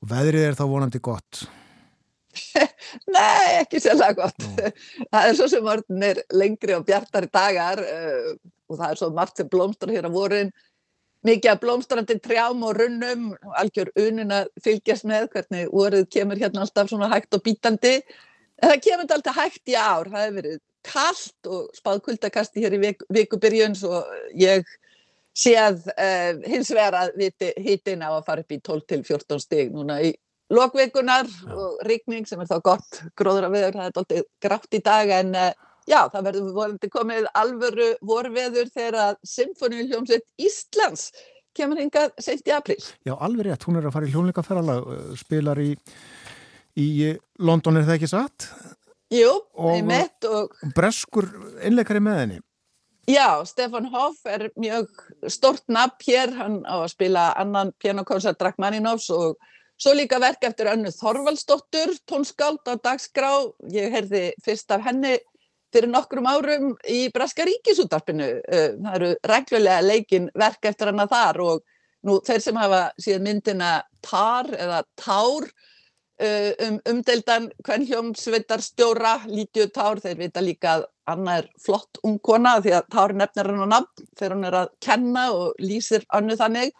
Og 0.00 0.12
veðrið 0.12 0.50
er 0.50 0.60
þá 0.60 0.64
vonandi 0.68 1.00
gott. 1.04 1.44
Nei, 3.14 3.60
ekki 3.60 3.80
sérlega 3.82 4.16
gott. 4.22 4.44
Nó. 4.44 4.70
Það 5.10 5.26
er 5.26 5.36
svo 5.38 5.48
sem 5.50 5.68
orðinir 5.72 6.22
lengri 6.36 6.76
og 6.76 6.86
bjartari 6.88 7.28
dagar 7.32 7.82
uh, 7.84 8.32
og 8.70 8.78
það 8.78 8.92
er 8.92 8.98
svo 9.00 9.08
margt 9.14 9.40
sem 9.40 9.48
blómstur 9.50 9.90
hér 9.90 10.06
á 10.06 10.10
vorin. 10.14 10.52
Mikið 11.26 11.50
að 11.52 11.60
blómstrandi 11.60 12.16
trjám 12.24 12.62
og 12.64 12.78
runnum, 12.78 13.30
algjör 13.60 13.90
unin 14.00 14.32
að 14.32 14.48
fylgjast 14.64 15.04
með 15.08 15.26
hvernig 15.34 15.68
voruð 15.68 16.06
kemur 16.08 16.40
hérna 16.40 16.64
alltaf 16.64 16.88
svona 16.88 17.10
hægt 17.12 17.36
og 17.36 17.42
bítandi. 17.44 17.98
En 18.60 18.72
það 18.72 18.84
kemur 18.86 19.16
alltaf 19.16 19.36
hægt 19.36 19.68
í 19.68 19.76
ár. 19.76 20.08
Það 20.08 20.24
hefur 20.24 20.38
verið 20.40 20.58
kallt 20.86 21.50
og 21.50 21.68
spáð 21.76 22.00
kuldakasti 22.06 22.64
hér 22.64 22.78
í 22.78 22.80
vik 22.80 23.04
vikubyrjun 23.12 23.76
svo 23.76 24.00
ég 24.40 24.64
séð 25.36 25.84
uh, 25.92 26.40
hins 26.48 26.72
vegar 26.72 26.96
að 27.04 27.20
hitin 27.60 28.04
á 28.04 28.10
að 28.16 28.26
fara 28.26 28.44
upp 28.44 28.54
í 28.54 28.60
12 28.64 28.86
til 28.88 29.02
14 29.04 29.42
stig 29.44 29.72
núna 29.74 30.00
í 30.02 30.14
lokveikunar 30.50 31.28
og 31.54 31.82
rigning 31.86 32.26
sem 32.26 32.40
er 32.42 32.48
þá 32.50 32.58
gott 32.64 33.02
gróður 33.18 33.46
að 33.46 33.54
veður, 33.54 33.76
það 33.76 33.84
er 33.84 34.00
alltaf 34.00 34.24
grátt 34.42 34.74
í 34.74 34.82
dag 34.88 35.12
en 35.20 35.36
uh, 35.38 35.52
já, 35.90 36.00
það 36.12 36.26
verður 36.28 36.54
vorandi 36.56 36.90
komið 36.92 37.28
alvöru 37.40 37.90
vorveður 38.06 38.70
þegar 38.74 39.18
Symfóniuljómsveit 39.26 40.26
Íslands 40.40 41.10
kemur 41.56 41.80
hingað 41.82 42.12
sent 42.22 42.46
í 42.46 42.54
april. 42.54 42.78
Já, 43.06 43.16
alveg 43.16 43.48
rétt, 43.48 43.66
hún 43.66 43.80
er 43.80 43.88
að 43.88 43.96
fara 43.96 44.08
í 44.08 44.12
hljónleikaferðalag, 44.14 44.92
spilar 45.18 45.60
í, 45.62 45.72
í 46.78 46.90
London, 47.42 47.80
er 47.80 47.88
það 47.88 47.98
ekki 47.98 48.12
satt? 48.12 48.46
Jú, 49.10 49.32
ég 49.74 49.82
mitt 49.86 50.30
og... 50.30 50.54
Breskur 50.76 51.26
innleikari 51.66 52.02
með 52.04 52.22
henni. 52.22 52.40
Já, 53.10 53.42
Stefan 53.48 53.88
Hoff 53.90 54.22
er 54.28 54.52
mjög 54.60 54.90
stort 55.32 55.64
nafn 55.72 55.98
hér, 56.06 56.30
hann 56.38 56.60
á 56.62 56.78
að 56.84 56.92
spila 56.92 57.30
annan 57.40 57.72
pianokonsert 57.82 58.38
Drakmaninovs 58.38 59.08
og 59.14 59.40
Svo 59.80 59.94
líka 59.96 60.18
verk 60.20 60.42
eftir 60.44 60.68
önnu 60.68 60.90
Þorvaldsdóttur, 60.92 61.94
tónskáld 62.04 62.68
á 62.68 62.76
dagskrá. 62.76 63.30
Ég 63.72 63.88
heyrði 63.94 64.26
fyrst 64.44 64.68
af 64.76 64.82
henni 64.84 65.14
fyrir 65.74 65.90
nokkrum 65.90 66.28
árum 66.28 66.70
í 66.88 67.08
Braska 67.14 67.46
ríkisútarpinu. 67.46 68.28
Eh, 68.44 68.70
það 68.76 68.94
eru 68.98 69.10
reglulega 69.30 69.86
leikin 69.86 70.30
verk 70.34 70.70
eftir 70.70 70.90
hana 70.90 71.06
þar 71.10 71.40
og 71.46 71.64
nú 72.06 72.20
þeir 72.26 72.44
sem 72.44 72.60
hafa 72.60 72.84
síðan 73.00 73.26
myndina 73.28 73.72
Tar 74.04 74.48
eða 74.56 74.82
Tár 74.96 75.48
eh, 76.20 76.52
um 76.66 76.78
umdeldan 76.88 77.50
kvennhljómsveitar 77.66 78.62
stjóra, 78.64 79.18
Lítju 79.28 79.68
Tár, 79.74 80.00
þeir 80.00 80.18
vita 80.18 80.44
líka 80.44 80.78
að 80.78 80.86
Anna 81.10 81.40
er 81.40 81.50
flott 81.60 82.00
ungkona 82.06 82.58
því 82.62 82.76
að 82.78 82.92
Tár 82.94 83.16
nefnir 83.18 83.50
hann 83.50 83.66
á 83.66 83.72
nafn 83.76 84.06
þegar 84.14 84.36
hann 84.36 84.46
er 84.48 84.60
að 84.62 84.70
kenna 84.80 85.26
og 85.34 85.60
lýsir 85.60 86.06
annu 86.08 86.38
þannig. 86.38 86.72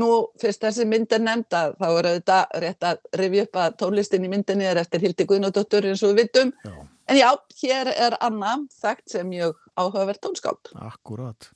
Nú, 0.00 0.08
fyrst 0.40 0.62
þessi 0.64 0.86
mynd 0.88 1.10
er 1.12 1.20
nefnd 1.20 1.52
að 1.52 1.74
þá 1.76 1.86
er 1.90 2.06
auðvitað 2.08 2.54
rétt 2.64 2.86
að 2.88 3.02
rifja 3.20 3.42
upp 3.44 3.58
að 3.60 3.74
tónlistin 3.82 4.24
í 4.24 4.30
myndinni 4.32 4.64
er 4.64 4.80
eftir 4.80 5.02
Hildi 5.04 5.26
Guðnóttur 5.28 5.88
eins 5.90 6.04
og 6.06 6.14
við 6.14 6.22
vitum. 6.22 6.54
Já. 6.64 6.78
En 7.12 7.18
já, 7.20 7.28
hér 7.60 7.90
er 7.92 8.14
Anna 8.24 8.54
þekkt 8.80 9.12
sem 9.12 9.26
mjög 9.28 9.58
áhugavert 9.76 10.22
tónskáld. 10.24 10.70
Akkurát. 10.80 11.50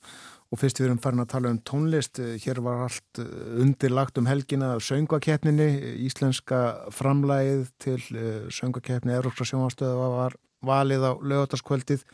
Og 0.53 0.59
fyrst 0.61 0.77
við 0.77 0.91
erum 0.91 0.99
farin 1.01 1.23
að 1.23 1.31
tala 1.31 1.49
um 1.49 1.57
tónlist, 1.65 2.21
hér 2.43 2.61
var 2.61 2.83
allt 2.85 3.21
undirlagt 3.57 4.21
um 4.21 4.29
helgina 4.29 4.75
söngvakeppninni, 4.85 5.97
íslenska 6.05 6.61
framlægið 6.93 7.65
til 7.81 7.97
söngvakeppni 8.53 9.17
Európska 9.17 9.49
sjónastöða 9.49 10.13
var 10.13 10.37
valið 10.61 11.09
á 11.09 11.11
lögataskvöldið. 11.25 12.05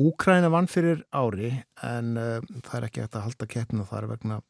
Úkræna 0.00 0.48
vann 0.48 0.72
fyrir 0.72 1.04
ári 1.12 1.52
en 1.84 2.16
uh, 2.16 2.40
það 2.64 2.80
er 2.80 2.88
ekki 2.88 3.04
hægt 3.04 3.20
að 3.20 3.28
halda 3.28 3.52
keppnina 3.52 3.88
þar 3.92 4.10
vegna 4.16 4.42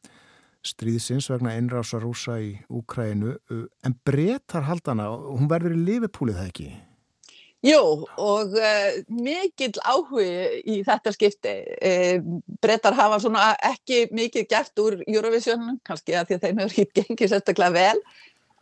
stríðsins 0.67 1.27
vegna 1.35 1.59
einrása 1.59 1.99
rúsa 2.03 2.39
í 2.39 2.55
Úkrænu 2.71 3.35
en 3.83 4.03
breytar 4.07 4.71
haldana, 4.71 5.11
hún 5.11 5.51
verður 5.51 5.75
í 5.75 5.87
lifepúlið 5.91 6.39
það 6.39 6.53
ekki? 6.55 6.75
Jú 7.67 7.81
og 8.23 8.53
uh, 8.55 8.99
mikill 9.11 9.75
áhugi 9.83 10.63
í 10.71 10.79
þetta 10.87 11.13
skipti. 11.15 11.55
Uh, 11.81 12.41
breytar 12.63 12.95
hafa 12.95 13.19
svona 13.23 13.49
ekki 13.65 14.07
mikið 14.15 14.49
gert 14.53 14.83
úr 14.83 15.01
Eurovision 15.07 15.77
kannski 15.87 16.15
að 16.15 16.31
því 16.31 16.39
að 16.39 16.47
þeim 16.47 16.63
hefur 16.63 16.77
hitt 16.77 16.97
gengið 17.01 17.33
sérstaklega 17.33 17.75
vel 17.75 18.03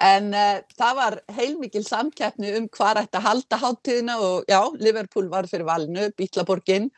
en 0.05 0.31
uh, 0.35 0.61
það 0.79 0.99
var 0.99 1.17
heilmikil 1.37 1.85
samkeppni 1.87 2.55
um 2.59 2.69
hvað 2.73 3.05
ætti 3.05 3.21
að 3.21 3.27
halda 3.29 3.61
háttíðina 3.63 4.19
og 4.25 4.49
já, 4.51 4.61
Liverpool 4.81 5.29
var 5.33 5.49
fyrir 5.51 5.69
valinu, 5.69 6.09
Bítlaborginn 6.19 6.89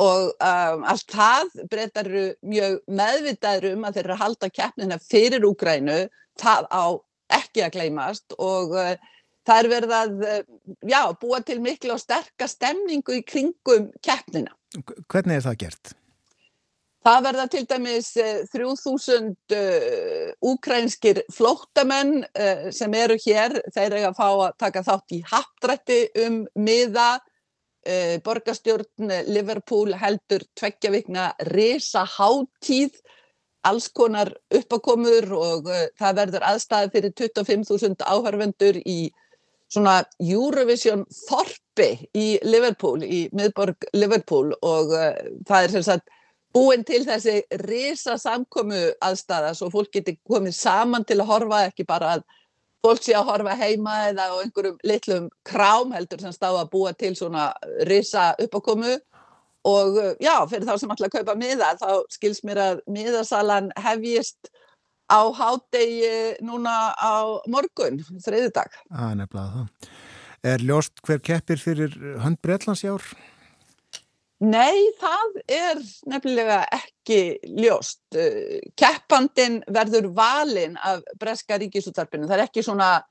og 0.00 0.30
um, 0.32 0.84
allt 0.88 1.12
það 1.12 1.54
breytar 1.72 2.08
eru 2.08 2.26
mjög 2.46 2.78
meðvitaður 2.88 3.74
um 3.74 3.86
að 3.86 3.96
þeir 3.96 4.04
eru 4.06 4.16
að 4.16 4.22
halda 4.24 4.50
keppnina 4.54 5.00
fyrir 5.02 5.44
Úgrænu, 5.44 5.98
það 6.40 6.68
á 6.72 6.84
ekki 7.40 7.64
að 7.64 7.74
gleymast 7.76 8.36
og 8.38 8.76
uh, 8.78 8.94
það 9.50 9.62
er 9.62 9.70
verið 9.74 9.94
að 9.98 10.26
uh, 10.26 10.42
já, 10.88 11.00
búa 11.20 11.40
til 11.46 11.60
miklu 11.62 11.94
og 11.96 12.02
sterkar 12.02 12.50
stemningu 12.50 13.18
í 13.18 13.24
kringum 13.26 13.88
keppnina. 14.04 14.54
Hvernig 15.10 15.40
er 15.40 15.48
það 15.48 15.58
gert? 15.64 15.94
Það 17.00 17.22
verða 17.24 17.46
til 17.48 17.62
dæmis 17.64 18.10
uh, 18.20 18.42
3000 18.52 19.30
úkrænskir 20.50 21.22
flóttamenn 21.32 22.20
uh, 22.28 22.68
sem 22.76 22.94
eru 23.00 23.16
hér, 23.24 23.56
þeir 23.74 23.88
eru 23.88 24.04
að 24.10 24.20
fá 24.20 24.28
að 24.28 24.60
taka 24.66 24.84
þátt 24.86 25.16
í 25.18 25.24
haptrætti 25.32 26.04
um 26.26 26.44
miða 26.60 27.16
Uh, 27.80 28.18
borgarstjórn 28.20 29.08
Liverpool 29.32 29.94
heldur 29.96 30.42
tveggja 30.52 30.90
vikna 30.92 31.30
resa 31.48 32.02
háttíð 32.04 32.98
alls 33.64 33.86
konar 33.96 34.34
uppakomur 34.52 35.30
og 35.32 35.70
það 35.96 36.18
verður 36.18 36.44
aðstæði 36.50 36.90
fyrir 36.92 37.14
25.000 37.16 38.04
áhörvendur 38.04 38.76
í 38.84 38.98
svona 39.70 40.00
Eurovision 40.22 41.04
þorpi 41.28 41.90
í 42.16 42.26
Liverpool, 42.46 43.04
í 43.04 43.28
miðborg 43.36 43.86
Liverpool 43.94 44.50
og 44.66 44.94
uh, 44.94 45.12
það 45.48 45.66
er 45.66 45.74
sem 45.76 45.86
sagt 45.86 46.10
búin 46.54 46.82
til 46.86 47.04
þessi 47.06 47.40
resa 47.62 48.16
samkomu 48.18 48.88
aðstæða 49.04 49.54
svo 49.54 49.70
fólk 49.70 49.92
getur 49.94 50.18
komið 50.26 50.56
saman 50.58 51.06
til 51.06 51.20
að 51.20 51.30
horfa 51.30 51.64
ekki 51.68 51.86
bara 51.86 52.16
að 52.16 52.24
fólk 52.82 53.04
sé 53.04 53.14
að 53.14 53.28
horfa 53.28 53.54
heima 53.60 53.96
eða 54.08 54.30
á 54.32 54.34
einhverjum 54.40 54.80
litlum 54.88 55.28
krám 55.46 55.94
heldur 55.94 56.22
sem 56.22 56.34
stáða 56.34 56.64
að 56.64 56.72
búa 56.72 56.92
til 56.96 57.12
svona 57.16 57.52
risa 57.88 58.32
uppákomu. 58.40 58.98
Og 59.68 59.98
uh, 60.00 60.14
já, 60.16 60.34
fyrir 60.48 60.64
þá 60.64 60.78
sem 60.80 60.92
að 60.94 61.10
kaupa 61.12 61.36
miða 61.36 61.74
þá 61.76 61.90
skils 62.08 62.40
mér 62.48 62.62
að 62.64 62.78
miðasalan 62.88 63.68
hefjist 63.76 64.48
á 65.10 65.20
hádegi 65.34 66.38
núna 66.46 66.94
á 66.94 67.42
morgun, 67.50 67.98
þriði 68.22 68.54
dag. 68.54 68.78
Það 68.86 69.10
er 69.10 69.18
nefnilega 69.18 69.50
það. 69.56 69.90
Er 70.50 70.62
ljóst 70.64 71.02
hver 71.04 71.20
keppir 71.20 71.60
fyrir 71.60 71.96
hönd 72.22 72.40
Breitlands 72.40 72.86
í 72.86 72.88
ár? 72.88 73.04
Nei, 74.40 74.88
það 74.96 75.34
er 75.52 75.80
nefnilega 76.08 76.62
ekki 76.72 77.20
ljóst. 77.60 78.00
Keppandin 78.80 79.58
verður 79.68 80.08
valin 80.16 80.78
af 80.80 81.02
Breska 81.20 81.58
ríkisúttarpinu. 81.60 82.24
Það 82.24 82.38
er 82.38 82.44
ekki 82.46 82.64
svona, 82.64 83.02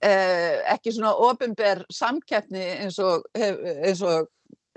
eh, 0.00 0.62
ekki 0.72 0.94
svona 0.96 1.12
ofinber 1.12 1.84
samkeppni 1.92 2.64
eins 2.86 2.98
og, 2.98 3.28
eins 3.36 4.00
og 4.00 4.30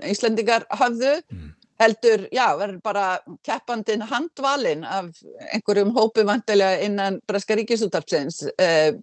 Íslandingar 0.04 0.66
hafðu. 0.68 1.22
Mm. 1.32 1.54
Heldur, 1.80 2.24
já, 2.32 2.46
verður 2.56 2.80
bara 2.84 3.06
keppandin 3.44 4.04
handvalin 4.08 4.84
af 4.84 5.10
einhverjum 5.52 5.92
hópu 5.96 6.24
vantilega 6.24 6.80
innan 6.86 7.20
Breska 7.28 7.56
ríkisúttarpsins. 7.58 8.42
Eh, 8.58 8.96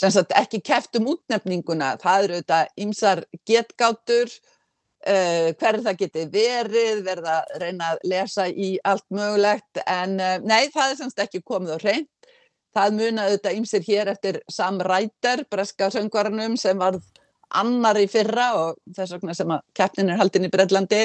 sem 0.00 0.12
sagt 0.12 0.32
ekki 0.36 0.62
keppt 0.64 0.96
um 1.00 1.10
útnefninguna. 1.12 1.96
Það 2.00 2.28
eru 2.28 2.38
þetta 2.40 2.60
ymsar 2.86 3.24
getgátur 3.48 4.32
Uh, 5.06 5.52
hver 5.60 5.76
það 5.84 5.98
geti 6.00 6.22
verið, 6.32 7.04
verða 7.06 7.36
reyna 7.60 7.92
að 7.92 8.06
lesa 8.10 8.48
í 8.50 8.72
allt 8.82 9.04
mögulegt 9.14 9.78
en 9.86 10.16
uh, 10.18 10.40
nei, 10.42 10.66
það 10.74 10.88
er 10.88 10.96
semst 10.98 11.20
ekki 11.22 11.44
komið 11.46 11.76
á 11.76 11.78
hreint. 11.78 12.30
Það 12.74 12.96
munaði 12.96 13.36
þetta 13.36 13.52
ímsir 13.54 13.84
hér 13.86 14.10
eftir 14.10 14.40
Sam 14.50 14.80
Ryder, 14.82 15.44
breska 15.52 15.92
söngvaranum 15.94 16.56
sem 16.58 16.80
var 16.80 16.98
annar 17.54 18.00
í 18.00 18.08
fyrra 18.10 18.48
og 18.58 18.80
þess 18.96 19.14
vegna 19.14 19.36
sem 19.38 19.54
að 19.54 19.62
keppnin 19.78 20.10
er 20.10 20.18
haldin 20.18 20.48
í 20.48 20.50
Breitlandi 20.56 21.04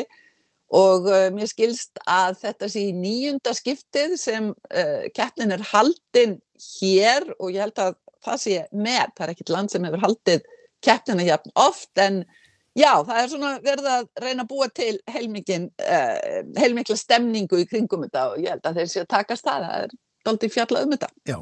og 0.71 1.09
uh, 1.09 1.27
mér 1.35 1.49
skilst 1.51 1.99
að 2.07 2.37
þetta 2.45 2.69
sé 2.71 2.85
í 2.89 2.95
nýjunda 2.95 3.53
skiptið 3.57 4.15
sem 4.19 4.53
keppnin 5.17 5.51
er 5.51 5.63
haldin 5.73 6.37
hér 6.79 7.27
og 7.39 7.51
ég 7.51 7.65
held 7.65 7.81
að 7.81 7.97
það 8.21 8.43
sé 8.43 8.57
með, 8.71 9.13
það 9.17 9.25
er 9.25 9.33
ekkit 9.33 9.51
land 9.51 9.73
sem 9.73 9.87
hefur 9.87 10.05
haldið 10.05 10.45
keppnina 10.85 11.25
jafn 11.25 11.53
oft 11.59 12.01
en 12.01 12.21
já, 12.77 12.91
það 13.05 13.17
er 13.17 13.31
svona 13.31 13.51
verið 13.63 13.89
að 13.91 14.05
reyna 14.23 14.45
að 14.45 14.51
búa 14.51 14.67
til 14.73 14.93
heilmikinn, 15.11 15.67
uh, 15.85 16.43
heilmikla 16.57 16.97
stemningu 16.99 17.61
í 17.61 17.67
kringum 17.69 18.05
þetta 18.07 18.27
og 18.31 18.43
ég 18.43 18.55
held 18.55 18.69
að 18.69 18.81
þeir 18.81 18.93
sé 18.93 19.03
að 19.03 19.11
takast 19.15 19.47
það, 19.47 19.67
það 19.67 19.87
er 19.87 19.97
doldið 20.27 20.55
fjallað 20.55 20.87
um 20.87 20.95
þetta. 20.95 21.11
Já, 21.29 21.37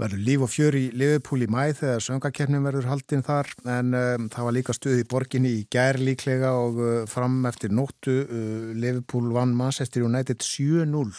verður 0.00 0.24
líf 0.26 0.42
og 0.42 0.50
fjör 0.50 0.76
í 0.78 0.84
Liverpool 0.96 1.44
í 1.44 1.48
mæð 1.50 1.76
þegar 1.82 2.04
söngakeppnin 2.06 2.66
verður 2.66 2.88
haldinn 2.90 3.24
þar. 3.26 3.50
En 3.76 3.94
um, 3.94 4.26
það 4.32 4.48
var 4.48 4.56
líka 4.56 4.74
stuð 4.76 5.02
í 5.02 5.06
borginni 5.10 5.54
í 5.60 5.62
gær 5.70 6.00
líklega 6.02 6.50
og 6.58 6.80
uh, 6.82 6.90
fram 7.10 7.40
eftir 7.50 7.74
nóttu 7.74 8.16
uh, 8.24 8.74
Liverpool 8.74 9.30
vann 9.36 9.54
Manchester 9.58 10.06
United 10.06 10.42
7-0 10.42 11.14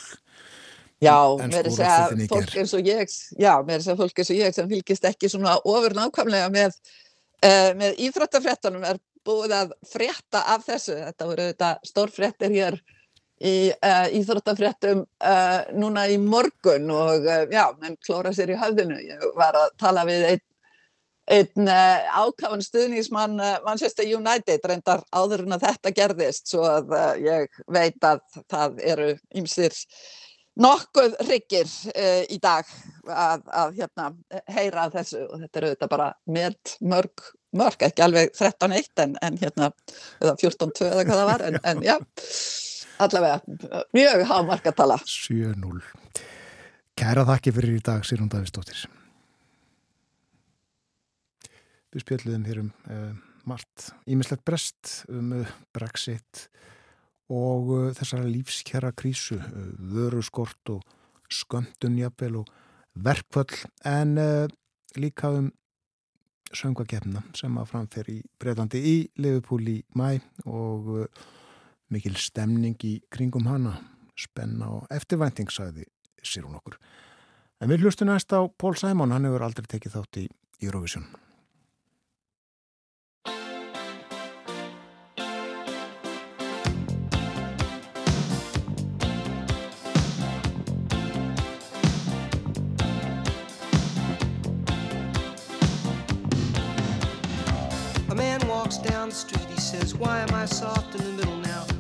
Já, 1.03 1.18
mér 1.38 1.60
er 1.60 1.68
að 1.68 1.76
segja 1.76 2.27
fólk 2.31 2.53
eins 2.61 2.73
og 2.76 2.88
ég, 2.88 3.15
já, 3.35 3.52
mér 3.68 3.76
er 3.76 3.81
að 3.81 3.88
segja 3.88 3.97
fólk 3.99 4.22
eins 4.22 4.31
og 4.31 4.38
ég 4.39 4.56
sem 4.56 4.69
fylgist 4.72 5.07
ekki 5.10 5.30
svona 5.31 5.57
ofur 5.68 5.95
nákvæmlega 5.97 6.52
með, 6.53 6.77
uh, 7.43 7.72
með 7.80 7.99
íþróttafréttanum 8.07 8.85
er 8.88 9.02
búið 9.26 9.56
að 9.57 9.73
frétta 9.89 10.43
af 10.53 10.65
þessu. 10.68 10.95
Þetta 11.02 11.27
voru 11.27 11.49
þetta 11.49 11.72
stórfréttir 11.89 12.56
hér 12.56 12.80
í 13.43 13.55
uh, 13.73 14.07
íþróttafréttum 14.15 15.03
uh, 15.03 15.61
núna 15.75 16.07
í 16.11 16.17
morgun 16.21 16.91
og 16.93 17.25
já, 17.51 17.65
menn 17.81 17.97
klóra 18.05 18.33
sér 18.35 18.53
í 18.55 18.59
höfðinu. 18.59 18.99
Ég 19.03 19.25
var 19.35 19.57
að 19.59 19.71
tala 19.81 20.05
við 20.07 20.29
einn 20.33 20.45
einn 21.25 21.65
ákafan 21.65 22.61
stuðnismann 22.61 23.39
Manchester 23.65 24.05
United 24.05 24.61
reyndar 24.69 25.01
áður 25.09 25.41
en 25.47 25.55
að 25.55 25.63
þetta 25.63 25.93
gerðist 25.97 26.51
svo 26.51 26.61
að 26.69 26.93
ég 27.17 27.63
veit 27.65 27.97
að 28.05 28.21
það 28.45 28.77
eru 28.91 29.07
ymsir 29.33 29.73
nokkuð 30.61 31.15
ryggir 31.29 31.67
uh, 31.91 32.21
í 32.31 32.37
dag 32.41 32.67
að, 33.05 33.41
að 33.51 33.79
hérna, 33.79 34.11
heyra 34.55 34.87
þessu 34.93 35.25
og 35.27 35.41
þetta 35.43 35.61
eru 35.61 35.71
þetta 35.73 35.89
bara 35.91 36.11
með 36.31 36.75
mörg, 36.93 37.25
mörg, 37.55 37.87
ekki 37.89 38.05
alveg 38.05 38.31
13-1 38.37 39.03
en, 39.03 39.17
en 39.25 39.41
hérna, 39.41 39.71
eða 40.21 40.37
14-2 40.39 40.87
eða 40.87 41.03
hvað 41.03 41.21
það 41.21 41.31
var, 41.31 41.45
en, 41.49 41.59
en 41.71 41.83
já, 41.85 41.97
allavega 43.01 43.39
mjög 43.95 44.23
hafmark 44.30 44.69
að 44.69 44.77
tala. 44.81 44.97
7-0. 45.09 45.81
Kæra 46.95 47.26
þakki 47.27 47.53
fyrir 47.55 47.77
í 47.77 47.84
dag, 47.84 48.05
Sýrún 48.07 48.31
Davistóttir. 48.31 48.85
Við 51.95 52.03
spjöldluðum 52.03 52.45
hér 52.47 52.61
um 52.61 52.69
uh, 52.91 53.11
margt 53.47 53.89
ímislegt 54.11 54.43
brest 54.47 55.01
um 55.11 55.34
uh, 55.41 55.51
Brexit 55.76 56.47
og 57.31 57.72
uh, 57.72 57.89
þessara 57.95 58.27
lífskjara 58.27 58.93
krísu, 58.95 59.39
vöru 59.91 60.23
skort 60.23 60.72
og 60.72 60.84
sköndunjapel 61.31 62.41
og 62.41 62.51
verkvöll 62.95 63.65
en 63.84 64.13
líka 64.95 65.31
um 65.35 65.49
söngvakefna 66.55 67.23
sem 67.35 67.55
að 67.59 67.72
framfer 67.72 68.11
í 68.13 68.19
Breitlandi 68.39 68.80
í 68.80 68.95
Liverpool 69.19 69.65
í 69.67 69.80
mæ 69.97 70.22
og 70.45 71.09
mikil 71.93 72.15
stemning 72.19 72.77
í 72.83 72.95
kringum 73.13 73.49
hana, 73.49 73.77
spenna 74.17 74.71
og 74.79 74.87
eftirvænting 74.93 75.51
sagði 75.53 75.85
sér 76.23 76.47
hún 76.47 76.57
okkur. 76.57 76.79
En 77.61 77.71
við 77.71 77.85
hlustum 77.85 78.09
næst 78.09 78.33
á 78.35 78.43
Pól 78.57 78.75
Sæmón, 78.75 79.13
hann 79.13 79.27
hefur 79.27 79.45
aldrei 79.45 79.69
tekið 79.69 79.99
þátt 79.99 80.23
í 80.23 80.27
Eurovision. 80.63 81.07
walks 98.65 98.77
down 98.77 99.09
the 99.09 99.15
street, 99.15 99.45
he 99.45 99.59
says, 99.59 99.93
Why 99.93 100.21
am 100.21 100.33
I 100.33 100.45
soft 100.45 100.95
in 100.95 101.03
the 101.03 101.11
middle 101.11 101.37
now? 101.37 101.74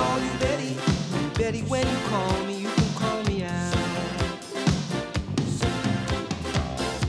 Betty, 0.00 0.76
Betty, 1.36 1.60
when 1.68 1.86
you 1.86 1.96
call 2.08 2.44
me, 2.44 2.56
you 2.56 2.68
can 2.70 2.94
call 2.94 3.22
me 3.24 3.44
out. 3.44 3.76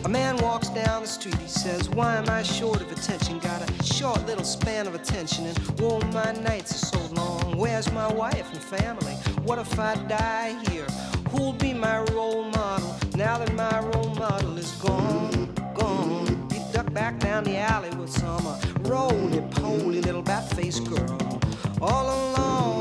A 0.03 0.09
man 0.09 0.35
walks 0.37 0.67
down 0.69 1.03
the 1.03 1.07
street, 1.07 1.35
he 1.35 1.47
says, 1.47 1.89
Why 1.89 2.17
am 2.17 2.27
I 2.29 2.43
short 2.43 2.81
of 2.81 2.91
attention? 2.91 3.39
Got 3.39 3.61
a 3.69 3.83
short 3.83 4.25
little 4.25 4.43
span 4.43 4.87
of 4.87 4.95
attention, 4.95 5.45
and 5.45 5.57
oh, 5.79 6.01
my 6.07 6.33
nights 6.33 6.73
are 6.75 6.85
so 6.97 7.13
long. 7.13 7.57
Where's 7.57 7.89
my 7.93 8.11
wife 8.11 8.51
and 8.51 8.61
family? 8.61 9.13
What 9.45 9.57
if 9.57 9.79
I 9.79 9.95
die 10.07 10.57
here? 10.69 10.87
Who'll 11.29 11.53
be 11.53 11.73
my 11.73 12.01
role 12.11 12.43
model 12.43 12.93
now 13.15 13.37
that 13.37 13.53
my 13.53 13.79
role 13.79 14.13
model 14.15 14.57
is 14.57 14.71
gone? 14.83 15.53
Gone. 15.75 16.49
He 16.51 16.59
ducked 16.73 16.93
back 16.93 17.19
down 17.19 17.45
the 17.45 17.55
alley 17.55 17.91
with 17.91 18.09
some 18.09 18.45
uh, 18.45 18.59
roly-poly 18.81 20.01
little 20.01 20.21
bat-faced 20.21 20.89
girl. 20.89 21.39
All 21.81 22.05
were 22.05 22.80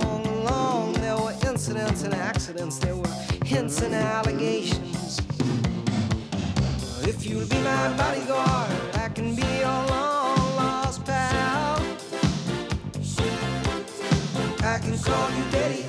incidents 1.60 2.04
and 2.04 2.14
accidents. 2.14 2.78
There 2.78 2.96
were 2.96 3.14
hints 3.44 3.82
and 3.82 3.94
allegations. 3.94 5.18
If 7.02 7.26
you'll 7.26 7.46
be 7.48 7.58
my 7.58 7.92
bodyguard, 7.98 8.70
I 8.94 9.10
can 9.10 9.34
be 9.34 9.42
your 9.42 9.80
long-lost 9.92 11.04
pal. 11.04 11.82
I 14.62 14.78
can 14.78 14.98
call 14.98 15.30
you 15.36 15.44
Daddy, 15.52 15.84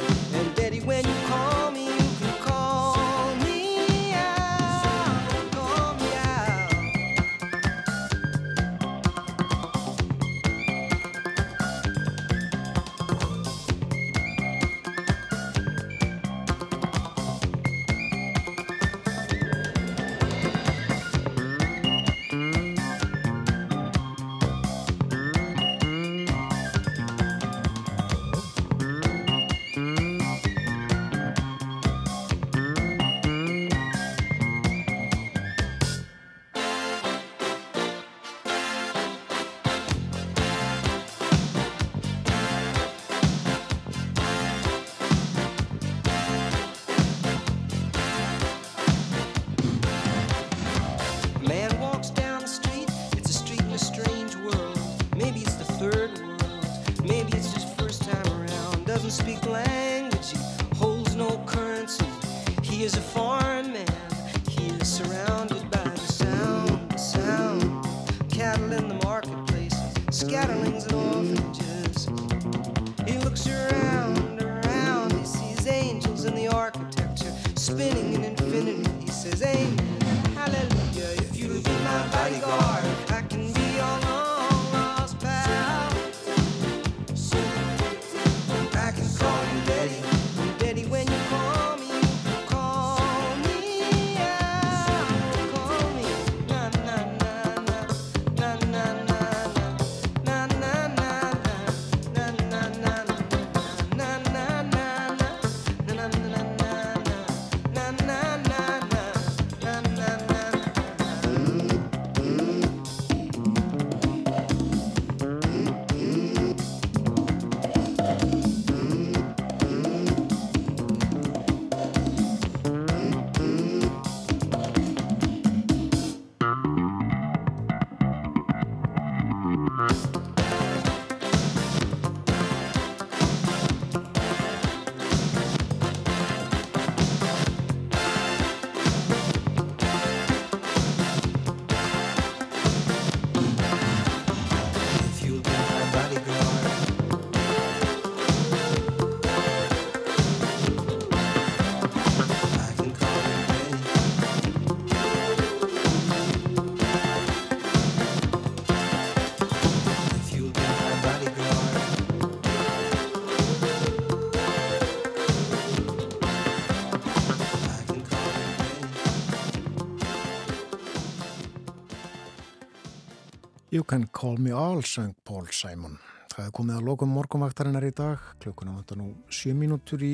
You 173.71 173.83
can 173.83 174.09
call 174.11 174.35
me 174.37 174.51
all, 174.51 174.81
söng 174.83 175.13
Paul 175.23 175.45
Simon. 175.55 175.93
Það 176.33 176.43
er 176.43 176.49
komið 176.57 176.75
að 176.75 176.87
lokum 176.89 177.13
morgunvaktarinnar 177.15 177.85
í 177.87 177.93
dag, 177.95 178.25
klukkuna 178.43 178.73
vantar 178.75 178.99
nú 178.99 179.13
7 179.31 179.53
mínútur 179.55 180.03
í 180.03 180.09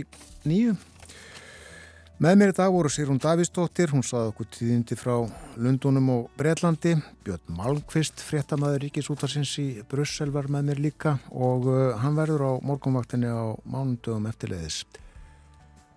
nýju. 0.45 0.75
Með 2.21 2.37
mér 2.37 2.53
í 2.53 2.55
dag 2.59 2.69
voru 2.75 2.91
Sýrún 2.93 3.17
Davísdóttir, 3.23 3.89
hún 3.95 4.05
saði 4.05 4.29
okkur 4.29 4.51
tíðindi 4.53 4.99
frá 5.01 5.15
Lundunum 5.57 6.13
og 6.13 6.29
Breitlandi, 6.37 6.93
Björn 7.25 7.57
Malmqvist, 7.57 8.21
fréttamaður 8.29 8.85
Ríkisútarsins 8.85 9.55
í 9.65 9.67
Brussel 9.89 10.29
var 10.37 10.51
með 10.53 10.69
mér 10.69 10.85
líka 10.85 11.17
og 11.33 11.65
uh, 11.65 11.81
hann 11.97 12.21
verður 12.21 12.45
á 12.45 12.51
morgunvaktinni 12.61 13.33
á 13.33 13.57
mánundögum 13.65 14.29
eftirleiðis. 14.29 14.83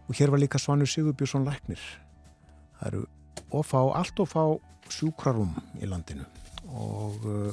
Og 0.09 0.17
hér 0.17 0.33
var 0.33 0.41
líka 0.41 0.57
Svanur 0.57 0.89
Sigurbjörnsson 0.89 1.45
Læknir. 1.45 1.85
Það 2.81 2.93
eru 2.95 3.07
ofá, 3.53 3.83
allt 3.85 4.25
ofá 4.25 4.47
sjúkrarum 4.89 5.59
í 5.77 5.85
landinu 5.85 6.25
og 6.77 7.27
uh, 7.27 7.51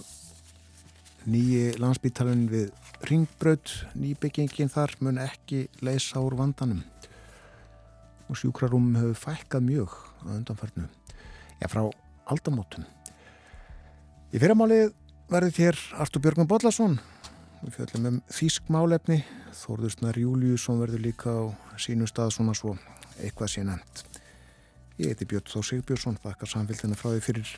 nýji 1.27 1.77
landsbítalun 1.81 2.45
við 2.51 2.69
Ringbraut, 3.07 3.71
nýbyggingin 3.93 4.71
þar 4.73 4.95
mun 5.05 5.19
ekki 5.21 5.67
leysa 5.85 6.21
úr 6.23 6.37
vandanum. 6.39 6.81
Og 8.27 8.39
sjúkrarum 8.39 8.95
hefur 8.97 9.19
fækkað 9.27 9.67
mjög 9.67 9.93
á 10.25 10.33
undanfarnu 10.33 10.87
já 11.61 11.67
frá 11.71 11.83
aldamótum. 12.29 12.85
Í 14.33 14.41
fyrramálið 14.41 14.91
verður 15.31 15.55
þér 15.55 15.79
Artur 16.03 16.23
Björgum 16.23 16.49
Bodlason 16.49 16.97
við 17.61 17.77
fjöldum 17.77 18.09
um 18.11 18.19
þýsk 18.31 18.69
málefni. 18.73 19.21
Þórðursnar 19.57 20.19
Júliusson 20.21 20.81
verður 20.81 21.05
líka 21.07 21.33
á 21.33 21.43
sínu 21.81 22.07
stað 22.09 22.35
svona 22.35 22.53
svo 22.57 22.75
eitthvað 23.17 23.53
sé 23.53 23.63
nefnt. 23.65 24.03
Ég 24.97 25.13
heiti 25.13 25.27
Björn 25.29 25.49
Þór 25.49 25.65
Sigbjörnsson 25.65 26.19
þakkar 26.21 26.51
samfélgina 26.51 26.97
frá 26.97 27.11
því 27.13 27.23
fyrir 27.25 27.55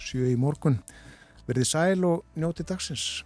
sjö 0.00 0.26
í 0.30 0.36
morgun. 0.40 0.80
Verði 1.46 1.66
sæl 1.68 2.06
og 2.08 2.24
njóti 2.38 2.66
dagsins. 2.66 3.22